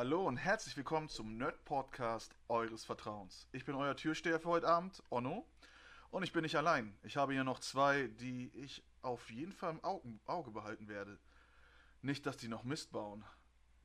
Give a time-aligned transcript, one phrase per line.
[0.00, 3.46] Hallo und herzlich willkommen zum Nerd Podcast eures Vertrauens.
[3.52, 5.46] Ich bin euer Türsteher für heute Abend, Onno.
[6.10, 6.96] Und ich bin nicht allein.
[7.02, 11.18] Ich habe hier noch zwei, die ich auf jeden Fall im Auge, Auge behalten werde.
[12.00, 13.26] Nicht, dass die noch Mist bauen.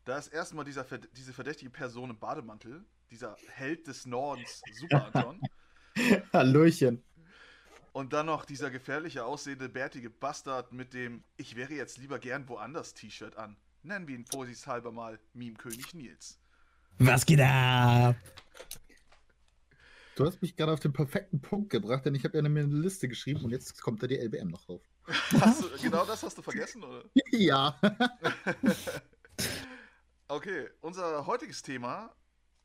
[0.05, 5.41] Da ist erstmal dieser, diese verdächtige Person im Bademantel, dieser Held des Nordens, Super Anton.
[6.31, 7.03] Hallöchen.
[7.91, 12.47] Und dann noch dieser gefährliche aussehende, bärtige Bastard mit dem Ich wäre jetzt lieber gern
[12.47, 13.57] woanders T-Shirt an.
[13.85, 16.39] Nennen wir ihn vorsichtshalber mal Meme-König Nils.
[16.97, 18.15] Was geht ab?
[20.15, 22.73] Du hast mich gerade auf den perfekten Punkt gebracht, denn ich habe ja mir eine
[22.73, 24.81] Liste geschrieben und jetzt kommt da die LBM noch drauf.
[25.31, 27.03] Du, genau das hast du vergessen, oder?
[27.31, 27.79] Ja.
[30.29, 32.11] okay, unser heutiges Thema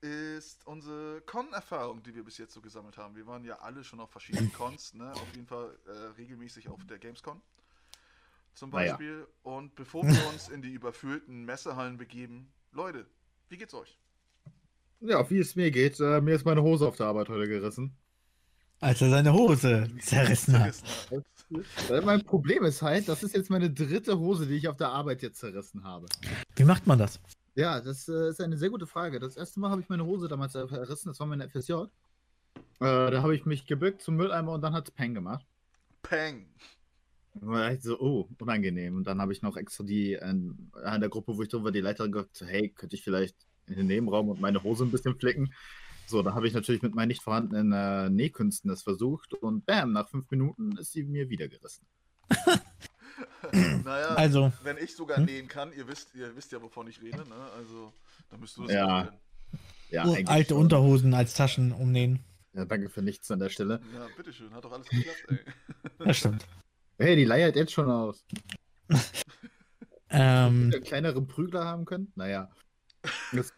[0.00, 3.14] ist unsere Con-Erfahrung, die wir bis jetzt so gesammelt haben.
[3.14, 5.12] Wir waren ja alle schon auf verschiedenen Cons, ne?
[5.12, 7.42] auf jeden Fall äh, regelmäßig auf der Gamescom
[8.54, 9.20] zum Beispiel.
[9.20, 9.52] Ja.
[9.52, 13.06] Und bevor wir uns in die überfüllten Messehallen begeben, Leute,
[13.48, 13.98] wie geht's euch?
[15.00, 15.98] Ja, wie es mir geht.
[16.00, 17.96] Äh, mir ist meine Hose auf der Arbeit heute gerissen.
[18.80, 20.74] Als er seine Hose zerrissen hat.
[21.88, 24.88] Weil mein Problem ist halt, das ist jetzt meine dritte Hose, die ich auf der
[24.88, 26.06] Arbeit jetzt zerrissen habe.
[26.56, 27.20] Wie macht man das?
[27.54, 29.18] Ja, das äh, ist eine sehr gute Frage.
[29.20, 31.72] Das erste Mal habe ich meine Hose damals zerrissen, das war meine FSJ.
[31.72, 31.84] Äh,
[32.78, 35.44] da habe ich mich gebückt zum Mülleimer und dann hat es Peng gemacht.
[36.02, 36.46] Peng.
[37.34, 38.96] War ich so, oh, unangenehm.
[38.96, 41.80] Und dann habe ich noch extra die, in, in der Gruppe, wo ich drüber die
[41.80, 43.36] Leiterin gesagt, so, hey, könnte ich vielleicht
[43.66, 45.52] in den Nebenraum und meine Hose ein bisschen flicken.
[46.06, 49.92] So, da habe ich natürlich mit meinen nicht vorhandenen äh, Nähkünsten das versucht und bam,
[49.92, 51.86] nach fünf Minuten ist sie mir wieder gerissen.
[53.84, 55.26] naja, also, wenn ich sogar hm?
[55.26, 57.50] nähen kann, ihr wisst, ihr wisst ja, wovon ich rede, ne?
[57.56, 57.92] Also,
[58.28, 59.12] dann müsst du das ja.
[59.90, 60.62] Ja, oh, alte schon.
[60.62, 62.20] Unterhosen als Taschen umnähen.
[62.54, 63.80] Ja, danke für nichts an der Stelle.
[63.94, 65.38] Ja, bitteschön, hat doch alles geklappt, ey.
[65.98, 66.44] Das stimmt.
[67.03, 68.27] Hey, die leiert jetzt schon aus.
[70.11, 72.12] ähm, kleinere Prügler haben können?
[72.15, 72.50] Naja.
[73.33, 73.55] Das,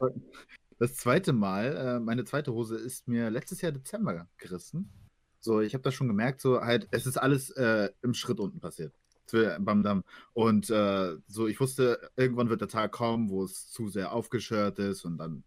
[0.79, 4.93] das zweite Mal, äh, meine zweite Hose ist mir letztes Jahr Dezember gerissen.
[5.41, 8.61] So, ich habe das schon gemerkt, so halt, es ist alles äh, im Schritt unten
[8.61, 8.95] passiert.
[9.59, 10.05] Bam Dam.
[10.35, 14.79] Und äh, so, ich wusste, irgendwann wird der Tag kommen, wo es zu sehr aufgeschört
[14.79, 15.43] ist und dann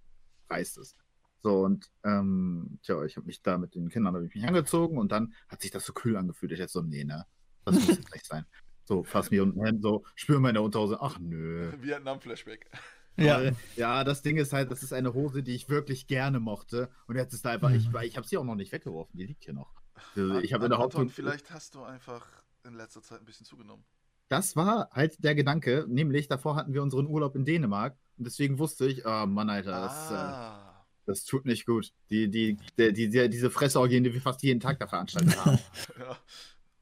[0.50, 0.98] reißt es.
[1.44, 5.14] So, und ähm, tja, ich habe mich da mit den Kindern ich mich angezogen und
[5.14, 6.52] dann hat sich das so kühl angefühlt.
[6.52, 7.26] Ich jetzt so, nee, ne?
[7.66, 8.46] Das muss jetzt nicht sein.
[8.84, 11.00] So, fass mir unten hin, so, spür meine Unterhose.
[11.02, 11.72] Ach nö.
[11.82, 12.70] Vietnam-Flashback.
[13.18, 13.52] Ja.
[13.76, 16.90] ja, das Ding ist halt, das ist eine Hose, die ich wirklich gerne mochte.
[17.08, 17.98] Und jetzt ist da einfach, ich, mhm.
[18.04, 19.74] ich habe sie auch noch nicht weggeworfen, die liegt hier noch.
[20.16, 21.12] Also, ich habe in der Hauptgrund.
[21.12, 22.28] Vielleicht hast du einfach
[22.66, 23.86] in letzter Zeit ein bisschen zugenommen.
[24.28, 28.58] Das war halt der Gedanke, nämlich davor hatten wir unseren Urlaub in Dänemark und deswegen
[28.58, 30.76] wusste ich, oh Mann, Alter, das, äh, ah.
[30.82, 31.94] äh, das tut nicht gut.
[32.10, 35.60] Die, die, die, die, diese Fressorgien, die wir fast jeden Tag da veranstaltet haben.
[36.00, 36.18] ja.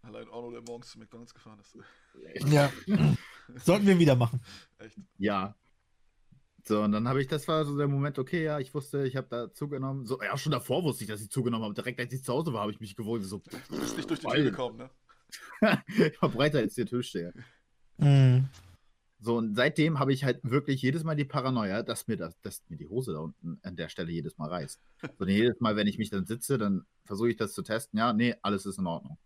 [0.03, 1.77] Allein Arno, der morgens zu McDonalds gefahren ist.
[2.51, 2.71] Ja.
[3.55, 4.41] Sollten wir wieder machen.
[4.77, 4.97] Echt?
[5.17, 5.55] Ja.
[6.65, 9.15] So, und dann habe ich, das war so der Moment, okay, ja, ich wusste, ich
[9.15, 10.05] habe da zugenommen.
[10.05, 11.73] So, ja, schon davor wusste ich, dass ich zugenommen habe.
[11.73, 13.23] Direkt als ich zu Hause war, habe ich mich gewohnt.
[13.25, 14.89] So, du bist nicht durch die Tür gekommen, ne?
[15.87, 17.33] ich war breiter als der Türsteher.
[17.97, 18.49] Mhm.
[19.19, 22.61] So, und seitdem habe ich halt wirklich jedes Mal die Paranoia, dass mir, das, dass
[22.67, 24.81] mir die Hose da unten an der Stelle jedes Mal reißt.
[25.17, 27.99] So, jedes Mal, wenn ich mich dann sitze, dann versuche ich das zu testen.
[27.99, 29.17] Ja, nee, alles ist in Ordnung.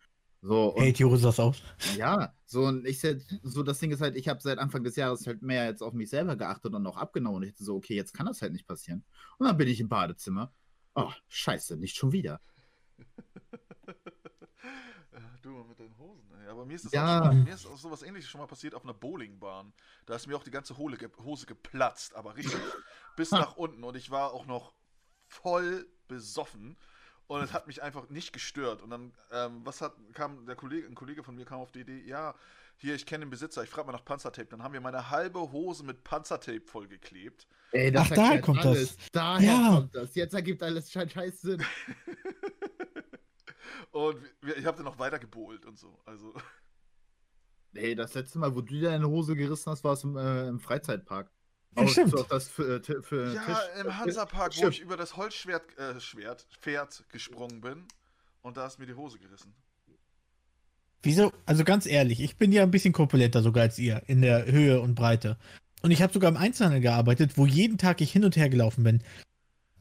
[0.42, 1.62] So, hey, Tiro das aus.
[1.98, 3.02] Ja, so und ich
[3.44, 5.94] so das Ding ist halt, ich habe seit Anfang des Jahres halt mehr jetzt auf
[5.94, 8.54] mich selber geachtet und auch abgenommen und ich dachte so, okay, jetzt kann das halt
[8.54, 9.04] nicht passieren.
[9.38, 10.54] Und dann bin ich im Badezimmer.
[10.96, 12.40] Oh, scheiße, nicht schon wieder.
[15.42, 16.48] du mit deinen Hosen, ey.
[16.50, 17.22] Aber mir ist das ja.
[17.22, 19.74] auch, schon, mir ist auch sowas ähnliches schon mal passiert auf einer Bowlingbahn.
[20.06, 22.60] Da ist mir auch die ganze Hose geplatzt, aber richtig
[23.16, 24.74] bis nach unten und ich war auch noch
[25.28, 26.78] voll besoffen
[27.28, 28.82] und es hat mich einfach nicht gestört.
[28.82, 31.82] Und dann, ähm, was hat, kam der Kollege, ein Kollege von mir kam auf die
[31.82, 32.34] Idee, ja,
[32.78, 34.48] hier, ich kenne den Besitzer, ich frage mal nach Panzertape.
[34.50, 37.48] Dann haben wir meine halbe Hose mit Panzertape vollgeklebt.
[37.72, 38.96] Ey, das Ach, da kommt alles.
[38.98, 39.08] das.
[39.12, 39.70] Daher ja.
[39.72, 40.16] kommt das.
[40.16, 41.64] Jetzt ergibt alles scheiß Sinn.
[43.92, 44.20] und
[44.56, 46.00] ich habe dann noch weiter gebohlt und so.
[46.06, 46.34] Also.
[47.74, 50.48] Ey, das letzte Mal, wo du dir deine Hose gerissen hast, war es im, äh,
[50.48, 51.32] im Freizeitpark.
[51.76, 52.14] Ja, stimmt.
[52.30, 56.48] das für, äh, für ja Tisch, im Hansapark, wo ich über das Holzschwert äh, Schwert,
[56.60, 57.86] Pferd gesprungen bin
[58.42, 59.54] und da ist mir die Hose gerissen.
[61.04, 61.32] Wieso?
[61.46, 64.82] Also ganz ehrlich, ich bin ja ein bisschen korpulenter sogar als ihr in der Höhe
[64.82, 65.38] und Breite.
[65.82, 68.84] Und ich habe sogar im Einzelhandel gearbeitet, wo jeden Tag ich hin und her gelaufen
[68.84, 69.04] bin.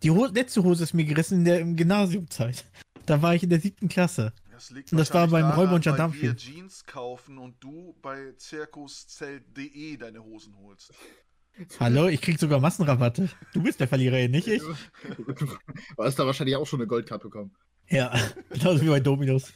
[0.03, 2.65] Die Ho letzte Hose ist mir gerissen in der Gymnasiumzeit.
[3.07, 4.33] Da war ich in der siebten Klasse.
[4.53, 6.33] Das liegt und das war beim Räuber und Gendarmenfilm.
[6.33, 10.93] Weil wir Jeans kaufen und du bei zirkuszelt.de deine Hosen holst.
[11.81, 13.29] Hallo, ich krieg sogar Massenrabatte.
[13.53, 14.63] Du bist der Verlierer, nicht ich.
[15.37, 17.53] Du hast da wahrscheinlich auch schon eine Goldkarte bekommen.
[17.89, 18.13] Ja,
[18.51, 19.53] genauso wie bei Dominos.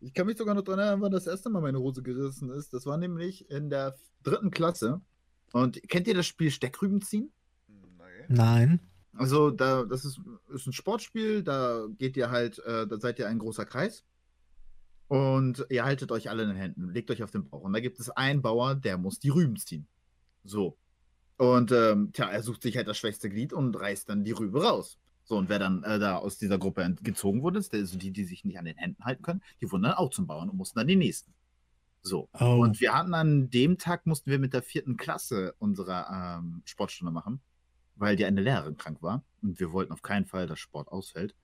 [0.00, 2.72] Ich kann mich sogar noch daran erinnern, wann das erste Mal meine Hose gerissen ist.
[2.72, 5.00] Das war nämlich in der dritten Klasse.
[5.52, 7.30] Und kennt ihr das Spiel Steckrüben ziehen?
[8.28, 8.80] Nein.
[9.14, 10.20] Also, da, das ist,
[10.52, 14.04] ist ein Sportspiel, da geht ihr halt, äh, da seid ihr ein großer Kreis.
[15.08, 17.62] Und ihr haltet euch alle in den Händen, legt euch auf den Bauch.
[17.62, 19.86] Und da gibt es einen Bauer, der muss die Rüben ziehen.
[20.46, 20.76] So.
[21.38, 24.62] Und ähm, tja, er sucht sich halt das schwächste Glied und reißt dann die Rübe
[24.62, 24.98] raus.
[25.24, 28.24] So, und wer dann äh, da aus dieser Gruppe gezogen wurde, ist, also die, die
[28.24, 30.78] sich nicht an den Händen halten können, die wurden dann auch zum Bauern und mussten
[30.78, 31.34] dann die nächsten.
[32.00, 32.28] So.
[32.38, 32.60] Oh.
[32.62, 37.12] Und wir hatten an dem Tag, mussten wir mit der vierten Klasse unsere ähm, Sportstunde
[37.12, 37.40] machen,
[37.96, 39.24] weil die eine Lehrerin krank war.
[39.42, 41.34] Und wir wollten auf keinen Fall, dass Sport ausfällt.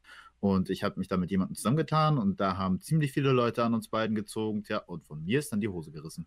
[0.42, 3.74] Und ich habe mich da mit jemandem zusammengetan und da haben ziemlich viele Leute an
[3.74, 4.64] uns beiden gezogen.
[4.64, 6.26] Tja, und von mir ist dann die Hose gerissen.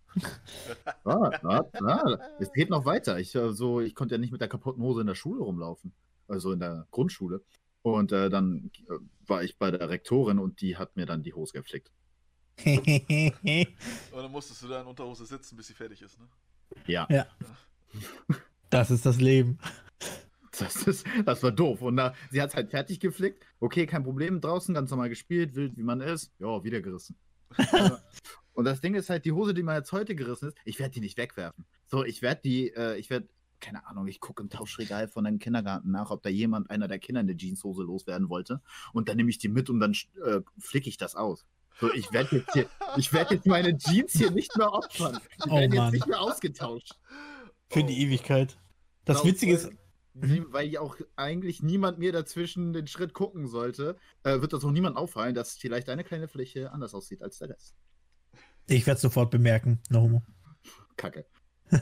[1.04, 3.20] ah, ah, ah, es geht noch weiter.
[3.20, 5.92] Ich, äh, so, ich konnte ja nicht mit der kaputten Hose in der Schule rumlaufen.
[6.30, 7.44] Also in der Grundschule.
[7.82, 8.94] Und äh, dann äh,
[9.28, 11.92] war ich bei der Rektorin und die hat mir dann die Hose geflickt.
[12.66, 13.44] Und
[14.14, 16.30] dann musstest du da in Unterhose sitzen, bis sie fertig ist, ne?
[16.88, 17.06] Ja.
[17.10, 17.28] Ja.
[18.70, 19.60] das ist das Leben.
[20.60, 21.81] Das, ist, das war doof.
[21.81, 23.44] Und da, sie hat es halt fertig geflickt.
[23.60, 24.42] Okay, kein Problem.
[24.42, 26.31] Draußen ganz normal gespielt, wild wie man ist.
[26.40, 27.18] Ja, wieder gerissen.
[28.54, 30.94] und das Ding ist halt, die Hose, die mir jetzt heute gerissen ist, ich werde
[30.94, 31.66] die nicht wegwerfen.
[31.88, 33.28] So, ich werde die, äh, ich werde,
[33.60, 37.00] keine Ahnung, ich gucke im Tauschregal von einem Kindergarten nach, ob da jemand, einer der
[37.00, 38.62] Kinder eine Jeanshose loswerden wollte.
[38.94, 39.94] Und dann nehme ich die mit und dann
[40.25, 41.46] äh, flicke ich das aus.
[41.80, 45.19] So, ich werde jetzt hier, ich werde jetzt meine Jeans hier nicht mehr opfern.
[45.46, 45.92] Die Oh, werden jetzt Mann.
[45.94, 46.94] nicht mehr ausgetauscht.
[47.69, 47.86] Für Oh.
[47.88, 48.57] die Ewigkeit.
[49.04, 49.69] Das Witzige ist,
[50.16, 54.64] Nie- Weil ja auch eigentlich niemand mir dazwischen den Schritt gucken sollte, äh, wird das
[54.64, 57.76] auch niemand auffallen, dass vielleicht eine kleine Fläche anders aussieht als der Rest.
[58.68, 59.80] ich werde sofort bemerken.
[59.90, 60.24] No homo.
[60.98, 61.26] Kacke.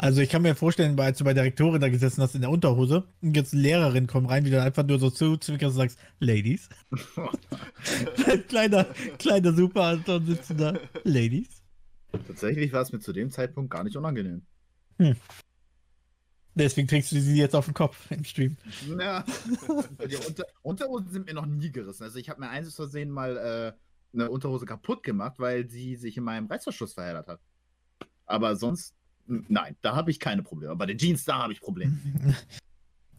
[0.00, 2.50] Also ich kann mir vorstellen, als du bei der Rektorin da gesessen hast in der
[2.50, 5.78] Unterhose und jetzt eine Lehrerin kommt rein, wie du einfach nur so zu zwickerst und
[5.80, 6.68] sagst, Ladies.
[8.48, 8.84] kleiner,
[9.18, 10.78] kleiner Super Anton sitzt da.
[11.02, 11.64] Ladies.
[12.12, 14.46] Tatsächlich war es mir zu dem Zeitpunkt gar nicht unangenehm.
[16.58, 18.56] Deswegen trägst du sie jetzt auf den Kopf im Stream.
[18.98, 19.24] Ja.
[20.08, 22.02] die Unter Unterhosen sind mir noch nie gerissen.
[22.02, 23.72] Also ich habe mir eins Versehen mal äh,
[24.12, 27.40] eine Unterhose kaputt gemacht, weil sie sich in meinem Reißverschluss verheddert hat.
[28.26, 28.94] Aber sonst,
[29.26, 30.74] nein, da habe ich keine Probleme.
[30.76, 31.98] Bei den Jeans, da habe ich Probleme.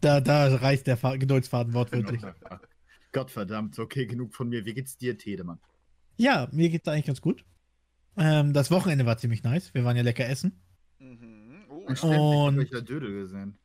[0.02, 2.22] Da, da reißt der Fa Geduldsfaden wortwörtlich.
[3.12, 4.64] Gottverdammt, okay, genug von mir.
[4.64, 5.58] Wie geht's dir, Tedemann?
[6.16, 7.44] Ja, mir geht's eigentlich ganz gut.
[8.16, 9.74] Ähm, das Wochenende war ziemlich nice.
[9.74, 10.58] Wir waren ja lecker essen.
[10.98, 11.39] Mhm.
[11.92, 13.58] Oh, Stimmt, ich Und- euch ja Dödel gesehen.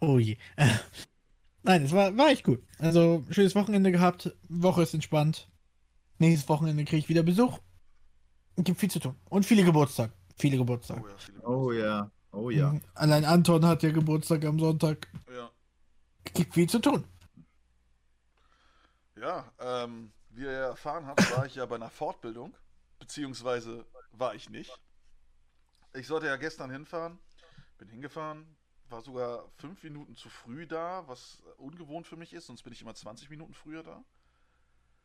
[0.00, 0.36] Oh je.
[1.62, 2.60] Nein, es war, war echt gut.
[2.78, 4.34] Also, schönes Wochenende gehabt.
[4.48, 5.48] Woche ist entspannt.
[6.18, 7.60] Nächstes Wochenende kriege ich wieder Besuch.
[8.56, 9.14] Gibt viel zu tun.
[9.30, 10.12] Und viele Geburtstage.
[10.36, 11.02] Viele Geburtstage.
[11.02, 12.72] oh ja, viele Oh ja, oh ja.
[12.72, 12.80] Mhm.
[12.94, 15.08] Allein Anton hat ja Geburtstag am Sonntag.
[15.32, 15.50] Ja,
[16.34, 17.04] Gibt viel zu tun.
[19.16, 22.54] ja ähm, wie ihr ja erfahren habt, war ich ja bei einer Fortbildung,
[22.98, 24.72] beziehungsweise war ich nicht.
[25.94, 27.18] Ich sollte ja gestern hinfahren,
[27.76, 28.56] bin hingefahren,
[28.88, 32.80] war sogar fünf Minuten zu früh da, was ungewohnt für mich ist, sonst bin ich
[32.80, 34.02] immer 20 Minuten früher da.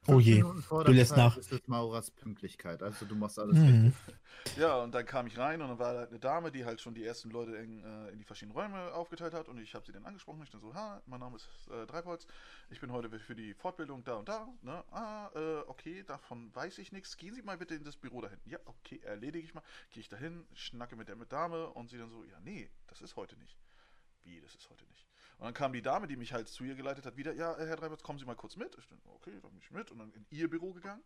[0.08, 0.42] Oh je.
[0.42, 1.38] Du lässt Zeit nach.
[1.38, 2.82] ist es Maurers Pünktlichkeit.
[2.82, 3.74] Also du machst alles richtig.
[3.74, 3.94] Mhm.
[4.58, 6.80] Ja, und dann kam ich rein und dann war da halt eine Dame, die halt
[6.80, 9.86] schon die ersten Leute in, äh, in die verschiedenen Räume aufgeteilt hat und ich habe
[9.86, 10.42] sie dann angesprochen.
[10.44, 12.28] Ich dann so, ha, mein Name ist äh, Treibholz,
[12.70, 14.48] ich bin heute für die Fortbildung da und da.
[14.62, 14.84] Ne?
[14.92, 17.18] Ah, äh, okay, davon weiß ich nichts.
[17.18, 18.50] Gehen Sie mal bitte in das Büro da hinten.
[18.50, 19.64] Ja, okay, erledige ich mal.
[19.92, 23.02] Gehe ich dahin, schnacke mit der mit Dame und sie dann so, ja, nee, das
[23.02, 23.58] ist heute nicht.
[24.24, 25.07] Wie, das ist heute nicht.
[25.38, 27.68] Und dann kam die Dame, die mich halt zu ihr geleitet hat, wieder, ja, äh,
[27.68, 28.76] Herr Treibholz, kommen Sie mal kurz mit.
[28.78, 31.04] Ich dann, okay, dann bin ich mit und dann in ihr Büro gegangen.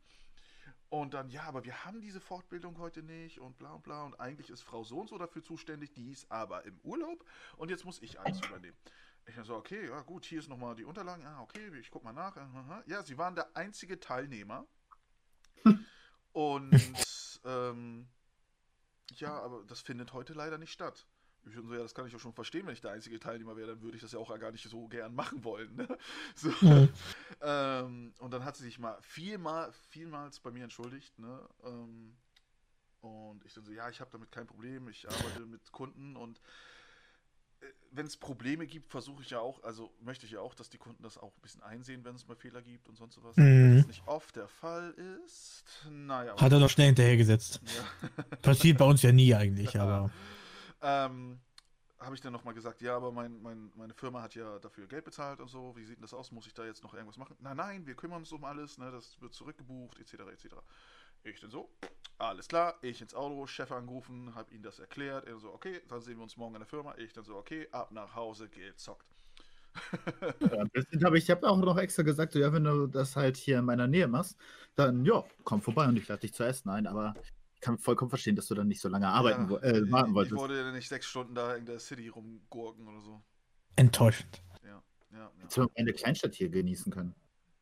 [0.89, 4.03] Und dann, ja, aber wir haben diese Fortbildung heute nicht und bla und bla.
[4.03, 7.25] Und eigentlich ist Frau so und so dafür zuständig, die ist aber im Urlaub
[7.57, 8.77] und jetzt muss ich alles übernehmen.
[9.25, 11.25] Ich dann so, okay, ja gut, hier ist nochmal die Unterlagen.
[11.25, 12.35] Ah, okay, ich guck mal nach.
[12.87, 14.65] Ja, sie waren der einzige Teilnehmer.
[16.33, 16.73] Und
[17.45, 18.07] ähm,
[19.15, 21.07] ja, aber das findet heute leider nicht statt.
[21.45, 23.69] Ich so, ja, das kann ich auch schon verstehen, wenn ich der einzige Teilnehmer wäre,
[23.69, 25.75] dann würde ich das ja auch gar nicht so gern machen wollen.
[25.75, 25.87] Ne?
[26.35, 26.49] So.
[26.61, 26.89] Mhm.
[27.41, 31.39] Ähm, und dann hat sie sich mal vielmal, vielmals bei mir entschuldigt, ne?
[31.63, 32.15] Ähm,
[33.01, 36.39] und ich dann so, ja, ich habe damit kein Problem, ich arbeite mit Kunden und
[37.91, 40.77] wenn es Probleme gibt, versuche ich ja auch, also möchte ich ja auch, dass die
[40.77, 43.35] Kunden das auch ein bisschen einsehen, wenn es mal Fehler gibt und sonst sowas.
[43.35, 43.81] Mhm.
[43.81, 44.91] Wenn nicht oft der Fall
[45.25, 46.35] ist, naja.
[46.39, 47.59] Hat er doch schnell hinterhergesetzt.
[47.63, 48.23] Ja.
[48.37, 50.09] Passiert bei uns ja nie eigentlich, aber.
[50.81, 51.39] Ähm,
[51.99, 55.05] habe ich dann nochmal gesagt, ja, aber mein, mein, meine Firma hat ja dafür Geld
[55.05, 56.31] bezahlt und so, wie sieht denn das aus?
[56.31, 57.35] Muss ich da jetzt noch irgendwas machen?
[57.39, 60.55] Nein, nein, wir kümmern uns um alles, ne, das wird zurückgebucht, etc., etc.
[61.23, 61.69] Ich dann so,
[62.17, 66.01] alles klar, ich ins Auto, Chef angerufen, habe ihm das erklärt, er so, okay, dann
[66.01, 66.95] sehen wir uns morgen in der Firma.
[66.97, 69.05] Ich dann so, okay, ab nach Hause, gezockt.
[70.41, 73.37] Ja, habe ich, ich habe auch noch extra gesagt, so, ja, wenn du das halt
[73.37, 74.37] hier in meiner Nähe machst,
[74.75, 76.87] dann ja, komm vorbei und ich lade dich zu essen ein.
[76.87, 77.13] Aber
[77.61, 80.15] kann vollkommen verstehen, dass du dann nicht so lange arbeiten, wo- äh, ich, warten ich
[80.15, 80.35] wolltest.
[80.35, 83.21] wollte ja nicht sechs Stunden da in der City rumgurken oder so.
[83.75, 84.41] Enttäuschend.
[84.63, 84.81] Ja,
[85.13, 87.15] ja, Jetzt wir eine Kleinstadt hier genießen können.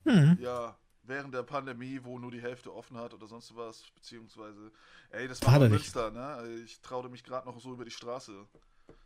[0.06, 0.38] Hm.
[0.41, 0.77] ja.
[1.03, 4.72] Während der Pandemie, wo nur die Hälfte offen hat oder sonst was, beziehungsweise,
[5.10, 5.72] ey, das War in nicht.
[5.72, 6.62] Münster, ne?
[6.63, 8.46] Ich traute mich gerade noch so über die Straße.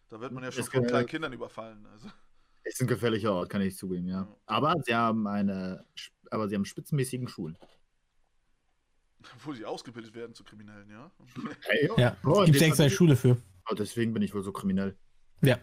[0.10, 1.86] Da wird man ja schon von kleinen Kindern überfallen.
[1.86, 2.10] Also.
[2.66, 4.24] Ist ein gefährlicher Ort, kann ich zugeben, ja.
[4.24, 4.36] Ja.
[4.48, 5.86] Aber sie haben eine,
[6.30, 7.58] aber sie haben spitzenmäßigen Schulen.
[9.44, 11.12] Wo sie ausgebildet werden zu Kriminellen, ja?
[11.62, 13.38] Hey, Ja, oh, gibt dem extra Fall- Schule für.
[13.70, 14.98] Oh, deswegen bin ich wohl so kriminell.
[15.42, 15.58] Ja.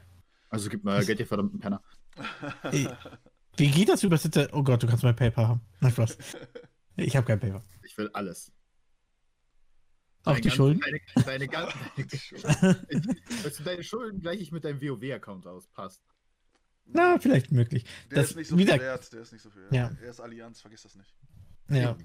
[0.48, 1.82] Also gib mal Geld, ihr verdammten Penner.
[2.62, 2.88] Ey,
[3.56, 4.48] Wie geht das über Sitze?
[4.52, 5.60] Oh Gott, du kannst mein Paper haben.
[5.80, 6.16] Nein, Spaß.
[6.96, 7.62] Ich habe kein Paper.
[7.84, 8.52] Ich will alles.
[10.24, 10.80] Auch Deine die ganzen- Schulden?
[10.80, 13.16] Deine, deine, ganzen- deine Schulden.
[13.44, 15.66] Weißt du, deine Schulden gleiche ich mit deinem WoW-Account aus.
[15.68, 16.02] Passt.
[16.86, 17.84] Na, vielleicht möglich.
[18.10, 19.72] Der das- ist nicht so wie viel wert, der ist nicht so viel wert.
[19.72, 19.90] Ja.
[20.02, 21.14] Er ist Allianz, vergiss das nicht.
[21.68, 21.96] Ja.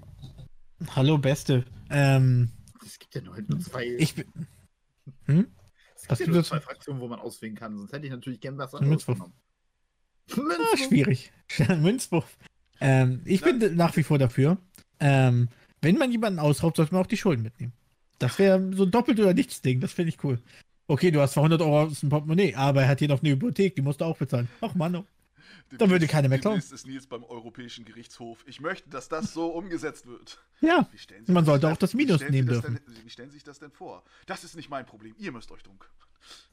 [0.94, 1.64] Hallo, Beste.
[1.90, 2.50] Ähm,
[2.84, 3.86] Es gibt ja nur, nur zwei.
[3.98, 4.26] ich bin.
[5.26, 5.46] Hm?
[5.94, 7.76] es was gibt ja nur zwei Fraktionen, wo man auswählen kann.
[7.76, 9.18] Sonst hätte ich natürlich gern was anderes Münzwurf.
[9.18, 9.34] genommen.
[10.32, 10.88] Ah, Münzwurf.
[10.88, 11.32] schwierig.
[11.80, 12.36] Münzwurf.
[12.80, 14.58] Ähm, ich Na- bin nach wie vor dafür.
[15.00, 15.48] Ähm,
[15.80, 17.72] wenn man jemanden ausraubt, sollte man auch die Schulden mitnehmen.
[18.18, 19.80] Das wäre so ein doppelt oder nichts Ding.
[19.80, 20.40] Das finde ich cool.
[20.88, 23.30] Okay, du hast zwar 100 Euro aus dem Portemonnaie, aber er hat hier noch eine
[23.30, 24.48] Hypothek, die musst du auch bezahlen.
[24.60, 25.04] Ach Mann, oh.
[25.78, 26.56] Da würde keiner mehr klauen.
[26.56, 28.44] Das ist Nils beim Europäischen Gerichtshof.
[28.46, 30.38] Ich möchte, dass das so umgesetzt wird.
[30.60, 32.80] Ja, Wie stellen Man sollte das auch das Minus stellen Sie nehmen dürfen.
[32.86, 34.04] Denn, wie stellen Sie sich das denn vor?
[34.26, 35.14] Das ist nicht mein Problem.
[35.18, 35.96] Ihr müsst euch drum kümmern.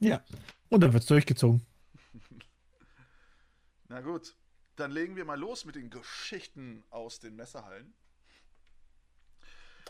[0.00, 0.22] ja.
[0.68, 1.64] Und dann wird's durchgezogen.
[3.88, 4.34] Na gut,
[4.76, 7.94] dann legen wir mal los mit den Geschichten aus den Messerhallen.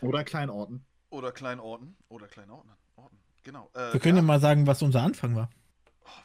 [0.01, 0.85] Oder Kleinorten.
[1.09, 1.95] Oder Kleinorten.
[2.09, 2.71] Oder Kleinorten.
[2.95, 3.17] Orten.
[3.43, 3.69] Genau.
[3.73, 4.27] Äh, Wir können ja ja.
[4.27, 5.49] mal sagen, was unser Anfang war.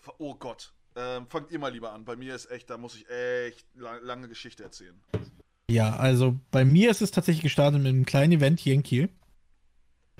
[0.06, 0.72] Oh, oh Gott.
[0.96, 2.04] Ähm, fangt ihr mal lieber an.
[2.04, 5.00] Bei mir ist echt, da muss ich echt la lange Geschichte erzählen.
[5.70, 9.08] Ja, also bei mir ist es tatsächlich gestartet mit einem kleinen Event hier in Kiel.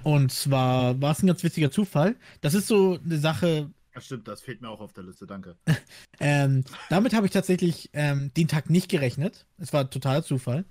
[0.03, 2.17] Und zwar war es ein ganz witziger Zufall.
[2.41, 5.57] Das ist so eine Sache, Ja, stimmt, das fehlt mir auch auf der Liste, danke.
[6.21, 9.47] ähm, damit habe ich tatsächlich ähm, den Tag nicht gerechnet.
[9.59, 10.65] Es war totaler Zufall.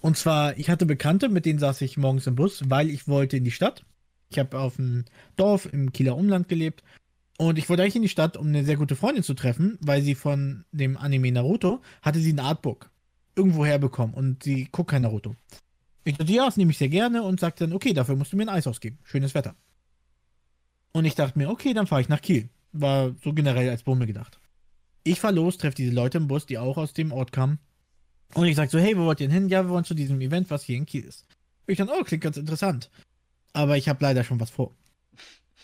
[0.00, 3.36] Und zwar, ich hatte Bekannte, mit denen saß ich morgens im Bus, weil ich wollte
[3.36, 3.84] in die Stadt.
[4.30, 5.04] Ich habe auf einem
[5.36, 6.82] Dorf im Kieler Umland gelebt.
[7.36, 10.02] Und ich wollte eigentlich in die Stadt, um eine sehr gute Freundin zu treffen, weil
[10.02, 12.90] sie von dem Anime Naruto hatte sie ein Artbook
[13.34, 15.34] irgendwo herbekommen und sie guckt kein Naruto.
[16.04, 18.36] Ich dachte, ja, das nehme ich sehr gerne und sagte dann, okay, dafür musst du
[18.36, 18.98] mir ein Eis ausgeben.
[19.04, 19.56] Schönes Wetter.
[20.92, 22.50] Und ich dachte mir, okay, dann fahre ich nach Kiel.
[22.72, 24.38] War so generell als Bumme gedacht.
[25.02, 27.58] Ich fahr los, treffe diese Leute im Bus, die auch aus dem Ort kamen.
[28.34, 29.48] Und ich sag so, hey, wo wollt ihr denn hin?
[29.48, 31.26] Ja, wir wollen zu diesem Event, was hier in Kiel ist.
[31.66, 32.90] Ich dann, oh, klingt ganz interessant.
[33.52, 34.74] Aber ich habe leider schon was vor.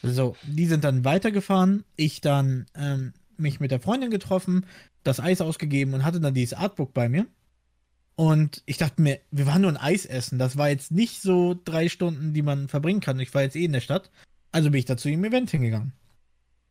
[0.03, 1.85] So, die sind dann weitergefahren.
[1.97, 4.67] Ich dann ähm, mich mit der Freundin getroffen,
[5.03, 7.27] das Eis ausgegeben und hatte dann dieses Artbook bei mir.
[8.17, 10.39] Und ich dachte mir, wir waren nur ein Eis essen.
[10.39, 13.19] Das war jetzt nicht so drei Stunden, die man verbringen kann.
[13.19, 14.11] Ich war jetzt eh in der Stadt.
[14.53, 15.93] Also bin ich da zu dem Event hingegangen.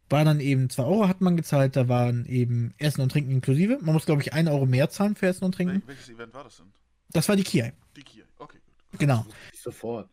[0.10, 3.78] War dann eben 2 Euro hat man gezahlt, da waren eben Essen und Trinken inklusive.
[3.82, 5.82] Man muss, glaube ich, 1 Euro mehr zahlen für Essen und Trinken.
[5.82, 6.66] Wel welches Event war das denn?
[7.12, 7.74] Das war die Kiai.
[7.96, 8.26] Die Kiel.
[8.38, 8.58] Okay,
[8.92, 9.00] gut.
[9.00, 9.26] Genau.
[9.54, 10.10] Sofort.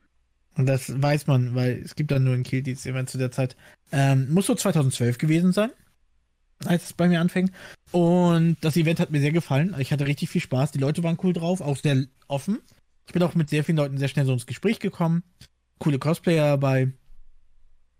[0.56, 3.30] Und das weiß man, weil es gibt dann nur in Kiel dieses Event zu der
[3.30, 3.56] Zeit.
[3.92, 5.70] Ähm, muss so 2012 gewesen sein,
[6.64, 7.50] als es bei mir anfing.
[7.92, 9.74] Und das Event hat mir sehr gefallen.
[9.78, 10.72] Ich hatte richtig viel Spaß.
[10.72, 12.58] Die Leute waren cool drauf, auch sehr offen.
[13.06, 15.22] Ich bin auch mit sehr vielen Leuten sehr schnell so ins Gespräch gekommen.
[15.78, 16.92] Coole Cosplayer dabei.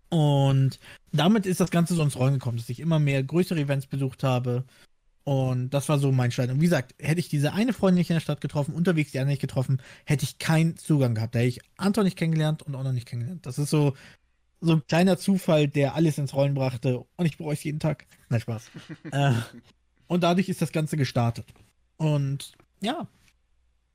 [0.09, 0.79] Und
[1.11, 4.23] damit ist das Ganze so ins Rollen gekommen, dass ich immer mehr größere Events besucht
[4.23, 4.65] habe.
[5.27, 6.51] Und das war so mein Start.
[6.51, 9.19] Und wie gesagt, hätte ich diese eine Freundin nicht in der Stadt getroffen, unterwegs die
[9.19, 11.35] andere nicht getroffen, hätte ich keinen Zugang gehabt.
[11.35, 13.45] Da hätte ich Anton nicht kennengelernt und auch noch nicht kennengelernt.
[13.45, 13.93] Das ist so,
[14.61, 17.03] so ein kleiner Zufall, der alles ins Rollen brachte.
[17.17, 18.05] Und ich bereue es jeden Tag.
[18.29, 18.71] Nein, Spaß.
[19.11, 19.33] äh,
[20.07, 21.45] und dadurch ist das Ganze gestartet.
[21.97, 23.05] Und ja,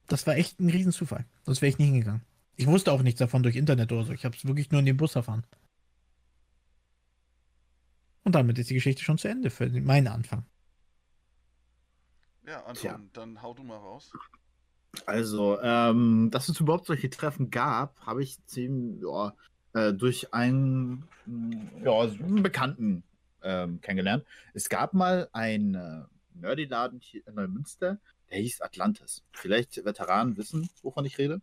[0.09, 1.25] das war echt ein Riesenzufall.
[1.47, 2.21] Sonst wäre ich nie hingegangen.
[2.57, 4.12] Ich wusste auch nichts davon durch Internet oder so.
[4.12, 5.45] Ich habe es wirklich nur in den Bus erfahren.
[8.23, 10.45] Und damit ist die Geschichte schon zu Ende für meinen Anfang.
[12.47, 13.01] Ja, Anton, Tja.
[13.13, 14.13] dann hau du mal raus.
[15.07, 19.33] Also, ähm, dass es überhaupt solche Treffen gab, habe ich ziemlich, ja,
[19.75, 23.03] äh, durch einen, mh, ja, einen Bekannten
[23.43, 24.25] ähm, kennengelernt.
[24.55, 26.03] Es gab mal einen äh,
[26.35, 27.99] Nerdy-Laden hier in Neumünster,
[28.31, 29.23] der hieß Atlantis.
[29.33, 31.41] Vielleicht Veteranen wissen, wovon ich rede.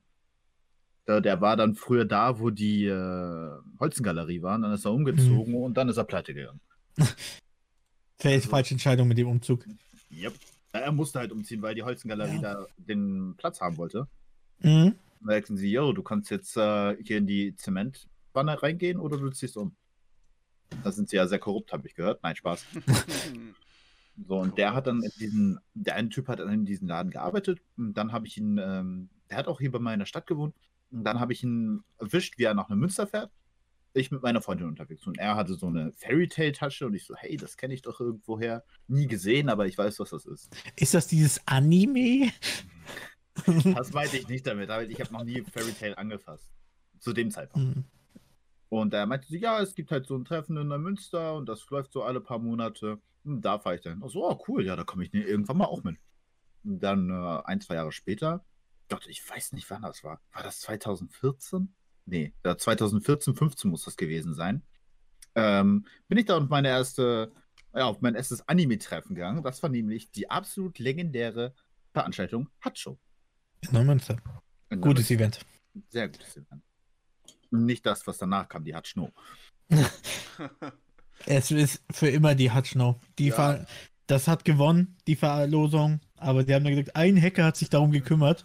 [1.08, 4.60] Der, der war dann früher da, wo die äh, Holzengalerie war.
[4.60, 6.60] Dann ist er umgezogen und dann ist er pleite gegangen.
[8.20, 9.66] Fällt Also- falsche Entscheidung mit dem Umzug.
[10.12, 10.34] Yep.
[10.72, 12.42] Er musste halt umziehen, weil die Holzengalerie Ja.
[12.56, 14.08] da den Platz haben wollte.
[14.60, 14.96] Mhm.
[15.22, 19.30] Da sagten sie, yo, du kannst jetzt äh, hier in die Zementwanne reingehen oder du
[19.32, 19.76] ziehst um.
[20.84, 22.22] Da sind sie ja sehr korrupt, habe ich gehört.
[22.24, 22.66] Nein, Spaß.
[24.28, 27.10] So, und der hat dann in diesen, der eine Typ hat dann in diesem Laden
[27.10, 30.54] gearbeitet und dann habe ich ihn, ähm, der hat auch hier bei meiner Stadt gewohnt
[30.92, 33.32] und dann habe ich ihn erwischt, wie er nach einem Münster fährt
[33.94, 37.06] ich mit meiner Freundin unterwegs und er hatte so eine Fairy Tale Tasche und ich
[37.06, 38.64] so, hey, das kenne ich doch irgendwoher.
[38.88, 40.50] Nie gesehen, aber ich weiß, was das ist.
[40.76, 42.32] Ist das dieses Anime?
[43.46, 46.52] Das meinte ich nicht damit, aber ich habe noch nie Fairy Tale angefasst.
[47.00, 47.76] Zu dem Zeitpunkt.
[47.76, 47.86] Hm.
[48.68, 51.48] Und er meinte sie, ja, es gibt halt so ein Treffen in der Münster und
[51.48, 53.00] das läuft so alle paar Monate.
[53.24, 54.02] Und da fahre ich dann.
[54.06, 55.98] Ach so, oh, cool, ja, da komme ich irgendwann mal auch mit.
[56.64, 58.46] Und dann äh, ein, zwei Jahre später,
[58.90, 60.20] Gott, ich weiß nicht, wann das war.
[60.34, 61.74] War das 2014?
[62.10, 64.64] Nee, ja, 2014, 15 muss das gewesen sein.
[65.36, 67.32] Ähm, bin ich da auf meine erste,
[67.74, 69.44] ja, auf mein erstes Anime-Treffen gegangen.
[69.44, 71.54] Das war nämlich die absolut legendäre
[71.94, 72.98] Veranstaltung Hatshow.
[73.62, 74.18] In Neumünster.
[74.82, 75.40] Gutes Event.
[75.90, 76.64] Sehr gutes Event.
[77.52, 79.12] Nicht das, was danach kam, die Hatschno.
[81.26, 82.96] Es ist für immer die Hutchnow.
[83.18, 83.36] Die Ja.
[83.36, 83.68] Ver
[84.08, 86.00] das hat gewonnen, die Verlosung.
[86.18, 88.44] Aber die haben dann gesagt, ein Hacker hat sich darum gekümmert.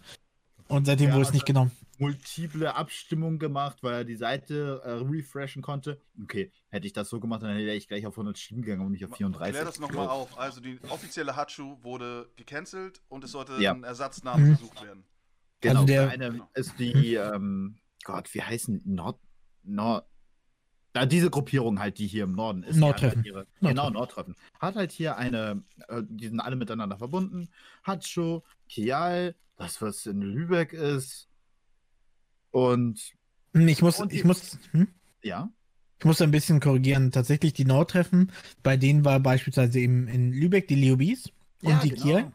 [0.67, 1.71] Und seitdem Ja, wurde es nicht genommen.
[1.99, 5.99] Multiple Abstimmungen gemacht, weil er die Seite äh, refreshen konnte.
[6.21, 8.91] Okay, hätte ich das so gemacht, dann wäre ich gleich auf 100 Stimmen gegangen und
[8.91, 9.53] nicht auf 34.
[9.53, 10.37] Klär das nochmal auf.
[10.37, 13.73] Also die offizielle Hachu wurde gecancelt und es sollte Ja.
[13.73, 14.49] ein Ersatzname Mhm.
[14.51, 15.03] gesucht werden.
[15.61, 19.19] Genau, Also der- eine ist die, ähm, Gott, wie heißen Nord,
[19.63, 20.05] Nord,
[20.93, 22.77] da diese Gruppierung halt, die hier im Norden ist.
[22.77, 23.17] Nordtreffen.
[23.17, 24.35] Halt ihre, genau, Nordtreffen.
[24.59, 27.49] Hat halt hier eine, äh, die sind alle miteinander verbunden.
[27.83, 31.27] Hatscho, Kial, das was in Lübeck ist.
[32.55, 33.11] Und
[33.53, 34.87] Hm, Ich muss, Und ich muss, hm?
[35.21, 35.49] ja,
[35.99, 37.11] ich muss ein bisschen korrigieren.
[37.11, 38.31] Tatsächlich die Nordtreffen,
[38.63, 42.03] bei denen war beispielsweise eben in Lübeck die Leobis und Ja, die genau.
[42.03, 42.31] Kiel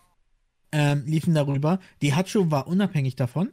[0.72, 1.80] ähm, liefen darüber.
[2.02, 3.50] Die Hatschu war unabhängig davon.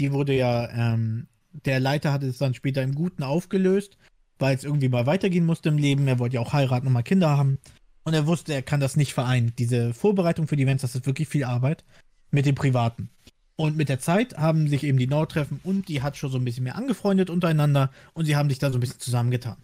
[0.00, 1.28] Die wurde ja, ähm,
[1.66, 3.98] der Leiter hatte es dann später im Guten aufgelöst,
[4.38, 6.08] weil es irgendwie mal weitergehen musste im Leben.
[6.08, 7.58] Er wollte ja auch heiraten und mal Kinder haben.
[8.04, 9.52] Und er wusste, er kann das nicht vereinen.
[9.58, 11.84] Diese Vorbereitung für die Events, das ist wirklich viel Arbeit
[12.30, 13.10] mit dem Privaten.
[13.60, 16.64] Und mit der Zeit haben sich eben die Nordtreffen und die Hatschu so ein bisschen
[16.64, 19.58] mehr angefreundet untereinander und sie haben sich da so ein bisschen zusammengetan.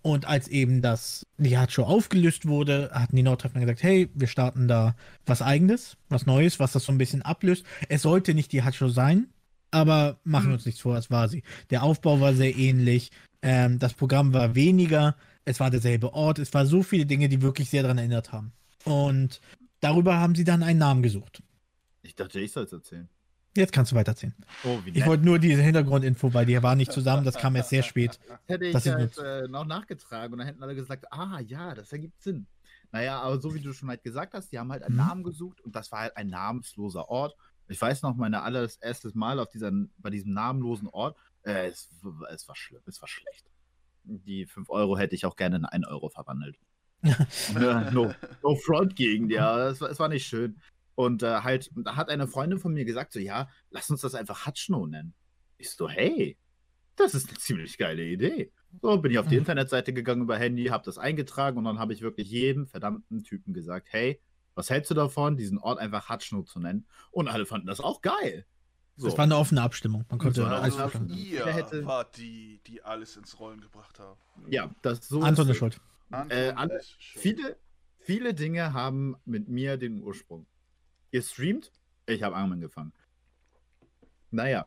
[0.00, 4.68] Und als eben das, die Hatschu aufgelöst wurde, hatten die Nordtreffen gesagt, hey, wir starten
[4.68, 4.96] da
[5.26, 7.66] was eigenes, was Neues, was das so ein bisschen ablöst.
[7.90, 9.26] Es sollte nicht die Hatschu sein,
[9.70, 11.42] aber machen wir uns nichts vor, es war sie.
[11.68, 13.10] Der Aufbau war sehr ähnlich,
[13.42, 17.42] ähm, das Programm war weniger, es war derselbe Ort, es war so viele Dinge, die
[17.42, 18.52] wirklich sehr daran erinnert haben.
[18.84, 19.42] Und
[19.80, 21.42] darüber haben sie dann einen Namen gesucht.
[22.02, 23.10] ich dachte, ich soll es erzählen.
[23.56, 24.34] Jetzt kannst du weiterziehen.
[24.64, 27.70] Oh, wie Ich wollte nur diese Hintergrundinfo, weil die waren nicht zusammen, das kam erst
[27.70, 28.18] sehr spät.
[28.46, 31.74] hätte ich Das ist halt äh, noch nachgetragen und dann hätten alle gesagt, ah ja,
[31.74, 32.46] das ergibt Sinn.
[32.92, 35.00] Naja, aber so wie du schon halt gesagt hast, die haben halt einen Mhm.
[35.06, 37.34] Namen gesucht und das war halt ein namensloser Ort.
[37.68, 41.90] Ich weiß noch, meine allererstes Mal auf dieser, bei diesem namenlosen Ort, äh, es,
[42.32, 43.44] es war schlimm, es war schlecht.
[44.04, 46.56] Die 5 Euro hätte ich auch gerne in 1 Euro verwandelt.
[47.02, 47.16] Ja,
[47.92, 50.56] no, no front gegen, ja, es war, es war nicht schön.
[50.96, 54.14] Und äh, halt, da hat eine Freundin von mir gesagt, so, ja, lass uns das
[54.16, 55.14] einfach Hatschno nennen.
[55.58, 56.36] Ich so, hey,
[56.96, 58.50] das ist eine ziemlich geile Idee.
[58.82, 59.40] So, bin ich auf die Mhm.
[59.40, 63.54] Internetseite gegangen über Handy, habe das eingetragen und dann habe ich wirklich jedem verdammten Typen
[63.54, 64.20] gesagt, hey,
[64.54, 66.86] was hältst du davon, diesen Ort einfach Hatschno zu nennen?
[67.10, 68.46] Und alle fanden das auch geil.
[68.96, 69.06] So.
[69.08, 70.06] Das war eine offene Abstimmung.
[70.08, 70.78] Man konnte alles.
[70.78, 71.10] Abstimmung.
[71.10, 74.18] Ihr hätte- wart die, die alles ins Rollen gebracht haben.
[74.48, 75.78] ja, das so Anton ist schuld.
[76.10, 77.22] Anton Äh, alle- ist schuld.
[77.22, 77.56] Viele,
[77.98, 80.46] viele Dinge haben mit mir den Ursprung.
[81.16, 81.72] Ihr streamt,
[82.04, 82.92] ich habe Armen gefangen.
[84.30, 84.66] Naja.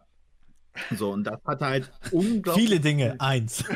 [0.89, 2.65] So, und das hat halt unglaublich.
[2.65, 3.15] Viele Dinge.
[3.19, 3.63] Eins.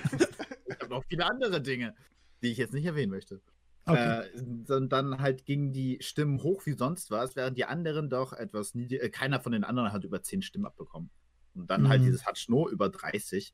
[0.65, 1.93] Ich habe noch viele andere Dinge,
[2.41, 3.41] die ich jetzt nicht erwähnen möchte.
[3.85, 4.21] Okay.
[4.25, 8.33] Äh, und dann halt gingen die Stimmen hoch wie sonst was, während die anderen doch
[8.33, 9.03] etwas niedrig.
[9.03, 11.11] Äh, keiner von den anderen hat über 10 Stimmen abbekommen.
[11.53, 12.05] Und dann halt Mhm.
[12.05, 13.53] dieses hat Schno über 30.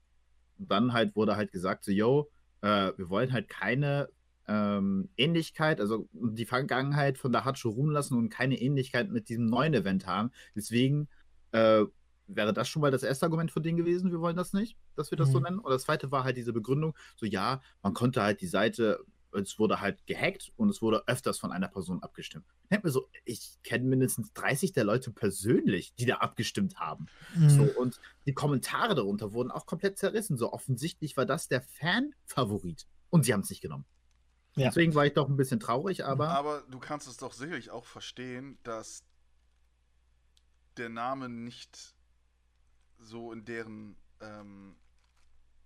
[0.60, 4.08] Und dann halt wurde halt gesagt, so, yo, äh, wir wollen halt keine
[4.50, 9.46] ähm, Ähnlichkeit, also die Vergangenheit von der Hatscho ruhen lassen und keine Ähnlichkeit mit diesem
[9.46, 10.32] neuen Event haben.
[10.56, 11.08] Deswegen
[11.52, 11.86] äh,
[12.28, 15.12] wäre das schon mal das erste Argument von denen gewesen, wir wollen das nicht, dass
[15.12, 15.44] wir das so Mhm.
[15.44, 15.60] nennen.
[15.60, 19.00] Und das zweite war halt diese Begründung, so ja, man konnte halt die Seite,
[19.32, 22.46] es wurde halt gehackt und es wurde öfters von einer Person abgestimmt.
[22.64, 27.06] Ich denk mir so, ich kenne mindestens 30 der Leute persönlich, die da abgestimmt haben.
[27.36, 27.50] Mhm.
[27.50, 30.38] So, und die Kommentare darunter wurden auch komplett zerrissen.
[30.38, 32.88] So offensichtlich war das der Fan-Favorit.
[33.12, 33.86] Und sie haben es nicht genommen.
[34.60, 34.68] Ja.
[34.70, 37.86] Deswegen war ich doch ein bisschen traurig, aber Aber du kannst es doch sicherlich auch
[37.86, 39.04] verstehen, dass
[40.78, 41.96] der Name nicht
[43.00, 44.76] so in deren ähm,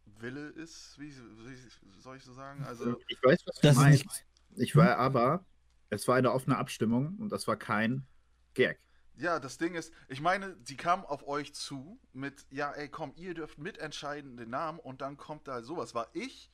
[0.06, 2.64] Wille ist, wie, wie soll ich so sagen?
[2.64, 4.06] Also, ich weiß, was du Das ist meinst.
[4.06, 4.26] nicht-
[4.56, 5.46] Ich war aber,
[5.90, 8.06] es war eine offene Abstimmung und das war kein
[8.54, 8.80] Gag.
[9.16, 13.14] ja, das Ding ist, ich meine, die kamen auf euch zu mit, ja, ey, komm,
[13.16, 15.94] ihr dürft mitentscheiden den Namen und dann kommt da sowas.
[15.96, 16.52] War ich,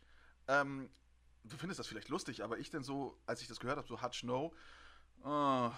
[0.47, 0.89] ähm,
[1.43, 4.01] du findest das vielleicht lustig, aber ich denn so, als ich das gehört habe, so
[4.01, 4.53] Hutch No,
[5.23, 5.69] äh,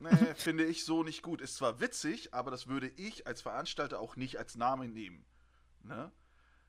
[0.00, 1.40] nee, finde ich so nicht gut.
[1.40, 5.24] Ist zwar witzig, aber das würde ich als Veranstalter auch nicht als Namen nehmen.
[5.82, 6.12] Ne?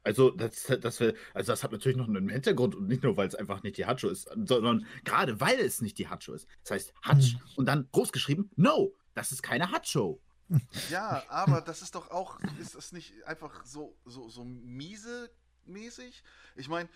[0.03, 3.33] Also das, das, also das hat natürlich noch einen Hintergrund und nicht nur, weil es
[3.33, 6.47] einfach nicht die Hacho ist, sondern gerade weil es nicht die Hacho ist.
[6.63, 7.39] Das heißt Hatch Mhm.
[7.55, 10.21] und dann groß geschrieben, no, das ist keine Hacho.
[10.91, 15.31] Ja, aber das ist doch auch, ist das nicht einfach so, so, so miese
[15.65, 16.23] mäßig?
[16.55, 16.87] Ich meine,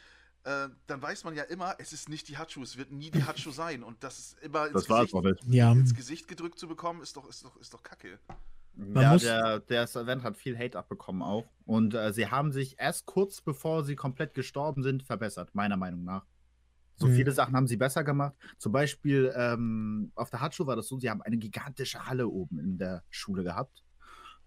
[0.44, 3.24] äh, dann weiß man ja immer, es ist nicht die Hatschu, es wird nie die
[3.24, 3.84] Hatschu sein.
[3.84, 5.54] Und das ist immer ins, Das war es Gesicht, nicht.
[5.54, 8.20] Ja, ins Gesicht gedrückt zu bekommen, ist doch, ist doch, ist doch kacke.
[8.76, 11.46] Man ja, der, das Event hat viel Hate abbekommen auch.
[11.66, 16.04] Und äh, sie haben sich erst kurz bevor sie komplett gestorben sind, verbessert, meiner Meinung
[16.04, 16.26] nach.
[16.96, 17.16] So Mhm.
[17.16, 18.36] viele Sachen haben sie besser gemacht.
[18.58, 22.60] Zum Beispiel ähm, auf der Hatschu war das so, sie haben eine gigantische Halle oben
[22.60, 23.84] in der Schule gehabt.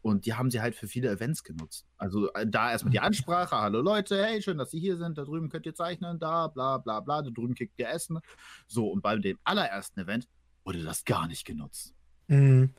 [0.03, 1.87] Und die haben sie halt für viele Events genutzt.
[1.97, 5.25] Also äh, da erstmal die Ansprache, hallo Leute, hey, schön, dass Sie hier sind, da
[5.25, 8.19] drüben könnt ihr zeichnen, da, bla bla bla, da drüben kriegt ihr Essen.
[8.67, 10.29] So, und bei dem allerersten Event
[10.65, 11.95] wurde das gar nicht genutzt.
[12.27, 12.71] Mhm.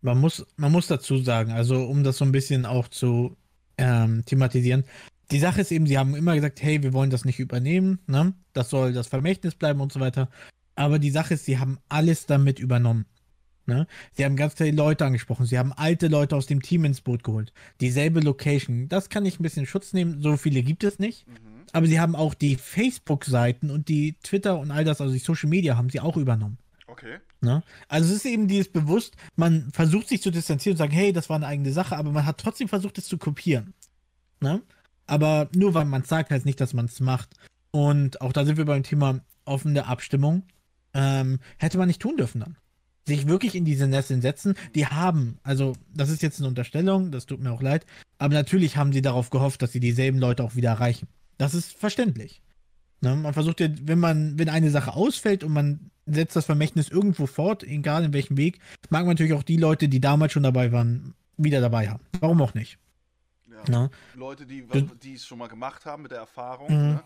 [0.00, 3.36] Man muss, man muss dazu sagen, also um das so ein bisschen auch zu
[3.76, 4.84] ähm, thematisieren,
[5.30, 8.34] die Sache ist eben, sie haben immer gesagt, hey, wir wollen das nicht übernehmen, ne?
[8.52, 10.28] Das soll das Vermächtnis bleiben und so weiter.
[10.74, 13.06] Aber die Sache ist, sie haben alles damit übernommen.
[13.70, 13.86] Ne?
[14.14, 17.22] Sie haben ganz viele Leute angesprochen, sie haben alte Leute aus dem Team ins Boot
[17.22, 17.52] geholt.
[17.80, 18.88] Dieselbe Location.
[18.88, 21.28] Das kann ich ein bisschen Schutz nehmen, so viele gibt es nicht.
[21.28, 21.34] Mhm.
[21.72, 25.48] Aber sie haben auch die Facebook-Seiten und die Twitter und all das, also die Social
[25.48, 26.58] Media, haben sie auch übernommen.
[26.88, 27.18] Okay.
[27.40, 27.62] Ne?
[27.86, 31.28] Also es ist eben dieses bewusst, man versucht sich zu distanzieren und sagen, hey, das
[31.28, 33.72] war eine eigene Sache, aber man hat trotzdem versucht, es zu kopieren.
[34.40, 34.62] Ne?
[35.06, 37.36] Aber nur weil man es sagt, heißt nicht, dass man es macht.
[37.70, 40.42] Und auch da sind wir beim Thema offene Abstimmung.
[40.92, 42.56] Ähm, hätte man nicht tun dürfen dann.
[43.06, 44.54] Sich wirklich in diese Nesseln setzen.
[44.74, 47.86] Die haben, also das ist jetzt eine Unterstellung, das tut mir auch leid,
[48.18, 51.08] aber natürlich haben sie darauf gehofft, dass sie dieselben Leute auch wieder erreichen.
[51.38, 52.42] Das ist verständlich.
[53.00, 53.16] Ne?
[53.16, 57.26] Man versucht ja, wenn man, wenn eine Sache ausfällt und man setzt das Vermächtnis irgendwo
[57.26, 58.60] fort, egal in welchem Weg,
[58.90, 62.04] mag man natürlich auch die Leute, die damals schon dabei waren, wieder dabei haben.
[62.20, 62.78] Warum auch nicht?
[63.48, 63.80] Ja.
[63.82, 63.90] Ne?
[64.14, 64.66] Leute, die
[65.02, 66.68] die es schon mal gemacht haben mit der Erfahrung.
[66.68, 66.92] Mhm.
[66.92, 67.02] Ne?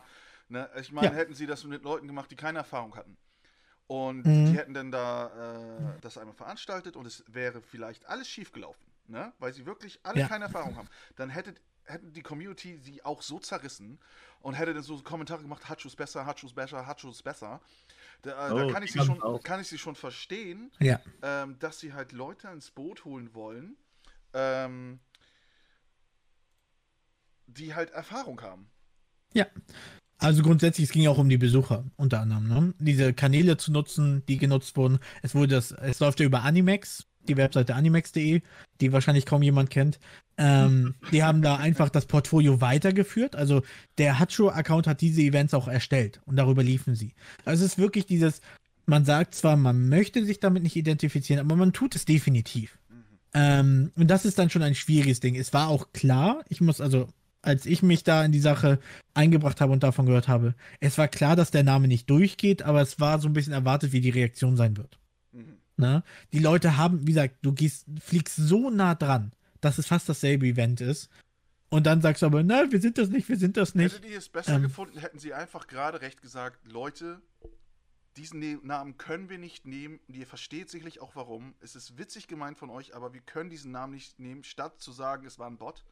[0.49, 0.69] Ne?
[0.81, 1.15] Ich meine, Ja.
[1.15, 3.17] hätten sie das mit Leuten gemacht, die keine Erfahrung hatten.
[3.87, 4.47] Und Mhm.
[4.47, 8.85] die hätten dann da äh, das einmal veranstaltet und es wäre vielleicht alles schief gelaufen,
[9.09, 9.33] ne?
[9.39, 10.29] weil sie wirklich alle Ja.
[10.29, 10.89] keine Erfahrung haben.
[11.17, 13.99] Dann hätte, hätten die Community sie auch so zerrissen
[14.41, 17.61] und hätte dann so Kommentare gemacht, Hatschus besser, Hatschus besser, Hatschus besser.
[18.23, 19.43] Da, äh, da Oh, kann, ich sie schon, auch.
[19.43, 20.99] kann ich sie schon verstehen, Ja.
[21.23, 23.77] ähm, dass sie halt Leute ins Boot holen wollen,
[24.33, 24.99] ähm,
[27.47, 28.71] die halt Erfahrung haben.
[30.19, 32.75] Also grundsätzlich, es ging ja auch um die Besucher, unter anderem, ne?
[32.79, 34.99] Diese Kanäle zu nutzen, die genutzt wurden.
[35.23, 38.43] Es wurde das, es läuft ja über Animex, die Webseite animex.de,
[38.81, 39.99] die wahrscheinlich kaum jemand kennt.
[40.37, 43.37] Ähm, die haben da einfach das Portfolio weitergeführt.
[43.37, 43.63] Also
[43.99, 47.15] der Hacho-Account hat diese Events auch erstellt und darüber liefen sie.
[47.45, 48.41] Also es ist wirklich dieses,
[48.87, 52.79] man sagt zwar, man möchte sich damit nicht identifizieren, aber man tut es definitiv.
[52.89, 53.05] Mhm.
[53.35, 55.37] Ähm, und das ist dann schon ein schwieriges Ding.
[55.37, 57.09] Es war auch klar, ich muss also,
[57.45, 58.79] als ich mich da in die Sache
[59.15, 62.81] eingebracht habe und davon gehört habe, es war klar, dass der Name nicht durchgeht, aber
[62.81, 64.99] es war so ein bisschen erwartet, wie die Reaktion sein wird.
[65.33, 65.59] Mhm.
[65.77, 66.03] Ne?
[66.33, 70.47] Die Leute haben, wie gesagt, du gehst, fliegst so nah dran, dass es fast dasselbe
[70.47, 71.11] Event ist.
[71.71, 73.95] Und dann sagst du aber, na, wir sind das nicht, wir sind das nicht.
[73.97, 74.63] Hättet ihr es besser Ähm.
[74.63, 77.21] gefunden, hätten sie einfach gerade recht gesagt, Leute,
[78.17, 79.99] diesen ne Namen können wir nicht nehmen.
[80.07, 81.55] Und ihr versteht sicherlich auch warum.
[81.61, 84.93] Es ist witzig gemeint von euch, aber wir können diesen Namen nicht nehmen, statt zu
[84.93, 85.85] sagen, es war ein Bot.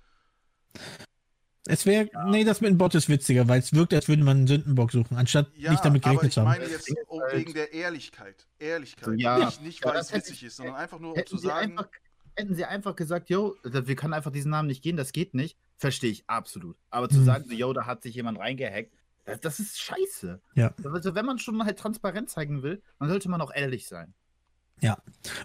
[1.67, 4.39] Es wäre, nee, das mit dem Bot ist witziger, weil es wirkt, als würde man
[4.39, 6.49] einen Sündenbock suchen, anstatt Ja, nicht damit gerechnet ich zu haben.
[6.49, 8.47] meine jetzt um, halt- wegen der Ehrlichkeit.
[8.59, 9.19] Ehrlichkeit.
[9.21, 11.79] Ja, nicht, nicht ja, weil es witzig ich- ist, sondern einfach nur um zu sagen,
[11.79, 11.89] einfach,
[12.35, 15.57] hätten sie einfach gesagt, yo, wir können einfach diesen Namen nicht gehen, das geht nicht,
[15.79, 16.77] verstehe ich absolut.
[16.91, 17.25] Aber zu Mhm.
[17.27, 18.93] sagen, yo, da hat sich jemand reingehackt,
[19.25, 20.41] das, das ist scheiße.
[20.57, 20.75] Ja.
[20.83, 24.15] Also, wenn man schon halt transparent zeigen will, dann sollte man auch ehrlich sein.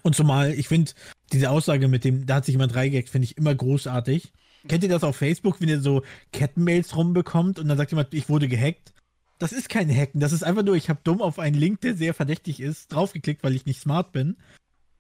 [0.02, 0.94] Und zumal, ich finde,
[1.32, 4.34] diese Aussage mit dem, da hat sich jemand reingehackt, finde ich immer großartig.
[4.68, 8.30] Kennt ihr das auf Facebook, wenn ihr so Kettenmails rumbekommt und dann sagt jemand, ich
[8.30, 8.94] wurde gehackt?
[9.40, 11.96] Das ist kein Hacken, das ist einfach nur, ich habe dumm auf einen Link, der
[11.96, 14.38] sehr verdächtig ist, draufgeklickt, weil ich nicht smart bin.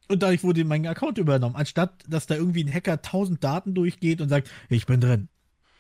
[0.10, 4.22] Und dadurch wurde mein Account übernommen, anstatt dass da irgendwie ein Hacker tausend Daten durchgeht
[4.22, 5.28] und sagt, ich bin drin.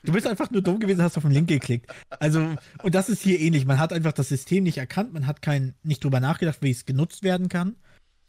[0.04, 1.91] Du bist einfach nur dumm gewesen, hast auf den Link geklickt.
[2.10, 3.65] Also, und das ist hier ähnlich.
[3.65, 6.86] Man hat einfach das System nicht erkannt, man hat kein, nicht drüber nachgedacht, wie es
[6.86, 7.76] genutzt werden kann.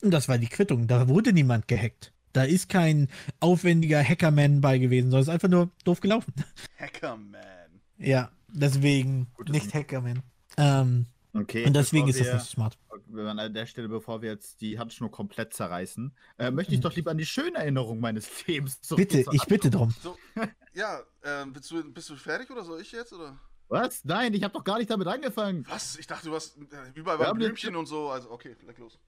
[0.02, 0.86] Und das war die Quittung.
[0.86, 2.12] Da wurde niemand gehackt.
[2.38, 3.08] Da ist kein
[3.40, 6.32] aufwendiger Hackerman bei gewesen, sondern es ist einfach nur doof gelaufen.
[6.78, 7.80] Hackerman.
[7.98, 10.22] Ja, deswegen Gutes nicht Hackerman.
[10.56, 11.66] Ähm, Okay.
[11.66, 12.78] und deswegen ist das nicht so smart.
[13.06, 16.76] Wenn an der Stelle, bevor wir jetzt die Handschnur komplett zerreißen, äh, möchte Mhm.
[16.76, 19.08] ich doch lieber an die schöne Erinnerung meines Lebens zurück.
[19.08, 19.94] Bitte, ich bitte drum.
[20.02, 20.16] So,
[20.72, 23.12] ja, ähm, bist, du, bist du fertig oder soll ich jetzt?
[23.12, 23.38] Oder?
[23.68, 24.04] Was?
[24.04, 25.64] Nein, ich habe doch gar nicht damit angefangen.
[25.68, 25.96] Was?
[25.98, 26.62] Ich dachte, du hast äh,
[26.94, 28.08] überall jetzt- Blümchen und so.
[28.08, 28.98] Also, okay, leg los.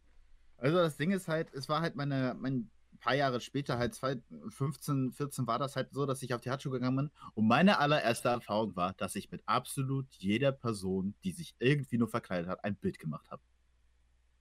[0.58, 5.12] Also das Ding ist halt, es war halt meine, mein paar Jahre später, halt 2015,
[5.12, 7.10] 14 war das halt so, dass ich auf die Hatschuhe gegangen bin.
[7.34, 12.08] Und meine allererste Erfahrung war, dass ich mit absolut jeder Person, die sich irgendwie nur
[12.08, 13.42] verkleidet hat, ein Bild gemacht habe.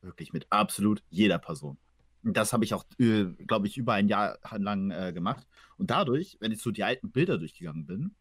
[0.01, 1.77] Wirklich mit absolut jeder Person.
[2.23, 5.47] Und Das habe ich auch, äh, glaube ich, über ein Jahr lang äh, gemacht.
[5.77, 8.15] Und dadurch, wenn ich so die alten Bilder durchgegangen bin,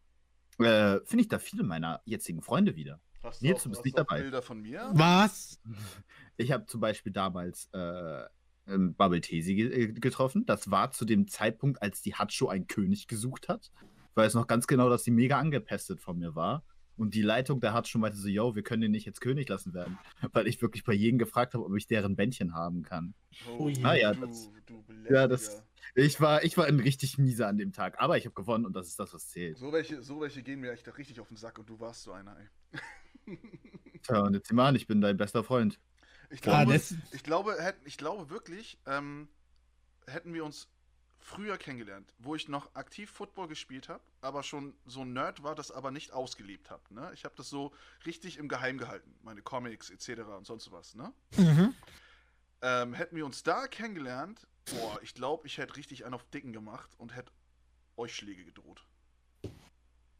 [0.65, 2.99] äh, finde ich da viele meiner jetzigen Freunde wieder.
[3.23, 4.21] Hast Nils, auch- du bist hast nicht auch dabei.
[4.21, 4.89] Bilder von mir?
[4.93, 5.59] Was?
[6.37, 8.23] Ich habe zum Beispiel damals äh,
[8.69, 10.45] ähm, Bubble Tesi ge äh, getroffen.
[10.45, 13.71] Das war zu dem Zeitpunkt, als die Hatscho einen König gesucht hat.
[14.11, 16.63] Ich weiß noch ganz genau, dass sie mega angepestet von mir war.
[16.97, 19.73] Und die Leitung der Hatscho meinte so, yo, wir können den nicht jetzt König lassen
[19.73, 19.97] werden.
[20.33, 23.13] Weil ich wirklich bei jedem gefragt habe, ob ich deren Bändchen haben kann.
[23.57, 23.69] Oh.
[23.69, 25.63] Naja, du, das- du ja, das-.
[25.95, 27.99] Ich war, ich war ein richtig mieser an dem Tag.
[28.01, 29.57] Aber ich habe gewonnen und das ist das, was zählt.
[29.57, 32.11] So welche, so welche gehen mir echt richtig auf den Sack und du warst so
[32.11, 33.37] einer, ey.
[34.03, 35.79] Tja, und jetzt sieh mal an, ich bin dein bester Freund.
[36.29, 39.27] Ich Ah, glaube, das, ich glaube, ich glaube wirklich, ähm,
[40.07, 40.67] hätten wir uns
[41.17, 45.55] früher kennengelernt, wo ich noch aktiv Football gespielt habe, aber schon so ein Nerd war,
[45.55, 46.81] das aber nicht ausgelebt habe.
[46.93, 47.11] Ne?
[47.13, 47.73] Ich habe das so
[48.05, 50.21] richtig im Geheim gehalten, meine Comics etc.
[50.37, 50.95] und sonst was.
[50.95, 51.13] Ne?
[51.37, 51.73] mhm.
[52.61, 56.51] Ähm, hätten wir uns da kennengelernt, boah, ich glaube, ich hätte richtig einen auf Dicken
[56.53, 57.31] gemacht und hätte
[57.95, 58.85] euch Schläge gedroht.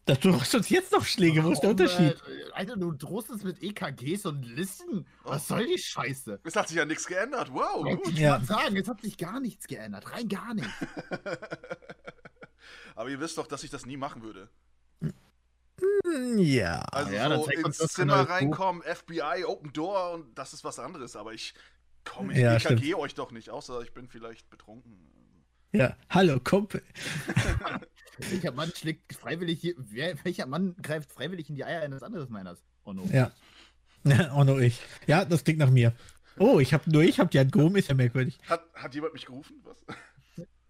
[0.05, 2.15] Das, du hast uns jetzt noch Schläge, wo ist der Unterschied?
[2.27, 5.05] Äh, Alter, du drohst es mit EKGs und Listen.
[5.23, 6.39] Was soll die Scheiße?
[6.43, 7.53] Es hat sich ja nichts geändert.
[7.53, 8.07] Wow, Ja, gut.
[8.07, 8.31] ich Ja.
[8.33, 10.11] wollte sagen, es hat sich gar nichts geändert.
[10.11, 10.67] Rein gar nicht.
[12.95, 14.49] aber ihr wisst doch, dass ich das nie machen würde.
[16.37, 16.79] Ja.
[16.91, 21.15] Also ja, so uns ins Zimmer reinkommen, FBI, Open Door und das ist was anderes.
[21.15, 21.53] Aber ich
[22.03, 25.05] komme, ich Ja, EKG euch doch nicht, außer ich bin vielleicht betrunken.
[25.71, 25.95] Ja.
[26.09, 26.81] Hallo, Kumpel.
[28.29, 32.31] Welcher Mann schlägt freiwillig hier, wer, welcher Mann greift freiwillig in die Eier eines anderen
[32.31, 32.63] Meiners?
[32.83, 33.05] Oh no.
[33.11, 33.31] Ja.
[34.35, 34.81] oh, nur ich.
[35.07, 35.93] Ja, das klingt nach mir.
[36.37, 38.39] Oh, ich hab nur ich hab die Hand gehoben, ist ja merkwürdig.
[38.47, 39.61] Hat, hat jemand mich gerufen?
[39.63, 39.77] Was?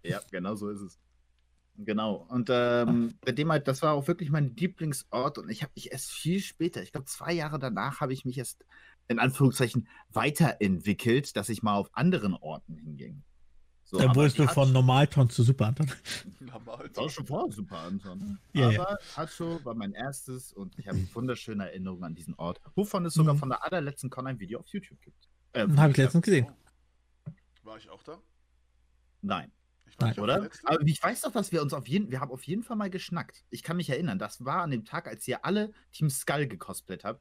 [0.02, 0.98] Ja, genau so ist es.
[1.76, 2.26] Genau.
[2.28, 5.92] Und ähm, bei dem halt, das war auch wirklich mein Lieblingsort und ich habe mich
[5.92, 8.64] erst viel später, ich glaube zwei Jahre danach, habe ich mich erst
[9.08, 13.22] in Anführungszeichen weiterentwickelt, dass ich mal auf anderen Orten hinging.
[13.90, 15.90] So, Dann aber wurdest du von Normalton zu Super Anton.
[16.38, 16.88] Normal.
[16.90, 18.38] Das war schon vorher super, Anton.
[18.52, 18.80] Ja, ja.
[18.82, 23.14] Aber Hatscho war mein erstes und ich habe wunderschöne Erinnerungen an diesen Ort, wovon es
[23.14, 23.38] sogar Mhm.
[23.38, 25.28] von der allerletzten Con ein Video auf YouTube gibt.
[25.54, 26.46] Äh, Habe ich letztens gesehen.
[27.64, 28.18] War ich auch da?
[29.22, 29.50] Nein.
[29.98, 30.16] Nein.
[30.20, 30.48] Oder?
[30.64, 32.90] Aber ich weiß doch, dass wir uns auf jeden, wir haben auf jeden Fall mal
[32.90, 33.44] geschnackt.
[33.50, 37.02] Ich kann mich erinnern, das war an dem Tag, als ihr alle Team Skull gecosplayt
[37.02, 37.20] habt.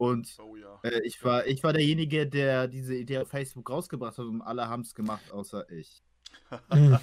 [0.00, 0.80] Und Oh ja.
[0.82, 4.66] äh, ich war, ich war derjenige, der diese Idee auf Facebook rausgebracht hat und alle
[4.66, 6.02] haben es gemacht, außer ich.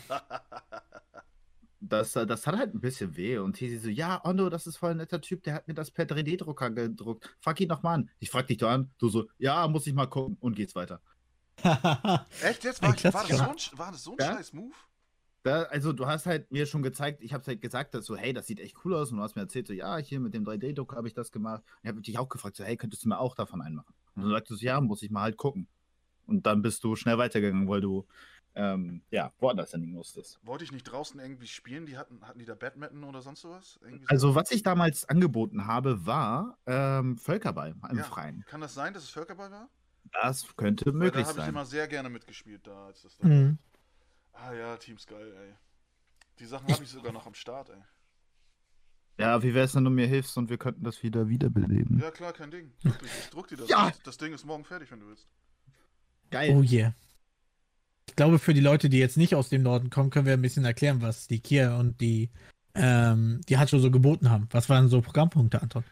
[1.80, 3.38] Das, das hat halt ein bisschen weh.
[3.38, 5.92] Und Tesi so, ja, Ondo, das ist voll ein netter Typ, der hat mir das
[5.92, 7.30] per 3D-Drucker gedruckt.
[7.40, 8.10] Frag ihn doch mal an.
[8.18, 8.90] Ich frag dich doch an.
[8.98, 10.38] Du so, ja, muss ich mal gucken.
[10.40, 11.02] Und geht's weiter.
[12.42, 12.82] Echt jetzt?
[12.82, 14.34] War, ich, war, das so ein, war das so ein Ja?
[14.38, 14.74] scheiß Move?
[15.44, 18.34] Da, also du hast halt mir schon gezeigt, ich habe halt gesagt, dass so, hey,
[18.34, 20.44] das sieht echt cool aus und du hast mir erzählt, so, ja, hier mit dem
[20.44, 21.64] 3D-Druck habe ich das gemacht.
[21.64, 23.94] Und ich habe dich auch gefragt, so, hey, könntest du mir auch davon einen machen?
[24.16, 25.68] Und du sagtest, ja, muss ich mal halt gucken.
[26.26, 28.06] Und dann bist du schnell weitergegangen, weil du,
[28.56, 30.40] ähm, ja, woanders hin musstest.
[30.44, 31.86] Wollte ich nicht draußen irgendwie spielen?
[31.86, 33.80] Die hatten, hatten die da Badminton oder sonst sowas?
[33.82, 34.10] Irgendwie so?
[34.10, 38.04] Also was ich damals angeboten habe, war ähm, Völkerball im Ja.
[38.04, 38.44] Freien.
[38.48, 39.70] Kann das sein, dass es Völkerball war?
[40.12, 41.50] Das könnte Weil möglich da habe ich sein.
[41.50, 43.58] immer sehr gerne mitgespielt, da als das da Hm.
[44.40, 45.54] Ah ja, Teams geil, ey.
[46.40, 47.82] Die Sachen habe ich sogar noch am Start, ey.
[49.20, 52.00] Ja, wie wäre es, wenn du mir hilfst und wir könnten das wieder wiederbeleben?
[52.00, 52.72] Ja klar, kein Ding.
[52.84, 53.68] Wirklich, ich druck dir das.
[53.68, 53.92] Ja!
[54.04, 55.28] Das Ding ist morgen fertig, wenn du willst.
[56.30, 56.56] Geil.
[56.56, 56.94] Oh yeah.
[58.08, 60.42] Ich glaube, für die Leute, die jetzt nicht aus dem Norden kommen, können wir ein
[60.42, 62.30] bisschen erklären, was die Kia und die,
[62.76, 64.48] ähm, die Hatscho so geboten haben.
[64.52, 65.84] Was waren so Programmpunkte, Anton?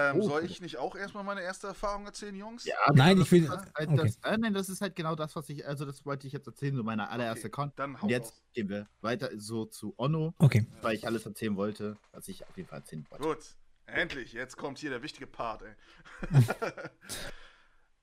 [0.00, 0.28] Ähm, Oh.
[0.28, 2.64] soll ich nicht auch erstmal meine erste Erfahrung erzählen, Jungs?
[2.64, 3.96] Ja, Nein, ich will- Das, ist halt okay.
[4.22, 6.46] das, äh, nein, das ist halt genau das, was ich, also das wollte ich jetzt
[6.46, 7.72] erzählen, so meine allererste Okay, Con.
[7.74, 8.42] Dann hau Und jetzt raus.
[8.52, 10.66] gehen wir weiter so zu Onno, Okay.
[10.82, 13.24] weil ich alles erzählen wollte, was ich auf jeden Fall erzählen wollte.
[13.24, 13.38] Gut,
[13.86, 15.74] endlich, jetzt kommt hier der wichtige Part, ey.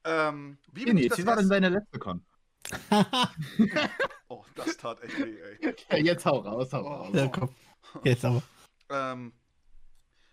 [0.03, 2.25] ähm, wie bin Nee, ich das wie war denn deine letzte Con?
[4.27, 5.75] Oh, das tat echt weh, ey.
[5.91, 6.87] Ja, jetzt hau raus, hau Oh.
[7.03, 7.09] raus.
[7.13, 7.49] Ja, komm.
[8.03, 8.43] Jetzt aber.
[8.89, 9.33] Ähm,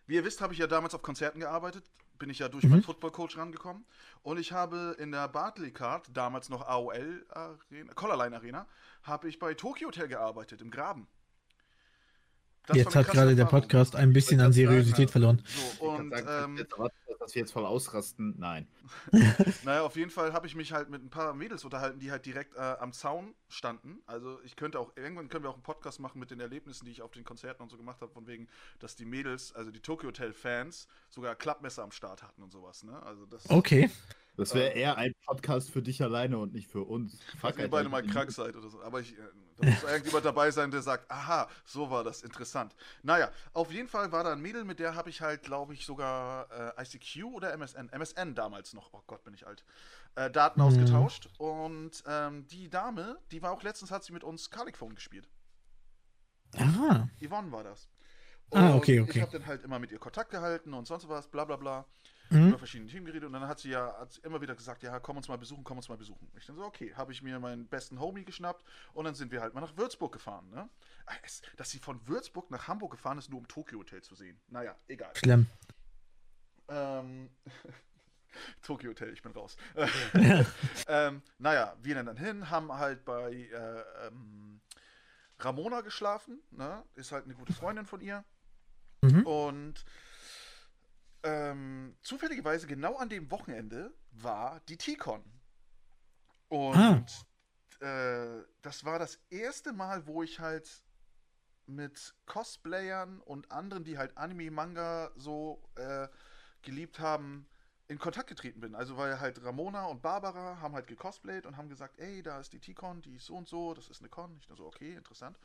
[0.07, 1.85] wie ihr wisst, habe ich ja damals auf Konzerten gearbeitet.
[2.19, 2.71] Bin ich ja durch Mhm.
[2.71, 3.85] meinen Football-Coach rangekommen.
[4.23, 8.67] Und ich habe in der Barclaycard, damals noch AOL Arena, Collarline Arena,
[9.03, 11.09] habe ich bei Tokyo Hotel gearbeitet, im Graben.
[12.66, 13.46] Das Jetzt hat gerade der.
[13.46, 15.42] Podcast ein bisschen an Seriosität verloren.
[15.79, 18.35] So, und ähm, jetzt erwartet, dass wir jetzt voll ausrasten.
[18.38, 18.66] Nein.
[19.64, 22.27] naja, auf jeden Fall habe ich mich halt mit ein paar Mädels unterhalten, die halt
[22.27, 24.01] direkt äh, am Zaun standen.
[24.07, 26.90] Also ich könnte auch, irgendwann können wir auch einen Podcast machen mit den Erlebnissen, die
[26.90, 28.48] ich auf den Konzerten und so gemacht habe, von wegen,
[28.79, 32.85] dass die Mädels, also die Tokyo Hotel Fans, sogar Klappmesser am Start hatten und sowas,
[32.85, 33.03] ne?
[33.03, 33.90] Also das Okay.
[34.37, 37.18] Das wäre eher ein Podcast für dich alleine und nicht für uns.
[37.38, 38.83] Falls ihr beide mal krank seid oder so.
[38.83, 39.22] Aber ich, äh,
[39.62, 42.75] Da muss irgendjemand dabei sein, der sagt, aha, so war das, interessant.
[43.03, 45.87] Naja, auf jeden Fall war da ein Mädel, mit der habe ich halt, glaube ich,
[45.87, 49.64] sogar äh, ICQ oder MSN, MSN damals noch, oh Gott, bin ich alt,
[50.16, 50.66] äh, Daten Mhm.
[50.66, 51.29] ausgetauscht.
[51.38, 55.29] Und ähm, die Dame, die war auch letztens, hat sie mit uns Cardic Phone gespielt.
[56.59, 57.07] Ah.
[57.25, 57.88] Yvonne war das.
[58.51, 59.18] Ah, okay, Und okay.
[59.18, 61.87] Ich habe dann halt immer mit ihr Kontakt gehalten und sonst was, bla bla bla.
[62.33, 62.49] Mhm.
[62.49, 64.99] Über verschiedene Themen geredet und dann hat sie ja hat sie immer wieder gesagt, ja,
[65.01, 66.31] komm uns mal besuchen, komm uns mal besuchen.
[66.37, 68.64] Ich dann so, okay, habe ich mir meinen besten Homie geschnappt
[68.95, 70.49] und dann sind wir halt mal nach Würzburg gefahren.
[70.51, 70.68] Ne?
[71.07, 74.14] Ah, es, dass sie von Würzburg nach Hamburg gefahren ist, nur um Tokyo Hotel zu
[74.14, 74.40] sehen.
[74.49, 75.12] Naja, egal.
[75.14, 75.47] Schlimm.
[76.68, 77.31] Ähm,
[78.62, 79.57] Tokyo Hotel, ich bin raus.
[80.88, 84.61] ähm, naja, wir dann hin, haben halt bei äh, ähm,
[85.38, 86.83] Ramona geschlafen, ne?
[86.95, 88.25] Ist halt eine gute Freundin von ihr.
[89.03, 89.27] Mhm.
[89.27, 89.85] Und
[91.23, 95.23] ähm, zufälligerweise genau an dem Wochenende war die T-Con.
[96.49, 97.05] Und Ah.
[97.81, 100.83] äh, das war das erste Mal, wo ich halt
[101.67, 106.09] mit Cosplayern und anderen, die halt Anime, Manga so äh,
[106.63, 107.47] geliebt haben,
[107.89, 108.75] in Kontakt getreten bin.
[108.75, 112.53] Also weil halt Ramona und Barbara haben halt gecosplayt und haben gesagt, ey, da ist
[112.53, 114.37] die T-Con, die ist so und so, das ist eine Con.
[114.41, 115.39] Ich dann so, okay, interessant.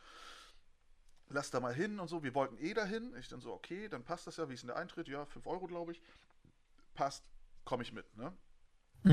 [1.29, 2.23] Lass da mal hin und so.
[2.23, 3.15] Wir wollten eh dahin.
[3.17, 4.49] Ich dann so, okay, dann passt das ja.
[4.49, 5.07] Wie ist denn der Eintritt?
[5.07, 6.01] Ja, 5 Euro, glaube ich.
[6.93, 7.25] Passt,
[7.65, 8.35] komme ich mit, ne?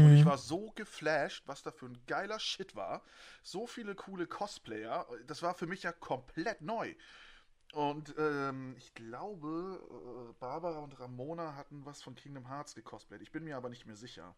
[0.00, 0.26] Und ich Mhm.
[0.26, 3.02] war so geflasht, was da für ein geiler Shit war.
[3.42, 5.06] So viele coole Cosplayer.
[5.26, 6.94] Das war für mich ja komplett neu.
[7.72, 13.22] Und ähm, ich glaube, äh, Barbara und Ramona hatten was von Kingdom Hearts gecosplayt.
[13.22, 14.36] Ich bin mir aber nicht mehr sicher.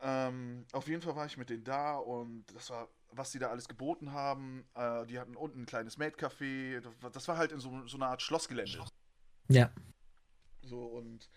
[0.00, 3.48] Ähm, auf jeden Fall war ich mit denen da und das war, was die da
[3.48, 4.66] alles geboten haben.
[4.74, 6.80] Äh, die hatten unten ein kleines Maid-Café.
[6.80, 8.72] Das war- Das war halt in so, so einer Art Schlossgelände.
[9.48, 9.72] Ja.
[10.62, 11.28] So und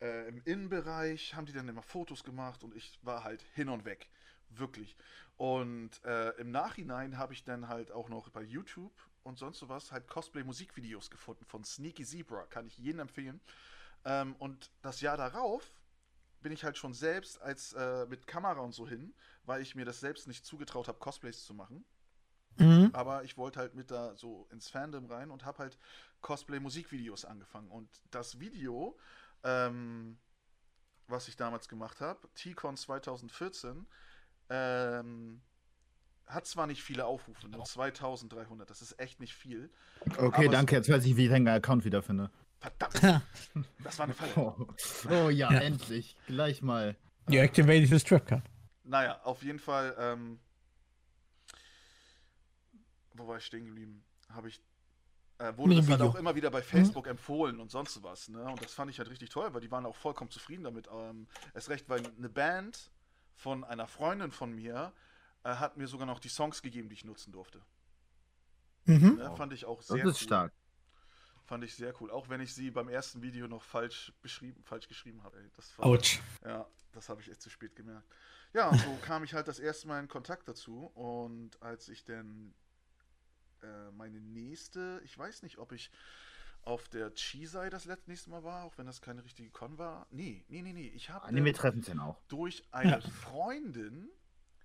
[0.00, 3.84] äh, im Innenbereich haben die dann immer Fotos gemacht und ich war halt hin und
[3.84, 4.10] weg.
[4.50, 4.96] Wirklich.
[5.36, 9.90] Und äh, im Nachhinein habe ich dann halt auch noch bei YouTube und sonst sowas
[9.90, 12.44] halt Cosplay-Musikvideos gefunden von Sneaky Zebra.
[12.46, 13.40] Kann ich jedem empfehlen.
[14.04, 15.72] Ähm, und das Jahr darauf
[16.42, 19.14] bin ich halt schon selbst als äh, mit Kamera und so hin,
[19.46, 21.84] weil ich mir das selbst nicht zugetraut habe, Cosplays zu machen.
[22.56, 22.90] Mhm.
[22.92, 25.78] Aber ich wollte halt mit da so ins Fandom rein und habe halt
[26.20, 27.68] Cosplay-Musikvideos angefangen.
[27.68, 28.96] Und das Video,
[29.42, 30.18] ähm,
[31.08, 33.86] was ich damals gemacht habe, T-Con 2014,
[34.50, 35.42] ähm,
[36.26, 38.70] hat zwar nicht viele Aufrufe, nur 2300.
[38.70, 39.70] Das ist echt nicht viel.
[40.16, 40.76] Okay, danke.
[40.76, 42.30] Jetzt weiß ich, wie ich deinen Account wiederfinde.
[42.60, 42.94] Verdammt,
[43.84, 44.32] das war eine Falle.
[44.36, 44.66] Oh,
[45.10, 45.60] oh ja, Ja.
[45.60, 46.16] endlich.
[46.26, 46.96] Gleich mal.
[47.28, 48.42] You activated the strap card.
[48.84, 50.38] Naja, auf jeden Fall, ähm,
[53.14, 54.04] wo war ich stehen geblieben?
[54.28, 54.60] Habe ich,
[55.38, 56.10] äh, wurde Mit das halt Video.
[56.10, 58.44] auch immer wieder bei Facebook empfohlen und sonst was, ne?
[58.44, 60.88] Und das fand ich halt richtig toll, weil die waren auch vollkommen zufrieden damit.
[60.92, 62.90] Ähm, erst recht, weil eine Band
[63.36, 64.92] von einer Freundin von mir
[65.44, 67.60] äh, hat mir sogar noch die Songs gegeben, die ich nutzen durfte.
[68.84, 69.16] Mhm.
[69.16, 69.34] Ne?
[69.36, 70.26] Fand ich auch Das sehr ist cool.
[70.26, 70.52] stark.
[71.46, 72.10] Fand ich sehr cool.
[72.10, 75.38] Auch wenn ich sie beim ersten Video noch falsch beschrieben, falsch geschrieben habe.
[75.38, 75.50] ey.
[75.56, 76.20] Das war, Autsch.
[76.44, 78.06] ja, das habe ich echt zu spät gemerkt.
[78.54, 80.86] Ja, und so kam ich halt das erste Mal in Kontakt dazu.
[80.94, 82.54] Und als ich dann
[83.62, 85.90] äh, meine nächste, ich weiß nicht, ob ich
[86.62, 90.06] auf der Chisai das letzte nächste Mal war, auch wenn das keine richtige Con war.
[90.10, 90.88] Nee, nee, nee, nee.
[90.94, 92.22] Ich habe Anime-Treffen sind auch.
[92.28, 93.02] durch eine.
[93.02, 94.08] Freundin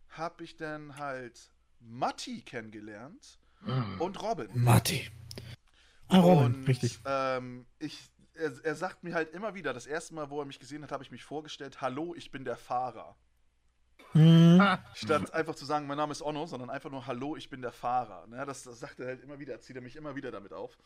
[0.09, 3.99] habe ich dann halt Matti kennengelernt Mm.
[3.99, 4.47] und Robin.
[4.53, 5.11] Matti.
[6.09, 6.99] Ah, Robin, Und, richtig.
[7.05, 10.59] Ähm, ich, er, er sagt mir halt immer wieder, das erste Mal, wo er mich
[10.59, 13.15] gesehen hat, habe ich mich vorgestellt, hallo, ich bin der Fahrer.
[14.13, 14.59] Mhm.
[14.95, 17.71] Statt einfach zu sagen, mein Name ist Onno, sondern einfach nur, hallo, ich bin der
[17.71, 18.25] Fahrer.
[18.27, 20.77] Ne, das, das sagt er halt immer wieder, zieht er mich immer wieder damit auf.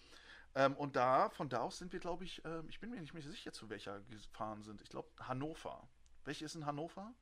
[0.56, 3.14] Ähm, und da, von da aus sind wir, glaube ich, ähm, ich bin mir nicht
[3.14, 4.82] mehr sicher, zu welcher gefahren sind.
[4.82, 5.88] Ich glaube, Hannover.
[6.26, 7.14] Welche ist in Hannover?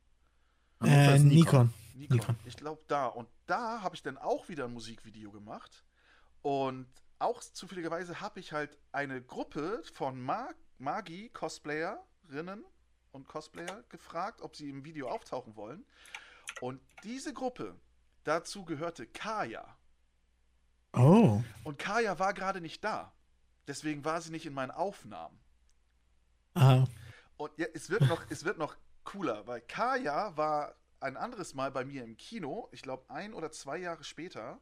[0.80, 1.74] Hannover Äh, ist Nikon.
[1.94, 2.18] Nikon.
[2.18, 2.36] Nikon.
[2.46, 3.06] Ich glaube da.
[3.06, 5.84] Und da habe ich dann auch wieder ein Musikvideo gemacht.
[6.42, 6.88] Und
[7.22, 12.66] auch zufälligerweise habe ich halt eine Gruppe von Mag Magi-Cosplayerinnen
[13.12, 15.86] und Cosplayer gefragt, ob sie im Video auftauchen wollen.
[16.60, 17.80] Und diese Gruppe,
[18.24, 19.78] dazu gehörte Kaya.
[20.94, 21.42] Oh.
[21.64, 23.14] Und Kaya war gerade nicht da.
[23.68, 25.40] Deswegen war sie nicht in meinen Aufnahmen.
[26.56, 26.86] Aha.
[27.38, 31.72] Und ja, es wird noch, es wird noch cooler, weil Kaya war ein anderes Mal
[31.72, 34.60] bei mir im Kino, ich glaube ein oder zwei Jahre später,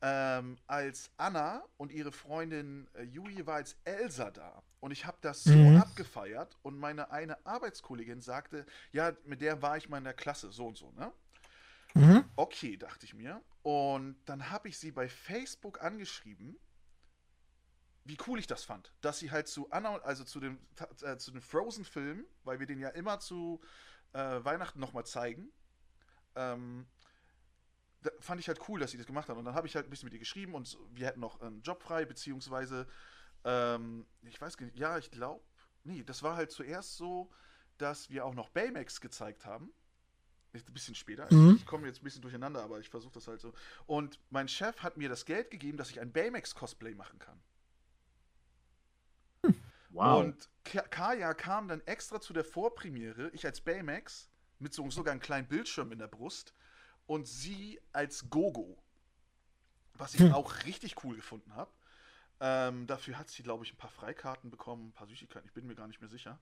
[0.00, 4.62] ähm, als Anna und ihre Freundin äh, Yui war als Elsa da.
[4.80, 5.76] Und ich habe das so Mhm.
[5.76, 10.52] abgefeiert und meine eine Arbeitskollegin sagte, ja, mit der war ich mal in der Klasse,
[10.52, 11.12] so und so, ne?
[11.94, 12.24] Mhm.
[12.36, 13.42] Okay, dachte ich mir.
[13.62, 16.56] Und dann habe ich sie bei Facebook angeschrieben,
[18.04, 20.58] wie cool ich das fand, dass sie halt zu Anna, also zu dem,
[21.02, 23.60] äh, zu dem Frozen-Film, weil wir den ja immer zu
[24.12, 25.50] äh, Weihnachten nochmal zeigen,
[26.36, 26.86] ähm,
[28.20, 29.38] fand ich halt cool, dass sie das gemacht haben.
[29.38, 31.62] Und dann habe ich halt ein bisschen mit ihr geschrieben und wir hätten noch einen
[31.62, 32.86] Job frei, beziehungsweise,
[33.44, 35.42] ähm, ich weiß gar nicht, ja, ich glaube,
[35.84, 37.30] nee, das war halt zuerst so,
[37.76, 39.72] dass wir auch noch Baymax gezeigt haben.
[40.54, 41.32] Ein bisschen später.
[41.32, 41.56] Mhm.
[41.56, 43.52] Ich komme jetzt ein bisschen durcheinander, aber ich versuche das halt so.
[43.86, 47.40] Und mein Chef hat mir das Geld gegeben, dass ich ein Baymax-Cosplay machen kann.
[49.90, 50.20] Wow.
[50.24, 55.12] Und Ka- Kaya kam dann extra zu der Vorpremiere, ich als Baymax, mit so, sogar
[55.12, 56.54] einem kleinen Bildschirm in der Brust,
[57.08, 58.78] und sie als Gogo.
[59.94, 60.32] Was ich Hm.
[60.32, 61.72] auch richtig cool gefunden habe.
[62.40, 65.66] Ähm, dafür hat sie, glaube ich, ein paar Freikarten bekommen, ein paar Süßigkeiten, ich bin
[65.66, 66.38] mir gar nicht mehr sicher.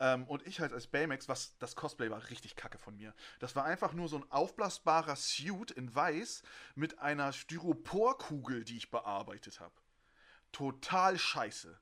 [0.00, 3.14] Ähm, und ich halt als Baymax, was das Cosplay war richtig kacke von mir.
[3.40, 6.42] Das war einfach nur so ein aufblasbarer Suit in weiß
[6.76, 9.74] mit einer Styroporkugel, die ich bearbeitet habe.
[10.52, 11.78] Total scheiße.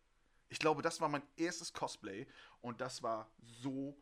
[0.48, 2.26] Ich glaube, das war mein erstes Cosplay
[2.62, 3.96] und das war so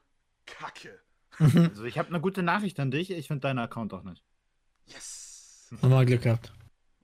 [0.47, 1.01] kacke.
[1.39, 3.11] Also ich habe eine gute Nachricht an dich.
[3.11, 4.23] Ich finde deinen Account auch nicht.
[4.87, 5.69] Yes!
[5.71, 6.53] Nochmal Glück gehabt.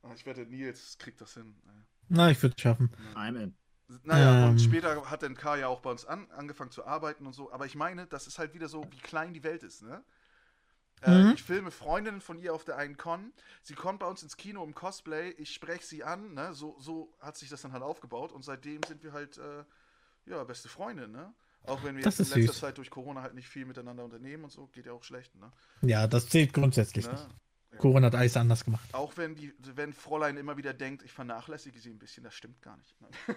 [0.03, 1.55] Ah, Ich wette, Nils kriegt das hin.
[2.09, 2.91] Na, ich würde es schaffen.
[3.15, 3.55] I'm in.
[4.03, 4.51] Naja, Ähm.
[4.51, 7.53] und später hat dann K ja auch bei uns an, angefangen zu arbeiten und so.
[7.53, 10.03] Aber ich meine, das ist halt wieder so, wie klein die Welt ist, ne?
[11.03, 11.33] Äh, Mhm.
[11.35, 13.33] ich filme Freundinnen von ihr auf der einen Con.
[13.63, 15.31] Sie kommt bei uns ins Kino im Cosplay.
[15.33, 16.55] Ich spreche sie an, ne?
[16.55, 18.33] So, so hat sich das dann halt aufgebaut.
[18.33, 19.65] Und seitdem sind wir halt, äh,
[20.27, 21.35] ja, beste Freunde, ne?
[21.67, 22.61] Auch wenn wir Das jetzt in letzter süß.
[22.61, 25.51] Zeit durch Corona halt nicht viel miteinander unternehmen und so, geht ja auch schlecht, ne?
[25.83, 27.13] Ja, das zählt grundsätzlich ne?
[27.13, 27.27] nicht.
[27.79, 28.89] Corona hat alles anders gemacht.
[28.93, 32.63] Auch wenn die, wenn Fräulein immer wieder denkt, ich vernachlässige sie ein bisschen, das stimmt
[32.63, 32.95] gar nicht.
[33.01, 33.09] Ne?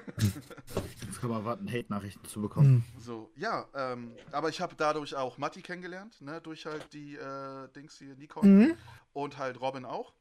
[1.07, 2.83] Jetzt kann man warten, Hate-Nachrichten zu bekommen.
[2.93, 3.01] Hm.
[3.01, 7.67] So, ja, ähm, aber ich habe dadurch auch Matti kennengelernt, ne, durch halt die äh,
[7.75, 8.77] Dings hier, Nikon Mhm.
[9.13, 10.13] und halt Robin auch.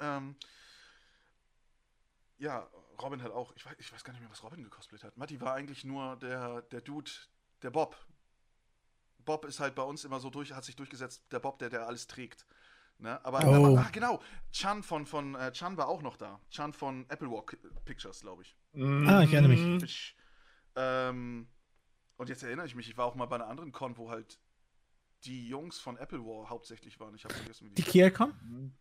[0.00, 0.34] Ähm,
[2.38, 2.66] ja,
[3.00, 5.16] Robin hat auch, ich weiß, ich weiß gar nicht mehr, was Robin gecosplayt hat.
[5.16, 7.10] Matti war eigentlich nur der, der Dude,
[7.62, 7.96] der Bob.
[9.24, 11.86] Bob ist halt bei uns immer so durch, hat sich durchgesetzt, der Bob, der, der
[11.86, 12.44] alles trägt.
[12.98, 13.24] Ne?
[13.24, 13.66] Aber, Oh.
[13.66, 14.20] aber ach, genau,
[14.52, 16.40] Chan von, von äh, Chan war auch noch da.
[16.50, 18.56] Chan von Apple Walk Pictures, glaube ich.
[18.74, 19.80] Ah, ich erinnere mich.
[19.80, 20.16] Fisch.
[20.76, 21.48] Ähm,
[22.16, 24.38] und jetzt erinnere ich mich, ich war auch mal bei einer anderen Con, wo halt
[25.24, 27.14] die Jungs von Apple War hauptsächlich waren.
[27.14, 27.90] Ich habe vergessen, wie Die die.
[27.90, 28.74] KiaCon?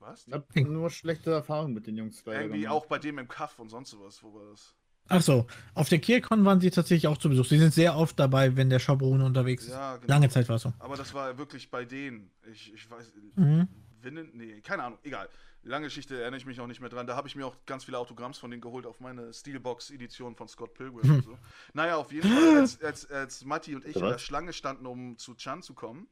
[0.00, 0.26] Was?
[0.26, 2.22] Ich habe nur schlechte Erfahrungen mit den Jungs.
[2.26, 4.74] Irgendwie auch bei dem im Kaff und sonst sowas, wo war das?
[5.08, 7.44] Ach so, auf der KiaCon waren sie tatsächlich auch zu Besuch.
[7.44, 9.70] Sie sind sehr oft dabei, wenn der Schabrone unterwegs ist.
[9.70, 10.06] Ja, genau.
[10.06, 10.72] Lange Zeit war es so.
[10.78, 12.30] Aber das war wirklich bei denen.
[12.50, 13.12] Ich, ich weiß.
[13.34, 13.68] Mhm.
[14.02, 14.30] Winnen?
[14.32, 15.28] Nee, keine Ahnung, egal.
[15.62, 17.06] Lange Geschichte erinnere ich mich auch nicht mehr dran.
[17.06, 20.48] Da habe ich mir auch ganz viele Autogramms von denen geholt auf meine Steelbox-Edition von
[20.48, 21.38] Scott Pilgrim und so.
[21.74, 24.12] Naja, auf jeden Fall, als, als, als Matti und ich in Was?
[24.12, 26.08] der Schlange standen, um zu Chan zu kommen,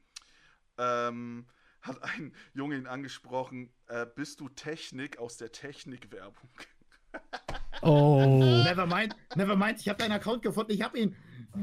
[0.76, 1.47] ähm,
[1.81, 6.49] hat ein Junge ihn angesprochen, äh, bist du Technik aus der Technikwerbung?
[7.83, 8.20] Oh,
[8.64, 11.16] Never mind, never mind, ich habe deinen Account gefunden, ich habe ihn.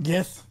[0.04, 0.46] yes.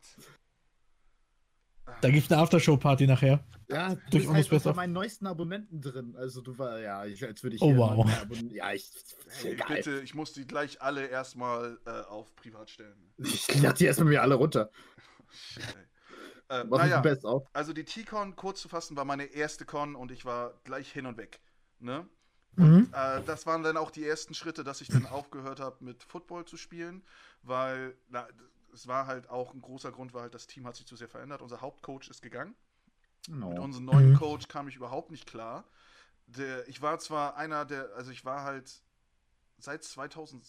[2.01, 3.45] Da gibt es eine Aftershow-Party nachher.
[3.69, 4.71] Ja, du Durch bist halt besser.
[4.71, 6.15] unter meinen neuesten Abonnenten drin.
[6.17, 8.07] Also du war, ja, ich, als würde ich Oh, hier wow.
[8.53, 8.91] Ja, ich,
[9.43, 9.77] Ey, egal.
[9.77, 13.11] bitte, ich muss die gleich alle erstmal äh, auf privat stellen.
[13.25, 14.71] Ich lade die erstmal mir alle runter.
[15.31, 15.85] Shit, ey.
[16.49, 17.47] Äh, Mach naja, best auf.
[17.53, 21.07] also die T-Con, kurz zu fassen, war meine erste Con und ich war gleich hin
[21.07, 21.41] und weg.
[21.79, 22.07] Ne?
[22.57, 22.89] Mhm.
[22.93, 26.45] Äh, das waren dann auch die ersten Schritte, dass ich dann aufgehört habe, mit Football
[26.45, 27.03] zu spielen,
[27.43, 28.29] weil na,
[28.73, 31.09] es war halt auch ein großer Grund, war halt, das Team hat sich zu sehr
[31.09, 31.43] verändert.
[31.43, 32.55] Unser Hauptcoach ist gegangen.
[33.29, 33.63] Mit No.
[33.63, 34.17] unserem neuen Mhm.
[34.17, 35.65] Coach kam ich überhaupt nicht klar.
[36.27, 38.83] Der, ich war zwar einer der, also ich war halt
[39.59, 40.45] seit 2000,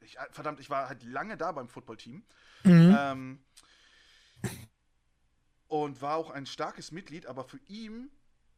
[0.00, 2.24] ich, verdammt, ich war halt lange da beim Footballteam.
[2.64, 2.96] Mhm.
[2.98, 3.44] Ähm,
[5.68, 8.10] und war auch ein starkes Mitglied, aber für ihn,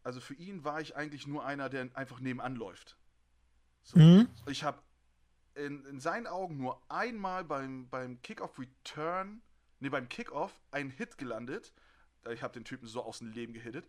[0.02, 2.96] also für ihn war ich eigentlich nur einer, der einfach nebenan läuft.
[3.82, 3.98] So.
[3.98, 4.28] Mhm.
[4.46, 4.82] Ich habe
[5.54, 9.42] in, in seinen Augen nur einmal beim, beim Kickoff Return,
[9.80, 11.72] nee, beim Kickoff einen Hit gelandet.
[12.30, 13.88] Ich habe den Typen so aus dem Leben gehittet.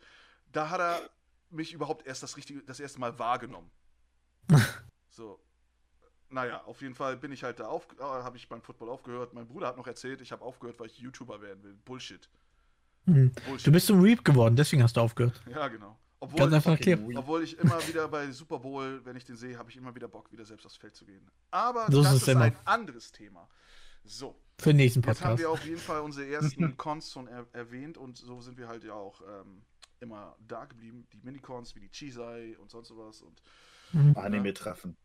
[0.51, 1.09] Da hat er
[1.49, 3.69] mich überhaupt erst das, richtige, das erste Mal wahrgenommen.
[5.09, 5.39] so.
[6.31, 9.33] Naja, auf jeden Fall bin ich halt da auf, äh, habe ich beim Football aufgehört.
[9.33, 11.73] Mein Bruder hat noch erzählt, ich habe aufgehört, weil ich YouTuber werden will.
[11.73, 12.29] Bullshit.
[13.13, 13.67] Bullshit.
[13.67, 15.41] Du bist zum Reap geworden, deswegen hast du aufgehört.
[15.49, 15.97] ja, genau.
[16.35, 17.17] Ganz Obwohl, weak.
[17.17, 20.09] obwohl ich immer wieder bei Super Bowl, wenn ich den sehe, habe ich immer wieder
[20.09, 21.25] Bock, wieder selbst aufs Feld zu gehen.
[21.49, 22.41] Aber So ist das ist immer.
[22.41, 23.47] ein anderes Thema.
[24.03, 25.39] So, Für den nächsten jetzt haben Podcast.
[25.39, 28.83] wir auf jeden Fall unsere ersten Cons schon er erwähnt und so sind wir halt
[28.83, 29.61] ja auch ähm,
[30.01, 31.07] immer da geblieben.
[31.13, 33.41] Die Minicons wie die Chisai und sonst sowas und
[33.93, 34.15] Mhm.
[34.17, 34.97] Anime-Treffen.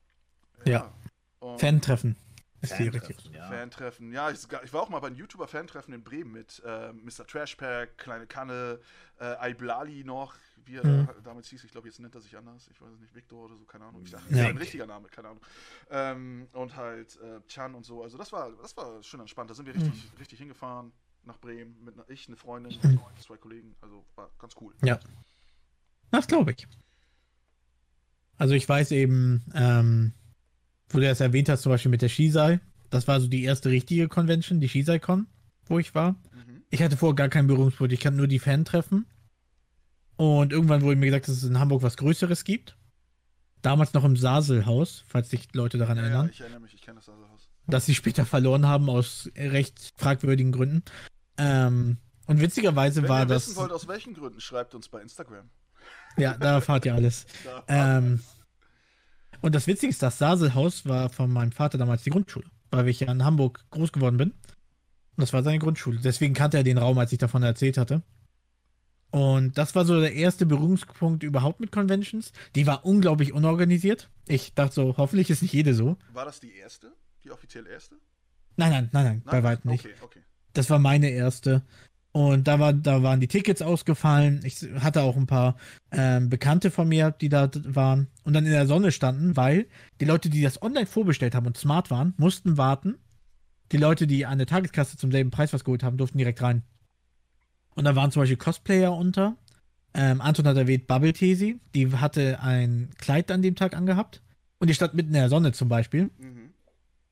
[0.66, 0.92] Ja.
[1.38, 2.16] Und Fan-Treffen.
[2.64, 3.16] Ist die richtig.
[3.16, 3.48] Fan-Treffen, ja.
[3.48, 4.12] Fan-Treffen.
[4.12, 7.26] Ja, ich, ich war auch mal bei einem YouTuber-Fan-Treffen in Bremen mit äh, Mr.
[7.26, 8.80] Trashpack, Kleine Kanne,
[9.18, 10.34] äh, Aiblali noch,
[10.64, 11.06] wie er Mhm.
[11.06, 11.62] da, damals hieß.
[11.64, 12.68] Ich glaube, jetzt nennt er sich anders.
[12.70, 14.02] Ich weiß es nicht, Victor oder so, keine Ahnung.
[14.04, 14.46] Ich dachte, Ja.
[14.48, 15.42] ein richtiger Name, keine Ahnung.
[15.90, 18.02] Ähm, und halt äh, Chan und so.
[18.02, 19.50] Also das war, das war schön entspannt.
[19.50, 20.92] Da sind wir richtig, richtig hingefahren
[21.24, 23.00] nach Bremen mit einer, ich, eine Freundin, Mhm.
[23.20, 23.74] zwei Kollegen.
[23.80, 24.74] Also war ganz cool.
[24.82, 24.98] Ja.
[26.10, 26.66] Das glaube ich.
[28.36, 30.12] Also ich weiß eben, ähm,
[30.94, 32.60] wo du das erwähnt hast, zum Beispiel mit der Shisei.
[32.90, 35.26] Das war so die erste richtige Convention, die Shisei-Con,
[35.66, 36.12] wo ich war.
[36.12, 36.62] Mhm.
[36.70, 37.92] Ich hatte vorher gar keinen Berührungspunkt.
[37.92, 39.06] Ich kannte nur die Fan-Treffen.
[40.16, 42.76] Und irgendwann wurde mir gesagt, dass es in Hamburg was Größeres gibt.
[43.62, 46.30] Damals noch im Saselhaus, falls sich Leute daran Ja, ja, erinnern.
[46.32, 47.48] ich erinnere mich, ich kenne das also Haus.
[47.66, 50.82] dass sie später verloren haben aus recht fragwürdigen Gründen.
[51.38, 53.48] Ähm, und witzigerweise Wenn war ihr das.
[53.48, 55.48] wissen wollt, aus welchen Gründen, schreibt uns bei Instagram.
[56.16, 57.26] Ja, da erfahrt ihr alles.
[57.44, 57.64] Da
[57.98, 58.20] Ähm,
[59.44, 63.00] und das Witzige ist, das Saselhaus war von meinem Vater damals die Grundschule, weil ich
[63.00, 64.30] ja in Hamburg groß geworden bin.
[64.30, 66.00] Und das war seine Grundschule.
[66.02, 68.02] Deswegen kannte er den Raum, als ich davon erzählt hatte.
[69.10, 72.32] Und das war so der erste Berührungspunkt überhaupt mit Conventions.
[72.54, 74.08] Die war unglaublich unorganisiert.
[74.26, 75.98] Ich dachte so, hoffentlich ist nicht jede so.
[76.14, 76.94] War das die erste?
[77.22, 77.96] Die offiziell erste?
[78.56, 79.84] Nein, nein, nein, nein, bei weitem nicht.
[79.84, 80.20] Okay, okay.
[80.54, 81.60] Das war meine erste.
[82.16, 84.40] Und da, war, da waren die Tickets ausgefallen.
[84.44, 85.56] Ich hatte auch ein paar
[85.90, 89.66] ähm, Bekannte von mir, die da waren und dann in der Sonne standen, weil
[90.00, 92.98] die Leute, die das online vorbestellt haben und smart waren, mussten warten.
[93.72, 96.62] Die Leute, die an der Tageskasse zum selben Preis was geholt haben, durften direkt rein.
[97.74, 99.36] Und da waren zum Beispiel Cosplayer unter.
[99.92, 101.58] Ähm, Anton hat erwähnt Bubble Tesi.
[101.74, 104.22] Die hatte ein Kleid an dem Tag angehabt.
[104.60, 106.12] Und die stand mitten in der Sonne zum Beispiel.
[106.16, 106.43] Mhm.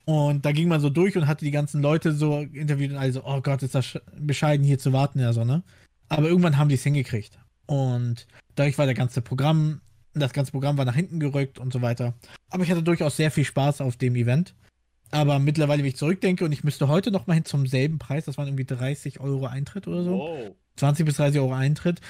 [0.05, 3.13] Und da ging man so durch und hatte die ganzen Leute so interviewt und alle
[3.13, 5.63] so, oh Gott, ist das sch- bescheiden hier zu warten in der Sonne.
[6.09, 7.39] Aber irgendwann haben die es hingekriegt.
[7.67, 8.27] Und
[8.57, 9.81] dadurch war der ganze Programm,
[10.15, 12.15] das ganze Programm war nach hinten gerückt und so weiter.
[12.51, 14.55] Aber ich hatte durchaus sehr viel Spaß auf dem Event.
[15.13, 18.25] Aber mittlerweile, wenn ich zurückdenke und ich müsste heute noch mal hin zum selben Preis,
[18.25, 20.19] das waren irgendwie 30 Euro Eintritt oder so.
[20.19, 20.55] Wow.
[20.77, 22.01] 20 bis 30 Euro Eintritt.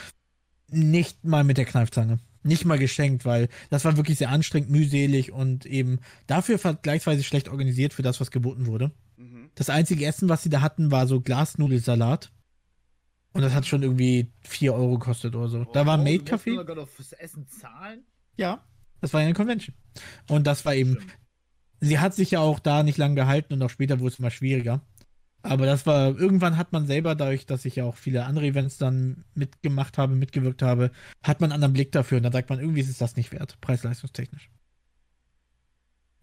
[0.71, 2.19] Nicht mal mit der Kneifzange.
[2.45, 7.49] Nicht mal geschenkt, weil das war wirklich sehr anstrengend, mühselig und eben dafür vergleichsweise schlecht
[7.49, 8.91] organisiert für das, was geboten wurde.
[9.17, 9.51] Mhm.
[9.55, 12.33] Das einzige Essen, was sie da hatten, war so Glasnudelsalat.
[13.35, 15.65] Und das hat schon irgendwie 4 Euro gekostet oder so.
[15.73, 16.55] Da war Oh, Maid du Café.
[16.57, 18.05] sogar noch fürs Essen zahlen?
[18.37, 18.65] Ja,
[19.01, 19.75] das war ja eine Convention.
[20.29, 21.19] Und das war eben, Stimmt.
[21.81, 24.31] sie hat sich ja auch da nicht lange gehalten und auch später wurde es immer
[24.31, 24.83] schwieriger.
[25.43, 28.79] Aber das war, irgendwann hat man selber, dadurch, dass ich ja auch viele andere Events
[28.79, 32.19] dann mitgemacht habe, mitgewirkt habe, hat man einen anderen Blick dafür.
[32.19, 34.51] Und dann sagt man, irgendwie ist es das nicht wert, preis-leistungstechnisch.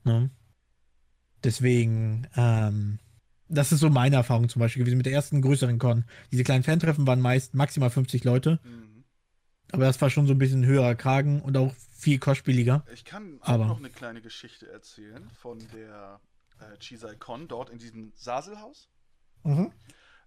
[0.06, 0.30] Ne?
[1.44, 3.00] Deswegen, ähm,
[3.48, 6.06] das ist so meine Erfahrung zum Beispiel gewesen mit der ersten größeren Con.
[6.32, 9.04] Diese kleinen Fantreffen waren meist maximal 50 Leute, Mhm.
[9.72, 12.86] aber das war schon so ein bisschen höherer Kragen und auch viel kostspieliger.
[12.94, 16.20] Ich kann auch Aber- noch eine kleine Geschichte erzählen von der
[16.60, 18.90] äh, Chisai Con dort in diesem Saselhaus.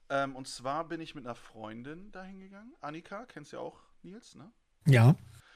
[0.08, 2.74] Ähm, und zwar bin ich mit einer Freundin dahin gegangen.
[2.80, 4.52] Annika, kennst du ja auch, Nils, ne?
[4.86, 5.14] Ja,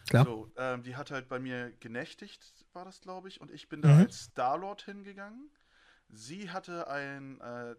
[0.09, 0.24] klar.
[0.24, 3.40] So, ähm, die hat halt bei mir genächtigt, war das, glaube ich.
[3.40, 4.00] Und ich bin da Mhm.
[4.02, 5.50] als Star-Lord hingegangen.
[6.09, 7.74] Sie hatte ein äh,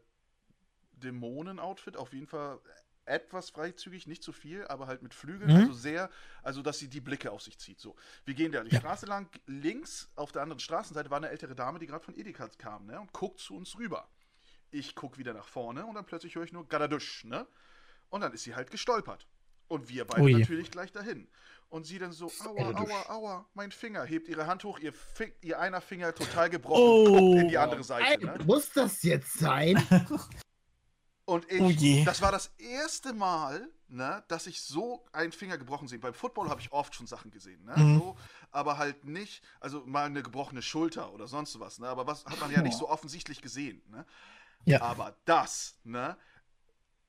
[0.94, 2.60] Dämonen-Outfit, auf jeden Fall
[3.06, 5.56] etwas freizügig, nicht zu viel, aber halt mit Flügeln, Mhm.
[5.56, 6.10] also sehr,
[6.44, 7.80] also dass sie die Blicke auf sich zieht.
[7.80, 8.80] So, wir gehen da die Ja.
[8.80, 12.50] Straße lang, links auf der anderen Straßenseite war eine ältere Dame, die gerade von Edeka
[12.58, 14.10] kam, ne, und guckt zu uns rüber.
[14.72, 17.48] Ich guck wieder nach vorne und dann plötzlich höre ich nur Gadadusch, ne?
[18.10, 19.28] Und dann ist sie halt gestolpert.
[19.68, 20.38] Und wir beide je.
[20.40, 21.28] natürlich gleich dahin.
[21.70, 25.34] Und sie dann so, aua, aua, aua, mein Finger, hebt ihre Hand hoch, ihr, Fi
[25.42, 27.36] ihr einer Finger total gebrochen, Oh.
[27.38, 28.22] in die andere Seite.
[28.22, 28.44] Ey, Ne?
[28.46, 29.76] Muss das jetzt sein?
[31.26, 32.06] Und ich, Oh je.
[32.06, 36.00] das war das erste Mal, ne, dass ich so einen Finger gebrochen sehe.
[36.00, 37.74] Beim Football habe ich oft schon Sachen gesehen, ne?
[37.76, 38.00] Mhm.
[38.00, 38.18] So,
[38.52, 41.90] aber halt nicht, also mal eine gebrochene Schulter oder sonst was, ne?
[41.90, 44.06] Aber was hat man ja nicht so offensichtlich gesehen, ne?
[44.66, 44.82] Ja.
[44.82, 46.18] Aber das, ne?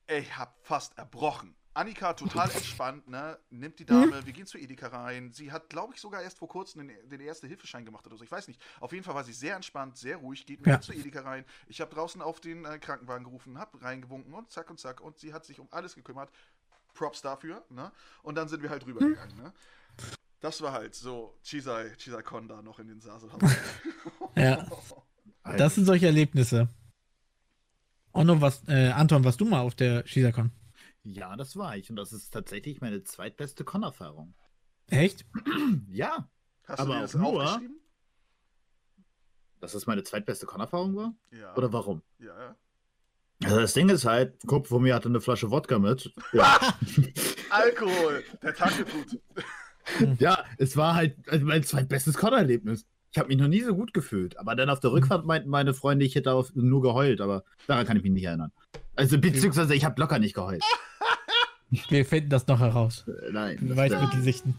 [0.07, 1.55] Ich hab fast erbrochen.
[1.73, 3.37] Annika total entspannt, ne?
[3.51, 5.31] Nimmt die Dame, wir gehen zu Edeka rein.
[5.31, 8.23] Sie hat, glaube ich, sogar erst vor kurzem den, den Erste-Hilfeschein gemacht oder so.
[8.23, 8.59] Ich weiß nicht.
[8.79, 10.73] Auf jeden Fall war sie sehr entspannt, sehr ruhig, geht mit Ja.
[10.77, 11.45] mir zu Edeka rein.
[11.67, 14.99] Ich habe draußen auf den äh, Krankenwagen gerufen, hab reingewunken und zack und zack.
[14.99, 16.31] Und sie hat sich um alles gekümmert.
[16.95, 17.91] Props dafür, ne?
[18.23, 19.53] Und dann sind wir halt rübergegangen, ne?
[20.41, 23.29] Das war halt so Chisai, Chisai Kon da noch in den Sasel.
[24.35, 24.65] Ja.
[25.57, 26.67] Das sind solche Erlebnisse.
[28.25, 30.51] Noch was, äh, Anton, warst du mal auf der Shisakon?
[31.03, 31.89] Ja, das war ich.
[31.89, 34.33] Und das ist tatsächlich meine zweitbeste Con-Erfahrung.
[34.87, 35.25] Echt?
[35.89, 36.29] Ja,
[36.67, 37.75] Hast Aber du dir das auch nur- aufgeschrieben?
[39.59, 41.13] dass das meine zweitbeste Con-Erfahrung war?
[41.31, 41.53] Ja.
[41.55, 42.01] Oder warum?
[42.19, 42.55] Ja, ja.
[43.43, 46.13] Also das Ding ist halt, Kumpel von mir hatte eine Flasche Wodka mit.
[46.33, 46.59] Ja,
[47.49, 50.19] Alkohol, der gut.
[50.19, 52.85] ja es war halt also mein zweitbestes Con-Erlebnis.
[53.11, 54.37] Ich habe mich noch nie so gut gefühlt.
[54.37, 57.21] Aber dann auf der Rückfahrt meinten meine Freunde, ich hätte nur geheult.
[57.21, 58.51] Aber daran kann ich mich nicht erinnern.
[58.95, 60.63] Also beziehungsweise ich habe locker nicht geheult.
[61.89, 63.05] Wir finden das noch heraus.
[63.07, 63.75] Äh, Nein.
[63.75, 64.55] Weiß mit Gesichten.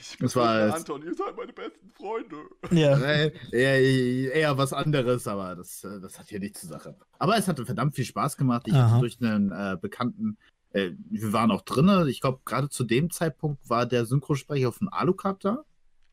[0.00, 0.74] Ich Das war bin.
[0.74, 2.36] Anton, ihr seid meine besten Freunde.
[2.70, 2.98] Ja.
[2.98, 6.96] Äh, eher, eher was anderes, aber das, äh, das hat hier nichts zur Sache.
[7.18, 8.62] Aber es hatte verdammt viel Spaß gemacht.
[8.66, 8.90] Ich Aha.
[8.90, 10.38] hatte durch einen äh, Bekannten
[10.76, 12.06] äh, wir waren auch drin.
[12.08, 15.64] Ich glaube, gerade zu dem Zeitpunkt war der Synchrosprecher auf dem Alucard da.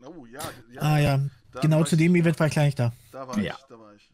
[0.06, 0.40] Oh, ja.
[0.72, 1.20] ja Ah ja,
[1.52, 2.94] da genau zu dem Event war ich gleich da.
[3.12, 3.56] Da war Ja.
[3.58, 4.10] ich, da war ich.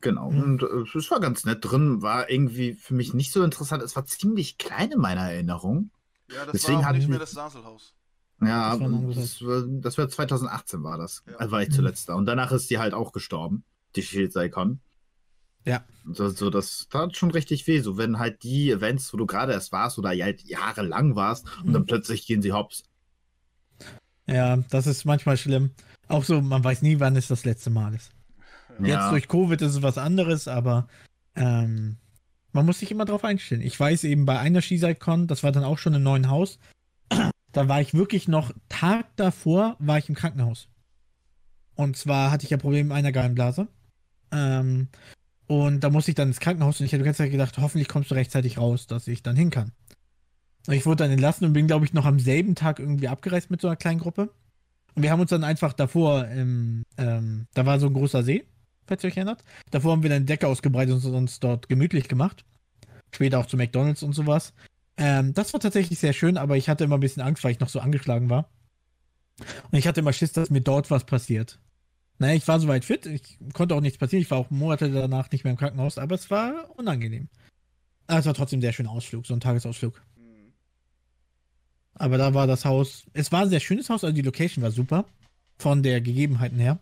[0.00, 0.30] Genau.
[0.30, 0.42] Mhm.
[0.42, 2.00] Und äh, es war ganz nett drin.
[2.02, 3.82] War irgendwie für mich nicht so interessant.
[3.82, 5.90] Es war ziemlich klein in meiner Erinnerung.
[6.32, 7.94] Ja, das Deswegen war auch nicht mehr das Saselhaus.
[8.40, 11.22] Ja, Das war das war, das war 2018 war das.
[11.26, 11.36] Ja.
[11.36, 11.72] Also war ich Mhm.
[11.74, 12.14] zuletzt da.
[12.14, 13.64] Und danach ist die halt auch gestorben.
[13.96, 14.80] Die Shield Icon.
[15.64, 15.84] Ja.
[16.12, 17.80] So, so, das tat schon richtig weh.
[17.80, 21.72] So, wenn halt die Events, wo du gerade erst warst oder halt jahrelang warst und
[21.72, 21.86] dann Mhm.
[21.86, 22.84] plötzlich gehen sie hops.
[24.26, 25.70] Ja, das ist manchmal schlimm.
[26.08, 28.10] Auch so, man weiß nie, wann es das letzte Mal ist.
[28.78, 29.10] Jetzt Ja.
[29.10, 30.88] durch Covid ist es was anderes, aber
[31.36, 31.96] ähm,
[32.52, 33.62] man muss sich immer drauf einstellen.
[33.62, 36.58] Ich weiß eben bei einer SkiSide-Con, das war dann auch schon im neuen Haus,
[37.52, 40.68] da war ich wirklich noch, Tag davor war ich im Krankenhaus.
[41.74, 43.66] Und zwar hatte ich ja Probleme mit einer Gallenblase.
[44.32, 44.88] Ähm,
[45.46, 47.88] und da musste ich dann ins Krankenhaus und ich hätte die ganze Zeit gedacht, hoffentlich
[47.88, 49.72] kommst du rechtzeitig raus, dass ich dann hin kann.
[50.68, 53.60] Ich wurde dann entlassen und bin, glaube ich, noch am selben Tag irgendwie abgereist mit
[53.60, 54.30] so einer kleinen Gruppe.
[54.94, 58.44] Und wir haben uns dann einfach davor, im, ähm, da war so ein großer See,
[58.86, 59.44] falls ihr euch erinnert.
[59.70, 62.44] Davor haben wir dann Decke ausgebreitet und uns dort gemütlich gemacht.
[63.12, 64.54] Später auch zu McDonalds und sowas.
[64.96, 67.60] Ähm, das war tatsächlich sehr schön, aber ich hatte immer ein bisschen Angst, weil ich
[67.60, 68.48] noch so angeschlagen war.
[69.70, 71.58] Und ich hatte immer Schiss, dass mir dort was passiert.
[72.18, 74.22] Naja, ich war soweit fit, ich konnte auch nichts passieren.
[74.22, 77.28] Ich war auch Monate danach nicht mehr im Krankenhaus, aber es war unangenehm.
[78.06, 80.00] Aber es war trotzdem ein sehr schöner Ausflug, so ein Tagesausflug.
[81.96, 84.70] Aber da war das Haus, es war ein sehr schönes Haus, also die Location war
[84.70, 85.04] super,
[85.58, 86.78] von der Gegebenheiten her.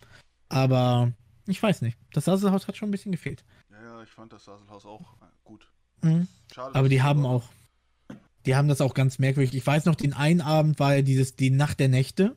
[0.49, 1.13] Aber
[1.47, 3.45] ich weiß nicht, das Saselhaus hat schon ein bisschen gefehlt.
[3.71, 5.69] Ja, ja, ich fand das Saselhaus auch gut.
[6.03, 6.29] Mhm.
[6.55, 6.75] Schade.
[6.75, 7.45] Aber die haben auch,
[8.47, 9.55] die haben das auch ganz merkwürdig.
[9.55, 12.37] Ich weiß noch, den einen Abend war ja dieses, die Nacht der Nächte.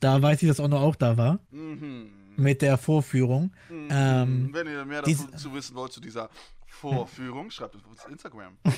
[0.00, 2.10] Da weiß ich, dass Onno auch da war, Mhm.
[2.36, 3.52] mit der Vorführung.
[3.70, 3.88] Mhm.
[3.90, 6.30] ähm, Wenn ihr mehr dazu zu wissen wollt zu dieser
[6.66, 8.56] Vorführung, schreibt es auf uns Instagram.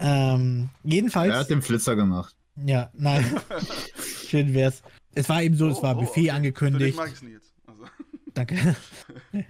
[0.00, 1.34] Ähm, jedenfalls.
[1.34, 2.34] Er hat den Flitzer gemacht.
[2.64, 3.24] Ja, nein.
[4.28, 4.82] Schön wär's.
[5.14, 6.14] Es war eben so, es Oh, war oh, Buffet okay.
[6.14, 6.98] Für dich angekündigt.
[7.12, 7.52] es nie jetzt.
[7.66, 7.84] Also,
[8.34, 8.76] Danke.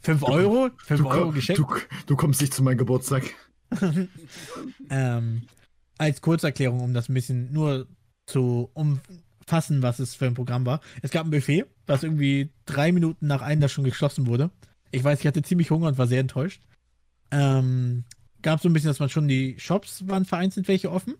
[0.00, 0.70] Fünf Euro?
[0.84, 1.56] Fünf Du, Euro komm- Geschenk?
[1.58, 1.66] du,
[2.06, 3.24] du kommst nicht zu meinem Geburtstag.
[4.90, 5.42] ähm,
[5.98, 7.86] als Kurzerklärung, um das ein bisschen nur
[8.26, 10.80] zu umfassen, was es für ein Programm war.
[11.02, 14.50] Es gab ein Buffet, was irgendwie drei Minuten nach Einlass schon geschlossen wurde.
[14.90, 16.62] Ich weiß, ich hatte ziemlich Hunger und war sehr enttäuscht.
[17.30, 18.04] Ähm,
[18.42, 21.14] gab so ein bisschen, dass man schon die Shops waren vereinzelt welche offen.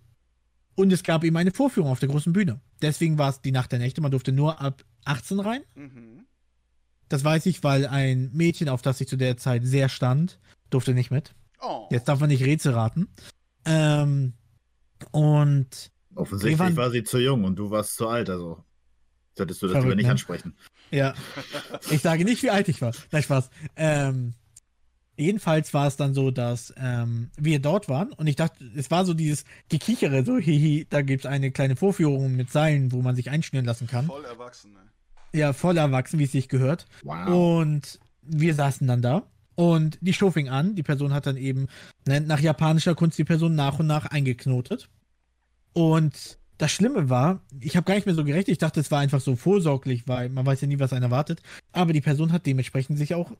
[0.76, 2.60] Und es gab eben eine Vorführung auf der großen Bühne.
[2.82, 4.00] Deswegen war es die Nacht der Nächte.
[4.00, 5.62] Man durfte nur ab 18 rein.
[5.74, 6.24] mhm.
[7.10, 10.94] Das weiß ich, weil ein Mädchen, auf das ich zu der Zeit sehr stand, durfte
[10.94, 11.34] nicht mit.
[11.60, 11.86] Oh.
[11.90, 13.08] Jetzt darf man nicht Rätsel raten.
[13.66, 14.32] Ähm,
[15.10, 18.64] und Offensichtlich waren- war sie zu jung und du warst zu alt, also
[19.36, 20.12] solltest du das Verrückt, lieber nicht ne?
[20.12, 20.56] ansprechen.
[20.90, 21.14] ja,
[21.90, 22.92] ich sage nicht, wie alt ich war.
[23.12, 23.50] Nein, Spaß.
[23.76, 24.34] Ähm,
[25.16, 29.04] jedenfalls war es dann so, dass ähm, wir dort waren und ich dachte, es war
[29.04, 33.16] so dieses Gekichere, so hihi, da gibt es eine kleine Vorführung mit Seilen, wo man
[33.16, 34.06] sich einschnüren lassen kann.
[34.06, 34.80] Voll erwachsen, ne?
[35.32, 36.86] Ja, voll erwachsen, wie es sich gehört.
[37.02, 37.60] Wow.
[37.60, 39.24] Und wir saßen dann da
[39.56, 40.74] und die Show fing an.
[40.74, 41.66] Die Person hat dann eben
[42.06, 44.88] ne, nach japanischer Kunst die Person nach und nach eingeknotet.
[45.72, 48.48] Und das Schlimme war, ich habe gar nicht mehr so gerechnet.
[48.48, 51.42] Ich dachte, es war einfach so vorsorglich, weil man weiß ja nie, was einen erwartet.
[51.72, 53.32] Aber die Person hat dementsprechend sich auch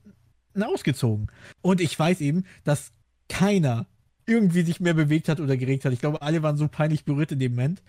[0.62, 1.30] ausgezogen.
[1.62, 2.92] Und ich weiß eben, dass
[3.28, 3.86] keiner
[4.26, 5.92] irgendwie sich mehr bewegt hat oder geregt hat.
[5.92, 7.82] Ich glaube, alle waren so peinlich berührt in dem Moment.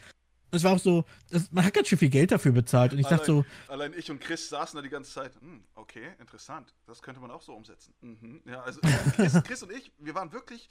[0.52, 2.94] Es war auch so, das, man hat ganz schön viel Geld dafür bezahlt.
[2.94, 5.34] Und ich dachte so, Allein ich und Chris saßen da die ganze Zeit.
[5.42, 6.74] Hm, okay, interessant.
[6.86, 7.94] Das könnte man auch so umsetzen.
[8.02, 8.42] Mhm.
[8.46, 8.80] Ja, also
[9.16, 10.70] Chris, Chris und ich, wir waren wirklich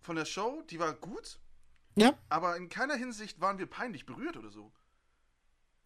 [0.00, 1.40] von der Show, die war gut.
[1.96, 2.14] Ja.
[2.28, 4.70] Aber in keiner Hinsicht waren wir peinlich berührt oder so.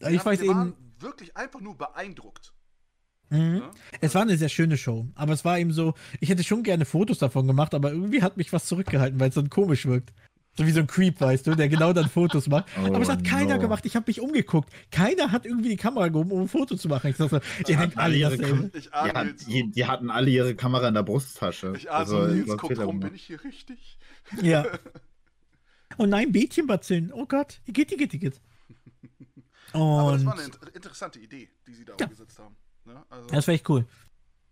[0.00, 0.58] ich Wir haben- weiß wir eben.
[0.58, 2.52] waren wirklich einfach nur beeindruckt.
[3.32, 3.54] Mhm.
[3.54, 3.62] Ne?
[4.00, 6.84] Es war eine sehr schöne Show, aber es war eben so, ich hätte schon gerne
[6.84, 10.12] Fotos davon gemacht, aber irgendwie hat mich was zurückgehalten, weil es dann komisch wirkt.
[10.54, 12.66] So wie so ein Creep, weißt du, der genau dann Fotos macht.
[12.78, 13.60] Oh, aber es hat keiner no.
[13.62, 13.86] gemacht.
[13.86, 14.70] Ich habe mich umgeguckt.
[14.90, 17.08] Keiner hat irgendwie die Kamera gehoben, um ein Foto zu machen.
[17.08, 18.70] Ich dachte, so, ihr denkt alle ihre dasselbe.
[18.76, 18.90] Ich
[19.46, 21.72] Die, die, die hatten alle ihre Kamera in der Brusttasche.
[21.74, 23.98] Ich ahne Also, so, Nils Fehler rum, bin ich hier richtig?
[24.42, 24.66] Ja.
[25.98, 27.12] Oh nein, Bädchenbazillen.
[27.12, 28.40] Oh Gott, geht, geht, geht.
[29.74, 32.06] Aber das Und war eine inter- interessante Idee, die sie da Ja.
[32.06, 32.56] umgesetzt haben.
[32.84, 33.04] Ne?
[33.08, 33.86] Also, das war echt cool.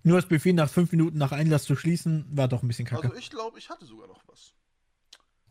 [0.03, 3.09] Nur das Buffet nach fünf Minuten nach Einlass zu schließen, war doch ein bisschen kacke.
[3.09, 4.55] also ich glaube, ich hatte sogar noch was.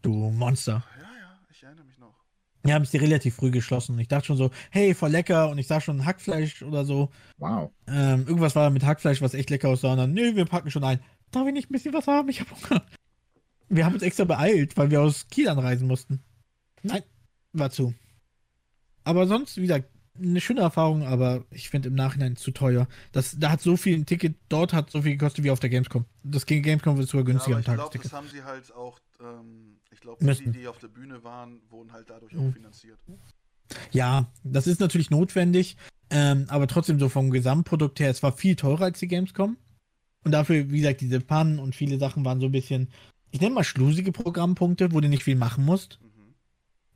[0.01, 0.83] du Monster.
[0.97, 2.15] Ja, ja, ich erinnere mich noch.
[2.63, 3.93] Wir haben es relativ früh geschlossen.
[3.93, 5.49] Und ich dachte schon so, hey, voll lecker.
[5.49, 7.09] Und ich sah schon Hackfleisch oder so.
[7.37, 7.71] Wow.
[7.87, 9.91] Ähm, irgendwas war mit Hackfleisch, was echt lecker aussah.
[9.91, 10.99] Und dann, nö, wir packen schon ein.
[11.31, 12.27] Darf ich nicht ein bisschen was haben?
[12.29, 12.83] Ich hab Hunger.
[13.69, 16.23] Wir haben uns extra beeilt, weil wir aus Kiel anreisen mussten.
[16.81, 17.03] Nein,
[17.53, 17.93] war zu.
[19.03, 19.83] Aber sonst wieder
[20.17, 22.87] eine schöne Erfahrung, aber ich finde im Nachhinein zu teuer.
[23.11, 25.69] Das, da hat so viel ein Ticket, dort hat so viel gekostet wie auf der
[25.69, 26.05] Gamescom.
[26.23, 28.99] Das Gamescom wird sogar Ja, günstiger aber am ich glaube, das haben sie halt auch,
[29.21, 32.49] ähm, ich glaube, die, die auf der Bühne waren, wurden halt dadurch Mhm.
[32.49, 32.99] auch finanziert.
[33.91, 35.77] Ja, das ist natürlich notwendig,
[36.09, 39.57] ähm, aber trotzdem so vom Gesamtprodukt her, es war viel teurer als die Gamescom.
[40.23, 42.89] Und dafür, wie gesagt, diese Pannen und viele Sachen waren so ein bisschen,
[43.31, 45.99] ich nenne mal schlusige Programmpunkte, wo du nicht viel machen musst.
[46.01, 46.33] Mhm.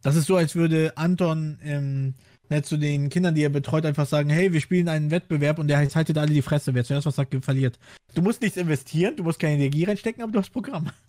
[0.01, 2.16] Das ist so, als würde Anton ähm,
[2.53, 5.67] nicht zu den Kindern, die er betreut, einfach sagen, hey, wir spielen einen Wettbewerb und
[5.67, 7.79] der heißt, haltet alle die Fresse, wer zuerst was sagt, verliert.
[8.13, 10.89] Du musst nichts investieren, du musst keine Energie reinstecken, aber du hast Programm.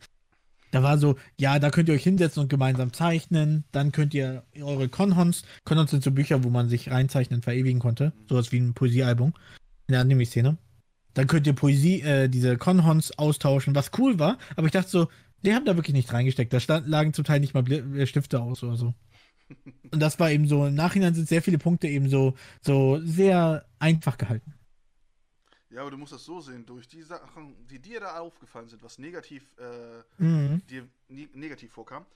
[0.71, 4.43] Da war so, ja, da könnt ihr euch hinsetzen und gemeinsam zeichnen, dann könnt ihr
[4.61, 8.75] eure Conhons, Conhons sind so Bücher, wo man sich reinzeichnen, verewigen konnte, sowas wie ein
[8.75, 9.35] Poesiealbum
[9.87, 10.59] in der Anime-Szene.
[11.15, 15.09] Dann könnt ihr Poesie, äh, diese Conhons austauschen, was cool war, aber ich dachte so,
[15.45, 16.53] die haben da wirklich nicht reingesteckt.
[16.53, 18.95] Da stand, lagen zum Teil nicht mal äh, Stifte aus oder so.
[19.91, 23.65] Und das war eben so, im Nachhinein sind sehr viele Punkte eben so, so sehr
[23.79, 24.55] einfach gehalten.
[25.71, 28.83] Ja, aber du musst das so sehen, durch die Sachen, die dir da aufgefallen sind,
[28.83, 30.63] was negativ, äh, Mhm.
[30.69, 32.07] dir ni- negativ vorkam,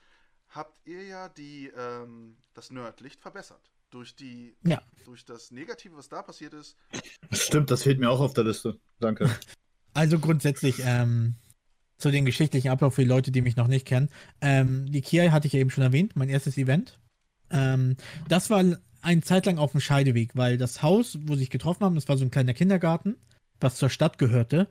[0.51, 3.70] habt ihr ja die, ähm, das Nerdlicht verbessert.
[3.91, 4.80] Durch die, Ja.
[5.05, 6.76] durch das Negative, was da passiert ist.
[7.32, 8.78] Stimmt, das fehlt mir auch auf der Liste.
[9.01, 9.24] Danke.
[9.95, 11.34] Also grundsätzlich ähm,
[11.97, 14.11] zu den geschichtlichen Ablauf für die Leute, die mich noch nicht kennen.
[14.41, 17.01] Ähm, die Kiai hatte ich ja eben schon erwähnt, mein erstes Event.
[17.51, 17.96] Ähm,
[18.28, 18.64] das war
[19.03, 22.09] eine Zeit lang auf dem Scheideweg, weil das Haus, wo sie sich getroffen haben, das
[22.09, 23.16] war so ein kleiner Kindergarten,
[23.61, 24.68] was zur Stadt gehörte.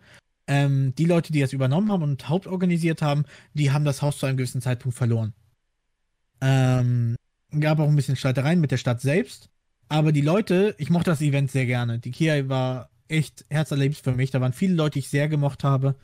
[0.48, 4.26] Ähm, die Leute, die das übernommen haben und hauptorganisiert haben, die haben das Haus zu
[4.26, 5.34] einem gewissen Zeitpunkt verloren.
[6.42, 7.16] Ähm,
[7.60, 9.50] gab auch ein bisschen Streitereien mit der Stadt selbst.
[9.90, 12.00] Aber die Leute, ich mochte das Event sehr gerne.
[12.00, 14.32] Die Kiai war echt herzerlebst für mich.
[14.32, 15.96] Da waren viele Leute, die ich sehr gemocht habe.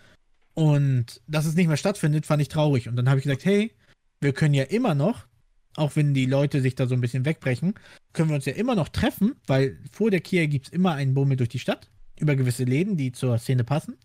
[0.53, 2.87] Und dass es nicht mehr stattfindet, fand ich traurig.
[2.87, 3.73] Und dann habe ich gesagt, hey,
[4.21, 5.25] wir können ja immer noch,
[5.75, 7.73] auch wenn die Leute sich da so ein bisschen wegbrechen,
[8.13, 11.13] können wir uns ja immer noch treffen, weil vor der Kia gibt es immer einen
[11.13, 13.97] Bummel durch die Stadt, über gewisse Läden, die zur Szene passen.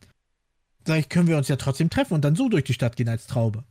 [0.86, 3.08] Sag ich, können wir uns ja trotzdem treffen und dann so durch die Stadt gehen
[3.08, 3.64] als Traube.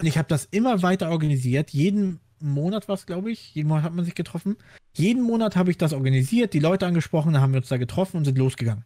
[0.00, 1.70] Und ich habe das immer weiter organisiert.
[1.70, 3.54] Jeden Monat war es, glaube ich.
[3.54, 4.56] Jeden Monat hat man sich getroffen.
[4.94, 8.16] Jeden Monat habe ich das organisiert, die Leute angesprochen, dann haben wir uns da getroffen
[8.16, 8.84] und sind losgegangen.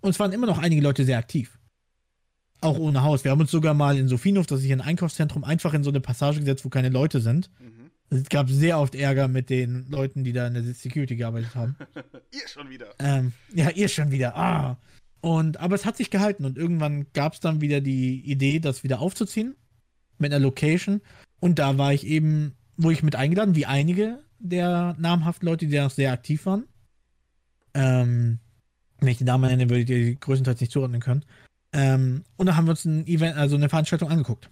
[0.00, 1.58] Und es waren immer noch einige Leute sehr aktiv.
[2.60, 3.24] Auch ohne Haus.
[3.24, 5.90] Wir haben uns sogar mal in Sofienhof, das ist hier ein Einkaufszentrum, einfach in so
[5.90, 7.50] eine Passage gesetzt, wo keine Leute sind.
[7.60, 7.90] Mhm.
[8.08, 11.76] Es gab sehr oft Ärger mit den Leuten, die da in der Security gearbeitet haben.
[12.32, 12.86] Ihr schon wieder.
[12.98, 14.36] Ähm, ja, ihr schon wieder.
[14.36, 14.78] Ah.
[15.20, 18.84] Und, aber es hat sich gehalten und irgendwann gab es dann wieder die Idee, das
[18.84, 19.56] wieder aufzuziehen
[20.18, 21.00] mit einer Location.
[21.40, 25.74] Und da war ich eben, wo ich mit eingeladen, wie einige der namhaften Leute, die
[25.74, 26.64] da noch sehr aktiv waren.
[27.74, 28.38] Ähm,
[29.00, 31.24] wenn ich die Namen nenne, würdet ihr die größtenteils nicht zuordnen können.
[31.76, 34.48] Ähm, und da haben wir uns ein Event, also eine Veranstaltung angeguckt.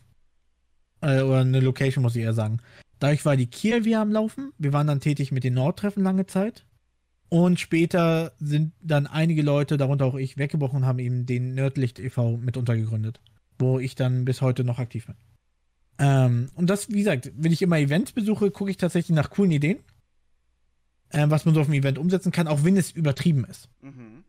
[1.00, 2.60] Äh, oder eine Location, muss ich eher sagen.
[2.98, 4.52] Dadurch war die Kiel am Laufen.
[4.58, 6.66] Wir waren dann tätig mit den Nordtreffen lange Zeit.
[7.30, 11.98] Und später sind dann einige Leute, darunter auch ich, weggebrochen und haben eben den Nerdlicht
[11.98, 12.36] e.V.
[12.36, 13.20] mit untergegründet.
[13.58, 15.16] Wo ich dann bis heute noch aktiv bin.
[15.98, 19.50] Ähm, und das, wie gesagt, wenn ich immer Events besuche, gucke ich tatsächlich nach coolen
[19.52, 19.78] Ideen.
[21.10, 23.70] Ähm, was man so auf dem Event umsetzen kann, auch wenn es übertrieben ist.
[23.80, 24.23] Mhm.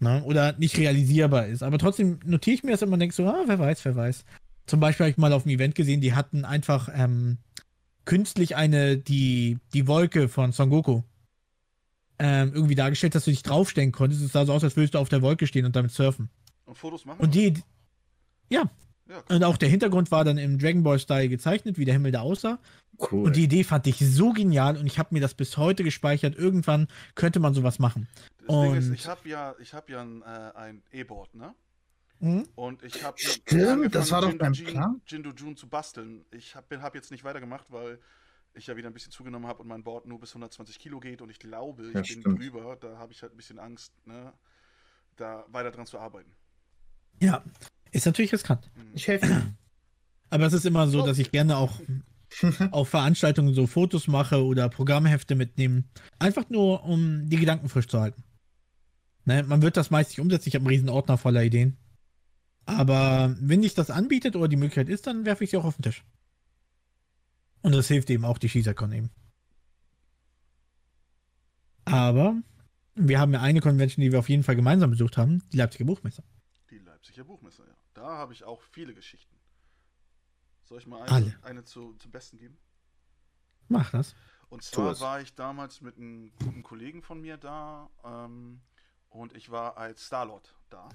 [0.00, 0.22] Ne?
[0.24, 1.62] Oder nicht realisierbar ist.
[1.62, 4.24] Aber trotzdem notiere ich mir das immer und denke so, ah, wer weiß, wer weiß.
[4.66, 7.38] Zum Beispiel habe ich mal auf einem Event gesehen, die hatten einfach ähm,
[8.04, 11.02] künstlich eine, die, die Wolke von Son Goku
[12.18, 14.22] ähm, irgendwie dargestellt, dass du dich draufstellen konntest.
[14.22, 16.30] Es sah so aus, als würdest du auf der Wolke stehen und damit surfen.
[16.64, 17.20] Und Fotos machen?
[17.20, 17.54] Und die,
[18.50, 18.70] ja,
[19.28, 22.20] und auch der Hintergrund war dann im Dragon Ball Style gezeichnet, wie der Himmel da
[22.20, 22.58] aussah.
[23.12, 23.26] Cool.
[23.26, 26.36] Und die Idee fand ich so genial und ich habe mir das bis heute gespeichert.
[26.36, 28.08] Irgendwann könnte man sowas machen.
[28.38, 30.24] das Ding ist, und- ich habe ja, ich habe ja ein, äh,
[30.56, 31.54] ein E-Board, ne?
[32.20, 32.48] Mhm.
[32.56, 35.00] Und ich habe Stimmt, das war doch beim Plan.
[35.06, 36.24] Jindu Jun zu basteln.
[36.32, 38.00] Ich habe hab jetzt nicht weitergemacht, weil
[38.54, 41.22] ich ja wieder ein bisschen zugenommen habe und mein Board nur bis 120 Kilo geht
[41.22, 42.40] und ich glaube, ich Ja, bin stimmt.
[42.40, 42.76] drüber.
[42.80, 44.32] Da habe ich halt ein bisschen Angst, ne,
[45.16, 46.32] da weiter dran zu arbeiten.
[47.20, 47.44] Ja,
[47.92, 48.70] ist natürlich riskant.
[48.74, 48.90] Mhm.
[48.94, 49.54] Ich helfe dir.
[50.30, 51.80] Aber es ist immer so, dass ich gerne auch
[52.70, 55.84] auf Veranstaltungen so Fotos mache oder Programmhefte mitnehme.
[56.18, 58.22] Einfach nur, um die Gedanken frisch zu halten.
[59.24, 60.48] Ne, man wird das meist nicht umsetzen.
[60.48, 61.76] Ich habe einen riesen Ordner voller Ideen.
[62.66, 65.76] Aber wenn sich das anbietet oder die Möglichkeit ist, dann werfe ich sie auch auf
[65.76, 66.04] den Tisch.
[67.62, 69.10] Und das hilft eben auch die Shizakon eben.
[71.84, 72.36] Aber
[72.94, 75.86] wir haben ja eine Convention, die wir auf jeden Fall gemeinsam besucht haben, die Leipziger
[75.86, 76.22] Buchmesse.
[76.70, 77.74] Die Leipziger Buchmesse, ja.
[77.98, 79.34] Da habe ich auch viele Geschichten.
[80.62, 81.38] Soll ich mal eine, Alle.
[81.42, 82.56] eine zu, zum Besten geben?
[83.66, 84.14] Mach das.
[84.50, 88.60] Und zwar war ich damals mit einem guten Kollegen von mir da ähm,
[89.10, 90.88] und ich war als Starlord da.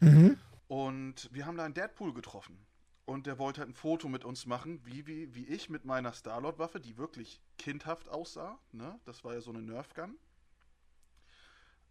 [0.00, 0.36] Mhm.
[0.66, 2.66] Und wir haben da einen Deadpool getroffen.
[3.04, 6.12] und der wollte halt ein Foto mit uns machen, wie, wie, wie ich mit meiner
[6.12, 8.58] Starlord-Waffe, die wirklich kindhaft aussah.
[8.72, 8.98] Ne?
[9.04, 10.16] Das war ja so eine Nerf-Gun.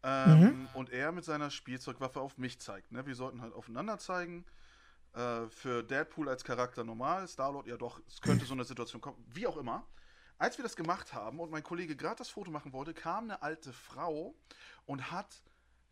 [0.03, 0.69] Ähm, Mhm.
[0.73, 2.91] Und er mit seiner Spielzeugwaffe auf mich zeigt.
[2.91, 3.05] Ne?
[3.05, 4.45] Wir sollten halt aufeinander zeigen.
[5.13, 9.23] Äh, für Deadpool als Charakter normal, Starlord ja doch, es könnte so eine Situation kommen,
[9.29, 9.85] wie auch immer.
[10.39, 13.41] Als wir das gemacht haben und mein Kollege gerade das Foto machen wollte, kam eine
[13.41, 14.35] alte Frau
[14.85, 15.41] und hat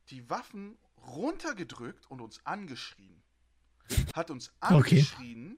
[0.10, 3.22] die Waffen runtergedrückt und uns angeschrien.
[4.16, 4.76] Hat uns Okay.
[4.76, 5.58] angeschrien,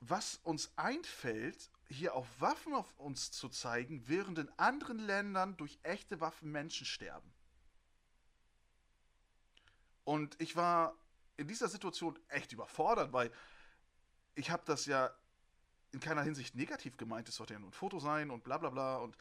[0.00, 5.78] was uns einfällt, hier auf Waffen auf uns zu zeigen, während in anderen Ländern durch
[5.82, 7.32] echte Waffen Menschen sterben.
[10.10, 10.96] Und ich war
[11.36, 13.30] in dieser Situation echt überfordert, weil
[14.34, 15.08] ich habe das ja
[15.92, 17.28] in keiner Hinsicht negativ gemeint.
[17.28, 18.96] Es sollte ja nur ein Foto sein und bla bla bla.
[18.96, 19.16] Und,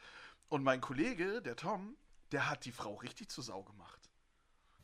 [0.48, 1.96] und mein Kollege, der Tom,
[2.32, 4.10] der hat die Frau richtig zur Sau gemacht.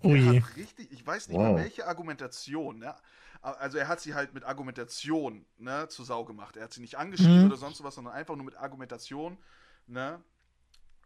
[0.03, 1.55] Oh hat richtig, ich weiß nicht Wow.
[1.57, 2.95] mal welche Argumentation, ne?
[3.41, 6.55] Also er hat sie halt mit Argumentation, ne, zur Sau gemacht.
[6.55, 7.45] Er hat sie nicht angeschrieben Mhm.
[7.45, 9.39] oder sonst was, sondern einfach nur mit Argumentation,
[9.87, 10.23] ne,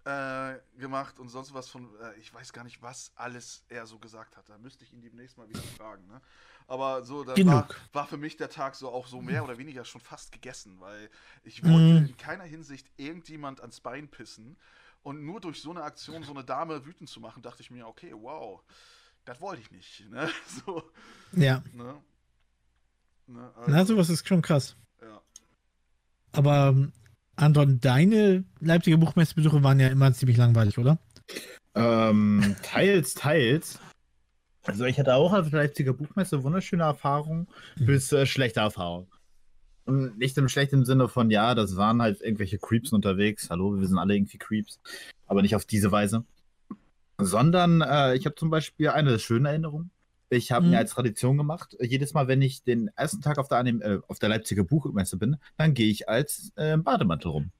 [0.09, 3.99] äh, gemacht und sonst was von, äh, ich weiß gar nicht, was alles er so
[3.99, 4.49] gesagt hat.
[4.49, 6.21] Da müsste ich ihn demnächst mal wieder fragen, ne?
[6.67, 9.85] Aber so, da war, war für mich der Tag so auch so mehr oder weniger
[9.85, 11.09] schon fast gegessen, weil
[11.43, 12.05] ich wollte Mhm.
[12.07, 14.57] in keiner Hinsicht irgendjemand ans Bein pissen.
[15.01, 17.87] Und nur durch so eine Aktion so eine Dame wütend zu machen, dachte ich mir,
[17.87, 18.61] okay, wow,
[19.25, 20.09] das wollte ich nicht.
[20.09, 20.29] Ne?
[20.65, 20.91] So,
[21.33, 21.63] Ja.
[21.71, 22.01] ne?
[23.27, 23.53] Ne?
[23.65, 24.75] Na, Also, sowas ist schon krass.
[25.01, 25.21] ja.
[26.31, 26.93] Aber ähm,
[27.39, 30.97] Anton, deine Leipziger Buchmessebesuche waren ja immer ziemlich langweilig, oder?
[31.75, 33.79] Ähm, teils, teils.
[34.63, 37.85] Also ich hatte auch auf der Leipziger Buchmesse wunderschöne Erfahrungen Mhm.
[37.85, 39.07] bis äh, schlechte Erfahrungen.
[39.85, 43.49] Und nicht im schlechten Sinne von, ja, das waren halt irgendwelche Creeps unterwegs.
[43.49, 44.79] Hallo, wir sind alle irgendwie Creeps.
[45.25, 46.25] Aber nicht auf diese Weise.
[47.17, 49.89] Sondern äh, ich habe zum Beispiel eine schöne Erinnerung.
[50.29, 50.71] Ich habe Mhm.
[50.71, 53.81] mir als Tradition gemacht, äh, jedes Mal, wenn ich den ersten Tag auf der, Anim
[53.81, 57.51] äh, auf der Leipziger Buchmesse bin, dann gehe ich als äh, Bademantel rum.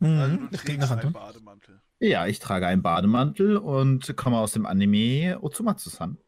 [0.00, 1.12] Mhm, Also du einen.
[1.12, 1.80] Bademantel.
[2.00, 6.18] Ja, ich trage einen Bademantel und komme aus dem Anime Otsumatsu-san.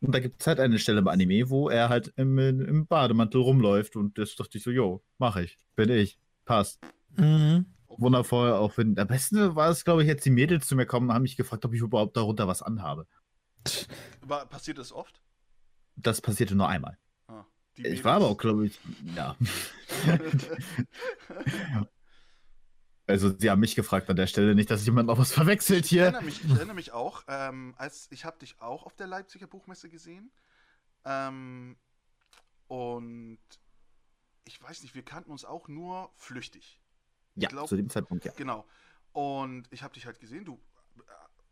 [0.00, 3.40] Und da gibt es halt eine Stelle im Anime, wo er halt im, im Bademantel
[3.40, 6.80] rumläuft und das dachte ich so, yo, mach ich, bin ich, passt.
[7.16, 7.66] Mhm.
[7.86, 11.08] Wundervoll, auch wenn, am besten war es, glaube ich, jetzt die Mädels zu mir kommen
[11.08, 13.06] und haben mich gefragt, ob ich überhaupt darunter was anhabe.
[14.22, 15.20] War, passiert das oft?
[15.96, 16.98] Das passierte nur einmal.
[17.28, 17.44] Ah,
[17.76, 18.78] Ich war aber auch, glaube ich,
[19.14, 19.36] ja.
[23.08, 25.90] Also, sie haben mich gefragt an der Stelle, nicht, dass jemand noch was verwechselt Ich
[25.90, 26.04] hier.
[26.04, 29.46] erinnere mich, ich erinnere mich auch, ähm, als ich habe dich auch auf der Leipziger
[29.48, 30.30] Buchmesse gesehen.
[31.04, 31.76] Ähm,
[32.68, 33.38] und
[34.44, 36.80] ich weiß nicht, wir kannten uns auch nur flüchtig.
[37.34, 38.32] Ja, glaub- zu dem Zeitpunkt, ja.
[38.36, 38.66] Genau.
[39.12, 40.54] Und ich habe dich halt gesehen, du
[40.98, 41.00] äh,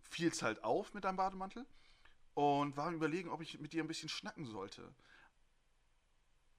[0.09, 1.67] fielst halt auf mit deinem Bademantel
[2.41, 4.95] und war überlegen, ob ich mit dir ein bisschen schnacken sollte.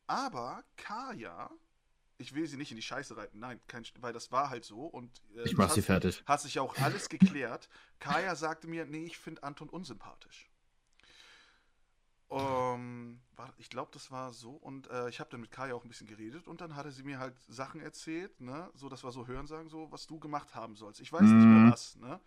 [0.08, 1.50] Aber Kaya,
[2.20, 4.86] ich will sie nicht in die Scheiße reiten, nein, kein, weil das war halt so
[4.88, 6.24] und äh, Ich mach hat- sie fertig.
[6.26, 7.70] Hat sich auch alles geklärt.
[8.00, 10.52] Kaya sagte mir, nee, ich finde Anton unsympathisch.
[12.30, 14.52] Ähm, war, ich glaube, das war so.
[14.52, 17.04] Und äh, ich habe dann mit Kaya auch ein bisschen geredet und dann hatte sie
[17.04, 18.70] mir halt Sachen erzählt, ne?
[18.74, 21.02] So, das war so Hörensagen, so, was du gemacht haben sollst.
[21.02, 21.50] Ich weiß nicht Mhm.
[21.50, 22.22] mehr was, ne?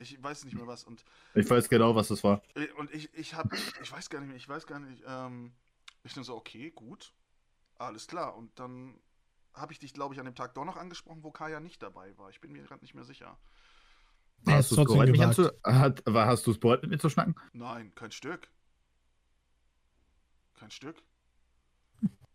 [0.00, 0.82] Ich weiß nicht mehr was.
[0.84, 2.42] Und, Ich weiß genau, was das war.
[2.54, 5.52] äh, und ich, ich habe, ich weiß gar nicht mehr, ich weiß gar nicht, ähm,
[6.02, 7.12] ich dann so, okay, gut,
[7.78, 8.34] alles klar.
[8.34, 8.98] Und dann
[9.52, 12.16] habe ich dich, glaube ich, an dem Tag doch noch angesprochen, wo Kaya nicht dabei
[12.16, 12.30] war.
[12.30, 13.38] Ich bin mir gerade nicht mehr sicher.
[14.46, 15.38] Er Hast ist du es trotzdem bereut, mich gewagt.
[15.38, 17.34] anzu hat, war, hast du es bereut, mit mir zu schnacken?
[17.52, 18.48] Nein, kein Stück.
[20.54, 21.02] Kein Stück.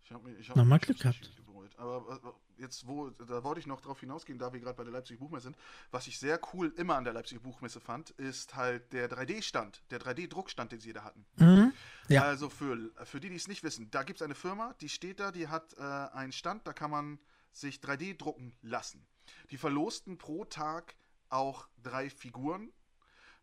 [0.03, 1.31] Ich habe mich, ich hab Na, mal mich Glück gehabt.
[1.47, 1.75] bereut.
[1.79, 4.93] Aber äh, jetzt, wo, da wollte ich noch drauf hinausgehen, da wir gerade bei der
[4.93, 5.57] Leipziger Buchmesse sind.
[5.91, 9.99] Was ich sehr cool immer an der Leipziger Buchmesse fand, ist halt der 3D-Stand, der
[9.99, 11.25] 3D-Druckstand, den sie da hatten.
[11.37, 11.73] Mhm.
[12.07, 12.23] Ja.
[12.23, 15.19] Also für, für die, die es nicht wissen, da gibt es eine Firma, die steht
[15.19, 17.19] da, die hat äh, einen Stand, da kann man
[17.51, 19.05] sich 3D drucken lassen.
[19.51, 20.95] Die verlosten pro Tag
[21.29, 22.71] auch drei Figuren.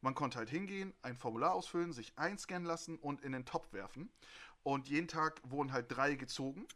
[0.01, 4.11] Man konnte halt hingehen, ein Formular ausfüllen, sich einscannen lassen und in den Topf werfen.
[4.63, 6.67] Und jeden Tag wurden halt drei gezogen.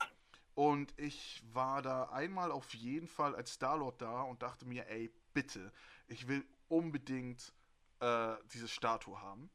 [0.56, 5.12] Und ich war da einmal auf jeden Fall als Starlord da und dachte mir, ey,
[5.34, 5.70] bitte,
[6.08, 7.52] ich will unbedingt
[8.00, 9.50] äh, diese Statue haben.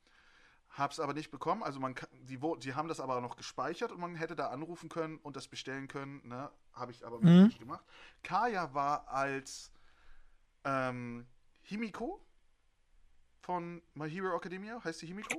[0.70, 1.64] Hab's aber nicht bekommen.
[1.64, 4.90] Also man kann, die, die haben das aber noch gespeichert und man hätte da anrufen
[4.90, 6.22] können und das bestellen können.
[6.28, 6.52] Ne?
[6.74, 7.46] Habe ich aber Mhm.
[7.46, 7.84] nicht gemacht.
[8.22, 9.72] Kaya war als
[10.64, 11.26] ähm,
[11.64, 12.24] Himiko
[13.52, 15.38] von My Hero Academia, heißt sie Himiko?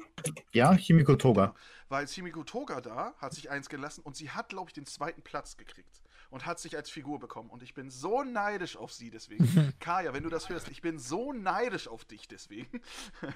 [0.53, 1.55] Ja, Chimiko Toga.
[1.89, 4.85] War als Himiko Toga da, hat sich eins gelassen und sie hat, glaube ich, den
[4.85, 7.49] zweiten Platz gekriegt und hat sich als Figur bekommen.
[7.49, 9.49] Und ich bin so neidisch auf sie deswegen.
[9.81, 12.81] Kaya, wenn du das hörst, ich bin so neidisch auf dich deswegen.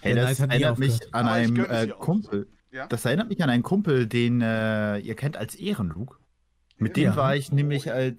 [0.00, 1.14] Hey, das erinnert mich aufgehört.
[1.14, 1.88] an einen äh.
[1.98, 2.46] Kumpel.
[2.70, 2.86] Ja?
[2.88, 6.20] Das erinnert mich an einen Kumpel, den äh, ihr kennt als Ehrenlug.
[6.76, 7.16] Mit dem Ja.
[7.16, 8.10] war ich nämlich Oh,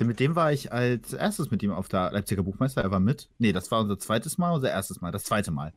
[0.00, 0.06] als.
[0.08, 2.82] Mit dem war ich als erstes mit ihm auf der Leipziger Buchmeister.
[2.82, 3.28] Er war mit.
[3.38, 5.72] Nee, das war unser zweites Mal, unser erstes Mal, das zweite Mal.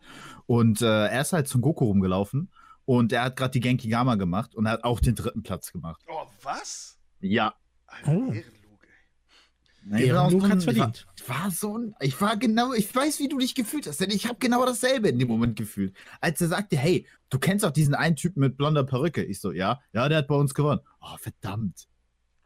[0.45, 2.49] Und äh, er ist halt zum Goku rumgelaufen
[2.85, 5.71] und er hat gerade die Genki Gama gemacht und er hat auch den dritten Platz
[5.71, 6.01] gemacht.
[6.07, 6.99] Oh, was?
[7.19, 7.53] Ja.
[7.87, 8.33] Ein Oh.
[8.33, 8.43] Ehrenlug,
[8.83, 9.85] ey.
[9.85, 11.07] Nee, ich war ich verdient.
[11.17, 14.09] Ich war so ein, ich war genau, ich weiß, wie du dich gefühlt hast, denn
[14.11, 15.95] ich habe genau dasselbe in dem Moment gefühlt.
[16.21, 19.23] Als er sagte, hey, du kennst auch diesen einen Typen mit blonder Perücke.
[19.23, 20.81] Ich so, ja, ja, der hat bei uns gewonnen.
[21.01, 21.87] Oh, verdammt.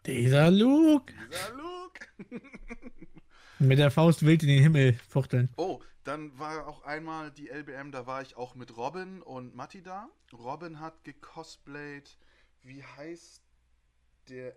[0.07, 1.13] Dieser Luke.
[1.29, 2.07] Dieser Luke.
[3.59, 5.49] Mit der Faust wild in den Himmel fuchteln.
[5.57, 9.81] Oh, dann war auch einmal die LBM, da war ich auch mit Robin und Matti
[9.81, 10.07] da.
[10.31, 12.17] Robin hat gecosplayt,
[12.63, 13.41] wie heißt
[14.29, 14.53] der,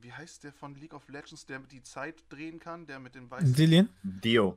[0.00, 3.30] wie heißt der von League of Legends, der die Zeit drehen kann, der mit dem
[3.30, 3.54] weißen...
[3.54, 3.88] Silien?
[4.02, 4.56] Dio.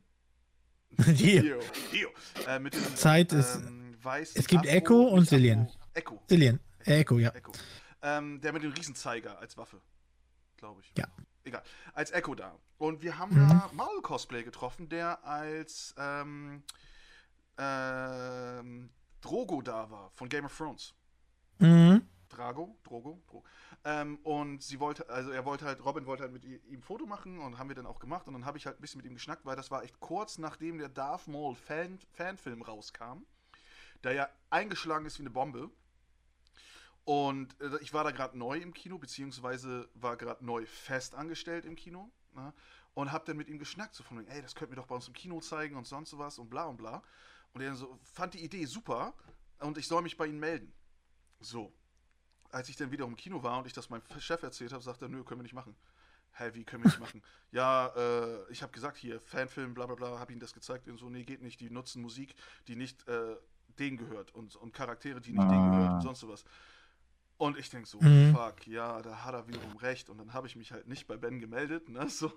[0.91, 1.41] Dio.
[1.41, 1.59] Dio.
[1.91, 2.09] Dio.
[2.47, 5.67] Äh, mit dem, Zeit ist- ähm, weißen es gibt Afro- Echo und Silien.
[5.93, 6.21] Echo.
[6.29, 6.59] Silien.
[6.85, 7.31] Äh, Echo, ja.
[7.31, 7.51] Echo.
[8.03, 9.81] Ähm, der mit dem Riesenzeiger als Waffe.
[10.57, 10.91] Glaube ich.
[10.97, 11.05] Ja.
[11.43, 11.63] Egal.
[11.93, 12.57] Als Echo da.
[12.77, 13.49] Und wir haben Mhm.
[13.49, 16.63] da Maul Cosplay getroffen, der als ähm,
[17.57, 18.89] ähm,
[19.21, 20.93] Drogo da war von Game of Thrones.
[21.59, 22.07] Mhm.
[22.29, 23.43] Drago, Drogo, Dro
[23.85, 27.05] ähm, und sie wollte, also er wollte halt, Robin wollte halt mit ihm ein Foto
[27.05, 29.05] machen und haben wir dann auch gemacht und dann habe ich halt ein bisschen mit
[29.05, 33.23] ihm geschnackt, weil das war echt kurz nachdem der Darth Maul Fan Fanfilm rauskam,
[34.03, 35.71] der ja eingeschlagen ist wie eine Bombe.
[37.07, 41.63] Und äh, ich war da gerade neu im Kino, beziehungsweise war gerade neu fest angestellt
[41.63, 42.11] im Kino.
[42.35, 42.53] Ne?
[42.95, 45.07] Und hab dann mit ihm geschnackt, so von, ey, das könnten wir doch bei uns
[45.07, 47.01] im Kino zeigen und sonst sowas und bla und bla.
[47.53, 49.13] Und er so, fand die Idee super
[49.59, 50.73] und ich soll mich bei ihm melden.
[51.39, 51.71] So.
[52.49, 55.01] Als ich dann wieder im Kino war und ich das meinem Chef erzählt habe, sagt
[55.01, 55.77] er, nö, können wir nicht machen.
[56.33, 57.23] Hä, wie können wir nicht machen?
[57.53, 60.97] ja, äh, ich habe gesagt, hier, Fanfilm, bla bla bla, habe ihm das gezeigt und
[60.97, 62.35] so, nee, geht nicht, die nutzen Musik,
[62.67, 63.37] die nicht äh,
[63.79, 65.95] denen gehört und, und Charaktere, die nicht denen gehört Ah.
[65.95, 66.43] und sonst sowas.
[67.37, 68.33] Und ich denke so, Mhm.
[68.35, 70.09] fuck, ja, da hat er wiederum recht.
[70.09, 72.31] Und dann habe ich mich halt nicht bei Ben gemeldet, ne, so.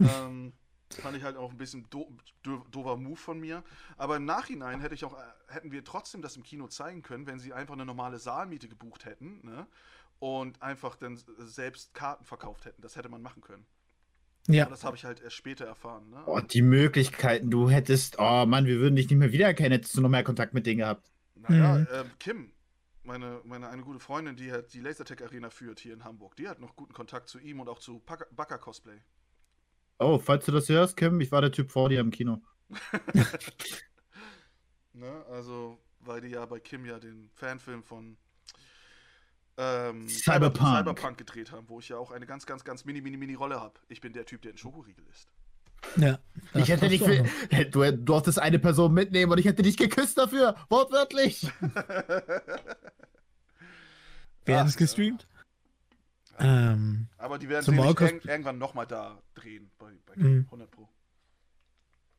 [0.00, 0.52] ähm,
[1.00, 3.64] fand ich halt auch ein bisschen do do doofer Move von mir.
[3.96, 7.26] Aber im Nachhinein hätte ich auch, äh, hätten wir trotzdem das im Kino zeigen können,
[7.26, 9.66] wenn sie einfach eine normale Saalmiete gebucht hätten, ne?
[10.20, 12.80] Und einfach dann selbst Karten verkauft hätten.
[12.82, 13.66] Das hätte man machen können.
[14.46, 14.64] Ja.
[14.64, 16.22] Aber das habe ich halt erst später erfahren, ne?
[16.26, 20.00] Oh, die Möglichkeiten, du hättest, oh Mann, wir würden dich nicht mehr wiedererkennen, hättest du
[20.02, 21.10] noch mehr Kontakt mit denen gehabt.
[21.34, 21.86] Naja, Mhm.
[21.92, 22.52] ähm, Kim,
[23.04, 26.48] meine, meine eine gute Freundin, die halt die Lasertech Arena führt hier in Hamburg, die
[26.48, 29.00] hat noch guten Kontakt zu ihm und auch zu Baka Cosplay.
[29.98, 32.42] Oh, falls du das hörst, Kim, ich war der Typ vor dir im Kino.
[34.94, 35.24] Ne?
[35.28, 38.16] Also, weil die ja bei Kim ja den Fanfilm von
[39.56, 40.78] ähm, Cyberpunk.
[40.78, 43.60] Cyberpunk gedreht haben, wo ich ja auch eine ganz, ganz, ganz mini, mini, mini Rolle
[43.60, 43.80] habe.
[43.88, 45.33] Ich bin der Typ, der in Schokoriegel ist.
[45.96, 46.18] Ja.
[46.54, 47.24] Ich hätte dich für,
[47.70, 51.48] du, du durftest eine Person mitnehmen und ich hätte dich geküsst dafür, wortwörtlich.
[54.44, 55.26] Werden es Ach, gestreamt?
[56.38, 60.44] Ähm, Aber die werden Maulcos- irg irgendwann nochmal da drehen, bei, bei Mhm.
[60.46, 60.88] 100 Pro.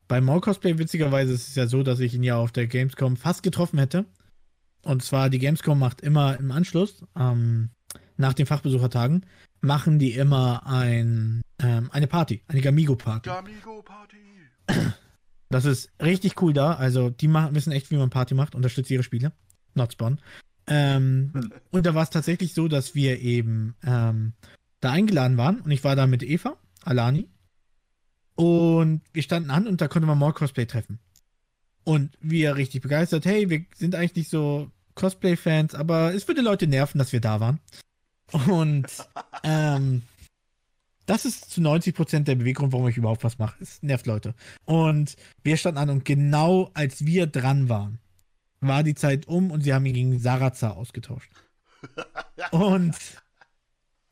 [0.08, 3.16] bei Maul Cosplay, witzigerweise, ist es ja so, dass ich ihn ja auf der Gamescom
[3.16, 4.06] fast getroffen hätte.
[4.82, 7.70] Und zwar, die Gamescom macht immer im Anschluss, ähm,
[8.16, 9.26] nach den Fachbesuchertagen,
[9.60, 13.28] machen die immer ein, ähm, eine Party, eine Gamigo-Party.
[13.28, 14.16] Gamigo Party!
[15.48, 16.72] Das ist richtig cool da.
[16.72, 19.30] Also, die machen, wissen echt, wie man Party macht, unterstützt ihre Spiele.
[19.74, 20.20] Not Spawn.
[20.66, 21.52] Ähm, Hm.
[21.70, 24.32] Und da war es tatsächlich so, dass wir eben ähm,
[24.80, 27.28] da eingeladen waren und ich war da mit Eva, Alani.
[28.34, 30.98] Und wir standen an und da konnte man More Cosplay treffen.
[31.84, 36.66] Und wir richtig begeistert, hey, wir sind eigentlich nicht so Cosplay-Fans, aber es würde Leute
[36.66, 37.60] nerven, dass wir da waren.
[38.48, 38.86] Und
[39.44, 40.02] ähm,
[41.06, 43.56] das ist zu 90% der Beweggrund, warum ich überhaupt was mache.
[43.62, 44.34] Es nervt Leute.
[44.64, 47.98] Und wir standen an und genau als wir dran waren,
[48.60, 51.30] war die Zeit um und sie haben ihn gegen Sarazar ausgetauscht.
[52.50, 52.96] Und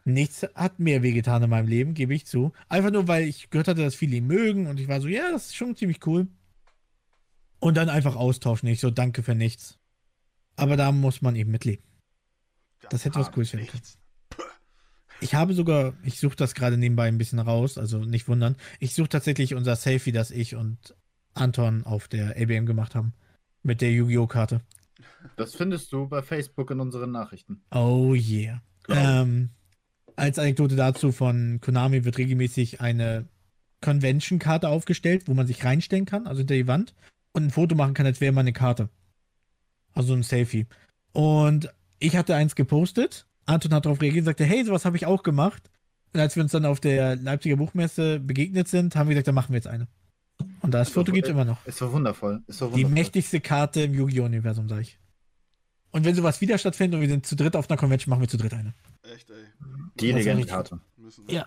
[0.04, 2.52] nichts hat mehr wehgetan in meinem Leben, gebe ich zu.
[2.68, 5.30] Einfach nur, weil ich gehört hatte, dass viele ihn mögen und ich war so, ja,
[5.30, 6.28] das ist schon ziemlich cool.
[7.58, 8.68] Und dann einfach austauschen.
[8.68, 9.78] Ich so, danke für nichts.
[10.56, 11.84] Aber da muss man eben mitleben.
[12.90, 13.82] Das hätte was Cooles werden können.
[15.24, 18.56] Ich habe sogar, ich suche das gerade nebenbei ein bisschen raus, also nicht wundern.
[18.78, 20.94] Ich suche tatsächlich unser Selfie, das ich und
[21.32, 23.14] Anton auf der ABM gemacht haben.
[23.62, 24.26] Mit der Yu-Gi-Oh!
[24.26, 24.60] Karte.
[25.36, 27.62] Das findest du bei Facebook in unseren Nachrichten.
[27.74, 28.60] Oh yeah.
[28.90, 29.48] Ähm,
[30.14, 33.26] als Anekdote dazu von Konami wird regelmäßig eine
[33.80, 36.94] Convention-Karte aufgestellt, wo man sich reinstellen kann, also hinter die Wand,
[37.32, 38.90] und ein Foto machen kann, als wäre man eine Karte.
[39.94, 40.66] Also ein Selfie.
[41.14, 43.26] Und ich hatte eins gepostet.
[43.46, 45.70] Anton hat darauf reagiert und sagte, hey, sowas habe ich auch gemacht.
[46.12, 49.34] Und als wir uns dann auf der Leipziger Buchmesse begegnet sind, haben wir gesagt, dann
[49.34, 49.88] machen wir jetzt eine.
[50.60, 51.58] Und das Foto gibt es immer noch.
[51.66, 52.42] Es war wundervoll.
[52.46, 52.94] Es war Die wundervoll.
[52.94, 54.98] mächtigste Karte im Yu-Gi-Oh!-Universum, sag ich.
[55.90, 58.28] Und wenn sowas wieder stattfindet und wir sind zu dritt auf einer Convention, machen wir
[58.28, 58.74] zu dritt eine.
[59.14, 59.36] Echt, ey.
[60.00, 60.80] Die ist ja Legendenkarte.
[61.28, 61.46] Ja.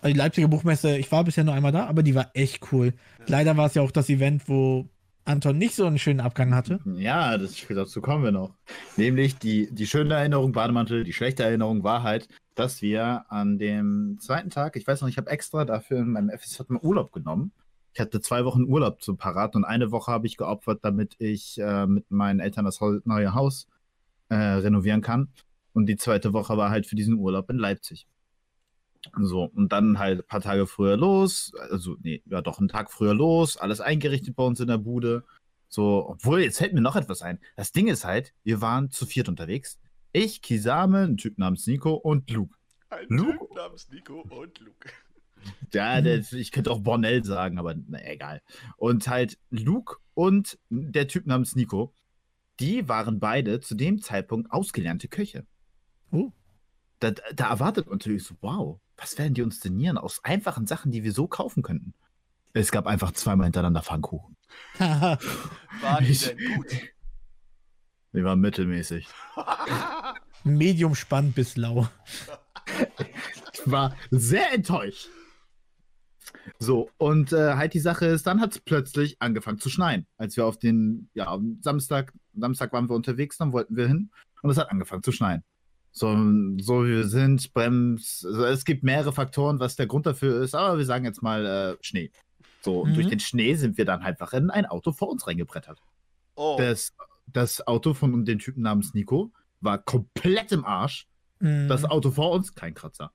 [0.00, 2.94] Also die Leipziger Buchmesse, ich war bisher nur einmal da, aber die war echt cool.
[3.26, 4.88] Leider war es ja auch das Event, wo
[5.26, 6.80] Anton nicht so einen schönen Abgang hatte.
[6.96, 8.54] Ja, das, dazu kommen wir noch.
[8.96, 14.18] Nämlich die, die schöne Erinnerung, Bademantel, die schlechte Erinnerung war halt, dass wir an dem
[14.20, 17.52] zweiten Tag, ich weiß noch, ich habe extra dafür in meinem FSJ mal Urlaub genommen.
[17.92, 21.58] Ich hatte zwei Wochen Urlaub zu parat und eine Woche habe ich geopfert, damit ich
[21.58, 23.66] äh, mit meinen Eltern das neue Haus
[24.28, 25.28] äh, renovieren kann.
[25.72, 28.06] Und die zweite Woche war halt für diesen Urlaub in Leipzig.
[29.20, 32.90] So, und dann halt ein paar Tage früher los, also, nee, ja, doch einen Tag
[32.90, 35.24] früher los, alles eingerichtet bei uns in der Bude.
[35.68, 37.40] So, obwohl, jetzt fällt mir noch etwas ein.
[37.56, 39.78] Das Ding ist halt, wir waren zu viert unterwegs.
[40.12, 42.56] Ich, Kisame, ein Typ namens Nico und Luke.
[42.88, 43.38] Ein Luke?
[43.38, 44.88] Typ namens Nico und Luke.
[45.72, 48.42] Ja, der, ich könnte auch Bornell sagen, aber na, egal.
[48.78, 51.94] Und halt Luke und der Typ namens Nico,
[52.58, 55.46] die waren beide zu dem Zeitpunkt ausgelernte Köche.
[56.10, 56.32] Oh.
[56.98, 60.90] Da, da erwartet man natürlich so, wow, was werden die uns denieren aus einfachen Sachen,
[60.90, 61.94] die wir so kaufen könnten?
[62.52, 64.36] Es gab einfach zweimal hintereinander Pfannkuchen.
[64.78, 65.18] Waren
[66.04, 66.66] die denn gut?
[68.14, 69.06] Die waren mittelmäßig.
[70.44, 71.86] Medium spannend bis lau.
[73.52, 75.10] Ich war sehr enttäuscht.
[76.58, 80.06] So, und äh, halt die Sache ist, dann hat es plötzlich angefangen zu schneien.
[80.16, 84.10] Als wir auf den, ja, am Samstag, Samstag waren wir unterwegs, dann wollten wir hin
[84.42, 85.44] und es hat angefangen zu schneien.
[85.98, 86.08] So,
[86.60, 90.54] so wie wir sind, Brems, also es gibt mehrere Faktoren, was der Grund dafür ist,
[90.54, 92.10] aber wir sagen jetzt mal äh, Schnee.
[92.62, 92.94] So, und Mhm.
[92.96, 95.80] durch den Schnee sind wir dann einfach in ein Auto vor uns reingebrettert.
[96.34, 96.92] Oh, Das,
[97.32, 99.32] das Auto von dem Typen namens Nico
[99.62, 101.08] war komplett im Arsch.
[101.40, 101.66] Mhm.
[101.68, 103.10] Das Auto vor uns, kein Kratzer.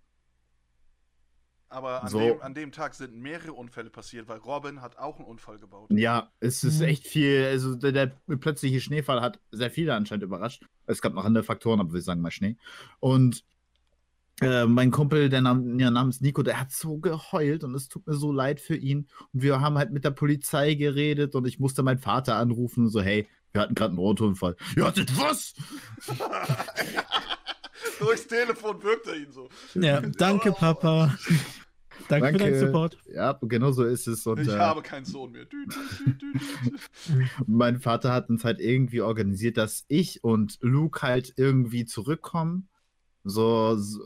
[1.69, 2.19] aber an, so.
[2.19, 5.89] dem, an dem Tag sind mehrere Unfälle passiert, weil Robin hat auch einen Unfall gebaut.
[5.91, 6.85] Ja, es ist Mhm.
[6.87, 7.45] echt viel.
[7.45, 8.07] Also der, der
[8.37, 10.65] plötzliche Schneefall hat sehr viele anscheinend überrascht.
[10.91, 12.57] Es gab noch andere Faktoren, aber wir sagen mal Schnee.
[12.99, 13.43] Und
[14.41, 18.07] äh, mein Kumpel, der nam, ja, namens Nico, der hat so geheult und es tut
[18.07, 19.07] mir so leid für ihn.
[19.33, 23.01] Und wir haben halt mit der Polizei geredet und ich musste meinen Vater anrufen, so,
[23.01, 24.55] hey, wir hatten gerade einen Autounfall.
[24.75, 25.53] Ihr hattet was?
[27.99, 29.47] Durchs Telefon wirkt er ihn so.
[29.75, 31.15] Ja, danke, Papa.
[32.07, 32.97] Danke, für deinen Support.
[33.13, 34.25] Ja, genau so ist es.
[34.27, 35.45] Und, Ich äh, habe keinen Sohn mehr.
[35.45, 35.75] Dü, dü,
[36.05, 37.25] dü, dü, dü.
[37.47, 42.67] mein Vater hat uns halt irgendwie organisiert, dass ich und Luke halt irgendwie zurückkommen.
[43.23, 44.01] So, so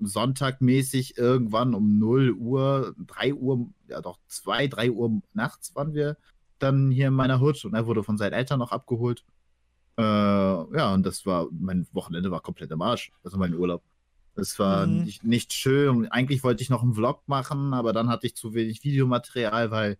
[0.00, 6.16] sonntagmäßig irgendwann um 0 Uhr, 3 Uhr, ja doch 2, 3 Uhr nachts waren wir
[6.58, 9.24] dann hier in meiner Hut und er wurde von seinen Eltern noch abgeholt.
[9.96, 13.12] Äh, ja, und das war, mein Wochenende war komplett im Arsch.
[13.22, 13.82] Also mein Urlaub.
[14.38, 15.04] Es war Mhm.
[15.04, 16.06] nicht, nicht schön.
[16.10, 19.98] Eigentlich wollte ich noch einen Vlog machen, aber dann hatte ich zu wenig Videomaterial, weil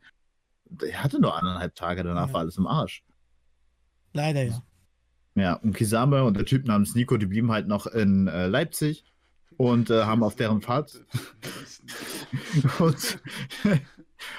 [0.87, 2.33] ich hatte nur anderthalb Tage, danach Ja.
[2.35, 3.03] war alles im Arsch.
[4.13, 4.63] Leider ja.
[5.35, 9.05] Ja, und Kisame und der Typ namens Nico, die blieben halt noch in äh, Leipzig
[9.57, 11.01] und äh, haben auf deren Fahrt
[12.81, 13.21] und,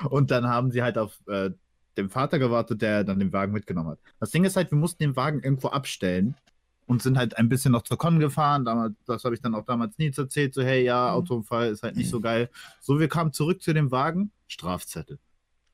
[0.10, 1.52] und dann haben sie halt auf äh,
[1.98, 4.00] den Vater gewartet, der dann den Wagen mitgenommen hat.
[4.20, 6.36] Das Ding ist halt, wir mussten den Wagen irgendwo abstellen
[6.90, 8.66] und sind halt ein bisschen noch zur Con gefahren.
[8.66, 11.18] Damals, das habe ich dann auch damals Nils erzählt, so hey, ja, Mhm.
[11.18, 12.50] Autounfall ist halt nicht so geil.
[12.82, 15.20] So, wir kamen zurück zu dem Wagen, Strafzettel.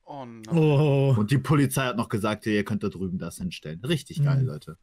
[0.04, 0.56] Oh nein.
[0.56, 3.80] Oh, Und die Polizei hat noch gesagt, ihr könnt da drüben das hinstellen.
[3.84, 4.46] Richtig geil, Mhm.
[4.48, 4.78] Leute.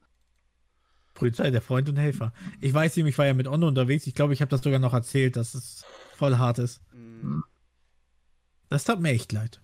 [1.14, 2.34] Polizei, der Freund und Helfer.
[2.60, 4.08] Ich weiß ihm, ich war ja mit Onno unterwegs.
[4.08, 5.86] Ich glaube, ich habe das sogar noch erzählt, dass es
[6.16, 6.82] voll hart ist.
[6.94, 7.42] Mm,
[8.70, 9.62] Das tat mir echt leid.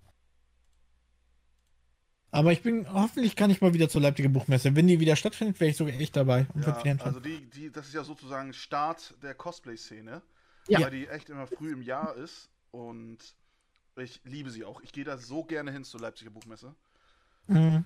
[2.32, 4.76] Aber ich bin, hoffentlich kann ich mal wieder zur Leipziger Buchmesse.
[4.76, 6.46] Wenn die wieder stattfindet, wäre ich sogar echt dabei.
[6.64, 10.22] Ja, also die, die, das ist ja sozusagen Start der Cosplay-Szene,
[10.68, 10.82] Ja.
[10.82, 13.18] weil die echt immer früh im Jahr ist und
[13.96, 14.82] ich liebe sie auch.
[14.82, 16.76] Ich gehe da so gerne hin zur Leipziger Buchmesse.
[17.48, 17.84] Mhm.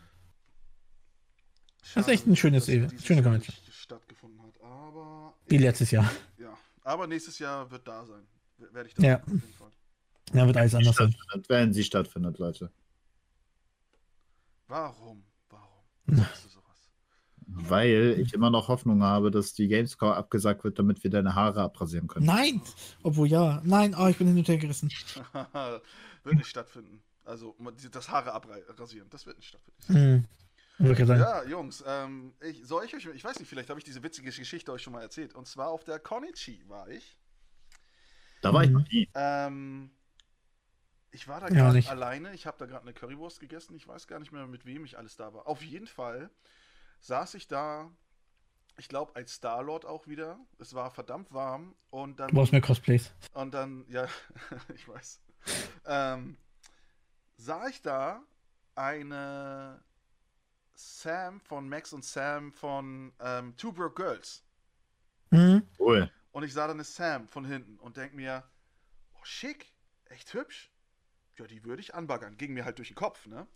[1.95, 3.55] Das ist echt ein schönes schöne Convention.
[3.71, 6.09] stattgefunden hat, aber Wie letztes Jahr.
[6.37, 8.25] ja, aber nächstes Jahr wird da sein.
[8.57, 9.15] Werde ich da Ja.
[9.17, 9.71] sein, auf jeden Fall.
[10.33, 11.15] Da wird alles anders sein.
[11.47, 12.71] Wenn sie stattfindet, Leute.
[14.67, 15.23] Warum?
[15.49, 15.83] Warum?
[16.07, 16.89] Sagst du sowas?
[17.45, 21.61] Weil ich immer noch Hoffnung habe, dass die Gamescore abgesagt wird, damit wir deine Haare
[21.61, 22.25] abrasieren können.
[22.25, 22.61] Nein!
[23.03, 23.61] Obwohl ja.
[23.63, 24.89] Nein, oh, ich bin hin und her gerissen.
[26.23, 27.03] wird nicht stattfinden.
[27.25, 27.55] Also
[27.91, 29.93] das Haare abrasieren, das wird nicht stattfinden.
[29.93, 30.27] Mhm.
[30.79, 34.31] Ja, Jungs, ähm, ich, soll ich euch, ich weiß nicht, vielleicht habe ich diese witzige
[34.31, 35.33] Geschichte euch schon mal erzählt.
[35.35, 37.17] Und zwar auf der Konichi war ich.
[38.41, 39.07] Da war ich noch nie.
[39.13, 39.91] Ähm,
[41.13, 41.89] ich war da Ja, gerade nicht.
[41.89, 42.33] alleine.
[42.33, 43.75] Ich habe da gerade eine Currywurst gegessen.
[43.75, 45.47] Ich weiß gar nicht mehr, mit wem ich alles da war.
[45.47, 46.29] Auf jeden Fall
[46.99, 47.89] saß ich da,
[48.77, 50.39] ich glaube, als Star-Lord auch wieder.
[50.59, 51.75] Es war verdammt warm.
[51.91, 53.11] Und dann Du brauchst mehr Cosplays.
[53.33, 54.07] und dann, ja,
[54.75, 55.21] ich weiß.
[55.85, 56.37] Ähm,
[57.37, 58.21] sah ich da
[58.75, 59.83] eine
[60.73, 64.43] Sam von Max und Sam von ähm, Two Broke Girls.
[65.29, 65.67] Mhm.
[65.77, 66.11] Cool.
[66.31, 68.43] Und ich sah dann eine Sam von hinten und denk mir,
[69.13, 69.71] oh, schick,
[70.05, 70.71] echt hübsch.
[71.37, 72.37] Ja, die würde ich anbaggern.
[72.37, 73.47] Ging mir halt durch den Kopf, ne?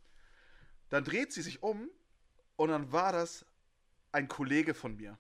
[0.90, 1.90] Dann dreht sie sich um
[2.56, 3.46] und dann war das
[4.12, 5.18] ein Kollege von mir.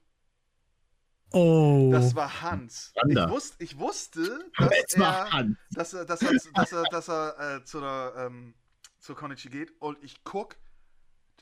[1.31, 1.89] Oh.
[1.91, 2.93] Das war Hans.
[3.07, 7.63] Ich, wusst, ich wusste, dass er, dass er, dass er, dass er, dass er äh,
[7.65, 8.53] zu der, ähm,
[8.99, 10.55] zur Konichi geht und ich guck,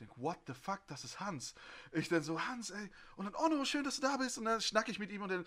[0.00, 1.54] denk, what the fuck, das ist Hans.
[1.92, 4.38] Ich dann so, Hans, ey, und dann, oh no, schön, dass du da bist.
[4.38, 5.46] Und dann schnack ich mit ihm und dann,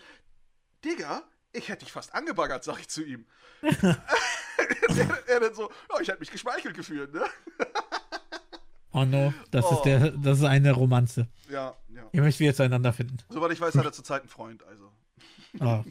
[0.84, 1.22] Digga,
[1.52, 3.26] ich hätte dich fast angebaggert, sag ich zu ihm.
[4.96, 7.24] er, er dann so, oh, ich hätte mich geschmeichelt gefühlt, ne?
[8.92, 9.74] oh no, das Oh.
[9.76, 11.28] ist der, das ist eine Romanze.
[11.48, 12.08] Ja, ja.
[12.12, 13.18] Ihr möchtet wieder zueinander finden.
[13.28, 14.90] Soweit ich weiß, hat er zurzeit einen Freund, also.
[15.60, 15.84] Oh.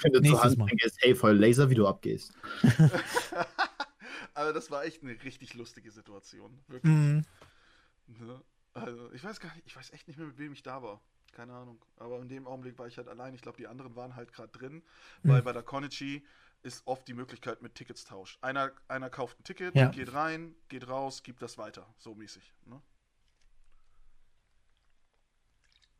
[0.00, 0.66] Wenn du zu Nächstes Hans Mal.
[0.66, 2.32] denkst, hey, voll Laser, wie du abgehst.
[4.34, 6.58] Aber das war echt eine richtig lustige Situation.
[6.68, 6.92] Wirklich.
[6.92, 7.24] Mhm.
[8.06, 8.40] Ne?
[8.74, 11.00] Also, ich weiß gar nicht, ich weiß echt nicht mehr, mit wem ich da war.
[11.32, 11.82] Keine Ahnung.
[11.96, 13.34] Aber in dem Augenblick war ich halt allein.
[13.34, 14.82] Ich glaube, die anderen waren halt gerade drin,
[15.22, 15.44] weil Mhm.
[15.44, 16.24] bei der Konichi
[16.62, 18.38] ist oft die Möglichkeit mit Tickets tauscht.
[18.42, 19.88] Einer, einer kauft ein Ticket, Ja.
[19.88, 21.86] geht rein, geht raus, gibt das weiter.
[21.98, 22.52] So mäßig.
[22.66, 22.80] Ne?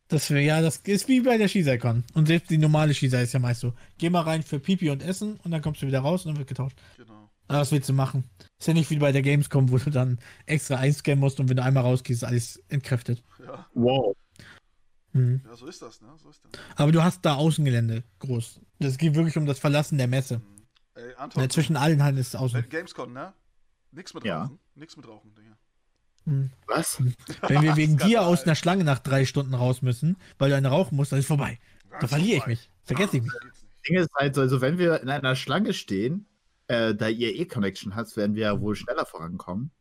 [0.09, 2.05] Das ja, das ist wie bei der Shizaikon.
[2.13, 3.73] Und selbst die normale Shisa ist ja meist so.
[3.97, 6.39] Geh mal rein für Pipi und Essen und dann kommst du wieder raus und dann
[6.39, 6.77] wird getauscht.
[6.99, 7.31] Genau.
[7.49, 8.25] Aber was willst du machen?
[8.59, 11.57] Ist ja nicht wie bei der Gamescom, wo du dann extra einscannen musst und wenn
[11.57, 13.23] du einmal rausgehst, ist alles entkräftet.
[13.45, 14.15] Ja, Wow.
[15.15, 15.43] Mhm.
[15.47, 16.09] ja so ist das, ne?
[16.23, 16.53] So ist das.
[16.77, 18.61] Aber du hast da Außengelände groß.
[18.81, 20.39] Das geht wirklich um das Verlassen der Messe.
[20.39, 20.52] Mhm.
[20.95, 22.69] Ey, Anton, Ja, zwischen allen Hallen ist es außen.
[22.69, 23.33] Gamescom, ne?
[23.93, 24.43] Nix mit Ja.
[24.45, 24.59] Rauchen.
[24.75, 25.57] Nix mit Rauchen, Digga.
[26.25, 26.51] Mhm.
[26.67, 26.99] Was?
[27.49, 30.69] Wenn wir wegen dir aus einer Schlange nach drei Stunden raus müssen, weil du eine
[30.69, 31.59] rauchen musst, dann ist vorbei.
[32.01, 32.71] Da verliere ich mich.
[32.85, 33.33] Vergesse ich mich.
[33.33, 36.27] Das Ding ist halt so, also wenn wir in einer Schlange stehen,
[36.69, 39.73] äh, da ihr eh Connection hast, werden wir ja wohl schneller vorankommen.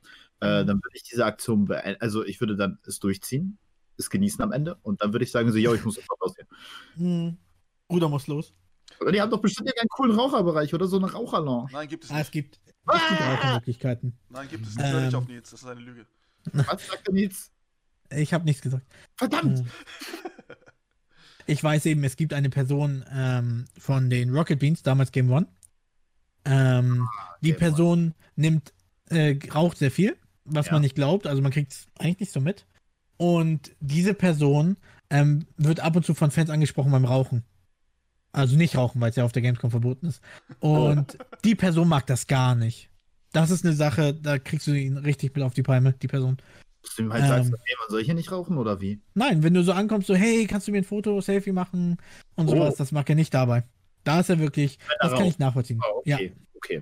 [0.42, 0.68] Äh, Mhm.
[0.68, 2.02] dann würde ich diese Aktion beenden.
[2.02, 3.60] Also ich würde dann es durchziehen,
[3.98, 6.48] es genießen am Ende und dann würde ich sagen, so, ja, ich muss sofort rausgehen.
[6.96, 7.38] Mhm.
[7.88, 8.54] Bruder muss los.
[9.02, 11.70] Aber die haben doch bestimmt einen coolen Raucherbereich oder so eine Raucherlounge.
[11.72, 12.26] Nein, gibt es Ah, nicht.
[12.28, 14.18] es gibt, es gibt Rauchermöglichkeiten.
[14.30, 14.86] Nein, gibt es nicht.
[14.88, 15.20] Hör nicht Ähm.
[15.20, 16.06] auf Nils, das ist eine Lüge.
[16.54, 17.52] Was sagt denn jetzt?
[18.12, 18.86] Ich habe nichts gesagt.
[19.16, 19.60] Verdammt!
[19.60, 19.68] Mhm.
[21.48, 25.48] Ich weiß eben, es gibt eine Person ähm, von den Rocket Beans, damals Game One.
[26.46, 27.08] Ähm,
[27.42, 28.74] die Game Person nimmt,
[29.10, 30.16] äh, raucht sehr viel,
[30.46, 30.74] was Ja.
[30.74, 31.26] man nicht glaubt.
[31.28, 32.68] Also man kriegt es eigentlich nicht so mit.
[33.18, 34.78] Und diese Person
[35.10, 37.44] ähm, wird ab und zu von Fans angesprochen beim Rauchen.
[38.34, 40.22] Also nicht rauchen, weil es ja auf der Gamescom verboten ist.
[40.60, 42.90] Und die Person mag das gar nicht.
[43.34, 46.38] Das ist eine Sache, da kriegst du ihn richtig mit auf die Palme, die Person.
[46.84, 47.54] Dass du ihm halt sagst, Ähm.
[47.56, 49.02] okay, man soll hier nicht rauchen oder wie?
[49.14, 51.98] Nein, wenn du so ankommst, so, hey, kannst du mir ein Foto, Selfie machen
[52.36, 52.78] und sowas, Oh.
[52.78, 53.64] das mag er nicht dabei.
[54.04, 55.80] Da ist er wirklich, das kann ich nachvollziehen.
[56.06, 56.82] Ja, okay, okay.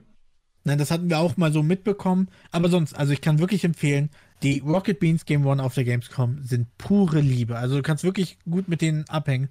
[0.63, 4.09] nein, das hatten wir auch mal so mitbekommen, aber sonst, also ich kann wirklich empfehlen,
[4.41, 7.57] die Rocket Beans Game One auf der Gamescom sind pure Liebe.
[7.57, 9.49] Also du kannst wirklich gut mit denen abhängen.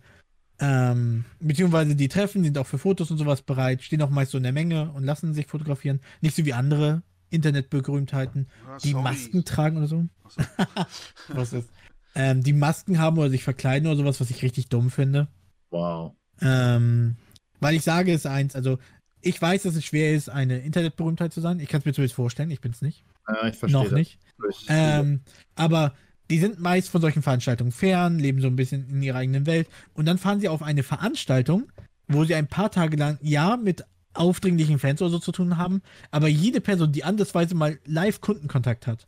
[0.60, 4.38] Ähm, beziehungsweise die Treffen sind auch für Fotos und sowas bereit, stehen auch meist so
[4.38, 6.00] in der Menge und lassen sich fotografieren.
[6.20, 8.94] Nicht so wie andere Internetberühmtheiten, Ah, die.
[8.94, 10.06] Masken tragen oder so.
[10.24, 10.42] Achso.
[11.28, 11.68] Was ist?
[12.14, 15.28] Ähm, die Masken haben oder sich verkleiden oder sowas, was ich richtig dumm finde.
[15.70, 16.14] Wow.
[16.40, 17.16] Ähm,
[17.60, 18.78] weil ich sage es eins, also
[19.20, 21.60] ich weiß, dass es schwer ist, eine Internetberühmtheit zu sein.
[21.60, 23.04] Ich kann es mir zumindest vorstellen, ich bin es nicht.
[23.28, 23.92] Äh, ich verstehe noch das.
[23.92, 24.18] nicht.
[24.50, 25.20] Ich- Ähm,
[25.54, 25.94] aber
[26.30, 29.68] die sind meist von solchen Veranstaltungen fern, leben so ein bisschen in ihrer eigenen Welt.
[29.94, 31.70] Und dann fahren sie auf eine Veranstaltung,
[32.06, 33.84] wo sie ein paar Tage lang, ja, mit
[34.14, 38.86] aufdringlichen Fans oder so zu tun haben, aber jede Person, die andersweise mal live Kundenkontakt
[38.86, 39.06] hat,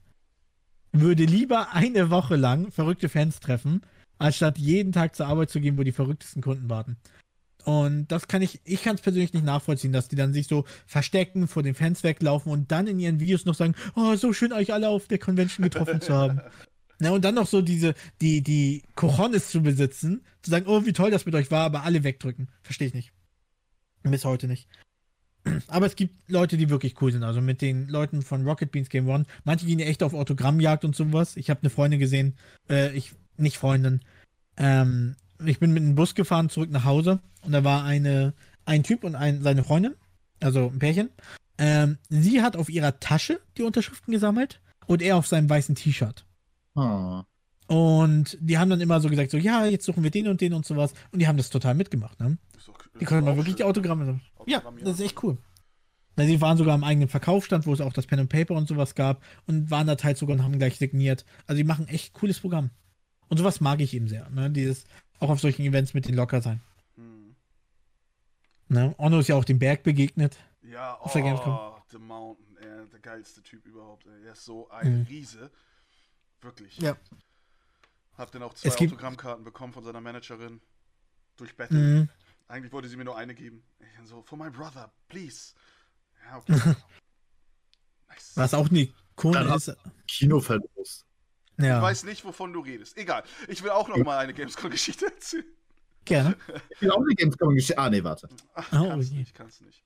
[0.92, 3.82] würde lieber eine Woche lang verrückte Fans treffen,
[4.18, 6.96] anstatt jeden Tag zur Arbeit zu gehen, wo die verrücktesten Kunden warten.
[7.64, 10.64] Und das kann ich, ich kann es persönlich nicht nachvollziehen, dass die dann sich so
[10.86, 14.52] verstecken, vor den Fans weglaufen und dann in ihren Videos noch sagen, oh, so schön
[14.52, 16.40] euch alle auf der Convention getroffen zu haben.
[17.00, 20.92] Na, und dann noch so diese, die, die Cojones zu besitzen, zu sagen, oh, wie
[20.92, 22.48] toll das mit euch war, aber alle wegdrücken.
[22.62, 23.12] Verstehe ich nicht.
[24.02, 24.68] Bis heute nicht.
[25.66, 27.22] Aber es gibt Leute, die wirklich cool sind.
[27.22, 29.24] Also mit den Leuten von Rocket Beans Game One.
[29.44, 31.36] Manche gehen ja echt auf Autogrammjagd und sowas.
[31.36, 32.36] Ich habe eine Freundin gesehen,
[32.68, 34.00] äh, ich, nicht Freundin.
[34.56, 38.82] Ähm, ich bin mit dem Bus gefahren zurück nach Hause und da war eine, ein
[38.82, 39.94] Typ und ein, seine Freundin,
[40.40, 41.10] also ein Pärchen.
[41.56, 46.26] Ähm, sie hat auf ihrer Tasche die Unterschriften gesammelt und er auf seinem weißen T-Shirt.
[46.74, 47.24] Ah.
[47.66, 50.54] Und die haben dann immer so gesagt, so, ja, jetzt suchen wir den und den
[50.54, 50.92] und sowas.
[51.12, 52.36] Und die haben das total mitgemacht, ne?
[52.66, 53.70] Doch- Die konnten mal wirklich die schön.
[53.70, 54.22] Autogramme sammeln.
[54.46, 55.38] Ja, das ist echt cool.
[56.16, 58.66] Na, sie waren sogar am eigenen Verkaufsstand, wo es auch das Pen and Paper und
[58.68, 61.24] sowas gab und waren da teils sogar und haben gleich signiert.
[61.46, 62.70] Also die machen echt cooles Programm.
[63.28, 64.50] Und sowas mag ich eben sehr, ne?
[64.50, 64.84] Dieses
[65.20, 66.60] auch auf solchen Events mit den locker sein.
[66.96, 67.36] Hm.
[68.68, 68.94] Ne?
[68.98, 70.36] Onno ist ja auch dem Berg begegnet.
[70.62, 71.52] Ja, Auf der Gamescom.
[71.52, 74.06] oh, The Mountain, ey, der geilste Typ überhaupt.
[74.06, 74.26] Ey.
[74.26, 75.06] Er ist so ein Mhm.
[75.08, 75.50] Riese.
[76.42, 76.78] Wirklich.
[76.78, 76.96] Ja.
[78.16, 80.60] Hab dann auch zwei Es gibt- Autogrammkarten bekommen von seiner Managerin.
[81.36, 81.78] Durch Battle.
[81.78, 82.08] Mhm.
[82.48, 83.62] Eigentlich wollte sie mir nur eine geben.
[83.78, 85.54] Ich dann so, for my brother, please.
[86.26, 86.52] Ja, okay.
[88.08, 88.32] nice.
[88.34, 89.74] Was auch eine Ikone Dann ist.
[90.06, 91.06] Kinoverlust.
[91.56, 92.96] Ich Ja, weiß nicht, wovon du redest.
[92.96, 93.22] Egal.
[93.48, 95.44] Ich will auch noch mal eine Gamescom-Geschichte erzählen.
[96.04, 96.36] gerne.
[96.70, 98.28] Ich will auch eine Gamescom gesche- Ah, nee, warte.
[98.54, 99.18] Ach, Oh, kannst je.
[99.18, 99.82] nicht, kannst nicht.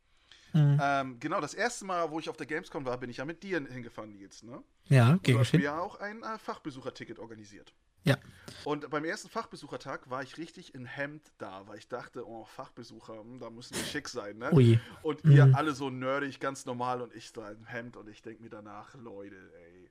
[0.53, 0.79] Mhm.
[0.81, 3.43] Ähm, genau, das erste Mal, wo ich auf der Gamescom war, bin ich ja mit
[3.43, 4.63] dir hingefahren, Nils, ne?
[4.89, 5.63] Ja, gegen mir geschehen.
[5.63, 7.73] ja auch ein äh, Fachbesucherticket organisiert.
[8.05, 8.19] Ja.
[8.65, 13.19] Und beim ersten Fachbesuchertag war ich richtig in Hemd da, weil ich dachte, oh, Fachbesucher,
[13.21, 14.51] hm, da müssen wir schick sein, ne?
[14.61, 14.79] Je.
[15.03, 15.55] Und ihr Mhm.
[15.55, 18.95] alle so nerdig, ganz normal und ich da im Hemd und ich denke mir danach,
[18.95, 19.91] Leute, ey.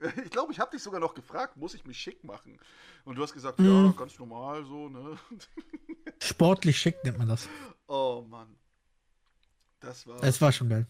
[0.24, 2.58] Ich glaube, ich habe dich sogar noch gefragt, muss ich mich schick machen?
[3.04, 3.96] Und du hast gesagt, ja, Mhm.
[3.96, 5.18] ganz normal so, ne?
[6.22, 7.48] Sportlich schick nennt man das.
[7.86, 8.54] Oh Mann.
[9.80, 10.22] Das war.
[10.22, 10.86] Es war schon geil.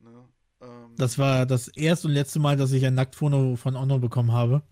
[0.00, 0.28] ne?
[0.60, 4.32] Ähm, Das war das erste und letzte Mal, dass ich ein Nacktfoto von Honor bekommen
[4.32, 4.62] habe.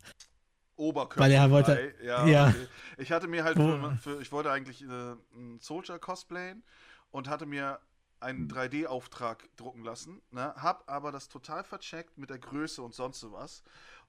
[0.76, 1.20] Oberkörper.
[1.24, 2.54] Weil er wollte- Ja, ja.
[2.98, 6.62] Ich hatte mir halt, für, für, ich wollte eigentlich äh, einen Soldier cosplayen
[7.10, 7.78] und hatte mir
[8.20, 10.54] einen 3D-Auftrag drucken lassen, ne?
[10.56, 13.62] hab aber das total vercheckt mit der Größe und sonst sowas.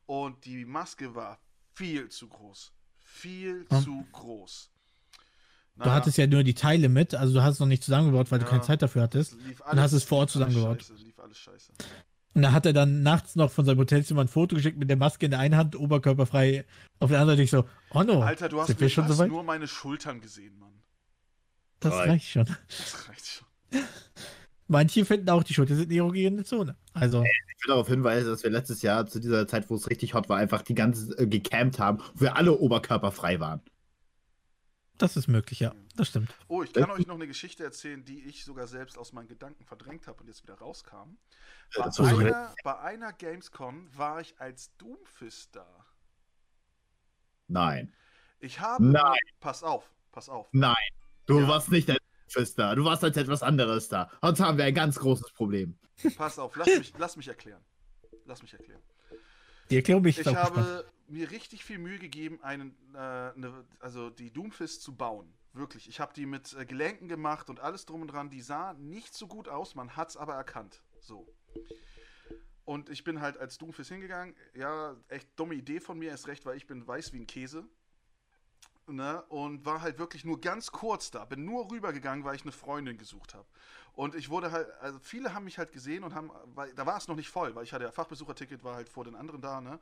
[0.05, 1.39] Und die Maske war
[1.73, 2.71] viel zu groß.
[2.97, 3.81] Viel Hm.
[3.83, 4.71] zu groß.
[5.77, 8.39] Du hattest ja nur die Teile mit, also du hast es noch nicht zusammengebaut, weil
[8.39, 8.45] Ja.
[8.45, 9.33] du keine Zeit dafür hattest.
[9.45, 10.81] lief und hast es vor Ort alles zusammengebaut.
[10.83, 11.71] Scheiße, lief alles scheiße.
[12.33, 14.97] Und da hat er dann nachts noch von seinem Hotelzimmer ein Foto geschickt mit der
[14.97, 16.65] Maske in der einen Hand, oberkörperfrei
[16.99, 17.39] auf der anderen.
[17.39, 19.29] Ich so, Honor, Alter, du hast, sind wir mir schon soweit?
[19.29, 20.71] nur meine Schultern gesehen, Mann.
[21.81, 22.09] Das Drei.
[22.11, 22.45] reicht schon.
[22.45, 23.81] Das reicht schon.
[24.67, 26.75] Manche finden auch die Schulter sind eine erogene Zone.
[26.93, 30.13] Also, Ich will darauf hinweisen, dass wir letztes Jahr zu dieser Zeit, wo es richtig
[30.13, 33.61] hot war, einfach die ganze äh, gecampt haben, wo wir alle oberkörperfrei waren.
[34.97, 35.73] Das ist möglich, ja.
[35.95, 36.33] Das stimmt.
[36.47, 39.63] Oh, ich kann euch noch eine Geschichte erzählen, die ich sogar selbst aus meinen Gedanken
[39.65, 41.17] verdrängt habe und jetzt wieder rauskam.
[41.75, 45.85] Bei, so einer, bei einer Gamescom war ich als Doomfist da.
[47.47, 47.93] Nein.
[48.39, 48.83] Ich habe.
[48.85, 49.17] Nein.
[49.39, 50.47] Pass auf, pass auf.
[50.51, 50.75] Nein.
[51.25, 51.47] Du Ja.
[51.47, 52.75] warst nicht als Fist da.
[52.75, 54.09] Du warst als etwas anderes da.
[54.21, 55.77] Sonst haben wir ein ganz großes Problem.
[56.17, 57.63] Pass auf, lass mich, lass mich erklären.
[58.25, 58.81] Lass mich erklären.
[59.69, 64.09] Die Erklärung bin ich, Ich habe mir richtig viel Mühe gegeben, einen, äh, eine, also
[64.09, 65.33] die Doomfist zu bauen.
[65.53, 65.87] Wirklich.
[65.87, 68.29] Ich habe die mit äh, Gelenken gemacht und alles drum und dran.
[68.29, 70.81] Die sah nicht so gut aus, man hat es aber erkannt.
[70.99, 71.33] So.
[72.65, 74.35] Und ich bin halt als Doomfist hingegangen.
[74.53, 77.63] Ja, echt dumme Idee von mir, ist recht, weil ich bin weiß wie ein Käse.
[78.87, 79.23] Ne?
[79.29, 81.25] Und war halt wirklich nur ganz kurz da.
[81.25, 83.47] Bin nur rübergegangen, weil ich eine Freundin gesucht habe.
[83.93, 86.97] Und ich wurde halt, also viele haben mich halt gesehen und haben, weil da war
[86.97, 89.61] es noch nicht voll, weil ich hatte ja Fachbesucherticket, war halt vor den anderen da,
[89.61, 89.79] ne?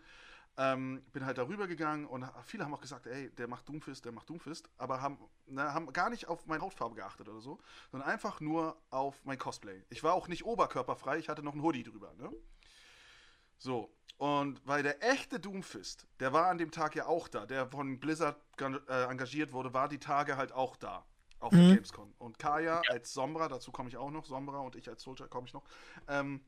[0.56, 4.12] Ähm, bin halt darüber gegangen und viele haben auch gesagt, ey, der macht Doomfist, der
[4.12, 5.18] macht Doomfist, aber haben,
[5.48, 7.60] ne, haben gar nicht auf meine Hautfarbe geachtet oder so,
[7.92, 9.84] sondern einfach nur auf mein Cosplay.
[9.90, 12.32] Ich war auch nicht oberkörperfrei, ich hatte noch einen Hoodie drüber, ne?
[13.58, 17.68] So, und weil der echte Doomfist, der war an dem Tag ja auch da, der
[17.68, 21.06] von Blizzard äh, engagiert wurde, war die Tage halt auch da.
[21.40, 21.68] Auf der Mhm.
[21.68, 22.14] Gamescom.
[22.20, 25.46] Und Kaya als Sombra, dazu komme ich auch noch, Sombra und ich als Soldier komme
[25.48, 25.66] ich noch.
[26.08, 26.46] Ähm,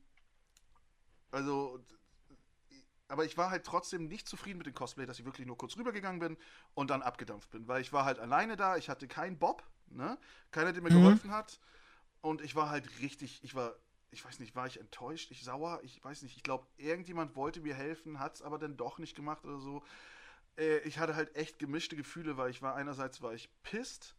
[1.30, 1.78] also,
[3.08, 5.76] aber ich war halt trotzdem nicht zufrieden mit dem Cosplay, dass ich wirklich nur kurz
[5.76, 6.36] rübergegangen bin
[6.74, 10.18] und dann abgedampft bin, weil ich war halt alleine da, ich hatte keinen Bob, ne?
[10.50, 10.92] Keiner, der mir Mhm.
[10.92, 11.60] geholfen hat
[12.20, 13.76] und ich war halt richtig, ich war,
[14.10, 17.60] ich weiß nicht, war ich enttäuscht, ich sauer, ich weiß nicht, ich glaube, irgendjemand wollte
[17.60, 19.84] mir helfen, hat es aber dann doch nicht gemacht oder so.
[20.58, 24.16] Äh, ich hatte halt echt gemischte Gefühle, weil ich war einerseits war ich pisst,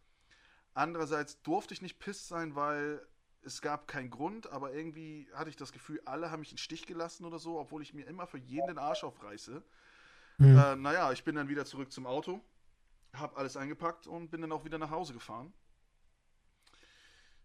[0.74, 3.06] andererseits durfte ich nicht pisst sein, weil
[3.48, 6.86] es gab keinen Grund, aber irgendwie hatte ich das Gefühl, alle haben mich in Stich
[6.86, 9.64] gelassen oder so, obwohl ich mir immer für jeden den Arsch aufreiße.
[10.38, 10.58] Hm.
[10.58, 12.42] Äh, naja, ich bin dann wieder zurück zum Auto,
[13.14, 15.52] hab alles eingepackt und bin dann auch wieder nach Hause gefahren.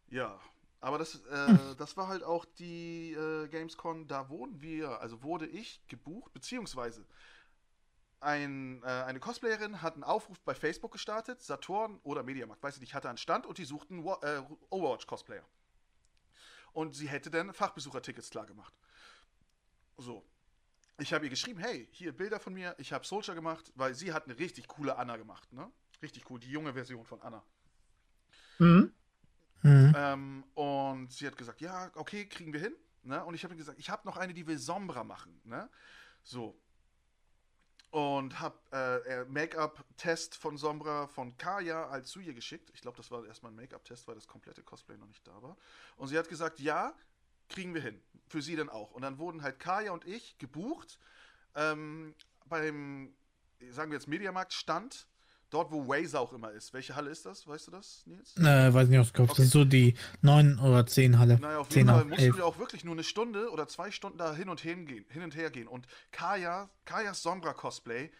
[0.09, 0.39] Ja,
[0.81, 5.47] aber das, äh, das war halt auch die äh, Gamescom, da wurden wir, also wurde
[5.47, 7.07] ich gebucht, beziehungsweise
[8.21, 12.81] ein, äh, eine Cosplayerin hat einen Aufruf bei Facebook gestartet, Saturn oder Mediamarkt, weiß ich
[12.81, 15.45] nicht, hatte einen Stand und die suchten Wa- äh, Overwatch-Cosplayer.
[16.73, 18.75] Und sie hätte dann Fachbesuchertickets klar gemacht.
[19.99, 20.25] So.
[20.99, 24.13] Ich habe ihr geschrieben, hey, hier Bilder von mir, ich habe Soldier gemacht, weil sie
[24.13, 25.71] hat eine richtig coole Anna gemacht, ne?
[26.01, 27.43] Richtig cool, die junge Version von Anna.
[28.59, 28.93] Mhm.
[29.63, 29.95] Mhm.
[29.97, 32.75] Ähm, und sie hat gesagt, ja, okay, kriegen wir hin.
[33.05, 33.25] Ne?
[33.25, 35.41] Und ich habe gesagt, ich habe noch eine, die will Sombra machen.
[35.45, 35.69] Ne?
[36.23, 36.59] So.
[37.93, 42.71] Und habe äh, Make-up-Test von Sombra von Kaya als zu ihr geschickt.
[42.75, 45.57] Ich glaube, das war erstmal ein Make-up-Test, weil das komplette Cosplay noch nicht da war.
[45.97, 46.95] Und sie hat gesagt, ja,
[47.51, 48.03] kriegen wir hin.
[48.29, 48.93] Für sie dann auch.
[48.93, 50.99] Und dann wurden halt Kaya und ich gebucht
[51.55, 52.15] ähm,
[52.47, 53.15] beim,
[53.71, 55.07] sagen wir jetzt, Mediamarkt-Stand.
[55.53, 56.73] Dort, wo Waze auch immer ist.
[56.73, 57.47] Welche Halle ist das?
[57.47, 58.35] Weißt du das, Nils?
[58.39, 59.37] Äh, weiß nicht aus dem Kopf.
[59.37, 61.39] Das ist so die 9 oder 10 Halle.
[61.39, 62.37] Naja, auf jeden 10 Fall auf mussten 11.
[62.39, 65.23] wir auch wirklich nur eine Stunde oder zwei Stunden da hin und, hin gehen, hin
[65.23, 65.69] und her gehen.
[65.69, 68.11] Und Kaya, Kajas Sombra-Cosplay,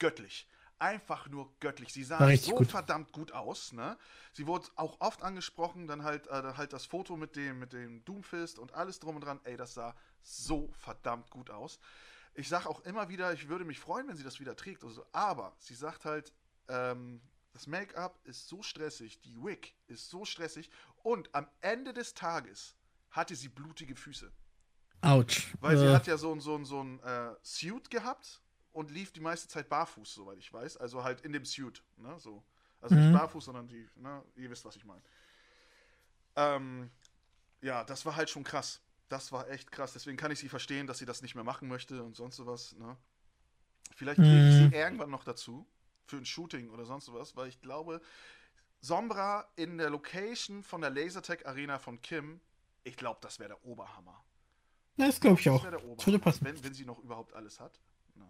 [0.00, 0.48] göttlich.
[0.80, 1.92] einfach nur göttlich.
[1.92, 2.68] Sie sah so gut.
[2.68, 3.96] verdammt gut aus, ne?
[4.32, 7.72] Sie wurde auch oft angesprochen, dann halt, äh, dann halt das Foto mit dem, mit
[7.72, 9.38] dem Doomfist und alles drum und dran.
[9.44, 11.78] Ey, das sah so verdammt gut aus.
[12.34, 14.82] Ich sag auch immer wieder, ich würde mich freuen, wenn sie das wieder trägt.
[14.82, 15.06] oder so.
[15.12, 16.32] aber sie sagt halt,
[16.68, 17.20] ähm,
[17.52, 20.70] das Make-up ist so stressig, die Wig ist so stressig
[21.02, 22.76] und am Ende des Tages
[23.10, 24.32] hatte sie blutige Füße.
[25.02, 25.54] Autsch.
[25.60, 28.90] Weil sie Äh, hat ja so ein, so ein, so ein äh, Suit gehabt und
[28.90, 30.76] lief die meiste Zeit barfuß, soweit ich weiß.
[30.76, 31.82] Also halt in dem Suit.
[31.96, 32.18] Ne?
[32.18, 32.42] So.
[32.80, 32.98] Also Mhm.
[32.98, 34.24] nicht barfuß, sondern die, ne?
[34.34, 35.02] ihr wisst, was ich meine.
[36.36, 36.90] Ähm,
[37.62, 38.82] ja, das war halt schon krass.
[39.08, 39.92] Das war echt krass.
[39.94, 42.74] Deswegen kann ich sie verstehen, dass sie das nicht mehr machen möchte und sonst sowas.
[42.76, 42.96] Ne?
[43.94, 44.56] Vielleicht kriege ich Mhm.
[44.56, 45.66] sie irgendwann noch dazu.
[46.06, 48.00] Für ein Shooting oder sonst sowas, weil ich glaube,
[48.80, 52.40] Sombra in der Location von der Lasertech Arena von Kim,
[52.84, 54.22] ich glaube, das wäre der Oberhammer.
[54.96, 55.62] das glaube ich Das auch.
[55.64, 56.44] wäre der Das würde Oberhammer, passen.
[56.44, 57.78] wenn, wenn sie noch überhaupt alles hat.
[58.16, 58.24] Ne?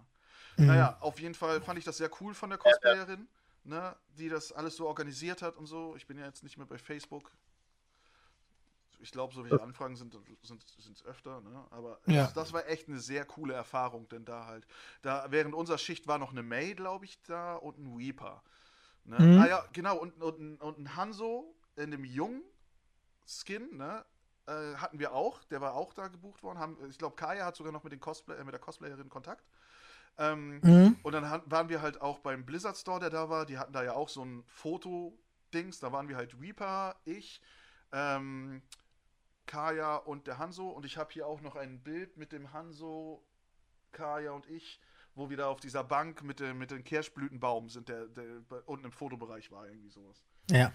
[0.58, 0.66] Mhm.
[0.66, 3.26] Naja, auf jeden Fall fand ich das sehr cool von der Cosplayerin,
[3.64, 5.96] ne, die das alles so organisiert hat und so.
[5.96, 7.32] Ich bin ja jetzt nicht mehr bei Facebook.
[9.02, 11.66] Ich glaube, solche Anfragen sind sind sind's öfter, ne?
[11.70, 12.22] Aber Ja.
[12.24, 14.66] das, das war echt eine sehr coole Erfahrung, denn da halt,
[15.02, 18.42] da während unserer Schicht war noch eine May, glaube ich, da und ein Weeper.
[19.04, 19.18] Ne?
[19.18, 19.38] Mhm.
[19.38, 22.42] Ah ja, genau, und, und, ein- und ein Hanzo in dem jungen
[23.26, 24.04] Skin, ne?
[24.46, 26.58] Äh, hatten wir auch, der war auch da gebucht worden.
[26.58, 29.44] Haben, ich glaube, Kaya hat sogar noch mit, den Cosplay, äh, mit der Cosplayerin Kontakt.
[30.18, 30.96] Ähm, Mhm.
[31.02, 33.46] und dann waren wir halt auch beim Blizzard Store, der da war.
[33.46, 35.78] Die hatten da ja auch so ein Foto-Dings.
[35.80, 37.40] Da waren wir halt Reaper, ich,
[37.92, 38.62] ähm,
[39.52, 40.66] Kaya und der Hanzo.
[40.70, 43.22] Und ich habe hier auch noch ein Bild mit dem Hanzo,
[43.92, 44.80] Kaya und ich,
[45.14, 48.24] wo wir da auf dieser Bank mit, dem, mit dem Kirschblütenbaum sind, der, der
[48.64, 50.24] unten im Fotobereich war, irgendwie sowas.
[50.50, 50.72] Ja,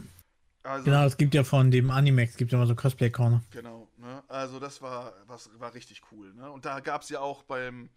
[0.62, 3.42] Also, genau, es gibt ja von dem Animex, gibt ja immer so Cosplay-Corner.
[3.50, 4.24] Genau, ne?
[4.28, 6.52] Also das war, was, war richtig cool, ne?
[6.52, 7.90] Und da gab es ja auch beim,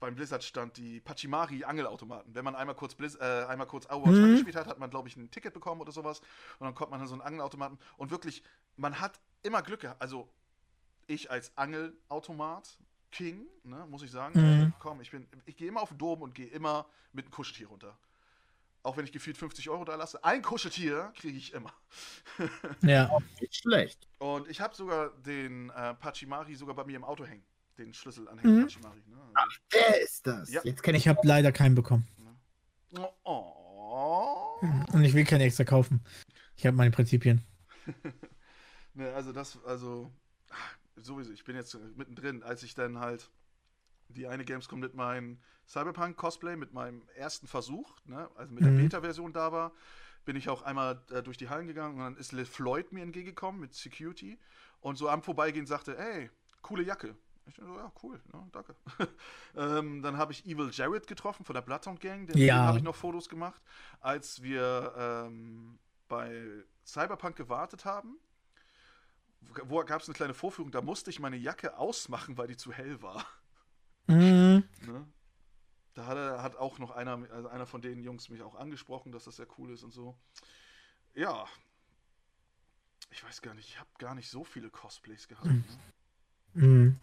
[0.00, 2.34] beim Blizzard-Stand die Pachimari-Angelautomaten.
[2.34, 4.24] Wenn man einmal kurz, Blizz, äh, einmal kurz Overwatch Mhm.
[4.24, 6.18] angespielt hat, hat man, glaube ich, ein Ticket bekommen oder sowas.
[6.58, 7.78] Und dann kommt man an so einen Angelautomaten.
[7.96, 8.42] Und wirklich,
[8.76, 10.00] man hat immer Glück gehabt.
[10.02, 10.28] Also
[11.06, 12.78] ich als Angelautomat
[13.12, 14.62] King, ne, muss ich sagen, Mhm.
[14.64, 17.32] ey, komm, ich bin, ich gehe immer auf den Dom und gehe immer mit einem
[17.32, 17.96] Kuscheltier runter.
[18.82, 20.22] Auch wenn ich gefühlt 50 Euro da lasse.
[20.22, 21.72] Ein Kuscheltier kriege ich immer.
[22.82, 23.10] Ja,
[23.40, 24.06] Nicht schlecht.
[24.18, 27.42] Und ich habe sogar den äh, Pachimari sogar bei mir im Auto hängen.
[27.78, 28.62] Den Schlüsselanhänger Mhm.
[28.62, 29.02] Pachimari.
[29.06, 29.16] Ne?
[29.34, 30.50] Also, Wer ist das?
[30.52, 30.60] Ja.
[30.64, 32.06] Jetzt kenne ich ich habe leider keinen bekommen.
[32.18, 33.08] ne?
[33.24, 34.58] oh.
[34.92, 36.00] Und ich will keinen extra kaufen.
[36.56, 37.42] Ich habe meine Prinzipien.
[38.96, 40.10] Ne, also das, also
[40.96, 43.30] sowieso, ich bin jetzt mittendrin, als ich dann halt
[44.08, 48.76] die eine Gamescom mit meinem Cyberpunk-Cosplay, mit meinem ersten Versuch, ne, also mit der Mhm.
[48.76, 49.72] Beta-Version da war,
[50.24, 53.60] bin ich auch einmal äh, durch die Hallen gegangen und dann ist LeFloid mir entgegengekommen
[53.60, 54.38] mit Security
[54.80, 56.30] und so am Vorbeigehen sagte, ey,
[56.62, 57.16] coole Jacke.
[57.46, 58.74] Ich dachte so, ja, cool, ne, danke.
[59.56, 62.64] ähm, dann habe ich Evil Jared getroffen von der Bloodhound Gang, den Ja.
[62.64, 63.60] habe ich noch Fotos gemacht,
[64.00, 65.78] als wir ähm,
[66.08, 68.18] bei Cyberpunk gewartet haben
[69.64, 72.72] wo gab es eine kleine Vorführung, da musste ich meine Jacke ausmachen, weil die zu
[72.72, 73.26] hell war.
[74.06, 74.64] Mhm.
[74.86, 75.06] Ne?
[75.94, 79.12] Da hat, er, hat auch noch einer, also einer von den Jungs mich auch angesprochen,
[79.12, 80.16] dass das sehr cool ist und so.
[81.14, 81.46] Ja.
[83.10, 85.46] Ich weiß gar nicht, ich habe gar nicht so viele Cosplays gehabt.
[85.46, 85.64] Ne?
[86.54, 86.96] Mhm.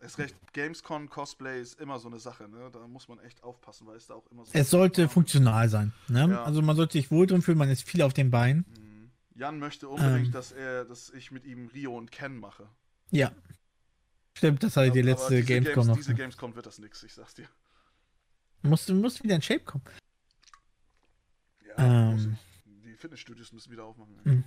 [0.00, 2.70] Ist recht, Gamescom Cosplay ist immer so eine Sache, ne?
[2.70, 4.52] Da muss man echt aufpassen, weil es da auch immer so.
[4.52, 5.92] Es sollte funktional sein.
[6.08, 6.28] Ne?
[6.30, 6.44] Ja.
[6.44, 8.66] Also man sollte sich wohl drin fühlen, man ist viel auf den Beinen.
[8.68, 8.85] Mhm.
[9.36, 10.32] Jan möchte unbedingt, Ähm.
[10.32, 12.68] dass er, dass ich mit ihm Rio und Ken mache.
[13.10, 13.30] Ja.
[14.34, 15.96] Stimmt, das hatte die Aber letzte Gamescom Games, noch.
[15.96, 17.46] Diese Gamescom wird das nix, ich sag's dir.
[18.62, 19.84] Musst, musst wieder in Shape kommen.
[21.66, 22.36] Ja, Ähm.
[22.64, 24.16] die Fitnessstudios müssen wieder aufmachen.
[24.24, 24.44] Mhm.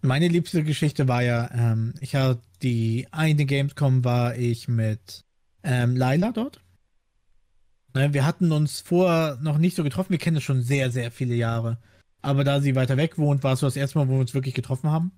[0.00, 5.24] Meine liebste Geschichte war ja, ähm, ich hatte die eine Gamescom war ich mit
[5.62, 6.62] ähm, Laila dort.
[7.94, 11.10] Ne, wir hatten uns vorher noch nicht so getroffen, wir kennen uns schon sehr, sehr
[11.10, 11.78] viele Jahre.
[12.20, 14.34] Aber da sie weiter weg wohnt, war es so das erste Mal, wo wir uns
[14.34, 15.12] wirklich getroffen haben.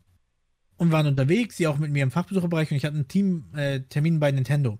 [0.77, 3.81] Und waren unterwegs, sie auch mit mir im Fachbesucherbereich und ich hatte einen Teamtermin äh,
[3.83, 4.79] Termin bei Nintendo.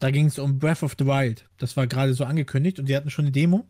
[0.00, 1.48] Da ging es um Breath of the Wild.
[1.58, 3.68] Das war gerade so angekündigt und sie hatten schon eine Demo.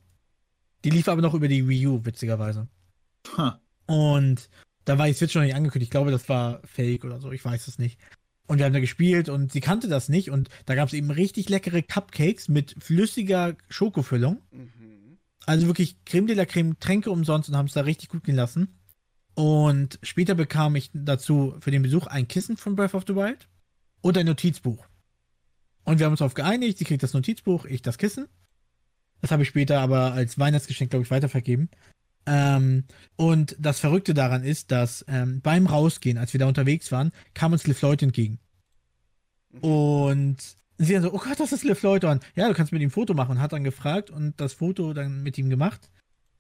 [0.84, 2.68] Die lief aber noch über die Wii U, witzigerweise.
[3.36, 3.60] Ha.
[3.86, 4.48] Und
[4.86, 5.88] da war die Switch noch nicht angekündigt.
[5.88, 7.32] Ich glaube, das war fake oder so.
[7.32, 8.00] Ich weiß es nicht.
[8.46, 10.30] Und wir haben da gespielt und sie kannte das nicht.
[10.30, 14.42] Und da gab es eben richtig leckere Cupcakes mit flüssiger Schokofüllung.
[14.50, 14.71] Mhm.
[15.46, 18.36] Also wirklich Creme de la Creme, Tränke umsonst und haben es da richtig gut gehen
[18.36, 18.78] lassen.
[19.34, 23.48] Und später bekam ich dazu für den Besuch ein Kissen von Breath of the Wild
[24.02, 24.86] und ein Notizbuch.
[25.84, 28.28] Und wir haben uns darauf geeinigt, sie kriegt das Notizbuch, ich das Kissen.
[29.20, 31.70] Das habe ich später aber als Weihnachtsgeschenk, glaube ich, weitervergeben.
[32.26, 32.84] Ähm,
[33.16, 37.52] und das Verrückte daran ist, dass ähm, beim Rausgehen, als wir da unterwegs waren, kam
[37.52, 38.38] uns LeFloid entgegen.
[39.50, 39.58] Mhm.
[39.60, 42.20] Und sie dann so, oh Gott, das ist Liv Leute.
[42.34, 43.40] Ja, du kannst mit ihm ein Foto machen.
[43.40, 45.90] Hat dann gefragt und das Foto dann mit ihm gemacht.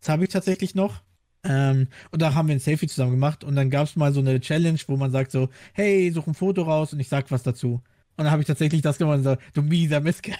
[0.00, 1.02] Das habe ich tatsächlich noch.
[1.44, 4.20] Ähm, und da haben wir ein Selfie zusammen gemacht und dann gab es mal so
[4.20, 7.42] eine Challenge, wo man sagt so, hey, such ein Foto raus und ich sag was
[7.42, 7.82] dazu.
[8.16, 10.36] Und dann habe ich tatsächlich das gemacht und so, du mieser Mistkerl.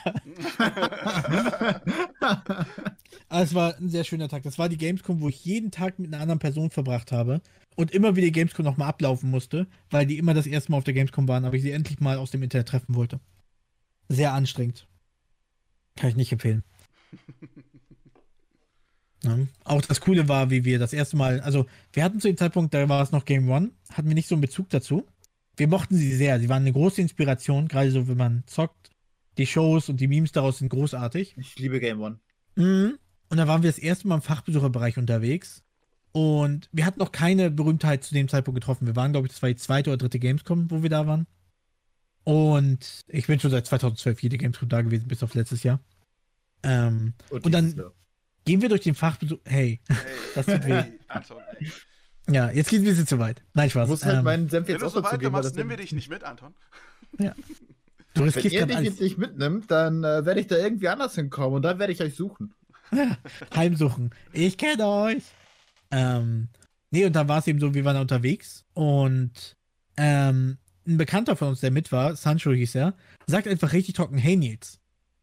[3.29, 4.43] Aber es war ein sehr schöner Tag.
[4.43, 7.41] Das war die Gamescom, wo ich jeden Tag mit einer anderen Person verbracht habe
[7.75, 10.85] und immer wieder die Gamescom nochmal ablaufen musste, weil die immer das erste Mal auf
[10.85, 13.21] der Gamescom waren, aber ich sie endlich mal aus dem Internet treffen wollte.
[14.09, 14.87] Sehr anstrengend.
[15.97, 16.63] Kann ich nicht empfehlen.
[19.25, 19.39] Ja.
[19.65, 22.75] Auch das Coole war, wie wir das erste Mal, also wir hatten zu dem Zeitpunkt,
[22.75, 25.07] da war es noch Game One, hatten wir nicht so einen Bezug dazu.
[25.57, 26.41] Wir mochten sie sehr.
[26.41, 28.91] Sie waren eine große Inspiration, gerade so, wenn man zockt.
[29.39, 31.37] Die Shows und die Memes daraus sind großartig.
[31.39, 32.19] Ich liebe Game One.
[32.57, 32.99] Mhm.
[33.29, 35.63] Und da waren wir das erste Mal im Fachbesucherbereich unterwegs.
[36.13, 38.87] Und wir hatten noch keine Berühmtheit zu dem Zeitpunkt getroffen.
[38.87, 41.27] Wir waren, glaube ich, das war die zweite oder dritte Gamescom, wo wir da waren.
[42.25, 45.81] Und ich bin schon seit 2012 jede Gamescom da gewesen, bis auf letztes Jahr.
[46.63, 47.93] Ähm, und, und dann Jahr.
[48.45, 49.39] gehen wir durch den Fachbesuch.
[49.45, 49.99] Hey, hey
[50.35, 50.85] das tut weh.
[51.09, 51.73] Anton, ey.
[52.31, 53.43] Ja, jetzt geht es ein bisschen zu weit.
[53.55, 53.85] Nein, Spaß.
[53.85, 55.33] Ich muss halt ähm, meinen Senf jetzt auch so dazu geben.
[55.33, 56.55] Machst, nehmen wir dich nicht mit, Anton.
[57.19, 57.35] Ja.
[58.15, 61.57] Du Wenn ihr dich jetzt nicht mitnimmt, dann äh, werde ich da irgendwie anders hinkommen
[61.57, 62.55] und dann werde ich euch suchen.
[63.57, 64.11] Heimsuchen.
[64.33, 65.23] Ich kenne euch.
[65.91, 66.49] Ähm,
[66.91, 69.57] nee, und da war es eben so, wir waren da unterwegs und
[69.97, 72.95] ähm, ein Bekannter von uns, der mit war, Sancho hieß er,
[73.27, 74.79] sagt einfach richtig trocken, hey Nils.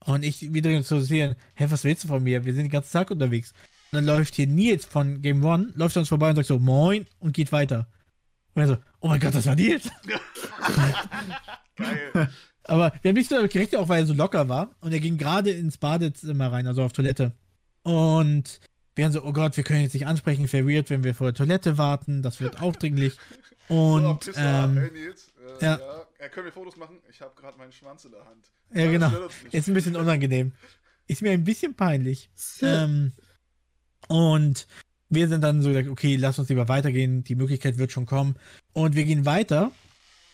[0.06, 2.46] Und ich wieder zu sehen, hä, was willst du von mir?
[2.46, 3.54] Wir sind den ganzen Tag unterwegs.
[3.92, 6.60] Und dann läuft hier Nils von Game One, läuft an uns vorbei und sagt so,
[6.60, 7.88] moin, und geht weiter.
[8.54, 9.90] Und er so, oh mein Gott, das war Nils.
[11.76, 12.30] Geil.
[12.64, 14.76] Aber wir haben nicht so damit gerechnet, auch weil er so locker war.
[14.80, 17.34] Und er ging gerade ins Badezimmer rein, also auf Toilette.
[17.84, 18.60] Und
[18.96, 21.34] wir haben so, oh Gott, wir können jetzt nicht ansprechen, weird, wenn wir vor der
[21.34, 22.22] Toilette warten.
[22.22, 23.18] Das wird aufdringlich.
[23.70, 25.29] Und, so, ähm, hey Nils,
[25.60, 25.80] äh, ja.
[26.20, 26.30] ja.
[26.30, 27.00] Können wir Fotos machen?
[27.10, 28.52] Ich habe gerade meinen Schwanz in der Hand.
[28.74, 29.12] Ja, genau.
[29.52, 30.54] Ist ein bisschen unangenehm.
[31.08, 32.30] Ist mir ein bisschen peinlich.
[32.62, 33.14] ähm,
[34.08, 34.68] und
[35.10, 37.24] wir sind dann so gesagt, okay, lass uns lieber weitergehen.
[37.24, 38.36] Die Möglichkeit wird schon kommen.
[38.74, 39.72] Und wir gehen weiter.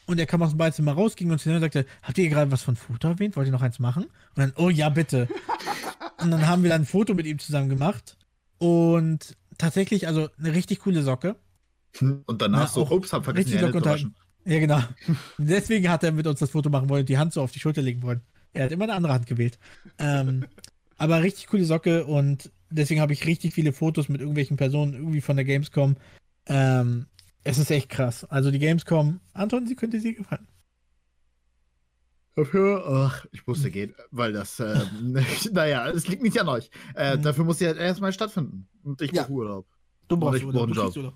[0.07, 2.51] Und er kam aus dem Badezimmer raus, ging uns hin und sagte, habt ihr gerade
[2.51, 3.35] was von Foto erwähnt?
[3.35, 4.03] Wollt ihr noch eins machen?
[4.03, 5.27] Und dann, oh ja, bitte.
[6.21, 8.17] und dann haben wir dann ein Foto mit ihm zusammen gemacht.
[8.59, 11.35] Und tatsächlich, also eine richtig coole Socke.
[11.99, 14.15] Und danach Na, so, ups, hab vergessen, die Hände zu waschen.
[14.45, 14.81] Ja, genau.
[15.37, 17.59] Deswegen hat er mit uns das Foto machen wollen und die Hand so auf die
[17.59, 18.21] Schulter legen wollen.
[18.53, 19.59] Er hat immer eine andere Hand gewählt.
[19.97, 20.45] Ähm,
[20.97, 25.21] aber richtig coole Socke und deswegen habe ich richtig viele Fotos mit irgendwelchen Personen irgendwie
[25.21, 25.97] von der Gamescom.
[26.45, 27.07] Ähm,
[27.43, 28.23] es ist echt krass.
[28.25, 30.47] Also die Gamescom, Anton, sie könnte dir gefallen.
[32.35, 34.81] Dafür, ach, ich musste gehen, weil das, äh,
[35.51, 36.69] naja, es liegt nicht an euch.
[36.93, 37.21] Äh, mhm.
[37.23, 38.67] Dafür muss sie halt erstmal stattfinden.
[38.83, 39.29] Und ich brauche ja.
[39.29, 39.67] Urlaub.
[40.07, 41.13] Du brauchst Urlaub.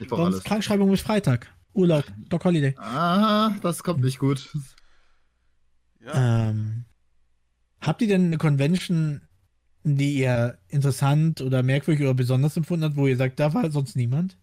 [0.00, 0.42] Ich brauche alles.
[0.42, 1.48] Krankschreibung bis Freitag.
[1.76, 2.74] Urlaub, Doc Holiday.
[2.78, 4.48] Ah, das kommt nicht gut.
[6.04, 6.48] Ja.
[6.50, 6.84] Ähm,
[7.80, 9.20] habt ihr denn eine Convention,
[9.84, 13.96] die ihr interessant oder merkwürdig oder besonders empfunden habt, wo ihr sagt, da war sonst
[13.96, 14.36] niemand?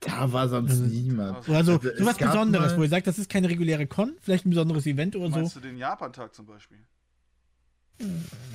[0.00, 1.36] Da war sonst also, niemand.
[1.48, 2.78] Also, also sowas Besonderes, mal...
[2.78, 5.40] wo ihr sagt, das ist keine reguläre Con, vielleicht ein besonderes Event oder Meinst so.
[5.40, 6.78] Meinst du den Japan-Tag zum Beispiel?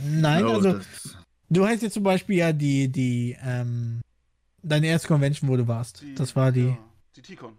[0.06, 1.18] Nein, no, also das...
[1.49, 4.02] du heißt jetzt zum Beispiel ja die, die, ähm,
[4.61, 6.02] deine erste Convention, wo du warst.
[6.02, 6.68] Die, das war die.
[6.68, 6.78] Ja,
[7.15, 7.53] die T-Con.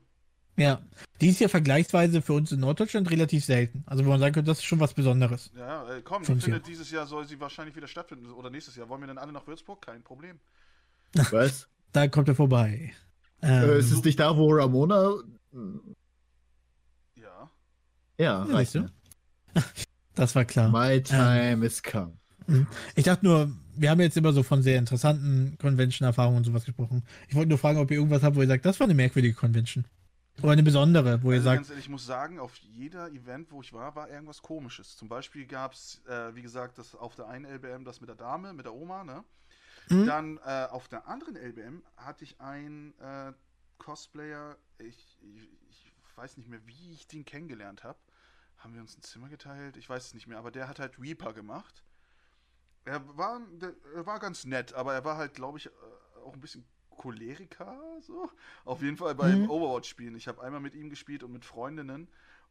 [0.56, 0.82] Ja,
[1.20, 3.84] die ist ja vergleichsweise für uns in Norddeutschland relativ selten.
[3.86, 5.50] Also wo man sagen könnte, das ist schon was Besonderes.
[5.56, 8.30] Ja, äh, komm, ich finde, dieses Jahr soll sie wahrscheinlich wieder stattfinden.
[8.30, 8.88] Oder nächstes Jahr.
[8.88, 9.80] Wollen wir dann alle nach Würzburg?
[9.80, 10.38] Kein Problem.
[11.30, 11.68] Was?
[11.92, 12.92] da kommt er vorbei.
[13.42, 15.14] Ähm, äh, ist es nicht da, wo Ramona.
[17.16, 17.50] Ja.
[18.18, 18.88] Ja, ja weißt du?
[20.14, 20.70] Das war klar.
[20.70, 22.12] My ähm, time ähm, is come.
[22.46, 22.66] Mhm.
[22.94, 27.02] Ich dachte nur, wir haben jetzt immer so von sehr interessanten Convention-Erfahrungen und sowas gesprochen.
[27.28, 29.34] Ich wollte nur fragen, ob ihr irgendwas habt, wo ihr sagt, das war eine merkwürdige
[29.34, 29.86] Convention.
[30.40, 31.56] Oder eine besondere, wo also ihr sagt.
[31.59, 34.96] Ganz ehrlich, ich muss sagen, auf jeder Event, wo ich war, war irgendwas komisches.
[34.96, 38.16] Zum Beispiel gab es, äh, wie gesagt, das auf der einen LBM das mit der
[38.16, 39.24] Dame, mit der Oma, ne?
[39.88, 40.06] Mhm.
[40.06, 43.32] Dann äh, auf der anderen LBM hatte ich einen äh,
[43.78, 47.98] Cosplayer, ich, ich, ich, weiß nicht mehr, wie ich den kennengelernt habe.
[48.59, 49.78] Haben wir uns ein Zimmer geteilt?
[49.78, 51.82] Ich weiß es nicht mehr, aber der hat halt Reaper gemacht.
[52.84, 53.40] Er war,
[53.94, 55.70] er war ganz nett, aber er war halt, glaube ich, äh,
[56.24, 56.64] auch ein bisschen
[56.97, 58.31] Choleriker, so.
[58.64, 59.51] Auf jeden Fall beim mhm.
[59.51, 60.16] Overwatch-Spielen.
[60.16, 62.09] Ich habe einmal mit ihm gespielt und mit Freundinnen.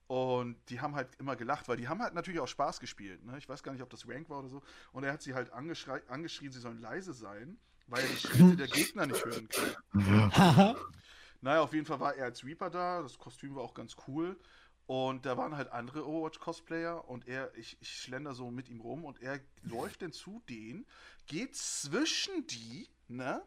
[0.07, 3.23] Und die haben halt immer gelacht, weil die haben halt natürlich auch Spaß gespielt.
[3.25, 3.37] Ne?
[3.37, 4.61] Ich weiß gar nicht, ob das Rank war oder so.
[4.91, 7.57] Und er hat sie halt angeschrien, sie sollen leise sein,
[7.87, 10.75] weil er die Schritte der Gegner nicht hören kann.
[11.41, 13.01] naja, auf jeden Fall war er als Reaper da.
[13.01, 14.37] Das Kostüm war auch ganz cool.
[14.85, 19.05] Und da waren halt andere Overwatch-Cosplayer und er, ich, ich schlender so mit ihm rum
[19.05, 20.85] und er läuft dann zu denen,
[21.27, 23.41] geht zwischen die, ne?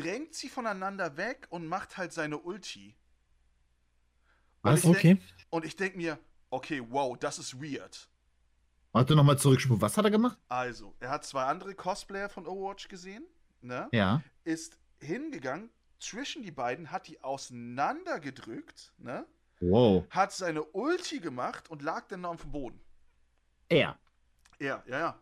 [0.00, 2.96] Drängt sie voneinander weg und macht halt seine Ulti.
[4.62, 4.84] Was?
[4.84, 5.18] Okay.
[5.50, 6.18] und ich denke mir,
[6.50, 8.08] okay, wow, das ist weird.
[8.92, 9.80] Warte nochmal zurückspulen.
[9.80, 10.38] Was hat er gemacht?
[10.48, 13.24] Also, er hat zwei andere Cosplayer von Overwatch gesehen,
[13.60, 13.88] ne?
[13.92, 14.22] Ja.
[14.44, 15.70] Ist hingegangen
[16.00, 19.26] zwischen die beiden, hat die auseinandergedrückt, ne?
[19.60, 20.06] Wow.
[20.10, 22.80] Hat seine Ulti gemacht und lag dann auf dem Boden.
[23.68, 23.98] Er.
[24.58, 25.20] Ja, ja, ja.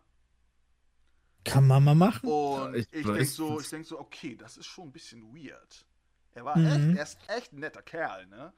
[1.44, 2.32] Kann man mal machen.
[2.32, 5.34] Und ich ich, weiß, denk so, ich denk so, okay, das ist schon ein bisschen
[5.34, 5.86] weird.
[6.34, 6.66] Er war Mhm.
[6.66, 8.52] echt, er ist echt ein netter Kerl, ne?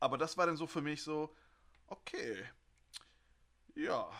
[0.00, 1.34] Aber das war dann so für mich so,
[1.88, 2.44] okay.
[3.74, 4.10] Ja,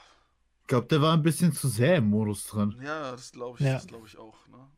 [0.63, 2.75] Ich glaube, der war ein bisschen zu sehr im Modus drin.
[2.83, 3.73] ja, das glaube ich, Ja.
[3.73, 4.69] das glaube ich auch, ne?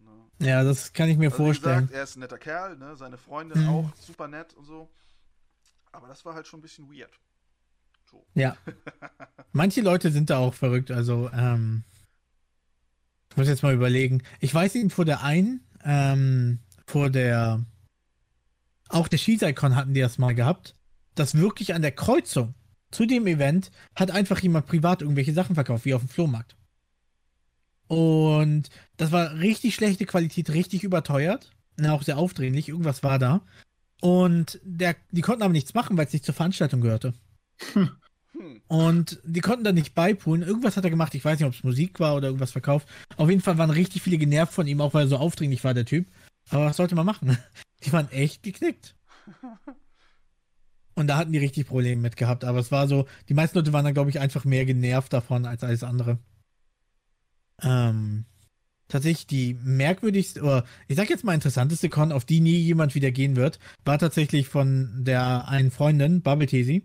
[0.00, 0.30] ne?
[0.40, 1.88] Ja, das kann ich mir Also, vorstellen.
[1.88, 2.96] gesagt, er ist ein netter Kerl, ne?
[2.96, 3.64] Seine Freundin Mhm.
[3.64, 4.90] auch super nett und so.
[5.92, 7.20] Aber das war halt schon ein bisschen weird.
[8.10, 8.24] So.
[8.34, 8.56] Ja.
[9.52, 10.90] Manche Leute sind da auch verrückt.
[10.90, 11.84] Also, ähm,
[13.30, 14.22] ich muss jetzt mal überlegen.
[14.40, 17.64] Ich weiß eben vor der einen, ähm, vor der,
[18.88, 20.74] auch der Skisai-Con hatten die das mal gehabt,
[21.14, 22.54] dass wirklich an der Kreuzung
[22.90, 26.56] zu dem Event hat einfach jemand privat irgendwelche Sachen verkauft, wie auf dem Flohmarkt.
[27.86, 31.50] Und das war richtig schlechte Qualität, richtig überteuert.
[31.76, 32.68] Na, auch sehr aufdringlich.
[32.68, 33.42] Irgendwas war da.
[34.00, 37.14] Und der, die konnten aber nichts machen, weil es nicht zur Veranstaltung gehörte.
[37.72, 37.90] Hm.
[38.68, 40.42] Und die konnten da nicht beipulen.
[40.42, 41.14] Irgendwas hat er gemacht.
[41.14, 42.88] Ich weiß nicht, ob es Musik war oder irgendwas verkauft.
[43.16, 45.74] Auf jeden Fall waren richtig viele genervt von ihm, auch weil er so aufdringlich war,
[45.74, 46.06] der Typ.
[46.50, 47.36] Aber was sollte man machen?
[47.84, 48.94] Die waren echt geknickt.
[50.94, 52.44] Und da hatten die richtig Probleme mit gehabt.
[52.44, 55.46] Aber es war so, die meisten Leute waren dann, glaube ich, einfach mehr genervt davon
[55.46, 56.18] als alles andere.
[57.62, 58.26] Ähm,
[58.88, 63.10] tatsächlich die merkwürdigste, oder ich sag jetzt mal interessanteste Con, auf die nie jemand wieder
[63.12, 66.84] gehen wird, war tatsächlich von der einen Freundin, Bubble Tesi,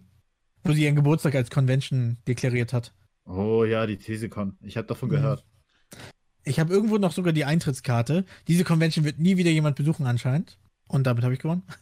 [0.66, 2.94] wo sie ihren Geburtstag als Convention deklariert hat.
[3.26, 4.58] Oh ja, die Thesekon.
[4.62, 5.14] Ich habe davon Mhm.
[5.14, 5.46] gehört.
[6.44, 8.26] Ich habe irgendwo noch sogar die Eintrittskarte.
[8.48, 10.58] Diese Convention wird nie wieder jemand besuchen anscheinend.
[10.88, 11.64] Und damit habe ich gewonnen.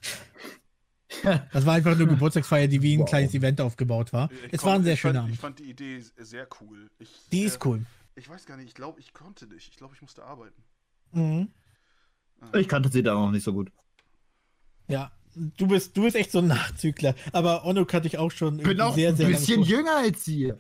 [1.53, 3.10] Das war einfach nur Geburtstagsfeier, die wie ein Wow.
[3.10, 4.31] kleines Event aufgebaut war.
[4.47, 5.41] Ich Es komm- war ein sehr schöner fand, Ich Abend.
[5.41, 6.89] fand die Idee sehr cool.
[6.97, 7.85] Ich, Die äh, ist cool.
[8.15, 9.69] Ich weiß gar nicht, ich glaube, ich konnte nicht.
[9.69, 10.64] Ich glaube, ich musste arbeiten.
[11.11, 11.49] Mhm.
[12.41, 12.57] Ah.
[12.57, 13.72] Ich kannte sie da noch nicht so gut.
[14.88, 17.15] Ja, du bist, du bist echt so ein Nachzügler.
[17.31, 19.97] Aber Onno kannte ich auch schon Ich bin auch sehr, ein sehr lange bisschen jünger
[19.97, 20.53] als sie.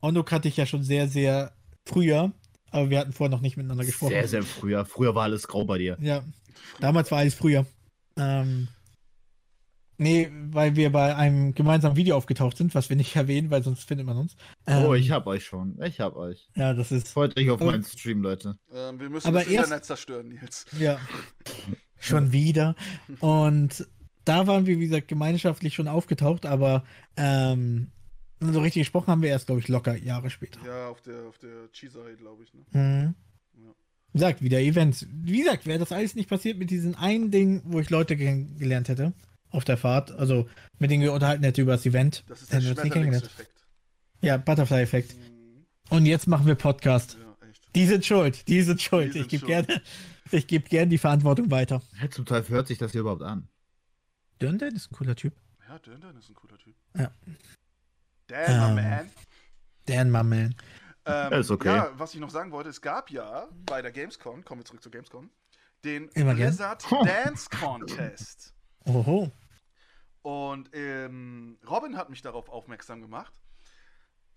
[0.00, 1.52] Onno kannte ich ja schon sehr, sehr
[1.86, 2.32] früher.
[2.70, 4.10] Aber wir hatten vorher noch nicht miteinander gesprochen.
[4.10, 4.84] Sehr, sehr früher.
[4.84, 5.96] Früher war alles grau bei dir.
[6.00, 6.24] Ja,
[6.80, 7.64] damals war alles früher.
[8.18, 8.68] Ähm,
[9.98, 13.84] nee, weil wir bei einem gemeinsamen Video aufgetaucht sind, was wir nicht erwähnen, weil sonst
[13.86, 14.36] findet man uns.
[14.66, 15.80] oh, Ähm, ich hab euch schon.
[15.82, 16.48] Ich hab euch.
[16.56, 17.08] Ja, das ist.
[17.08, 18.58] Freut euch auf meinen Stream, Leute.
[18.72, 20.66] Ähm, wir müssen Aber das erst- Internet zerstören, Nils.
[20.78, 20.98] Ja.
[21.98, 22.74] Schon wieder.
[23.20, 23.86] Und
[24.24, 26.84] da waren wir, wie gesagt, gemeinschaftlich schon aufgetaucht, aber
[27.16, 27.88] ähm,
[28.40, 30.60] so richtig gesprochen haben wir erst, glaube ich, locker Jahre später.
[30.66, 32.52] Ja, auf der, auf der Cheesei, glaube ich.
[32.52, 32.60] Ne?
[32.72, 33.14] Mhm.
[33.54, 33.70] Ja.
[34.12, 35.06] Wie gesagt, wieder Events.
[35.10, 38.88] Wie gesagt, wäre das alles nicht passiert mit diesem einen Ding, wo ich Leute kennengelernt
[38.88, 39.12] hätte
[39.50, 40.48] auf der Fahrt, also
[40.78, 42.90] mit denen wir unterhalten hätte über das Event, Das ist der hätten wir uns nie
[42.90, 43.30] kennengelernt.
[44.20, 45.16] Ja, Butterfly-Effekt.
[45.16, 45.66] Mhm.
[45.88, 47.16] Und jetzt machen wir Podcast.
[47.18, 47.25] Ja.
[47.76, 49.12] Die sind schuld, die sind schuld.
[49.14, 49.82] Die ich sind gebe gerne,
[50.30, 51.82] ich gebe gerne die Verantwortung weiter.
[51.98, 53.48] Hä, Zum Teil hört sich das hier überhaupt an.
[54.40, 55.34] Dürndell ist ein cooler Typ.
[55.68, 56.74] Ja, Dan ist ein cooler Typ.
[56.96, 57.10] Ja.
[58.28, 59.10] Dan, my Ähm, man.
[59.84, 60.36] Dan, my man.
[60.46, 60.54] Ähm,
[61.04, 61.68] Ja, ist okay.
[61.68, 64.82] Ja, was ich noch sagen wollte, es gab ja bei der Gamescom, kommen wir zurück
[64.82, 65.28] zur Gamescom,
[65.84, 66.48] den Immer gern.
[66.48, 68.54] Blizzard Dance Contest.
[68.86, 69.30] Oho.
[70.22, 73.34] Und ähm, Robin hat mich darauf aufmerksam gemacht.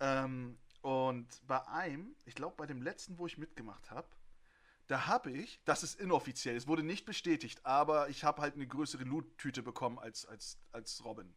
[0.01, 4.07] Ähm, und bei einem, ich glaube bei dem letzten, wo ich mitgemacht habe,
[4.88, 8.65] da habe ich, das ist inoffiziell, es wurde nicht bestätigt, aber ich habe halt eine
[8.65, 11.34] größere Loot-Tüte bekommen als, als, als Robin.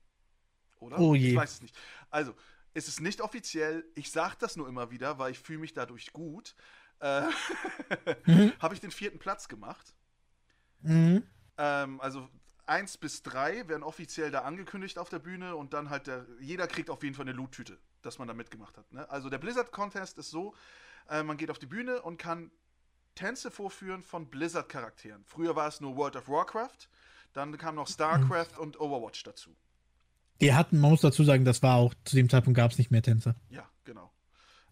[0.78, 0.98] Oder?
[0.98, 1.30] Oh je.
[1.30, 1.76] Ich weiß es nicht.
[2.10, 2.34] Also,
[2.74, 6.12] es ist nicht offiziell, ich sage das nur immer wieder, weil ich fühle mich dadurch
[6.12, 6.54] gut.
[7.00, 7.22] Äh,
[8.26, 8.52] Mhm.
[8.60, 9.94] habe ich den vierten Platz gemacht.
[10.80, 11.24] Mhm.
[11.58, 12.28] Ähm, also
[12.66, 16.66] 1 bis 3 werden offiziell da angekündigt auf der Bühne und dann halt der, jeder
[16.66, 18.92] kriegt auf jeden Fall eine Loot-Tüte, dass man da mitgemacht hat.
[18.92, 19.08] Ne?
[19.10, 20.54] Also der Blizzard Contest ist so,
[21.08, 22.50] äh, man geht auf die Bühne und kann
[23.14, 25.24] Tänze vorführen von Blizzard-Charakteren.
[25.24, 26.88] Früher war es nur World of Warcraft,
[27.32, 29.54] dann kam noch StarCraft und Overwatch dazu.
[30.40, 32.90] Die hatten, man muss dazu sagen, das war auch, zu dem Zeitpunkt gab es nicht
[32.90, 33.36] mehr Tänze.
[33.50, 34.10] Ja, genau.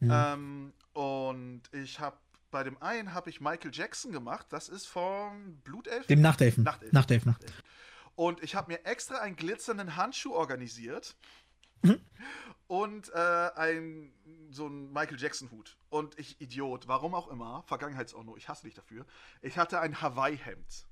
[0.00, 0.10] Mhm.
[0.12, 2.16] Ähm, und ich habe
[2.50, 6.08] bei dem einen habe ich Michael Jackson gemacht, das ist vom Blutelfen.
[6.08, 6.64] Dem Nachtelfen.
[6.64, 7.30] Nachtelfen.
[7.30, 7.36] Nachtelfen.
[8.16, 11.16] Und ich habe mir extra einen glitzernden Handschuh organisiert
[11.82, 12.00] Mhm.
[12.66, 14.12] und äh, ein,
[14.50, 15.76] so einen Michael Jackson-Hut.
[15.88, 19.06] Und ich, Idiot, warum auch immer, Vergangenheitsorno, ich hasse dich dafür,
[19.42, 20.86] ich hatte ein Hawaii-Hemd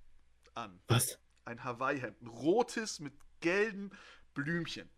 [0.55, 0.81] an.
[0.89, 1.19] Was?
[1.44, 2.20] Ein Hawaii-Hemd.
[2.23, 3.90] Ein rotes mit gelben
[4.35, 4.89] Blümchen.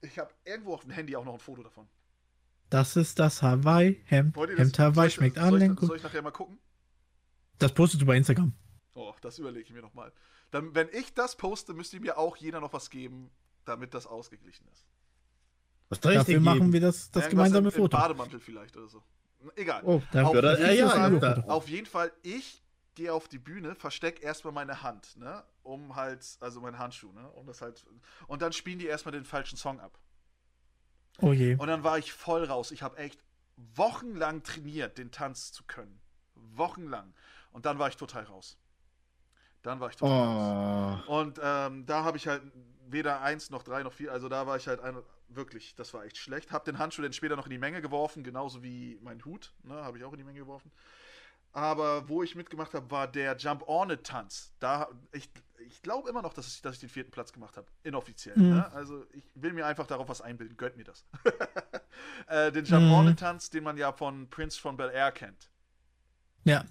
[0.00, 1.88] Ich habe irgendwo auf dem Handy auch noch ein Foto davon.
[2.70, 4.36] Das ist das Hawaii-Hemd.
[4.36, 5.86] Hemd soll Hawaii ich- schmeckt soll ich, gut.
[5.88, 6.58] soll ich nachher mal gucken?
[7.58, 8.52] Das postest du bei Instagram.
[8.94, 10.12] Oh, das überlege ich mir nochmal.
[10.50, 13.30] Dann, wenn ich das poste, müsste mir auch jeder noch was geben,
[13.64, 14.86] damit das ausgeglichen ist.
[15.92, 16.72] Was soll ich Dafür denn machen geben?
[16.72, 17.96] wir das, das Irgendwas gemeinsame im, im Foto.
[17.98, 19.02] Bademantel vielleicht oder so.
[19.56, 19.82] Egal.
[19.84, 22.62] Oh, Auf jeden ja, ja, Fall- da, Auf jeden Fall, ich
[22.94, 25.44] gehe auf die Bühne, versteck erstmal meine Hand, ne?
[25.62, 27.28] Um halt, also meinen Handschuh, ne?
[27.32, 27.84] Um das halt.
[28.26, 29.98] Und dann spielen die erstmal den falschen Song ab.
[31.20, 31.56] Oh je.
[31.56, 32.70] Und dann war ich voll raus.
[32.70, 33.22] Ich habe echt
[33.76, 36.00] wochenlang trainiert, den Tanz zu können.
[36.34, 37.12] Wochenlang.
[37.50, 38.56] Und dann war ich total raus.
[39.62, 41.04] Dann war ich total raus.
[41.06, 41.20] Oh.
[41.20, 42.40] Und ähm, da habe ich halt
[42.88, 44.96] weder eins noch drei noch vier, also da war ich halt ein,
[45.36, 46.52] wirklich, das war echt schlecht.
[46.52, 49.74] Hab den Handschuh dann später noch in die Menge geworfen, genauso wie mein Hut, ne,
[49.74, 50.70] habe ich auch in die Menge geworfen.
[51.52, 54.54] Aber wo ich mitgemacht habe, war der Jump On It Tanz.
[54.58, 55.28] Da ich,
[55.58, 58.36] ich glaube immer noch, dass ich, dass ich den vierten Platz gemacht habe, inoffiziell.
[58.38, 58.50] Mhm.
[58.50, 58.72] Ne?
[58.72, 61.04] Also ich will mir einfach darauf was einbilden, gönnt mir das.
[62.26, 62.92] äh, den Jump Mhm.
[62.92, 65.50] On It Tanz, den man ja von Prince von Bel Air kennt.
[66.44, 66.64] Ja.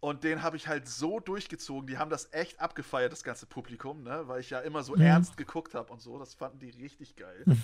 [0.00, 1.86] Und den habe ich halt so durchgezogen.
[1.86, 4.28] Die haben das echt abgefeiert, das ganze Publikum, ne?
[4.28, 5.00] weil ich ja immer so Mhm.
[5.02, 6.18] ernst geguckt habe und so.
[6.18, 7.42] Das fanden die richtig geil.
[7.46, 7.62] Mhm.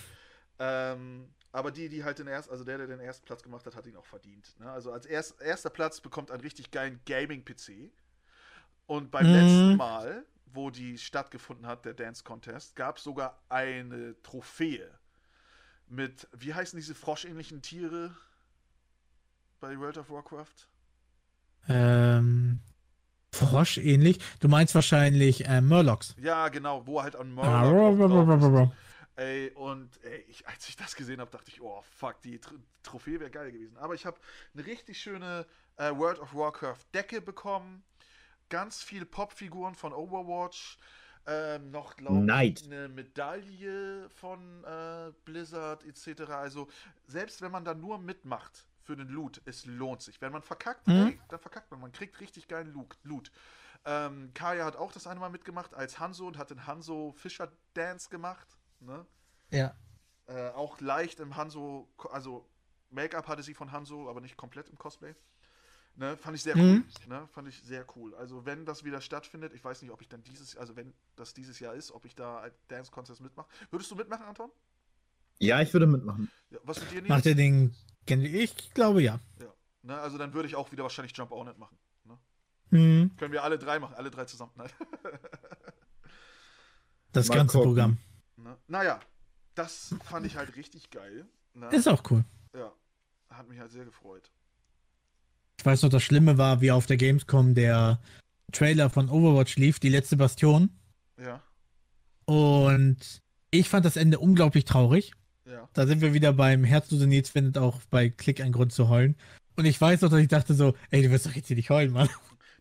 [0.59, 3.77] ähm, aber die, die halt den ersten, also der, der den ersten Platz gemacht hat,
[3.77, 4.59] hat ihn auch verdient.
[4.59, 4.71] Ne?
[4.71, 7.91] Also als erst, erster Platz bekommt einen richtig geilen Gaming-PC.
[8.87, 9.33] Und beim Mhm.
[9.33, 14.91] letzten Mal, wo die stattgefunden hat, der Dance Contest, gab es sogar eine Trophäe
[15.89, 18.17] mit, wie heißen diese froschähnlichen Tiere
[19.61, 20.69] bei World of Warcraft?
[21.69, 22.61] Ähm,
[23.33, 24.19] Frosch ähnlich.
[24.41, 26.17] Du meinst wahrscheinlich äh, Murlocs.
[26.17, 28.57] Ja, genau, wo halt an Ah, Murloc ruh, auch ruh, drauf ruh, ruh, ist.
[28.61, 28.73] ruh.
[29.17, 32.55] Ey, und ey, ich, als ich das gesehen habe, dachte ich, oh fuck, die Tr
[32.83, 33.77] Trophäe wäre geil gewesen.
[33.79, 34.19] Aber ich habe
[34.55, 37.85] eine richtig schöne äh, World of Warcraft Decke bekommen.
[38.49, 40.79] Ganz viel Popfiguren von Overwatch.
[41.27, 46.23] Ähm, noch, glaube ich, eine Medaille von äh, Blizzard etc.
[46.33, 46.69] Also,
[47.07, 50.21] selbst wenn man da nur mitmacht für den Loot, es lohnt sich.
[50.21, 51.07] Wenn man verkackt, Mhm.
[51.07, 51.81] ey, dann verkackt man.
[51.81, 52.73] Man kriegt richtig geilen
[53.03, 53.31] Loot.
[53.85, 57.51] Ähm, Kaya hat auch das eine Mal mitgemacht als Hanzo und hat den Hanzo Fischer
[57.75, 58.47] Dance gemacht.
[58.81, 59.05] Ne?
[59.51, 59.75] Ja.
[60.27, 62.49] Äh, auch leicht im Hanzo, also
[62.91, 65.15] Make-up hatte sie von Hanzo, aber nicht komplett im Cosplay.
[65.95, 66.63] Ne, fand ich sehr cool.
[66.79, 66.87] Mhm.
[67.07, 68.15] Ne, fand ich sehr cool.
[68.15, 71.35] Also wenn das wieder stattfindet, ich weiß nicht, ob ich dann dieses, also wenn das
[71.35, 73.47] dieses Jahr ist, ob ich da Dance Contest mitmache.
[73.71, 74.51] Würdest du mitmachen, Anton?
[75.39, 76.31] Ja, ich würde mitmachen.
[76.51, 77.27] Ja, was mit dir, Macht Nils?
[77.27, 77.75] er den.
[78.07, 79.21] Ich glaube ja.
[79.41, 79.47] Ja.
[79.83, 81.77] Ne, also dann würde ich auch wieder wahrscheinlich Jump On It machen.
[82.05, 82.19] Ne?
[82.71, 83.17] Mhm.
[83.17, 84.53] Können wir alle drei machen, alle drei zusammen.
[84.57, 84.71] Nein.
[87.13, 87.69] Das Mal ganze gucken.
[87.75, 87.99] Programm.
[88.37, 88.57] ne?
[88.69, 88.99] Naja,
[89.55, 91.27] das fand ich halt richtig geil.
[91.53, 91.69] Ne?
[91.71, 92.25] Ist auch cool.
[92.55, 92.73] Ja,
[93.29, 94.31] hat mich halt sehr gefreut.
[95.59, 98.01] Ich weiß noch, das Schlimme war, wie auf der Gamescom der
[98.51, 100.71] Trailer von Overwatch lief, die letzte Bastion.
[101.19, 101.43] Ja,
[102.25, 103.21] Und
[103.51, 105.13] ich fand das Ende unglaublich traurig.
[105.53, 105.69] Ja.
[105.75, 109.17] Da sind wir wieder beim Herzlose Nils findet auch bei Klick einen Grund zu heulen.
[109.57, 111.71] Und ich weiß noch, dass ich dachte so, ey, du wirst doch jetzt hier nicht
[111.71, 112.09] heulen, Mann.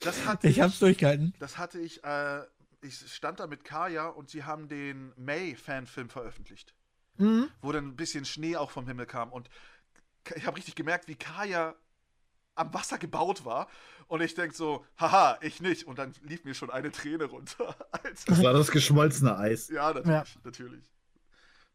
[0.02, 1.34] Das hatte Ich hab's durchgehalten.
[1.40, 2.42] Das hatte ich, äh,
[2.82, 6.74] ich stand da mit Kaya und sie haben den May-Fanfilm veröffentlicht,
[7.18, 7.48] Mhm.
[7.62, 9.32] wo dann ein bisschen Schnee auch vom Himmel kam.
[9.32, 9.50] Und
[10.36, 11.76] ich habe richtig gemerkt, wie Kaya
[12.56, 13.68] am Wasser gebaut war.
[14.08, 15.86] Und ich denk so, haha, ich nicht.
[15.88, 17.76] Und dann lief mir schon eine Träne runter.
[18.04, 18.44] Das Alter.
[18.44, 19.70] war das geschmolzene Eis.
[19.70, 20.84] Ja, natürlich, natürlich.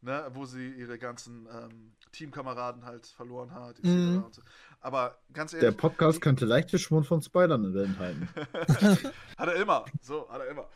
[0.07, 3.83] Ne, wo sie ihre ganzen ähm, Teamkameraden halt verloren hat.
[3.83, 4.23] Mhm.
[4.23, 4.41] Und so.
[4.79, 8.29] Aber ganz Der ehrlich, Podcast könnte leichte Spuren von Spoilern enthalten.
[9.37, 9.83] Hat er immer.
[10.01, 10.69] So, hat er immer.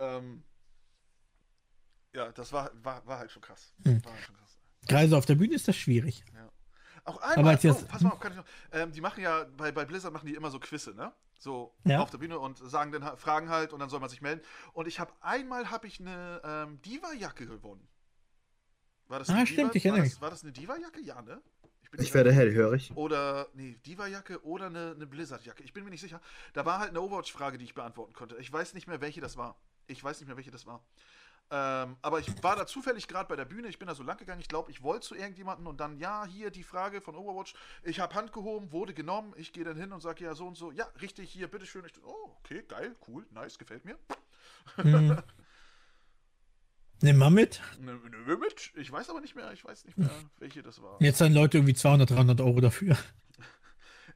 [0.00, 0.42] Ähm,
[2.12, 3.72] ja, das war, war, war halt schon krass.
[3.84, 4.04] Hm.
[4.04, 4.58] War halt schon krass.
[4.88, 6.24] Gerade so auf der Bühne ist das schwierig.
[7.04, 9.70] Auch Aber einmal, oh, pass mal auf, kann ich noch, ähm, die machen ja, bei,
[9.70, 11.12] bei Blizzard machen die immer so Quizze, ne?
[11.38, 12.00] So Ja.
[12.00, 14.42] auf der Bühne und sagen dann, fragen halt und dann soll man sich melden.
[14.72, 17.88] Und ich habe einmal habe ich eine ähm, Diva-Jacke gewonnen.
[19.12, 21.02] War das Ah, eine stimmt, ich war erinnere das, war das eine Diva-Jacke?
[21.02, 21.42] Ja, ne?
[21.90, 22.92] bin Ich nicht werde hellhörig.
[22.94, 25.62] Oder, nee, Diva-Jacke oder eine, eine Blizzard-Jacke.
[25.62, 26.18] Ich bin mir nicht sicher.
[26.54, 28.38] Da war halt eine Overwatch-Frage, die ich beantworten konnte.
[28.38, 29.60] Ich weiß nicht mehr, welche das war.
[29.86, 30.82] Ich weiß nicht mehr, welche das war.
[31.50, 33.68] Ähm, aber ich war da zufällig gerade bei der Bühne.
[33.68, 34.40] Ich bin da so lang gegangen.
[34.40, 37.52] Ich glaube, ich wollte zu irgendjemanden und dann, ja, hier die Frage von Overwatch.
[37.82, 39.34] Ich habe Hand gehoben, wurde genommen.
[39.36, 40.72] Ich gehe dann hin und sage, ja, so und so.
[40.72, 41.84] Ja, richtig, hier, bitteschön.
[41.84, 43.98] Ich, oh, okay, geil, cool, nice, gefällt mir.
[44.76, 45.18] Hm.
[47.02, 47.60] Nimm mal mit.
[47.80, 48.72] Ne, ne, mit.
[48.76, 51.00] Ich weiß aber nicht mehr, ich weiß nicht mehr, welche das war.
[51.00, 52.96] Jetzt zahlen Leute irgendwie 200, 300 Euro dafür.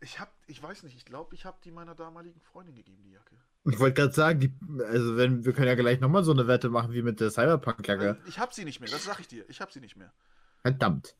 [0.03, 3.13] Ich hab, ich weiß nicht, ich glaube, ich habe die meiner damaligen Freundin gegeben, die
[3.13, 3.35] Jacke.
[3.65, 4.53] Ich wollte gerade sagen, die,
[4.85, 8.21] also wenn, wir können ja gleich nochmal so eine Wette machen wie mit der Cyberpunk-Jacke.
[8.27, 9.49] Ich habe sie nicht mehr, das sag ich dir.
[9.49, 10.13] Ich habe sie nicht mehr.
[10.61, 11.17] Verdammt.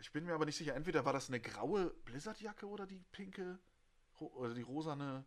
[0.00, 3.60] Ich bin mir aber nicht sicher, entweder war das eine graue Blizzard-Jacke oder die pinke
[4.18, 5.24] oder die rosane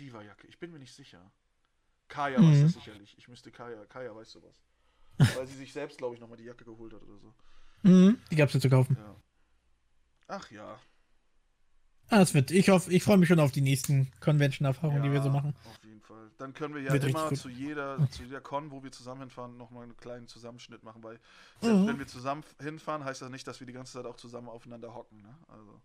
[0.00, 0.48] Diva-Jacke.
[0.48, 1.30] Ich bin mir nicht sicher.
[2.10, 2.62] Kaya weiß Mhm.
[2.64, 3.14] das sicherlich.
[3.16, 4.60] Ich müsste Kaya, Kaya weiß sowas.
[5.38, 7.34] Weil sie sich selbst, glaube ich, nochmal die Jacke geholt hat oder so.
[7.82, 8.18] Mhm.
[8.30, 8.96] Die gab's ja zu kaufen.
[8.98, 9.16] Ja.
[10.28, 10.78] Ach ja.
[12.12, 12.50] Ah, es wird.
[12.50, 15.54] Ich hoffe, ich freue mich schon auf die nächsten Convention-Erfahrungen, die wir so Ja, machen.
[15.64, 16.28] Auf jeden Fall.
[16.38, 19.56] Dann können wir ja Wird immer zu jeder, zu jeder Con, wo wir zusammen hinfahren,
[19.56, 21.20] nochmal einen kleinen Zusammenschnitt machen, weil
[21.62, 21.86] Mhm.
[21.86, 24.92] wenn wir zusammen hinfahren, heißt das nicht, dass wir die ganze Zeit auch zusammen aufeinander
[24.92, 25.22] hocken.
[25.22, 25.36] Ne?
[25.48, 25.80] Also,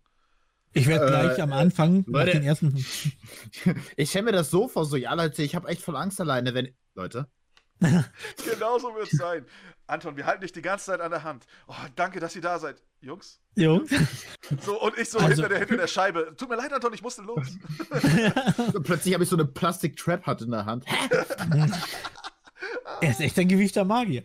[0.76, 2.32] Ich werde Äh, gleich am Anfang, Leute.
[2.32, 2.74] den ersten.
[3.96, 6.54] Ich stelle mir das so vor, so, ja, Leute, ich habe echt voll Angst alleine,
[6.54, 6.74] wenn.
[6.94, 7.28] Leute.
[7.80, 9.44] genau so wird es sein.
[9.86, 11.46] Anton, wir halten dich die ganze Zeit an der Hand.
[11.68, 12.82] Oh, danke, dass ihr da seid.
[13.00, 13.38] Jungs?
[13.54, 13.90] Jungs.
[14.62, 16.34] So, und ich so Also- hinter, der, hinter der Scheibe.
[16.36, 17.46] Tut mir leid, Anton, ich musste los.
[18.72, 20.84] So, plötzlich habe ich so eine Plastik-Trap-Hut in der Hand.
[20.86, 21.08] Hä?
[23.02, 24.24] er ist echt ein gewiefter Magier.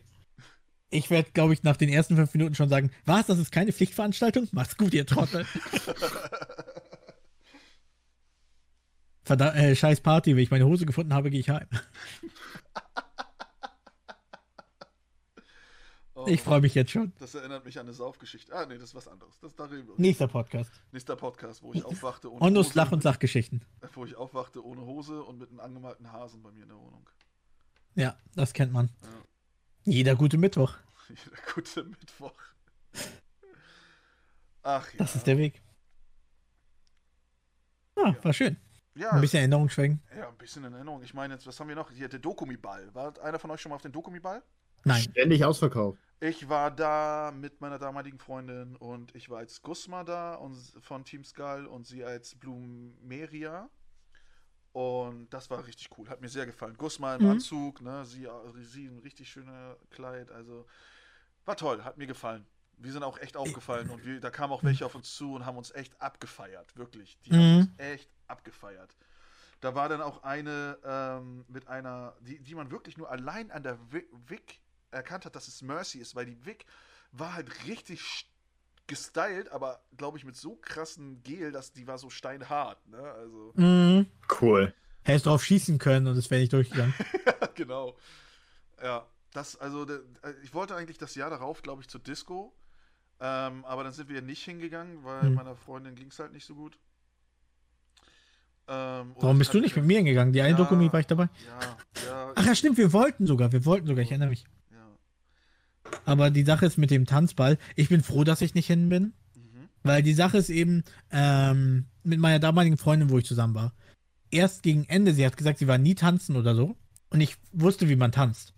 [0.93, 3.72] Ich werde, glaube ich, nach den ersten fünf Minuten schon sagen: Was, das ist keine
[3.72, 4.49] Pflichtveranstaltung?
[4.51, 5.45] Macht's gut, ihr Trottel.
[9.23, 11.68] Verdammt, äh, scheiß Party, wenn ich meine Hose gefunden habe, gehe ich heim.
[16.13, 17.13] Oh, Ich freue mich jetzt schon.
[17.19, 18.53] Das erinnert mich an eine Saufgeschichte.
[18.53, 19.39] Ah, nee, das ist was anderes.
[19.39, 19.93] Das, da reden wir.
[19.95, 20.72] Nächster Podcast.
[20.91, 22.77] Nächster Podcast, wo ich aufwachte ohne Ondos Hose.
[22.77, 23.63] Lach- und Sachgeschichten.
[23.93, 27.09] Wo ich aufwachte ohne Hose und mit einem angemalten Hasen bei mir in der Wohnung.
[27.95, 28.89] Ja, das kennt man.
[29.01, 29.07] Ja.
[29.83, 30.75] Jeder gute Mittwoch.
[31.09, 32.33] Jeder gute Mittwoch.
[34.63, 34.97] Ach ja.
[34.97, 35.61] Das ist der Weg.
[37.95, 38.57] Ah, war schön.
[38.95, 40.01] ja, Ein bisschen Erinnerung schwenken.
[40.15, 41.03] ja, ein bisschen in Erinnerung.
[41.03, 41.91] Ich meine, jetzt, was haben wir noch?
[41.91, 42.93] Hier, der Dokumi-Ball.
[42.93, 44.41] War einer von euch schon mal auf den Dokumi-Ball?
[44.83, 45.01] Nein.
[45.03, 45.99] Ständig ausverkauft.
[46.19, 51.03] Ich war da mit meiner damaligen Freundin und ich war als Gusma da und von
[51.03, 53.69] Team Skull und sie als Blumeria.
[54.73, 56.07] Und das war richtig cool.
[56.10, 56.77] Hat mir sehr gefallen.
[56.77, 57.30] Gusma im Mhm.
[57.31, 58.06] Anzug, ne?
[58.06, 58.27] Sie,
[58.61, 60.31] sie ein richtig schönes Kleid.
[60.31, 60.65] Also
[61.45, 62.45] war toll, hat mir gefallen.
[62.77, 65.45] Wir sind auch echt aufgefallen und wir, da kamen auch welche auf uns zu und
[65.45, 66.76] haben uns echt abgefeiert.
[66.77, 67.19] Wirklich.
[67.26, 67.57] Die haben Mhm.
[67.61, 68.95] uns echt abgefeiert.
[69.60, 73.61] Da war dann auch eine ähm, mit einer, die, die man wirklich nur allein an
[73.61, 76.65] der Wi- Wick erkannt hat, dass es Mercy ist, weil die Wick
[77.11, 78.26] war halt richtig st-
[78.91, 82.99] gestylt, aber glaube ich mit so krassen Gel, dass die war so steinhart, ne?
[83.01, 84.05] Also, Mhm.
[84.39, 84.73] Cool.
[85.03, 86.93] Hättest drauf schießen können und es wäre nicht durchgegangen.
[87.55, 87.95] genau.
[88.84, 89.99] Ja, das, also, äh,
[90.43, 92.53] ich wollte eigentlich das Jahr darauf, glaube ich, zur Disco,
[93.19, 95.34] ähm, aber dann sind wir nicht hingegangen, weil Hm.
[95.35, 96.77] meiner Freundin ging es halt nicht so gut.
[98.68, 100.34] Ähm, Warum bist du nicht mit mir hingegangen?
[100.34, 100.57] Die eine Ja.
[100.57, 101.30] Dokumi war ich dabei.
[101.47, 103.51] Ja, ja, Ach ja, stimmt, wir wollten sogar.
[103.51, 104.45] Wir wollten sogar, ich erinnere mich.
[106.06, 109.14] Aber die Sache ist mit dem Tanzball, ich bin froh, dass ich nicht hin bin.
[109.36, 109.69] Mhm.
[109.84, 113.73] Weil die Sache ist eben, ähm, mit meiner damaligen Freundin, wo ich zusammen war.
[114.32, 116.76] Erst gegen Ende, sie hat gesagt, sie war nie tanzen oder so.
[117.10, 118.53] Und ich wusste, wie man tanzt.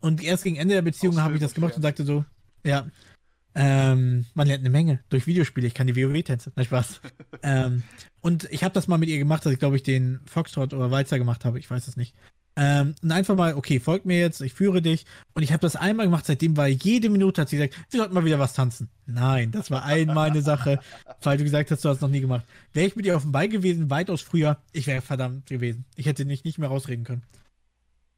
[0.00, 2.24] Und erst gegen Ende der Beziehung habe ich das gemacht und sagte so,
[2.64, 2.86] ja,
[3.54, 5.66] ähm, man lernt eine Menge durch Videospiele.
[5.66, 6.52] Ich kann die WoW-Tänze.
[6.54, 7.00] Na Spaß.
[7.42, 7.82] ähm,
[8.20, 10.90] und ich habe das mal mit ihr gemacht, dass ich glaube ich den Foxtrot oder
[10.90, 11.58] Walzer gemacht habe.
[11.58, 12.14] Ich weiß es nicht.
[12.56, 15.06] Ähm, und einfach mal, okay, folg mir jetzt, ich führe dich.
[15.34, 18.14] Und ich habe das einmal gemacht, seitdem war jede Minute hat sie gesagt, wir sollten
[18.14, 18.90] mal wieder was tanzen.
[19.06, 20.80] Nein, das war einmal eine Sache,
[21.22, 22.44] weil du gesagt hast, du hast es noch nie gemacht.
[22.72, 25.84] Wäre ich mit ihr auf dem Ball gewesen, weitaus früher, ich wäre verdammt gewesen.
[25.96, 27.22] Ich hätte nicht, nicht mehr rausreden können.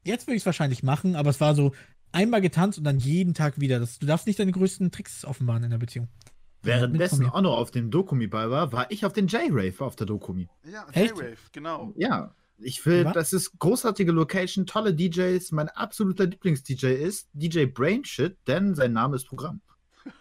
[0.03, 1.73] Jetzt würde ich es wahrscheinlich machen, aber es war so
[2.11, 3.79] einmal getanzt und dann jeden Tag wieder.
[3.79, 6.07] Das, du darfst nicht deine größten Tricks offenbaren in der Beziehung.
[6.63, 10.47] Währenddessen auch noch auf dem Dokumi-Ball war, war ich auf den J-Rave auf der Dokumi.
[10.63, 11.11] Ja, Echt?
[11.11, 11.93] J-Wave, genau.
[11.97, 12.33] Ja.
[12.59, 13.13] Ich finde, Was?
[13.13, 15.51] das ist großartige Location, tolle DJs.
[15.51, 19.61] Mein absoluter Lieblings-DJ ist DJ Brainshit, denn sein Name ist Programm.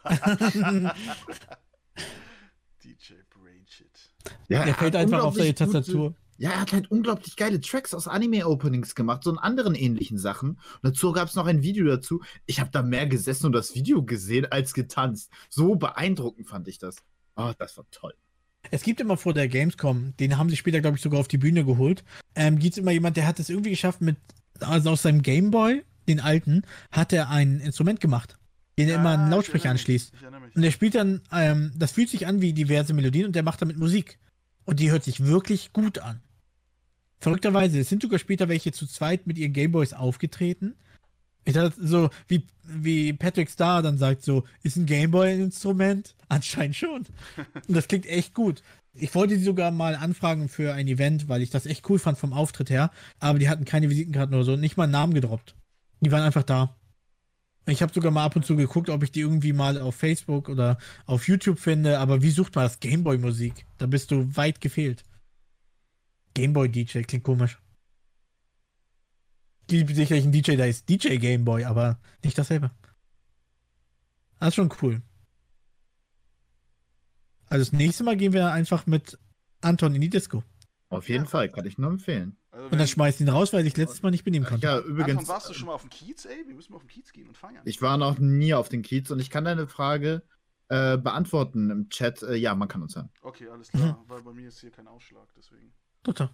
[2.82, 4.12] DJ Brainshit.
[4.48, 6.14] Ja, Der fällt einfach auf seine gute- Tastatur.
[6.38, 10.50] Ja, er hat halt unglaublich geile Tracks aus Anime-Openings gemacht, so und anderen ähnlichen Sachen.
[10.52, 12.20] Und dazu gab es noch ein Video dazu.
[12.46, 15.30] Ich habe da mehr gesessen und das Video gesehen als getanzt.
[15.48, 16.96] So beeindruckend fand ich das.
[17.36, 18.14] Oh, das war toll.
[18.70, 21.38] Es gibt immer vor der Gamescom, den haben sie später, glaube ich, sogar auf die
[21.38, 22.04] Bühne geholt.
[22.34, 24.16] Ähm, gibt es immer jemand, der hat es irgendwie geschafft, mit,
[24.60, 28.38] also aus seinem Gameboy, den alten, hat er ein Instrument gemacht,
[28.78, 30.12] den er immer Ah, an einen Lautsprecher anschließt.
[30.54, 33.60] Und der spielt dann, ähm, das fühlt sich an wie diverse Melodien und der macht
[33.60, 34.18] damit Musik.
[34.64, 36.20] Und die hört sich wirklich gut an.
[37.18, 40.74] Verrückterweise, es sind sogar später welche zu zweit mit ihren Gameboys aufgetreten.
[41.44, 46.14] Ich dachte so, wie, wie Patrick Star dann sagt so, ist ein Gameboy ein Instrument?
[46.28, 47.06] Anscheinend schon.
[47.68, 48.62] Und das klingt echt gut.
[48.94, 52.18] Ich wollte sie sogar mal anfragen für ein Event, weil ich das echt cool fand
[52.18, 52.90] vom Auftritt her.
[53.18, 55.54] Aber die hatten keine Visitenkarten oder so, nicht mal einen Namen gedroppt.
[56.00, 56.76] Die waren einfach da.
[57.66, 60.48] Ich habe sogar mal ab und zu geguckt, ob ich die irgendwie mal auf Facebook
[60.48, 63.66] oder auf YouTube finde, aber wie sucht man das Gameboy-Musik?
[63.78, 65.04] Da bist du weit gefehlt.
[66.34, 67.58] Gameboy-DJ klingt komisch.
[69.78, 72.70] Gibt sicherlich einen DJ, der ist DJ Gameboy, aber nicht dasselbe.
[74.38, 75.00] Das ist schon cool.
[77.48, 79.18] Also das nächste Mal gehen wir einfach mit
[79.60, 80.42] Anton in die Disco.
[80.88, 81.30] Auf jeden Ja.
[81.30, 82.36] Fall, kann ich nur empfehlen.
[82.50, 84.66] Also Und dann schmeißt ihn raus, weil ich letztes Mal nicht benehmen Ach konnte.
[84.66, 86.44] ja, Anton, übrigens, warst du schon mal auf dem Kiez, ey?
[86.46, 87.62] Wir müssen mal auf den Kiez gehen und feiern.
[87.64, 90.22] ich war noch nie auf den Kiez und ich kann deine Frage
[90.68, 92.22] äh, beantworten im Chat.
[92.22, 93.10] Äh, ja, man kann uns hören.
[93.22, 93.78] Okay, alles Mhm.
[93.78, 95.72] klar, weil bei mir ist hier kein Ausschlag, deswegen.
[96.02, 96.30] Total.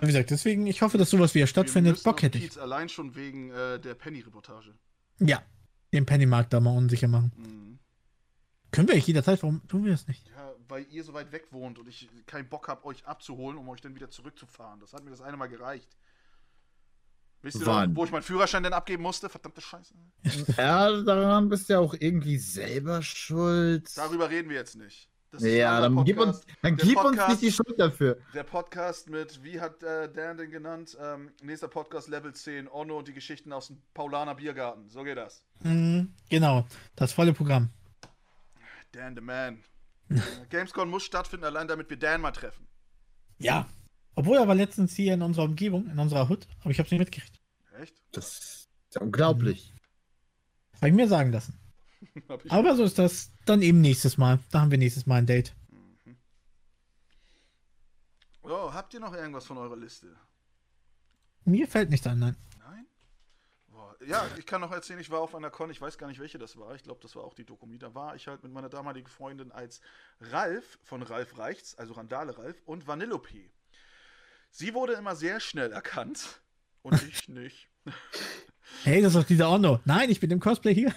[0.00, 2.02] Wie gesagt, deswegen, ich hoffe, dass sowas wieder stattfindet.
[2.02, 2.60] Bock hätte ich.
[2.60, 4.74] Allein schon wegen äh, der Penny-Reportage.
[5.20, 5.42] Ja,
[5.92, 7.32] den Pennymarkt da mal unsicher machen.
[7.36, 7.78] Mhm.
[8.70, 10.26] Können wir eigentlich jederzeit, warum tun wir das nicht?
[10.28, 13.68] Ja, weil ihr so weit weg wohnt und ich keinen Bock habe, euch abzuholen, um
[13.68, 14.78] euch dann wieder zurückzufahren.
[14.80, 15.96] Das hat mir das eine Mal gereicht.
[17.40, 17.96] Wisst ihr noch, Wann?
[17.96, 19.28] wo ich meinen Führerschein denn abgeben musste?
[19.28, 19.94] Verdammte Scheiße.
[20.56, 23.96] Ja, daran bist du ja auch irgendwie selber schuld.
[23.96, 25.08] Darüber reden wir jetzt nicht.
[25.38, 26.58] Ja, dann gib uns, Podcast.
[26.62, 28.18] dann Der gib uns Podcast- nicht die Schuld dafür.
[28.34, 30.96] Der Podcast mit, wie hat äh, Dan den genannt?
[31.00, 34.88] Ähm, nächster Podcast Level 10, Onno und die Geschichten aus dem Paulaner Biergarten.
[34.88, 35.44] So geht das.
[35.62, 37.68] Mhm, genau, das volle Programm.
[38.92, 39.62] Dan the Man.
[40.08, 40.16] Äh,
[40.48, 42.66] Gamescom muss stattfinden, allein damit wir Dan mal treffen.
[43.38, 43.68] Ja.
[44.14, 47.00] Obwohl er war letztens hier in unserer Umgebung, in unserer Hut, aber ich hab's nicht
[47.00, 47.38] mitgekriegt.
[47.80, 47.94] Echt?
[48.12, 49.74] Das ist ja unglaublich.
[50.76, 51.56] Habe ich mir sagen lassen.
[52.48, 53.30] Aber so ist das.
[53.44, 54.38] Dann eben nächstes Mal.
[54.50, 55.54] Da haben wir nächstes Mal ein Date.
[58.42, 60.16] Oh, habt ihr noch irgendwas von eurer Liste?
[61.44, 62.36] Mir fällt nichts an, nein.
[62.58, 62.86] Nein?
[63.68, 66.18] Boah, ja, ich kann noch erzählen, ich war auf einer Con, ich weiß gar nicht,
[66.18, 66.74] welche das war.
[66.74, 67.78] Ich glaube, das war auch die Dokumie.
[67.78, 69.80] Da war ich halt mit meiner damaligen Freundin als
[70.20, 73.50] Ralf von Ralf Reichts, also Randale Ralf, und Vanillope.
[74.50, 76.42] Sie wurde immer sehr schnell erkannt
[76.82, 77.68] und ich nicht.
[78.84, 79.80] Hey, das ist doch dieser Orno.
[79.84, 80.94] Nein, ich bin im Cosplay hier.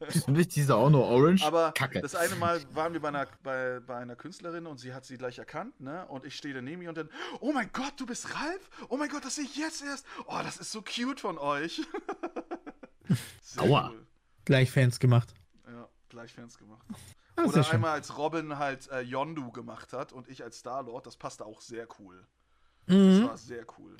[0.00, 1.44] Bist du nicht dieser Ono Orange?
[1.44, 2.00] Aber Kacke.
[2.00, 5.18] das eine Mal waren wir bei einer, bei, bei einer Künstlerin und sie hat sie
[5.18, 6.06] gleich erkannt, ne?
[6.06, 7.10] Und ich stehe daneben ihr und dann,
[7.40, 8.70] oh mein Gott, du bist Ralf?
[8.88, 10.06] Oh mein Gott, das sehe ich jetzt erst.
[10.26, 11.82] Oh, das ist so cute von euch.
[13.42, 13.90] Sehr Aua.
[13.90, 14.06] cool.
[14.44, 15.34] Gleich Fans gemacht.
[15.66, 16.84] Ja, gleich Fans gemacht.
[17.36, 17.74] Ah, Oder schön.
[17.76, 21.60] einmal als Robin halt äh, Yondu gemacht hat und ich als Star-Lord, das passte auch
[21.60, 22.26] sehr cool.
[22.86, 23.24] Das Mhm.
[23.28, 23.96] war sehr cool.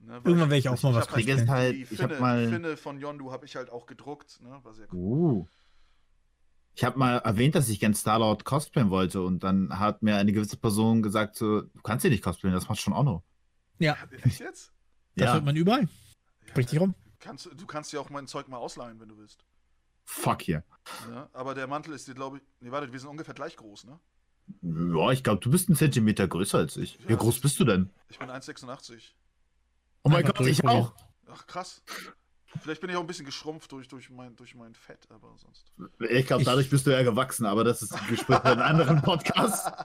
[0.00, 2.52] Ne, Irgendwann werde ich auch mal was hab halt halt, die ich Finne, mal- die
[2.52, 4.58] Finne von Yondu habe ich halt auch gedruckt, ne?
[4.62, 4.98] War sehr cool.
[5.40, 5.46] Uh.
[6.74, 10.32] Ich habe mal erwähnt, dass ich gern Starlord cosplayen wollte und dann hat mir eine
[10.32, 13.24] gewisse Person gesagt, so, du kannst ihn nicht cosplayen, das macht schon Ono.
[13.80, 14.72] Ja, Echt jetzt?
[15.16, 15.32] das Ja.
[15.34, 15.82] hört man überall.
[15.82, 15.88] Ja,
[16.50, 16.94] Sprich dich rum.
[17.18, 19.44] Kannst, du- kannst dir auch mein Zeug mal ausleihen, wenn du willst.
[20.04, 20.62] Fuck hier.
[21.10, 21.28] Ne?
[21.32, 22.42] Aber der Mantel ist dir, glaube ich.
[22.60, 23.98] Nee, warte, wir sind ungefähr gleich groß, ne?
[24.62, 26.98] Ja, ich glaube, du bist einen Zentimeter größer als ich.
[27.06, 27.18] Wie Ja.
[27.18, 27.90] groß bist du denn?
[28.08, 29.14] Ich bin 1,86.
[30.08, 30.94] Oh mein Gott, ich auch.
[31.30, 31.82] Ach, krass.
[32.62, 35.70] Vielleicht bin ich auch ein bisschen geschrumpft durch, durch, mein, durch mein Fett, aber sonst.
[36.10, 39.02] Ich glaube, dadurch bist du ja gewachsen, aber das ist ein Gespräch für einen anderen
[39.02, 39.70] Podcast.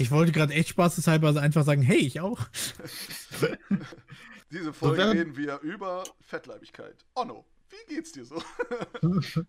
[0.00, 2.38] Ich wollte gerade echt spaßeshalber also einfach sagen, hey, ich auch.
[4.52, 7.04] Diese Folge während- reden wir über Fettleibigkeit.
[7.16, 8.40] Onno, wie geht's dir so?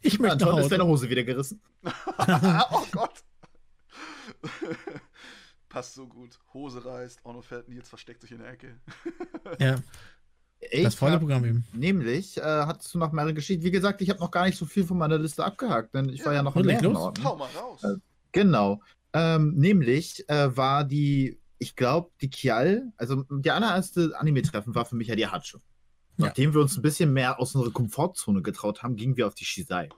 [0.00, 0.84] Ich möchte Anton, ist deine.
[0.84, 1.62] Hose wieder gerissen?
[1.84, 3.22] oh Gott.
[5.74, 6.38] Passt so gut.
[6.54, 8.76] Hose reißt, Onno fällt, Nils versteckt sich in der Ecke.
[9.58, 9.76] Ja,
[10.60, 11.64] Ich das volle Programm eben.
[11.72, 13.64] Nämlich, äh, hattest du noch mehrere Geschichten.
[13.64, 16.24] Wie gesagt, ich habe noch gar nicht so viel von meiner Liste abgehakt, denn ich
[16.24, 16.96] war Ja, ja noch in mehreren los.
[16.98, 17.24] Orten.
[17.24, 17.82] Hau mal raus.
[17.82, 17.96] Äh,
[18.30, 18.80] Genau.
[19.12, 24.94] Ähm, nämlich äh, war die, ich glaube, die Kial, also die allererste Anime-Treffen war für
[24.94, 25.58] mich ja die Hatsche.
[26.18, 26.26] Ja.
[26.26, 29.44] Nachdem wir uns ein bisschen mehr aus unserer Komfortzone getraut haben, gingen wir auf die
[29.44, 29.88] Shisei.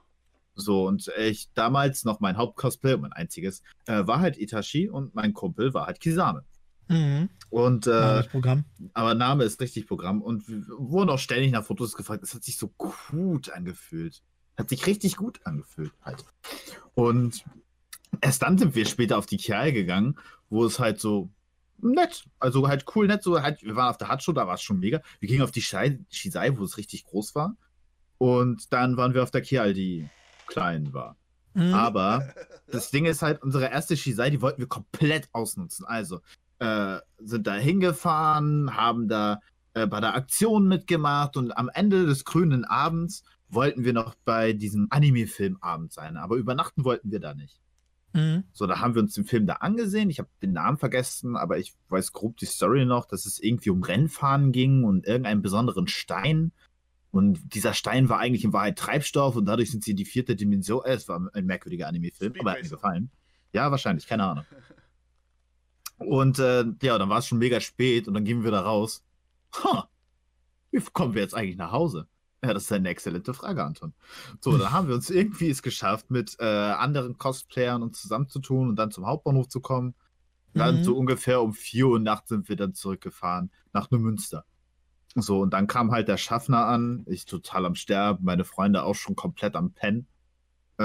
[0.59, 5.33] So, und ich damals noch mein Hauptcosplay, mein einziges, äh, war halt Itachi und mein
[5.33, 6.43] Kumpel war halt Kisame.
[6.89, 7.29] Mhm.
[7.49, 8.65] Und, äh, Programm.
[8.93, 12.23] aber Name ist richtig Programm und wir wurden auch ständig nach Fotos gefragt.
[12.23, 14.23] Es hat sich so gut angefühlt.
[14.57, 16.25] Hat sich richtig gut angefühlt halt.
[16.95, 17.45] Und
[18.21, 20.17] erst dann sind wir später auf die Kial gegangen,
[20.49, 21.29] wo es halt so
[21.79, 24.63] nett, also halt cool nett, so halt, wir waren auf der Hatshow, da war es
[24.63, 25.01] schon mega.
[25.19, 27.55] Wir gingen auf die Shai- Shisei, wo es richtig groß war.
[28.17, 30.09] Und dann waren wir auf der Kial, die
[30.47, 31.17] klein war.
[31.53, 31.73] Mhm.
[31.73, 32.33] Aber
[32.71, 35.85] das Ding ist halt, unsere erste Shisei, die wollten wir komplett ausnutzen.
[35.85, 36.21] Also
[36.59, 39.39] äh, sind da hingefahren, haben da
[39.73, 44.53] äh, bei der Aktion mitgemacht und am Ende des grünen Abends wollten wir noch bei
[44.53, 46.17] diesem Anime-Filmabend sein.
[46.17, 47.59] Aber übernachten wollten wir da nicht.
[48.13, 48.43] Mhm.
[48.53, 50.09] So, da haben wir uns den Film da angesehen.
[50.09, 53.69] Ich habe den Namen vergessen, aber ich weiß grob die Story noch, dass es irgendwie
[53.69, 56.51] um Rennfahren ging und irgendeinen besonderen Stein.
[57.11, 60.35] Und dieser Stein war eigentlich in Wahrheit Treibstoff und dadurch sind sie in die vierte
[60.35, 60.83] Dimension.
[60.85, 63.11] Äh, es war ein merkwürdiger Anime-Film, aber hat mir gefallen.
[63.53, 64.45] Ja, wahrscheinlich, keine Ahnung.
[65.99, 69.03] Und äh, ja, dann war es schon mega spät und dann gehen wir da raus.
[69.63, 69.89] Ha,
[70.69, 72.07] wie kommen wir jetzt eigentlich nach Hause?
[72.43, 73.93] Ja, das ist eine exzellente Frage, Anton.
[74.39, 78.75] So, dann haben wir uns irgendwie es geschafft, mit äh, anderen Cosplayern uns zusammenzutun und
[78.75, 79.95] dann zum Hauptbahnhof zu kommen.
[80.53, 80.83] Dann Mhm.
[80.83, 84.45] so ungefähr um 4 Uhr nachts sind wir dann zurückgefahren nach Neumünster.
[85.15, 88.95] So, und dann kam halt der Schaffner an, ich total am Sterben, meine Freunde auch
[88.95, 90.07] schon komplett am Pennen.
[90.77, 90.83] Äh,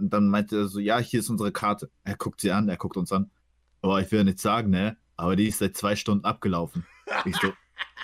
[0.00, 1.90] dann meinte er so, ja, hier ist unsere Karte.
[2.04, 3.30] Er guckt sie an, er guckt uns an.
[3.80, 4.96] Aber ich will ja nicht sagen, ne?
[5.16, 6.86] Aber die ist seit zwei Stunden abgelaufen.
[7.24, 7.48] Ich so,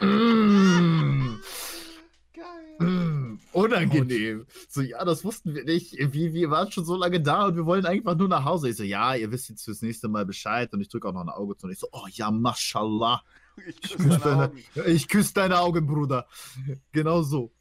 [0.05, 1.39] mm,
[2.33, 2.79] Geil.
[2.79, 4.47] mm, unangenehm.
[4.69, 5.97] So, ja, das wussten wir nicht.
[5.99, 8.71] Wir, wir waren schon so lange da und wir wollen einfach nur nach Hause.
[8.71, 10.73] Ich so, ja, ihr wisst jetzt fürs nächste Mal Bescheid.
[10.73, 11.67] Und ich drücke auch noch ein Auge zu.
[11.67, 13.23] Und ich so, oh ja, mashallah.
[13.67, 16.27] Ich küsse küsse deine deine, ich küsse deine Augen, Bruder.
[16.93, 17.53] Genau so.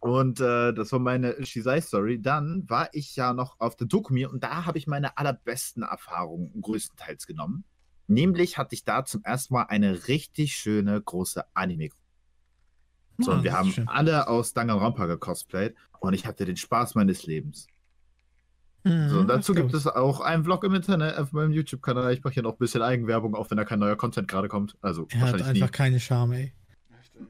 [0.00, 2.20] Und äh, das war meine Shisei-Story.
[2.20, 6.60] Dann war ich ja noch auf der Dokumi und da habe ich meine allerbesten Erfahrungen
[6.60, 7.64] größtenteils genommen.
[8.06, 11.88] Nämlich hatte ich da zum ersten Mal eine richtig schöne große Anime.
[13.18, 13.88] So, Ah, und wir das ist haben schön.
[13.88, 17.66] alle aus Danganronpa gecosplayt und ich hatte den Spaß meines Lebens.
[18.86, 22.12] Mhm, So, und das dazu gibt es auch einen Vlog im Internet auf meinem YouTube-Kanal.
[22.14, 24.76] Ich mache hier noch ein bisschen Eigenwerbung, auch wenn da kein neuer Content gerade kommt.
[24.80, 25.62] Also Er hat wahrscheinlich nie.
[25.62, 26.52] einfach keine Scham, ey.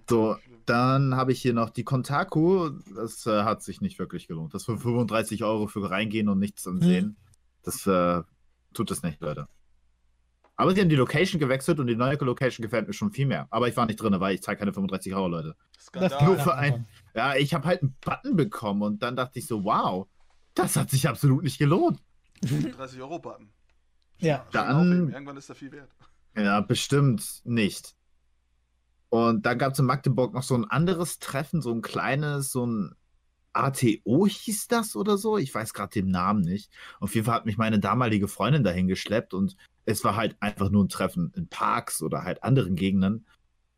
[0.08, 0.36] So.
[0.66, 2.70] Dann habe ich hier noch die Kontaku.
[2.96, 4.52] Das äh, hat sich nicht wirklich gelohnt.
[4.52, 7.16] Das für 35 Euro für reingehen und nichts ansehen.
[7.62, 8.22] Das äh,
[8.74, 9.46] tut es nicht, Leute.
[10.56, 13.46] Aber sie haben die Location gewechselt und die neue Location gefällt mir schon viel mehr.
[13.50, 15.54] Aber ich war nicht drin, weil ich zahle keine 35 Euro, Leute.
[15.78, 16.24] Skandal.
[16.24, 19.62] nur für ein- Ja, ich habe halt einen Button bekommen und dann dachte ich so,
[19.64, 20.08] wow,
[20.56, 22.00] das hat sich absolut nicht gelohnt.
[22.42, 23.50] 30 Euro Button.
[24.18, 24.46] Ja.
[24.52, 25.10] Dann-.
[25.10, 25.90] Irgendwann ist da viel wert.
[26.36, 27.94] Ja, bestimmt nicht.
[29.08, 32.66] Und dann gab es in Magdeburg noch so ein anderes Treffen, so ein kleines, so
[32.66, 32.94] ein
[33.52, 35.38] ATO hieß das oder so.
[35.38, 36.70] Ich weiß gerade den Namen nicht.
[37.00, 39.56] Auf jeden Fall hat mich meine damalige Freundin dahin geschleppt und
[39.86, 43.26] es war halt einfach nur ein Treffen in Parks oder halt anderen Gegenden.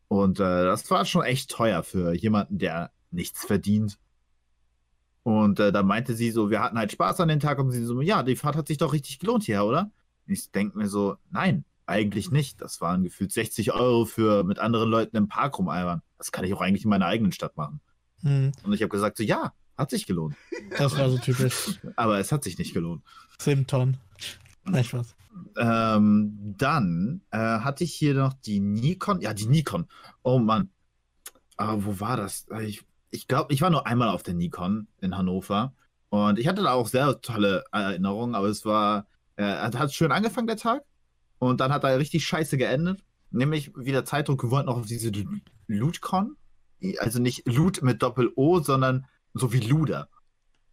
[0.07, 3.97] Und äh, das war schon echt teuer für jemanden, der nichts verdient.
[5.29, 7.85] Und äh, da meinte sie so, wir hatten halt Spaß an den Tag und sie
[7.85, 9.91] so, ja, die Fahrt hat sich doch richtig gelohnt hier, oder?
[10.25, 12.61] Ich denke mir so, nein, eigentlich nicht.
[12.61, 16.01] Das waren gefühlt 60 Euro für mit anderen Leuten im Park rumalbern.
[16.17, 17.79] Das kann ich auch eigentlich in meiner eigenen Stadt machen.
[18.23, 20.35] Mhm, Und ich habe gesagt, so ja, hat sich gelohnt.
[20.79, 21.79] das war so typisch.
[21.95, 23.03] Aber es hat sich nicht gelohnt.
[23.39, 23.97] Simton.
[24.65, 25.15] Nein, Spaß.
[25.57, 29.21] Ähm, dann äh, hatte ich hier noch die Nikon.
[29.21, 29.85] Ja, die Nikon.
[30.23, 30.69] Oh Mann.
[31.55, 32.47] Aber wo war das?
[32.63, 35.73] Ich, ich glaube, ich war nur einmal auf der Nikon in Hannover.
[36.09, 39.05] Und ich hatte da auch sehr tolle Erinnerungen, aber es war,
[39.35, 40.83] äh, hat schön angefangen, der Tag.
[41.37, 43.03] Und dann hat er richtig scheiße geendet.
[43.31, 45.11] Nämlich wieder Zeitdruck, wir wollten noch auf diese
[45.67, 46.35] LootCon.
[46.99, 50.09] Also nicht Loot mit Doppel-O, sondern so wie Luder.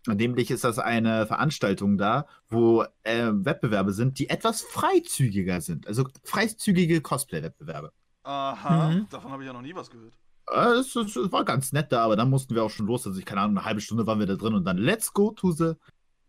[0.06, 5.86] Nämlich ist das eine Veranstaltung da, wo äh, Wettbewerbe sind, die etwas freizügiger sind.
[5.88, 7.92] Also freizügige Cosplay-Wettbewerbe.
[8.22, 9.06] Aha, Mhm.
[9.10, 10.14] davon habe ich ja noch nie was gehört.
[10.50, 13.06] Äh, Es, es, es war ganz nett da, aber dann mussten wir auch schon los.
[13.06, 15.30] Also ich keine Ahnung, eine halbe Stunde waren wir da drin und dann let's go
[15.32, 15.72] to the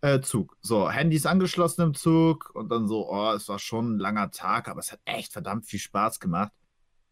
[0.01, 0.57] äh, Zug.
[0.61, 4.67] So, Handys angeschlossen im Zug und dann so, oh, es war schon ein langer Tag,
[4.69, 6.51] aber es hat echt verdammt viel Spaß gemacht.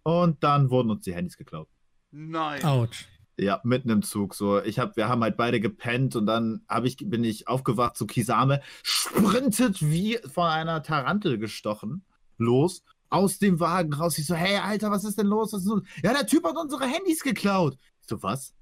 [0.03, 1.67] Und dann wurden uns die Handys geklaut.
[2.11, 2.63] Nein.
[2.63, 3.07] Autsch.
[3.37, 4.33] Ja, mitten im Zug.
[4.33, 7.97] So, ich hab, wir haben halt beide gepennt und dann hab ich, bin ich aufgewacht,
[7.97, 12.05] so Kisame sprintet wie von einer Tarantel gestochen,
[12.37, 14.17] los, aus dem Wagen raus.
[14.17, 15.53] Ich so, hey, Alter, was ist denn los?
[15.53, 15.83] Was ist los?
[16.03, 17.77] Ja, der Typ hat unsere Handys geklaut.
[18.01, 18.53] Ich so, was?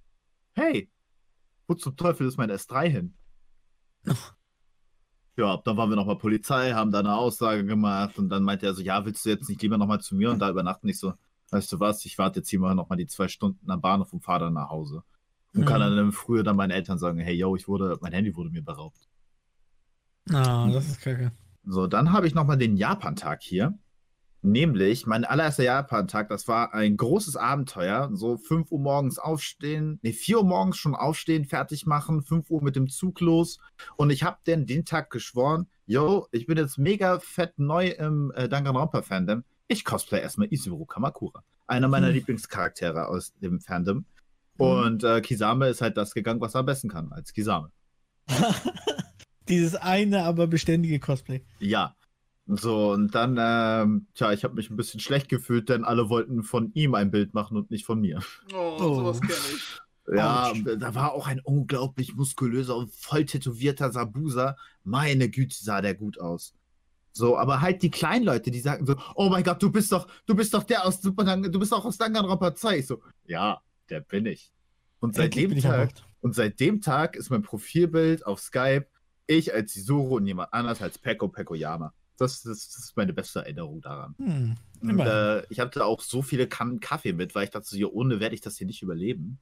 [0.54, 0.90] Hey,
[1.68, 3.14] wo zum Teufel ist mein S3 hin?
[5.36, 8.76] Ja, dann waren wir nochmal Polizei, haben da eine Aussage gemacht und dann meinte er
[8.76, 10.88] so, ja, willst du jetzt nicht lieber nochmal zu mir und da übernachten?
[10.88, 11.14] Ich so,
[11.50, 14.24] weißt du was, ich warte jetzt hier mal nochmal die zwei Stunden am Bahnhof und
[14.24, 15.04] fahre dann nach Hause.
[15.56, 15.86] Und kann Mhm.
[15.86, 18.62] dann im Frühjahr dann meinen Eltern sagen, hey, yo, ich wurde, mein Handy wurde mir
[18.64, 19.08] beraubt.
[20.32, 21.32] Ah, das ist kacke.
[21.66, 23.78] So, dann habe ich nochmal den Japan-Tag hier.
[24.46, 28.10] Nämlich, mein allererster Japan-Tag, das war ein großes Abenteuer.
[28.14, 32.62] So 5 Uhr morgens aufstehen, nee, 4 Uhr morgens schon aufstehen, fertig machen, 5 Uhr
[32.62, 33.60] mit dem Zug los.
[33.96, 38.34] Und ich habe denn den Tag geschworen, yo, ich bin jetzt mega fett neu im
[38.36, 39.46] äh, Danganronpa-Fandom.
[39.70, 41.46] Ich cosplay erstmal Isuru Kamakura.
[41.66, 42.16] Einer meiner Hm.
[42.16, 44.00] Lieblingscharaktere aus dem Fandom.
[44.00, 44.06] Hm.
[44.58, 47.72] Und äh, Kisame ist halt das gegangen, was er am besten kann, als Kisame.
[49.48, 51.46] Dieses eine, aber beständige Cosplay.
[51.60, 51.96] Ja.
[52.46, 56.44] So, und dann, ähm, tja, ich habe mich ein bisschen schlecht gefühlt, denn alle wollten
[56.44, 58.20] von ihm ein Bild machen und nicht von mir.
[58.54, 58.96] Oh, Oh.
[58.96, 59.80] sowas kenne ich.
[60.14, 60.64] Ja, Autsch.
[60.80, 64.58] da war auch ein unglaublich muskulöser und voll tätowierter Sabusa.
[64.84, 66.54] Meine Güte, sah der gut aus.
[67.14, 70.08] So, aber halt die kleinen Leute, die sagen so, oh mein Gott, du bist doch,
[70.26, 72.80] du bist doch der aus Super Dang- du bist doch aus Danganronpa 2.
[72.80, 74.52] Ich so, ja, der bin ich.
[75.00, 78.42] Und seit Endlich dem bin ich Tag, und seit dem Tag ist mein Profilbild auf
[78.42, 78.88] Skype
[79.28, 81.94] ich als Isuru und jemand anders als Peko Pekoyama.
[82.18, 84.16] Das, das, das ist meine beste Erinnerung daran.
[84.18, 84.56] Hm.
[84.82, 88.20] Und, äh, ich hatte auch so viele Kannen Kaffee mit, weil ich dachte, hier ohne
[88.20, 89.40] werde ich das hier nicht überleben.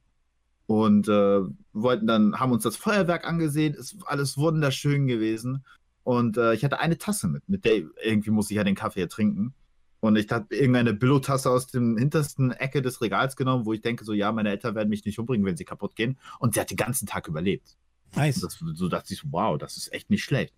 [0.66, 1.40] Und äh,
[1.72, 5.64] wollten dann, haben uns das Feuerwerk angesehen, ist alles wunderschön gewesen.
[6.04, 9.06] Und äh, ich hatte eine Tasse mit, mit der irgendwie muss ich ja den Kaffee
[9.06, 9.54] trinken.
[10.00, 14.04] Und ich habe irgendeine Billo-Tasse aus dem hintersten Ecke des Regals genommen, wo ich denke,
[14.04, 16.18] so, ja, meine Eltern werden mich nicht umbringen, wenn sie kaputt gehen.
[16.40, 17.76] Und sie hat den ganzen Tag überlebt.
[18.16, 18.40] Nice.
[18.40, 20.54] Das, so dachte ich, so, wow, das ist echt nicht schlecht.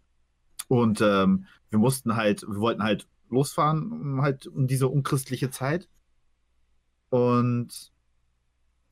[0.69, 5.89] Und ähm, wir mussten halt, wir wollten halt losfahren, um halt um diese unchristliche Zeit.
[7.11, 7.93] Und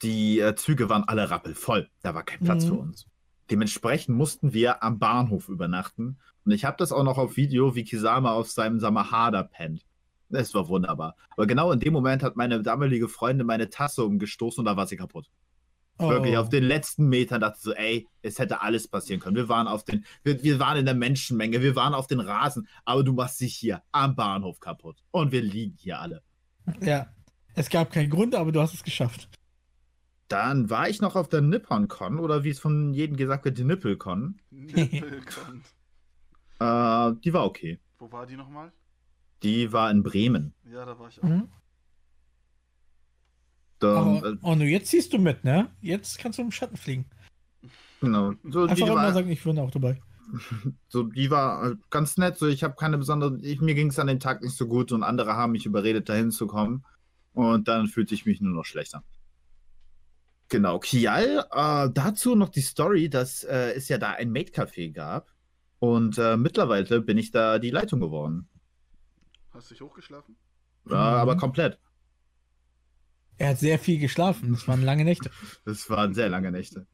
[0.03, 1.89] die äh, Züge waren alle rappelvoll.
[2.03, 2.69] Da war kein Platz Mhm.
[2.69, 3.07] für uns.
[3.51, 6.19] Dementsprechend mussten wir am Bahnhof übernachten.
[6.45, 9.85] Und ich habe das auch noch auf Video, wie Kisama auf seinem Samahada pennt.
[10.31, 11.15] Es war wunderbar.
[11.31, 14.87] Aber genau in dem Moment hat meine damalige Freundin meine Tasse umgestoßen und da war
[14.87, 15.31] sie kaputt.
[16.09, 16.41] Wirklich, Oh.
[16.41, 19.37] auf den letzten Metern dachte ich so, ey, es hätte alles passieren können.
[19.37, 22.69] Wir waren auf den, wir, wir waren in der Menschenmenge, wir waren auf den Rasen,
[22.85, 25.03] aber du machst dich hier am Bahnhof kaputt.
[25.11, 26.23] Und wir liegen hier alle.
[26.81, 27.07] Ja.
[27.55, 29.29] Es gab keinen Grund, aber du hast es geschafft.
[30.29, 33.65] Dann war ich noch auf der NipponCon oder wie es von jedem gesagt wird, die
[33.65, 34.41] NippelCon.
[34.51, 35.63] Nippelkon.
[36.61, 37.81] Äh, die war okay.
[37.99, 38.73] Wo war die nochmal?
[39.43, 40.55] Die war in Bremen.
[40.71, 41.29] Ja, da war ich auch.
[41.29, 41.49] Mhm.
[43.83, 45.69] Da, Aber, äh, oh, nur jetzt ziehst du mit, ne?
[45.81, 47.07] Jetzt kannst du im Schatten fliegen.
[48.01, 48.33] genau.
[48.45, 50.01] So, die Einfach immer war, sagen, ich bin auch dabei.
[50.89, 52.39] so, die war äh, ganz nett.
[52.39, 53.39] So, ich habe keine besondere.
[53.43, 56.09] Ich, mir ging es an dem Tag nicht so gut und andere haben mich überredet,
[56.09, 56.85] dahin zu kommen.
[57.35, 59.03] Und dann fühlte ich mich nur noch schlechter.
[60.49, 65.33] Genau, Kial, äh, dazu noch die Story, dass äh, es ja da ein Maid-Café gab.
[65.79, 68.49] Und äh, mittlerweile bin ich da die Leitung geworden.
[69.51, 70.37] Hast du dich hochgeschlafen?
[70.89, 71.17] Ja, Mhm.
[71.19, 71.79] aber komplett.
[73.43, 74.53] Er hat sehr viel geschlafen.
[74.53, 75.29] Das waren lange Nächte.
[75.65, 76.87] Das waren sehr lange Nächte.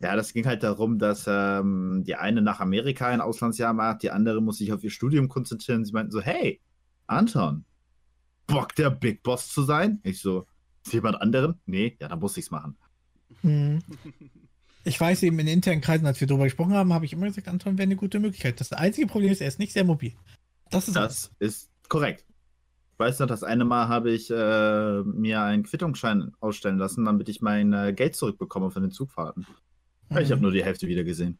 [0.00, 4.10] Ja, das ging halt darum, dass ähm, die eine nach Amerika ein Auslandsjahr macht, die
[4.10, 5.84] andere muss sich auf ihr Studium konzentrieren.
[5.84, 6.62] Sie meinten so, hey,
[7.06, 7.66] Anton,
[8.46, 10.00] Bock der Big Boss zu sein?
[10.02, 10.46] Ich so,
[10.90, 11.60] jemand anderen?
[11.66, 12.78] Nee, ja, dann muss ich's machen.
[13.42, 13.80] Hm.
[14.84, 17.48] Ich weiß eben in internen Kreisen, als wir darüber gesprochen haben, habe ich immer gesagt,
[17.48, 18.58] Anton wäre eine gute Möglichkeit.
[18.60, 20.14] Das einzige Problem ist, er ist nicht sehr mobil.
[20.70, 21.30] Das ist alles.
[21.38, 22.24] Das ist korrekt.
[23.02, 27.28] Ich weiß noch, das eine Mal habe ich äh, mir einen Quittungsschein ausstellen lassen, damit
[27.28, 29.44] ich mein äh, Geld zurückbekomme von den Zugfahrten.
[30.20, 31.36] Ich habe nur die Hälfte wieder gesehen.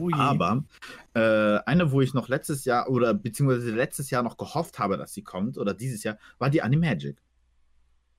[0.00, 0.14] Oh je.
[0.16, 0.64] Aber
[1.12, 5.12] äh, eine, wo ich noch letztes Jahr oder beziehungsweise letztes Jahr noch gehofft habe, dass
[5.12, 7.18] sie kommt, oder dieses Jahr, war die Animagic.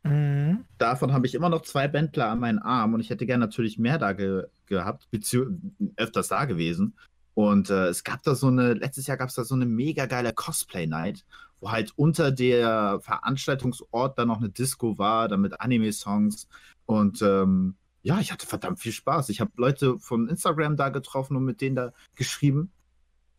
[0.04, 0.66] Mhm.
[0.78, 3.80] Davon habe ich immer noch zwei Bändler an meinen Arm und ich hätte gerne natürlich
[3.80, 5.60] mehr da ge gehabt, beziehungsweise
[5.96, 6.94] öfters da gewesen.
[7.34, 10.08] Und äh, es gab da so eine, letztes Jahr gab es da so eine mega
[10.08, 11.24] geile Cosplay-Night,
[11.60, 16.48] wo halt unter der Veranstaltungsort dann noch eine Disco war, dann mit Anime-Songs.
[16.86, 19.30] Und ähm, ja, ich hatte verdammt viel Spaß.
[19.30, 22.72] Ich habe Leute von Instagram da getroffen und mit denen da geschrieben.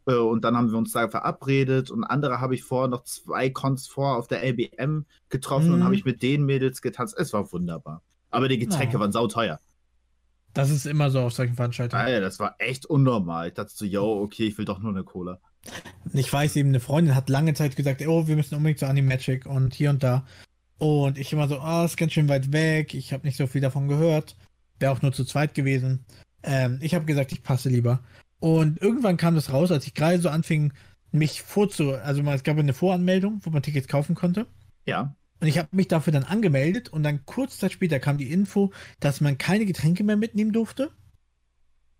[0.06, 3.50] Äh, Und dann haben wir uns da verabredet und andere habe ich vorher noch zwei
[3.50, 5.84] Cons vor auf der LBM getroffen und Mhm.
[5.84, 7.14] habe ich mit den Mädels getanzt.
[7.18, 8.02] Es war wunderbar.
[8.30, 9.00] Aber die Getränke Ja.
[9.00, 9.60] waren sauteuer.
[10.54, 12.02] Das ist immer so auf solchen Veranstaltungen.
[12.02, 13.48] Alter, das war echt unnormal.
[13.48, 15.40] Ich dachte so, yo, okay, ich will doch nur eine Cola.
[16.12, 19.46] Ich weiß eben, eine Freundin hat lange Zeit gesagt, oh, wir müssen unbedingt zu Animagic
[19.46, 20.26] und hier und da.
[20.78, 23.60] Und ich immer so, ah, ist ganz schön weit weg, ich habe nicht so viel
[23.60, 24.36] davon gehört.
[24.78, 26.04] Wäre auch nur zu zweit gewesen.
[26.42, 28.00] Ähm, ich habe gesagt, ich passe lieber.
[28.40, 30.72] Und irgendwann kam das raus, als ich gerade so anfing,
[31.10, 31.94] mich vorzu...
[31.94, 34.46] Also es gab eine Voranmeldung, wo man Tickets kaufen konnte.
[34.86, 35.16] Ja.
[35.40, 38.72] Und ich habe mich dafür dann angemeldet und dann kurz Zeit später kam die Info,
[39.00, 40.90] dass man keine Getränke mehr mitnehmen durfte,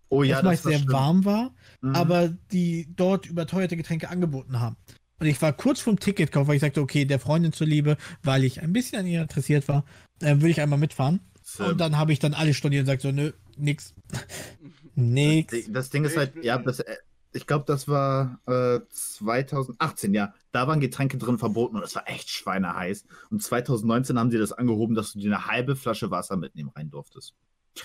[0.09, 0.93] Oh ja, weil das es war sehr schlimm.
[0.93, 1.95] warm war Mhm.
[1.95, 4.75] aber die dort überteuerte Getränke angeboten haben.
[5.19, 8.61] Und ich war kurz vorm Ticketkauf, weil ich sagte, okay, der Freundin zuliebe, weil ich
[8.61, 9.85] ein bisschen an ihr interessiert war,
[10.21, 11.19] äh, würde ich einmal mitfahren.
[11.43, 13.93] So, Und dann habe ich dann alle storniert und gesagt, so, nö, nix.
[14.95, 15.51] nix.
[15.53, 16.95] das, das Ding ist halt, ja, das, äh,
[17.31, 20.33] ich glaube, das war äh, 2018, ja.
[20.51, 23.05] Da waren Getränke drin verboten und es war echt schweineheiß.
[23.29, 26.89] Und 2019 haben sie das angehoben, dass du dir eine halbe Flasche Wasser mitnehmen rein
[26.89, 27.35] durftest.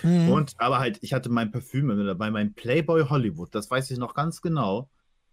[0.03, 0.29] Mhm.
[0.31, 3.99] Und, aber halt, ich hatte mein Parfüm mit dabei, mein Playboy Hollywood, das weiß ich
[3.99, 4.89] noch ganz genau,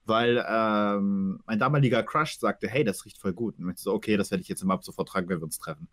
[0.05, 3.57] weil ähm, mein damaliger Crush sagte, hey, das riecht voll gut.
[3.59, 5.57] Und ich so, okay, das werde ich jetzt immer ab sofort tragen, wenn wir uns
[5.57, 5.87] treffen.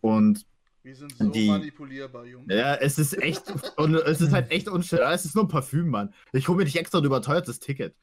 [0.00, 0.46] Und
[0.82, 2.54] Wir sind so Die- manipulierbar, Junge.
[2.54, 3.42] ja, es ist echt,
[3.76, 5.00] und es ist halt echt unschön.
[5.00, 6.14] Es ist nur ein Parfüm, Mann.
[6.32, 7.94] Ich hole mir nicht extra ein überteuertes Ticket.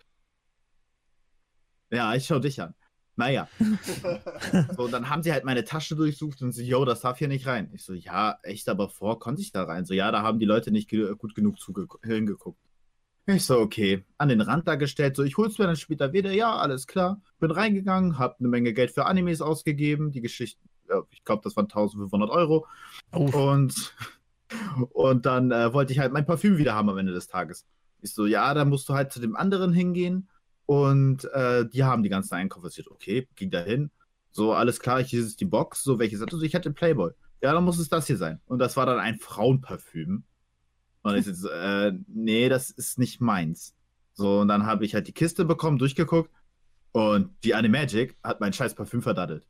[1.92, 2.74] Ja, ich schau dich an.
[3.16, 3.48] Naja.
[4.76, 7.48] So, dann haben sie halt meine Tasche durchsucht und so, yo, das darf hier nicht
[7.48, 7.70] rein.
[7.74, 9.86] Ich so, ja, echt, aber vor konnte ich da rein.
[9.86, 11.58] So, ja, da haben die Leute nicht ge gut genug
[12.04, 12.60] hingeguckt.
[13.26, 16.32] Ich so, okay, an den Rand da gestellt, so, ich hol's mir dann später wieder,
[16.32, 17.22] ja, alles klar.
[17.40, 21.56] Bin reingegangen, hab eine Menge Geld für Animes ausgegeben, die Geschichten, ja, ich glaube, das
[21.56, 22.68] waren 1500 Euro.
[23.14, 23.96] Oh, Und,
[24.92, 27.66] und dann äh, wollte ich halt mein Parfüm wieder haben am Ende des Tages.
[28.02, 30.28] Ich so, ja, dann musst du halt zu dem anderen hingehen.
[30.66, 33.92] Und äh, die haben die ganzen so, okay, ging da hin.
[34.32, 35.84] So, alles klar, hier ist die Box.
[35.84, 36.22] So, welches?
[36.22, 37.12] Also, ich hatte Playboy.
[37.42, 38.40] Ja, dann muss es das hier sein.
[38.46, 40.24] Und das war dann ein Frauenparfüm.
[41.04, 43.76] Und ich so, äh, nee, das ist nicht meins.
[44.14, 46.32] So, und dann habe ich halt die Kiste bekommen, durchgeguckt.
[46.94, 49.46] Und die Animagic hat mein scheiß Parfüm verdattelt.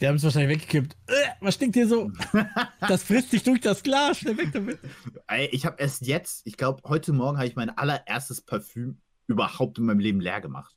[0.00, 0.96] die haben es wahrscheinlich weggekippt.
[1.06, 2.12] Äh, was stinkt hier so?
[2.80, 4.18] Das frisst sich durch das Glas.
[4.18, 4.78] Schnell weg damit.
[5.26, 9.78] Ey, ich habe erst jetzt, ich glaube, heute Morgen habe ich mein allererstes Parfüm überhaupt
[9.78, 10.76] in meinem Leben leer gemacht.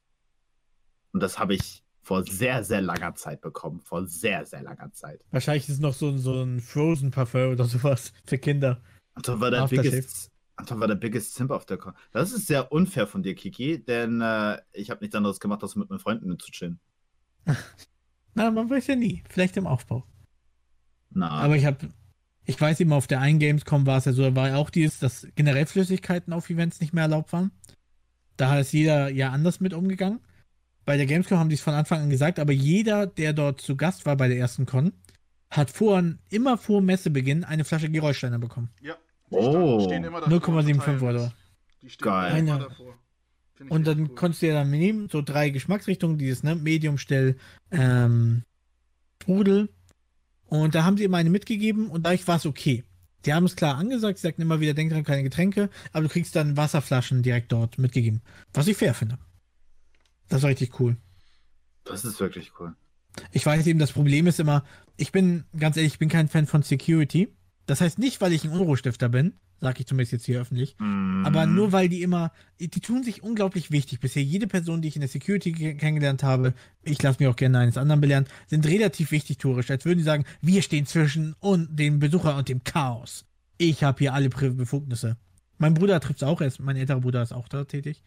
[1.11, 3.81] Und das habe ich vor sehr, sehr langer Zeit bekommen.
[3.81, 5.25] Vor sehr, sehr langer Zeit.
[5.31, 8.81] Wahrscheinlich ist es noch so, so ein Frozen Parfum oder sowas für Kinder.
[9.13, 11.93] Anton war der biggest, Anton war der biggest Simp auf der Con.
[12.11, 15.75] Das ist sehr unfair von dir, Kiki, denn äh, ich habe nichts anderes gemacht, als
[15.75, 16.79] mit meinen Freunden zu chillen.
[18.35, 19.23] Na, man weiß ja nie.
[19.29, 20.05] Vielleicht im Aufbau.
[21.09, 21.89] Na, Aber ich habe,
[22.45, 24.69] ich weiß eben, auf der einen Gamescom war es ja so, da war ja auch
[24.69, 27.51] dieses, dass generell Flüssigkeiten auf Events nicht mehr erlaubt waren.
[28.37, 30.19] Da ist jeder ja anders mit umgegangen.
[30.85, 33.75] Bei der Gamescom haben die es von Anfang an gesagt, aber jeder, der dort zu
[33.75, 34.93] Gast war bei der ersten Con,
[35.49, 38.69] hat vor, immer vor Messebeginn eine Flasche Gerolsteiner bekommen.
[38.81, 38.95] Ja.
[39.29, 39.81] Die Oh.
[39.83, 41.13] stehen immer davor, 0,75 verteilen Euro.
[41.25, 41.33] das.
[41.81, 42.37] Die stehen Geil.
[42.37, 42.93] immer davor.
[43.69, 44.15] Und dann cool.
[44.15, 47.35] konntest du ja dann nehmen, so drei Geschmacksrichtungen, dieses, ne, Medium, Stell,
[47.71, 48.43] ähm,
[49.21, 49.69] Sprudel.
[50.45, 52.83] Und da haben sie immer eine mitgegeben und dadurch war es okay.
[53.27, 56.09] Die haben es klar angesagt, sie sagten immer wieder, denk dran, keine Getränke, aber du
[56.09, 58.21] kriegst dann Wasserflaschen direkt dort mitgegeben.
[58.53, 59.19] Was ich fair finde.
[60.29, 60.95] Das war richtig cool.
[61.83, 62.73] das ist wirklich cool.
[63.31, 64.63] Ich weiß eben, das Problem ist immer,
[64.95, 67.27] ich bin, ganz ehrlich, ich bin kein Fan von Security.
[67.65, 71.45] Das heißt nicht, weil ich ein Unruhestifter bin, sag ich zumindest jetzt hier öffentlich, Aber
[71.47, 71.55] Mhm.
[71.55, 73.99] nur weil die immer, die tun sich unglaublich wichtig.
[73.99, 76.53] Bisher jede Person, die ich in der Security ke- kennengelernt habe,
[76.83, 79.69] ich lasse mich auch gerne eines anderen belehren, sind relativ wichtigtuerisch.
[79.71, 83.25] Als würden die sagen, wir stehen zwischen und dem Besucher und dem Chaos.
[83.57, 85.17] Ich habe hier alle Befugnisse.
[85.57, 88.03] Mein Bruder trifft es auch, er ist, mein älterer Bruder ist auch da tätig.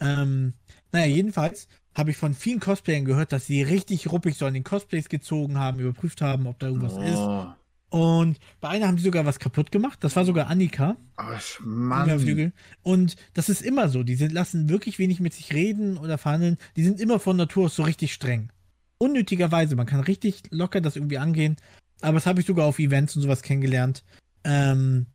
[0.00, 0.52] Ähm,
[0.92, 4.64] naja, jedenfalls habe ich von vielen Cosplayern gehört, dass sie richtig ruppig so an den
[4.64, 7.59] Cosplays gezogen haben, überprüft haben, ob da irgendwas ist.
[7.90, 9.98] Und bei einer haben sie sogar was kaputt gemacht.
[10.02, 10.96] Das war sogar Annika.
[11.16, 11.42] Ach.
[11.60, 12.52] Mann.
[12.82, 14.04] Und das ist immer so.
[14.04, 16.56] Die sind, lassen wirklich wenig mit sich reden oder verhandeln.
[16.76, 18.52] Die sind immer von Natur aus so richtig streng.
[18.98, 19.74] Unnötigerweise.
[19.74, 21.56] Man kann richtig locker das irgendwie angehen.
[22.00, 24.04] Aber das habe ich sogar auf Events und sowas kennengelernt.
[24.44, 25.06] Ähm,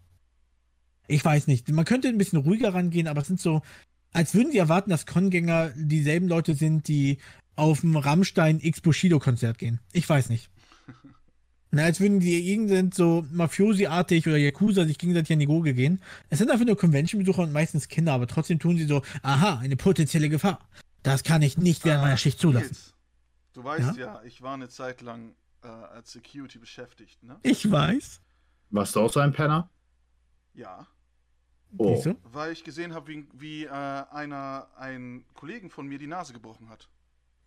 [1.07, 1.69] ich weiß nicht.
[1.69, 3.61] Man könnte ein bisschen ruhiger rangehen, aber es sind so,
[4.11, 7.19] als würden sie erwarten, dass Kongänger dieselben Leute sind, die
[7.55, 9.79] auf dem Rammstein X Bushido-Konzert gehen.
[9.93, 10.49] Ich weiß nicht.
[11.75, 16.01] Na, als würden die irgend so Mafiosi-artig oder Yakuza sich gegenseitig an die Gurgel gehen.
[16.29, 19.75] Es sind einfach nur Convention-Besucher und meistens Kinder, aber trotzdem tun sie so, aha, eine
[19.75, 20.59] potenzielle Gefahr.
[21.03, 22.67] Das kann ich nicht während meiner Schicht zulassen.
[22.67, 22.93] Nils,
[23.51, 24.21] Du weißt ja?
[24.23, 27.39] ich war eine Zeit lang äh, als Security beschäftigt, ne?
[27.43, 28.21] Ich weiß.
[28.69, 29.69] Warst du auch so ein Penner?
[30.53, 30.87] Ja.
[31.77, 32.01] Oh.
[32.23, 36.69] Weil ich gesehen habe, wie, wie äh, einer einen Kollegen von mir die Nase gebrochen
[36.69, 36.87] hat.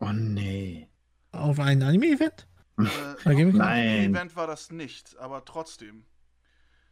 [0.00, 0.86] Oh nee.
[1.32, 2.46] Auf ein Anime-Event?
[2.78, 4.10] Äh, Nein.
[4.14, 6.04] Event war das nicht, aber trotzdem.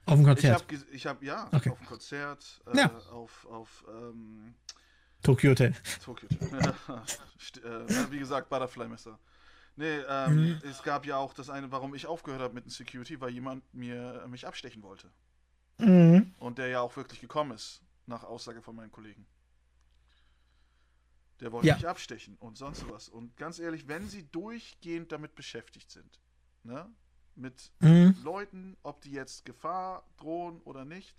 [0.07, 0.63] Auf dem Ich Konzert.
[0.63, 1.71] habe, ich hab, ja, Okay.
[1.71, 2.97] auf dem Konzert, äh, Ja.
[3.11, 4.55] auf, auf ähm,
[5.23, 5.75] Tokyo Hotel.
[6.05, 6.29] Tokyo.
[7.41, 9.19] St- äh, wie gesagt, Butterfly-Messer.
[9.77, 10.61] Nee, ähm, Mhm.
[10.69, 13.63] es gab ja auch das eine, warum ich aufgehört habe mit dem Security, weil jemand
[13.75, 15.11] mir äh, mich abstechen wollte.
[15.79, 16.35] Mhm.
[16.39, 19.27] Und der ja auch wirklich gekommen ist, nach Aussage von meinen Kollegen.
[21.41, 21.75] Der wollte Ja.
[21.75, 23.09] mich abstechen und sonst was.
[23.09, 26.21] Und ganz ehrlich, wenn sie durchgehend damit beschäftigt sind,
[26.63, 26.91] ne?
[27.35, 28.17] Mit Mhm.
[28.25, 31.15] Leuten, ob die jetzt Gefahr drohen oder nicht,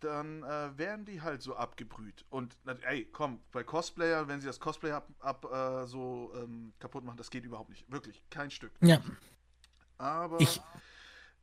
[0.00, 2.24] dann äh, werden die halt so abgebrüht.
[2.30, 7.04] Und ey, komm, bei Cosplayer, wenn sie das Cosplay ab, ab äh, so ähm, kaputt
[7.04, 7.90] machen, das geht überhaupt nicht.
[7.90, 8.72] Wirklich, kein Stück.
[8.80, 9.02] Ja.
[9.98, 10.62] Aber Ich-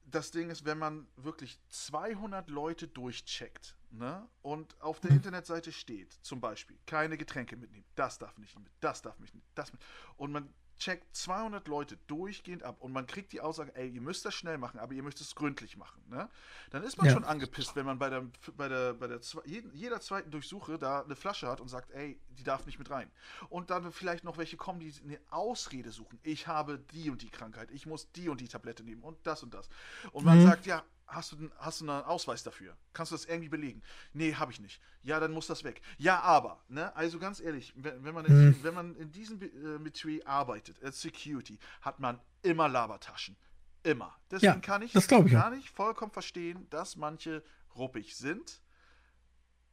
[0.05, 6.13] das Ding ist, wenn man wirklich 200 Leute durchcheckt ne, und auf der Internetseite steht,
[6.21, 9.81] zum Beispiel, keine Getränke mitnehmen, das darf nicht mit, das darf nicht mit, das mit,
[10.17, 14.25] und man checkt 200 Leute durchgehend ab und man kriegt die Aussage, ey, ihr müsst
[14.25, 16.29] das schnell machen, aber ihr müsst es gründlich machen, ne?
[16.69, 17.13] Dann ist man Ja.
[17.13, 18.25] schon angepisst, wenn man bei der,
[18.57, 22.43] bei der, bei der, jeder zweiten Durchsuche da eine Flasche hat und sagt, ey, die
[22.43, 23.09] darf nicht mit rein.
[23.47, 26.19] Und dann vielleicht noch welche kommen, die eine Ausrede suchen.
[26.23, 29.43] Ich habe die und die Krankheit, ich muss die und die Tablette nehmen und das
[29.43, 29.69] und das.
[30.11, 30.41] Und man Mhm.
[30.41, 32.75] sagt, ja, hast du, denn- hast du einen Ausweis dafür?
[32.93, 33.81] Kannst du das irgendwie belegen?
[34.13, 34.81] Nee, habe ich nicht.
[35.03, 35.81] Ja, dann muss das weg.
[35.97, 36.95] Ja, aber, ne?
[36.95, 38.63] Also ganz ehrlich, wenn, wenn, man, in, Mhm.
[38.63, 43.35] wenn man in diesem äh, Metier arbeitet, als Security, hat man immer Labertaschen.
[43.83, 44.15] Immer.
[44.31, 47.43] Deswegen Ja, kann ich, das ich kann ich vollkommen verstehen, dass manche
[47.75, 48.61] ruppig sind,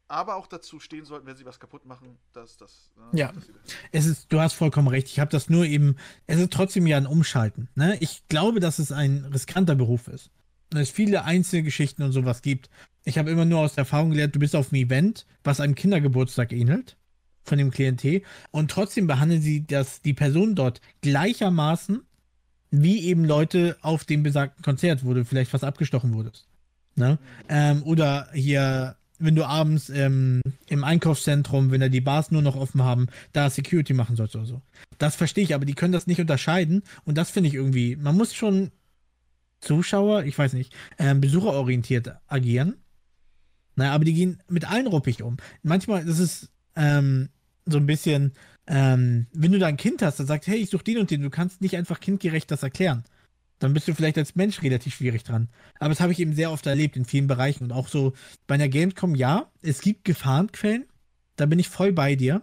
[0.09, 2.93] aber auch dazu stehen sollten, wenn sie was kaputt machen, dass das.
[2.97, 3.33] ne, Ja.
[3.33, 3.57] dass das-
[3.93, 5.07] Es ist, du hast vollkommen recht.
[5.09, 5.97] Ich habe das nur eben,
[6.27, 7.69] es ist trotzdem ja ein Umschalten.
[7.75, 7.97] Ne?
[8.01, 10.31] Ich glaube, dass es ein riskanter Beruf ist.
[10.81, 12.71] Es viele Einzelgeschichten und sowas gibt.
[13.05, 16.53] Ich habe immer nur aus Erfahrung gelernt, du bist auf einem Event, was einem Kindergeburtstag
[16.53, 16.97] ähnelt,
[17.45, 18.23] von dem Klientel,
[18.53, 22.03] und trotzdem behandeln sie das, die Person dort gleichermaßen
[22.73, 26.49] wie eben Leute auf dem besagten Konzert, wo du vielleicht fast abgestochen wurdest.
[26.97, 27.19] Ne?
[27.49, 32.57] Ähm, oder hier, wenn du abends ähm, im Einkaufszentrum, wenn da die Bars nur noch
[32.57, 34.63] offen haben, da Security machen sollst oder so.
[34.99, 38.17] Das verstehe ich, aber die können das nicht unterscheiden und das finde ich irgendwie, man
[38.17, 38.73] muss schon
[39.63, 42.77] Zuschauer, ich weiß nicht, ähm, besucherorientiert agieren.
[43.77, 45.39] Naja, aber die gehen mit allen ruppig um.
[45.63, 47.31] Manchmal, ist ähm,
[47.65, 48.33] so ein bisschen,
[48.67, 51.23] ähm, wenn du da ein Kind hast, das sagt, hey, ich suche den und den,
[51.23, 53.05] du kannst nicht einfach kindgerecht das erklären.
[53.61, 55.49] Dann bist du vielleicht als Mensch relativ schwierig dran.
[55.79, 57.65] Aber das habe ich eben sehr oft erlebt in vielen Bereichen.
[57.65, 58.13] Und auch so
[58.49, 60.87] bei einer Gamescom, ja, es gibt Gefahrenquellen.
[61.37, 62.43] Da bin ich voll bei dir.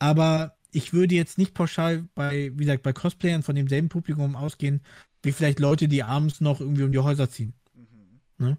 [0.00, 4.80] Aber ich würde jetzt nicht pauschal bei, wie gesagt, bei Cosplayern von demselben Publikum ausgehen,
[5.24, 7.54] wie vielleicht Leute, die abends noch irgendwie um die Häuser ziehen.
[7.74, 8.46] Mhm.
[8.46, 8.58] Ne?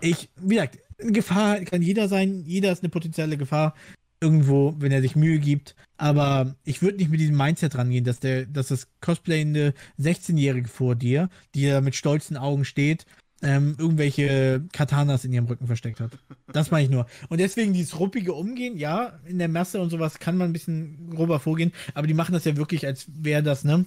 [0.00, 3.74] Ich, wie gesagt, Gefahr kann jeder sein, jeder ist eine potenzielle Gefahr
[4.20, 5.74] irgendwo, wenn er sich Mühe gibt.
[5.96, 10.94] Aber ich würde nicht mit diesem Mindset rangehen, dass der, dass das cosplayende 16-Jährige vor
[10.94, 13.06] dir, die da mit stolzen Augen steht,
[13.42, 16.12] ähm, irgendwelche Katanas in ihrem Rücken versteckt hat.
[16.52, 17.06] Das meine ich nur.
[17.28, 21.10] Und deswegen dieses ruppige Umgehen, ja, in der Masse und sowas kann man ein bisschen
[21.10, 23.84] grober vorgehen, aber die machen das ja wirklich, als wäre das, ne?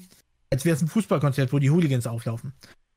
[0.49, 2.53] Als wäre es ein Fußballkonzert, wo die Hooligans auflaufen.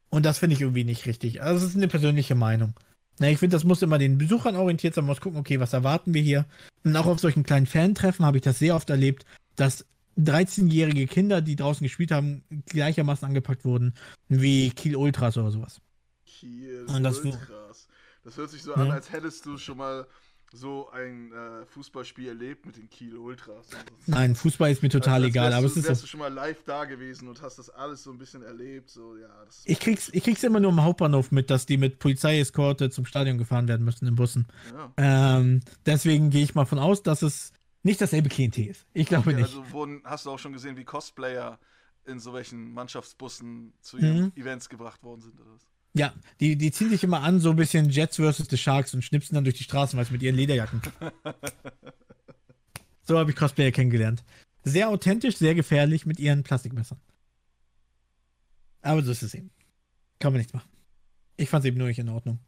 [0.08, 1.42] Und das finde ich irgendwie nicht richtig.
[1.42, 2.74] Also, das ist eine persönliche Meinung.
[3.18, 5.04] Na, ich finde, das muss immer den Besuchern orientiert sein.
[5.04, 6.46] Man muss gucken, okay, was erwarten wir hier?
[6.84, 9.24] Und auch auf solchen kleinen Fantreffen habe ich das sehr oft erlebt,
[9.56, 9.84] dass
[10.18, 13.94] 13-jährige Kinder, die draußen gespielt haben, gleichermaßen angepackt wurden
[14.28, 15.80] wie Kiel Ultras oder sowas.
[16.24, 17.88] Kiel Ultras.
[18.24, 18.76] Das hört sich so Ja.
[18.76, 20.06] an, als hättest du schon mal
[20.52, 23.68] so ein äh, Fußballspiel erlebt mit den Kiel Ultras.
[24.06, 26.04] Nein, Fußball ist mir total Also als egal, aber du, es ist wärst so.
[26.06, 28.90] du schon mal live da gewesen und hast das alles so ein bisschen erlebt.
[28.90, 29.28] So, ja,
[29.64, 33.38] Ich krieg's, ich krieg's immer nur im Hauptbahnhof mit, dass die mit Polizeieskorte zum Stadion
[33.38, 34.48] gefahren werden müssen in Bussen.
[34.72, 34.92] ja.
[34.96, 37.52] Ähm, deswegen gehe ich mal von aus, dass es
[37.82, 38.86] nicht dasselbe Klientel ist.
[38.92, 39.46] Ich glaube Okay, nicht.
[39.56, 41.58] also wurden, hast du auch schon gesehen, wie Cosplayer
[42.06, 44.32] in so welchen Mannschaftsbussen zu Mhm.
[44.34, 45.66] Events gebracht worden sind oder was?
[45.94, 49.02] Ja, die, die ziehen sich immer an, so ein bisschen Jets versus the Sharks und
[49.02, 50.80] schnipsen dann durch die Straßen, du, mit ihren Lederjacken.
[53.02, 54.22] so habe ich Cosplayer kennengelernt.
[54.62, 57.00] Sehr authentisch, sehr gefährlich mit ihren Plastikmessern.
[58.82, 59.50] Aber so ist es eben.
[60.20, 60.68] Kann man nichts machen.
[61.36, 62.38] Ich fand es eben nur nicht in Ordnung.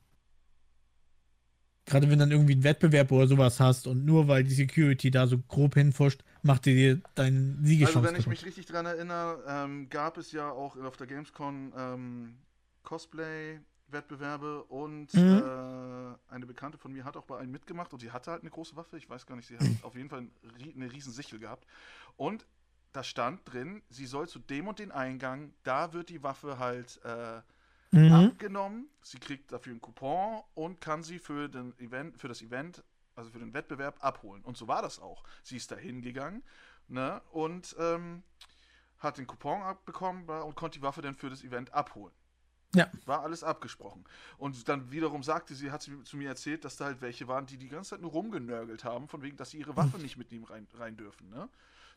[1.85, 5.27] Gerade wenn dann irgendwie einen Wettbewerb oder sowas hast und nur weil die Security da
[5.27, 9.43] so grob hinfuscht, macht die dir deinen Also, Siegechance wenn ich mich richtig dran erinnere,
[9.48, 12.35] ähm, gab es ja auch auf der Gamescom ähm,
[12.83, 15.29] Cosplay-Wettbewerbe und Mhm.
[15.29, 18.51] äh, eine Bekannte von mir hat auch bei einem mitgemacht und sie hatte halt eine
[18.51, 18.97] große Waffe.
[18.99, 20.27] Ich weiß gar nicht, sie hat auf jeden Fall
[20.75, 21.67] eine riesen Sichel gehabt.
[22.17, 22.47] Und
[22.93, 27.01] da stand drin, sie soll zu dem und den Eingang, da wird die Waffe halt
[27.05, 27.43] äh,
[27.93, 28.33] Mhm.
[28.33, 28.89] abgenommen.
[29.03, 32.83] Sie kriegt dafür einen Coupon und kann sie für, den Event, für das Event,
[33.15, 34.43] also für den Wettbewerb, abholen.
[34.43, 35.25] Und so war das auch.
[35.43, 36.43] Sie ist da hingegangen
[36.89, 38.23] ne, und ähm,
[38.99, 42.15] hat den Coupon abbekommen und konnte die Waffe dann für das Event abholen.
[42.74, 42.90] Ja.
[43.05, 44.05] War alles abgesprochen.
[44.39, 47.47] Und dann wiederum sagte sie, hat sie zu mir erzählt, dass da halt welche waren,
[47.47, 50.44] die die ganze Zeit nur rumgenörgelt haben, von wegen, dass sie ihre Waffe nicht mitnehmen
[50.44, 51.28] rein, rein dürfen.
[51.28, 51.49] Ne?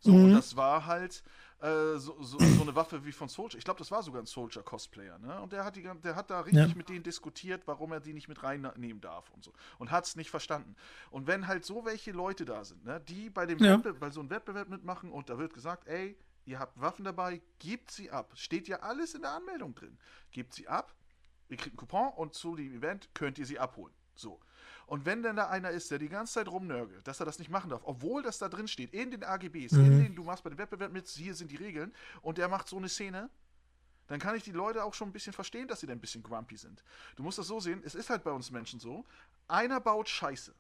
[0.02, 0.34] So, und Mhm.
[0.34, 1.24] das war halt
[1.62, 3.58] äh, so, so, so eine Waffe wie von Soldier.
[3.58, 5.42] Ich glaube, das war sogar ein Soldier-Cosplayer, ne?
[5.42, 6.76] Und der hat, die, der hat da richtig Ja.
[6.76, 9.54] mit denen diskutiert, warum er die nicht mit reinnehmen darf und so.
[9.80, 10.76] Und hat es nicht verstanden.
[11.12, 13.76] Und wenn halt so welche Leute da sind, ne, die bei dem Ja.
[13.76, 17.42] Wettbe bei so einem Wettbewerb mitmachen und da wird gesagt, ey, ihr habt Waffen dabei,
[17.60, 18.32] gebt sie ab.
[18.36, 19.98] Steht ja alles in der Anmeldung drin.
[20.32, 20.94] Gebt sie ab,
[21.50, 23.94] ihr kriegt einen Coupon und zu dem Event könnt ihr sie abholen.
[24.16, 24.40] So.
[24.88, 27.50] Und wenn denn da einer ist, der die ganze Zeit rumnörgelt, dass er das nicht
[27.50, 29.98] machen darf, obwohl das da drin steht, in den AGBs, in Mhm.
[30.00, 32.78] denen du machst bei dem Wettbewerb mit, hier sind die Regeln, und der macht so
[32.78, 33.30] eine Szene,
[34.08, 36.22] dann kann ich die Leute auch schon ein bisschen verstehen, dass sie da ein bisschen
[36.22, 36.84] grumpy sind.
[37.16, 39.04] Du musst das so sehen, es ist halt bei uns Menschen so,
[39.48, 40.54] einer baut Scheiße,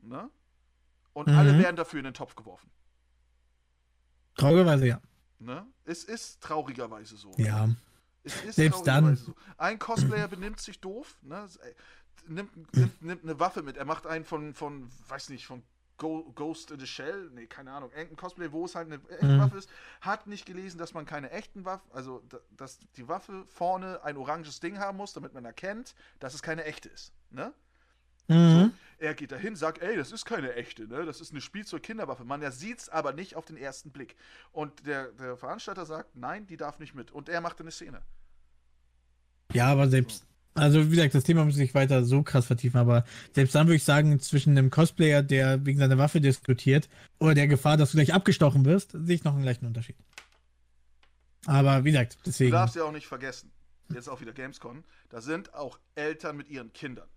[0.00, 0.28] ne?
[1.12, 1.34] Und Mhm.
[1.38, 2.70] alle werden dafür in den Topf geworfen,
[4.36, 5.00] Traurigerweise ja.
[5.40, 5.66] Ne?
[5.84, 7.32] Es ist traurigerweise so.
[7.36, 7.68] Ja.
[8.22, 9.16] Es ist Selbst dann.
[9.16, 9.34] So.
[9.56, 11.48] Ein Cosplayer benimmt sich doof, ne?
[12.28, 13.76] nimmt, nimmt, nimmt eine Waffe mit.
[13.76, 15.62] Er macht einen von, von weiß nicht, von
[15.96, 19.38] Ghost in the Shell, nee, keine Ahnung, irgendein Cosplay, wo es halt eine echte Mhm.
[19.38, 19.68] Waffe ist,
[20.00, 24.16] hat nicht gelesen, dass man keine echten Waffen, also da- dass die Waffe vorne ein
[24.16, 27.12] oranges Ding haben muss, damit man erkennt, dass es keine echte ist.
[27.30, 27.52] Ne?
[28.30, 28.72] Mhm.
[28.98, 31.06] Er geht dahin, sagt, ey, das ist keine echte, ne?
[31.06, 32.24] Das ist eine Spielzeug-Kinderwaffe.
[32.24, 34.14] Man er sieht es aber nicht auf den ersten Blick.
[34.52, 37.10] Und der, der Veranstalter sagt, nein, die darf nicht mit.
[37.10, 38.02] Und er macht eine Szene.
[39.52, 43.04] Ja, aber selbst, also wie gesagt, das Thema muss ich weiter so krass vertiefen, aber
[43.34, 46.88] selbst dann würde ich sagen, zwischen einem Cosplayer, der wegen seiner Waffe diskutiert,
[47.18, 49.96] oder der Gefahr, dass du gleich abgestochen wirst, sehe ich noch einen leichten Unterschied.
[51.46, 52.52] Aber wie gesagt, Du deswegen.
[52.52, 53.50] darfst ja auch nicht vergessen,
[53.92, 57.08] jetzt auch wieder Gamescom, da sind auch Eltern mit ihren Kindern.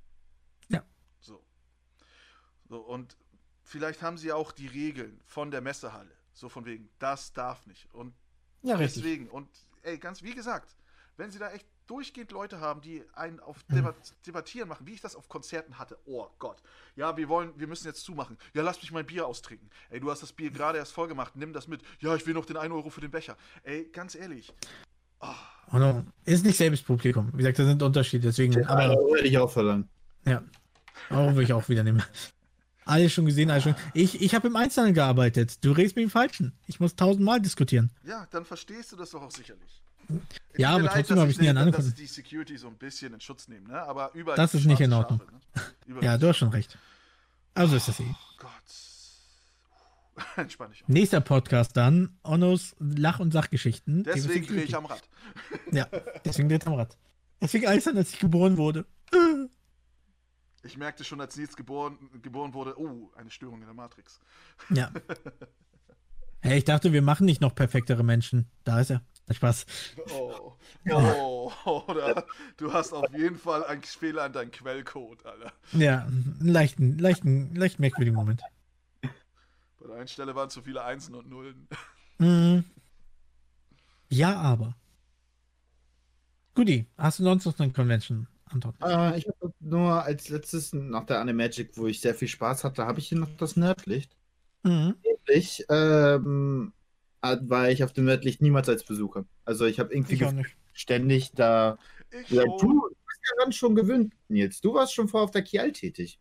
[2.73, 2.79] So.
[2.79, 3.15] Und
[3.61, 6.09] vielleicht haben sie auch die Regeln von der Messehalle.
[6.33, 7.87] So von wegen, das darf nicht.
[7.93, 8.15] Und
[8.63, 9.03] Ja, richtig.
[9.03, 9.47] deswegen, und
[9.83, 10.75] ey, ganz wie gesagt,
[11.17, 13.75] wenn sie da echt durchgehend Leute haben, die einen auf Mhm.
[13.75, 13.95] Debat
[14.25, 15.99] Debattieren machen, wie ich das auf Konzerten hatte.
[16.05, 16.63] Oh Gott.
[16.95, 18.39] Ja, wir wollen, wir müssen jetzt zumachen.
[18.55, 19.69] Ja, lass mich mein Bier austrinken.
[19.91, 21.83] Ey, du hast das Bier gerade erst voll gemacht, nimm das mit.
[21.99, 23.37] Ja, ich will noch den 1 Euro für den Becher.
[23.61, 24.51] Ey, ganz ehrlich.
[25.19, 26.03] Oh no.
[26.25, 27.29] Ist nicht selbes Publikum.
[27.33, 28.65] Wie gesagt, da sind Unterschiede, deswegen.
[28.65, 29.87] Aber Aber hätte ich auch verlangen.
[30.25, 30.41] ja.
[31.11, 32.01] Euro würde ich auch wieder nehmen.
[32.85, 33.75] Alles schon gesehen, alles schon.
[33.93, 35.63] Ich, ich habe im Einzelnen gearbeitet.
[35.63, 36.53] Du redest mit dem Falschen.
[36.67, 37.91] Ich muss tausendmal diskutieren.
[38.05, 39.81] Ja, dann verstehst du das doch auch sicherlich.
[40.51, 41.95] Es Ja, aber trotzdem habe ich ich nie an nicht- dass angefangen.
[41.95, 43.81] die Security so ein bisschen in Schutz nehmen, ne?
[43.83, 45.21] Aber überall Das ist nicht in Ordnung.
[45.55, 46.01] Schafe, ne?
[46.01, 46.77] Ja, du hast schon recht.
[47.53, 48.15] Also ist das eh.
[48.39, 48.49] Gott.
[50.35, 50.83] Entspann dich.
[50.83, 50.87] auch.
[50.87, 54.03] Nächster Podcast dann, Onnos Lach- und Sachgeschichten.
[54.03, 55.01] Deswegen drehe ich am Rad.
[55.71, 55.87] Ja,
[56.25, 56.97] deswegen dreht am Rad.
[57.41, 58.85] Deswegen alles an, als ich geboren wurde.
[60.63, 64.19] Ich merkte schon, als Nils geboren, geboren wurde, oh, eine Störung in der Matrix.
[64.69, 64.91] Ja.
[66.45, 68.49] Hey, ich dachte, wir machen nicht noch perfektere Menschen.
[68.65, 69.01] Da ist er.
[69.31, 69.65] Spaß.
[70.11, 70.51] Oh,
[70.89, 72.25] oh, oder?
[72.57, 75.53] Du hast auf jeden Fall einen Fehler an deinem Quellcode, Alter.
[75.71, 78.41] Ja, einen leichten, leichten, leicht merkwürdigen Moment.
[79.01, 81.65] Bei der einen Stelle waren zu viele Einsen und Nullen.
[82.17, 82.65] Mhm.
[84.09, 84.75] Ja, aber.
[86.55, 88.73] Guti, hast du sonst noch eine Convention, Anton?
[88.83, 92.85] Äh, ich habe nur als letztes nach der Animagic, wo ich sehr viel Spaß hatte,
[92.85, 94.15] habe ich hier noch das Nerdlicht.
[94.63, 94.95] Mhm.
[95.27, 96.73] Ich ähm,
[97.21, 99.25] äh, war ich auf dem Nerdlicht niemals als Besucher.
[99.45, 101.77] Also ich habe irgendwie Ich ständig da.
[102.27, 102.57] Schon.
[102.59, 104.61] du bist ja daran schon gewöhnt, Nils.
[104.61, 106.19] Du warst schon vorher auf der Kial tätig.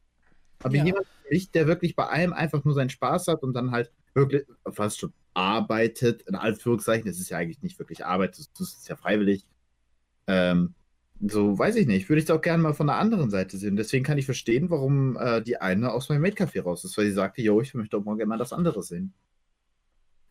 [0.63, 0.85] Aber Ja.
[0.85, 3.91] jemand wie ich, der wirklich bei allem einfach nur seinen Spaß hat und dann halt
[4.15, 8.75] wirklich fast schon arbeitet, in Anführungszeichen, es ist ja eigentlich nicht wirklich Arbeit, das, das
[8.75, 9.47] ist ja freiwillig.
[10.27, 10.75] Ähm,
[11.25, 13.77] so weiß ich nicht, würde ich es auch gerne mal von der anderen Seite sehen.
[13.77, 17.13] Deswegen kann ich verstehen, warum äh, die eine aus meinem Maid-Café raus ist, weil sie
[17.13, 19.13] sagte, yo, ich möchte auch mal gerne mal das andere sehen.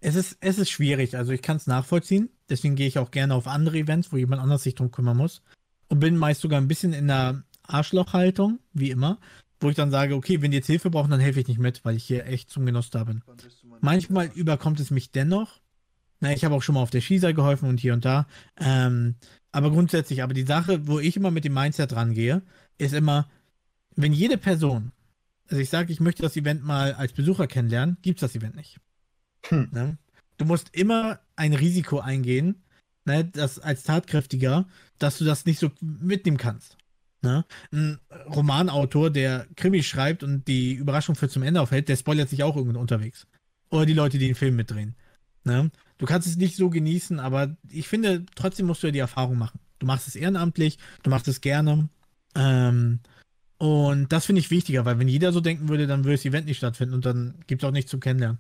[0.02, 2.30] Es ist, es ist schwierig, also ich kann es nachvollziehen.
[2.50, 5.44] Deswegen gehe ich auch gerne auf andere Events, wo jemand anders sich drum kümmern muss.
[5.88, 9.20] Und bin meist sogar ein bisschen in der Arschlochhaltung, wie immer,
[9.60, 11.86] wo ich dann sage, okay, wenn die jetzt Hilfe brauchen, dann helfe ich nicht mit,
[11.86, 13.24] weil ich hier echt zum Genuss da bin.
[13.80, 15.62] Manchmal überkommt es mich dennoch.
[16.20, 18.28] Na, ich habe auch schon mal auf der Skisa geholfen und hier und da.
[18.58, 19.16] Ähm,
[19.52, 22.42] aber grundsätzlich, aber die Sache, wo ich immer mit dem Mindset rangehe,
[22.78, 23.30] ist immer,
[23.96, 24.92] wenn jede Person,
[25.50, 28.56] also ich sage, ich möchte das Event mal als Besucher kennenlernen, gibt es das Event
[28.56, 28.80] nicht.
[29.48, 29.70] Hm.
[29.72, 29.98] Ne?
[30.38, 32.64] Du musst immer ein Risiko eingehen,
[33.06, 34.66] ne, das als Tatkräftiger,
[35.00, 36.78] dass du das nicht so mitnehmen kannst.
[37.22, 37.46] Ne?
[37.72, 38.00] Ein
[38.34, 42.56] Romanautor, der Krimi schreibt und die Überraschung für zum Ende aufhält, der spoilert sich auch
[42.56, 43.28] irgendwo unterwegs.
[43.70, 44.96] Oder die Leute, die den Film mitdrehen.
[45.44, 45.72] Ne?
[46.02, 49.38] Du kannst es nicht so genießen, aber ich finde, trotzdem musst du ja die Erfahrung
[49.38, 49.60] machen.
[49.78, 51.90] Du machst es ehrenamtlich, du machst es gerne.
[52.34, 53.02] Ähm,
[53.60, 56.48] und das finde ich wichtiger, weil wenn jeder so denken würde, dann würde das Event
[56.48, 58.40] nicht stattfinden und dann gibt es auch nichts zu kennenlernen.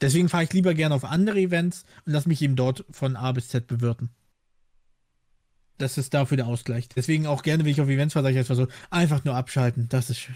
[0.00, 3.30] Deswegen fahre ich lieber gerne auf andere Events und lass mich eben dort von A
[3.30, 4.10] bis Z bewirten.
[5.76, 6.88] Das ist dafür der Ausgleich.
[6.88, 9.88] Deswegen auch gerne, wenn ich auf Events fahre, sage ich einfach so, einfach nur abschalten,
[9.88, 10.34] das ist schön.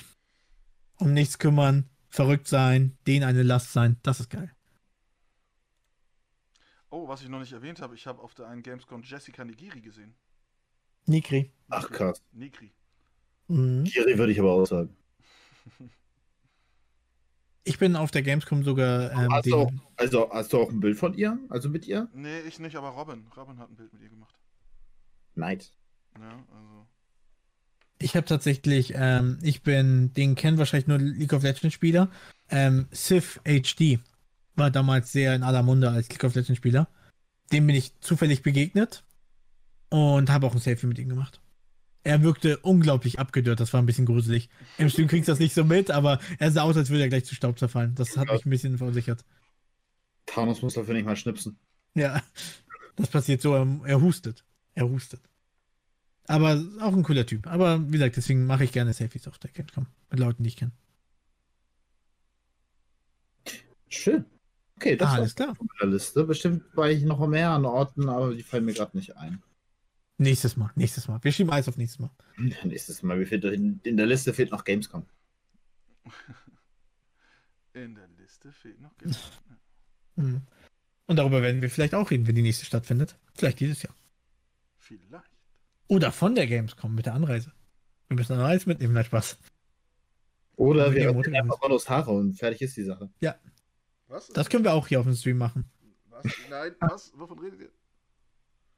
[0.99, 4.53] Um nichts kümmern, verrückt sein, denen eine Last sein, das ist geil.
[6.93, 9.81] Oh, was ich noch nicht erwähnt habe, ich habe auf der einen Gamescom Jessica Nigiri
[9.81, 10.15] gesehen.
[11.07, 11.51] Nikri.
[11.71, 12.23] Ach krass.
[12.33, 12.71] Nigri.
[13.49, 13.87] Mhm.
[13.87, 14.95] Würde ich aber auch sagen.
[17.65, 20.81] Ich bin auf der Gamescom sogar ähm, Hast du, auch, also hast du auch ein
[20.81, 21.39] Bild von ihr?
[21.49, 22.09] Also mit ihr?
[22.13, 23.25] Nee, ich nicht, aber Robin.
[23.37, 24.35] Robin hat ein Bild mit ihr gemacht.
[25.37, 25.73] Nice.
[26.19, 26.87] Ja, also.
[28.01, 32.11] Ich habe tatsächlich, ähm, ich bin, den kennen wahrscheinlich nur League of Legends Spieler.
[32.51, 34.01] Ähm, Sif HD
[34.55, 36.89] war damals sehr in aller Munde als League of Legends Spieler.
[37.53, 39.05] Dem bin ich zufällig begegnet
[39.89, 41.41] und habe auch ein Selfie mit ihm gemacht.
[42.05, 44.49] Er wirkte unglaublich abgedörrt, das war ein bisschen gruselig.
[44.77, 47.09] Im Stream kriegst du das nicht so mit, aber er sah aus, als würde er
[47.09, 47.95] gleich zu Staub zerfallen.
[47.95, 49.25] Das hat mich ein bisschen verunsichert.
[50.27, 51.59] Thanos muss dafür nicht mal schnipsen.
[51.95, 52.21] Ja,
[52.97, 54.45] das passiert so, er, er hustet.
[54.75, 55.21] Er hustet.
[56.27, 57.47] Aber auch ein cooler Typ.
[57.47, 60.57] Aber wie gesagt, deswegen mache ich gerne Selfies auf der Gamescom mit Leuten, die ich
[60.57, 60.73] kenne.
[63.89, 64.25] Schön.
[64.83, 65.51] Okay, das Ah, alles klar.
[65.51, 66.25] auf der Liste.
[66.25, 69.41] Bestimmt war ich noch mehr an Orten, aber die fallen mir gerade nicht ein.
[70.19, 71.21] Nächstes Mal, nächstes Mal.
[71.23, 72.11] Wir schieben alles auf nächstes Mal.
[72.65, 75.07] Nächstes Mal, wie fehlt in, in der Liste fehlt noch Gamescom.
[77.75, 79.17] In der Liste fehlt noch Geld.
[80.17, 80.43] Mhm.
[81.07, 83.17] Und darüber werden wir vielleicht auch reden, wenn die nächste stattfindet.
[83.33, 83.95] Vielleicht dieses Jahr.
[84.77, 85.31] Vielleicht.
[85.89, 87.51] Oder von der Gamescom mit der Anreise.
[88.09, 89.39] Wir müssen dann alles mitnehmen, nein, Spaß.
[90.57, 93.09] Oder wir Motor- einfach Manos Haare und fertig ist die Sache.
[94.13, 94.29] Was?
[94.29, 95.65] Das können wir auch hier auf dem Stream machen.
[96.11, 96.25] was?
[96.51, 97.13] Nein, was?
[97.17, 97.71] Wovon redet ihr?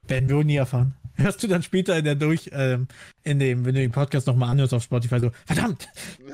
[0.07, 0.95] Werden wir nie erfahren.
[1.15, 2.87] Hörst du dann später in der Durch, ähm,
[3.25, 5.89] in dem, wenn du den Podcast nochmal anhörst auf Spotify, so, verdammt!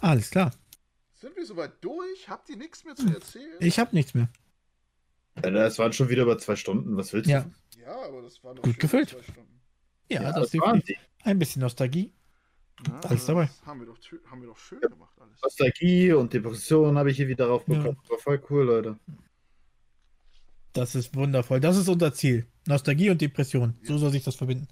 [0.00, 0.52] Alles klar.
[1.14, 2.28] Sind wir soweit durch?
[2.28, 3.56] Habt ihr nichts mehr zu erzählen?
[3.60, 4.28] Ich habe nichts mehr.
[5.42, 6.96] Ja, Das waren schon wieder über zwei Stunden.
[6.96, 7.42] Was willst Ja.
[7.74, 7.80] du?
[7.80, 9.10] Ja, aber das war noch Gut gefüllt.
[9.10, 9.60] zwei Stunden.
[10.08, 10.98] Ja, das, das waren sie.
[11.24, 12.12] Ein bisschen Nostalgie.
[12.88, 13.44] Ja, Alles dabei.
[13.46, 13.98] das Haben wir, doch,
[14.30, 15.40] haben wir doch schön gemacht alles.
[15.42, 17.74] Nostalgie und Depression habe ich hier wieder drauf Ja.
[17.78, 17.98] bekommen.
[18.08, 18.98] War voll cool, Leute.
[20.72, 21.60] Das ist wundervoll.
[21.60, 22.46] Das ist unser Ziel.
[22.66, 23.76] Nostalgie und Depression.
[23.82, 23.98] So Ja.
[23.98, 24.68] soll sich das verbinden.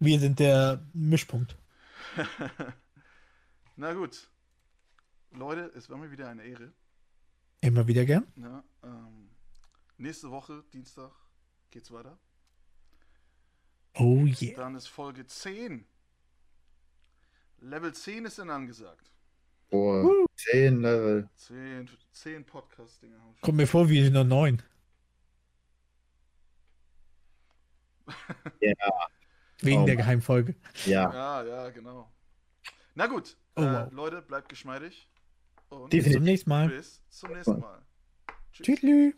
[0.00, 1.56] Wir sind der Mischpunkt.
[3.76, 4.28] Na gut.
[5.32, 6.72] Leute, es war mir wieder eine Ehre.
[7.60, 8.26] Immer wieder gern.
[8.36, 9.28] Ja, ähm,
[9.98, 11.10] nächste Woche, Dienstag,
[11.70, 12.18] geht's weiter.
[13.94, 14.56] Oh yeah.
[14.56, 15.86] Dann ist Folge 10.
[17.60, 19.10] Level 10 ist dann angesagt.
[19.70, 21.28] Boah, 10 Level.
[21.36, 24.62] 10, 10 Podcast-Dinger haben wir Kommt mir vor, wir sind noch neun.
[28.60, 28.72] Ja.
[29.60, 29.96] Wegen Oh der.
[29.96, 30.54] Geheimfolge.
[30.84, 32.12] Ja, Ja, ja, genau.
[32.94, 33.92] Na gut, Oh, äh, wow.
[33.92, 35.08] Leute, bleibt geschmeidig.
[35.70, 36.68] Und Bis zum nächsten Mal.
[36.68, 37.82] bis zum nächsten Mal.
[38.52, 39.14] Tschüss.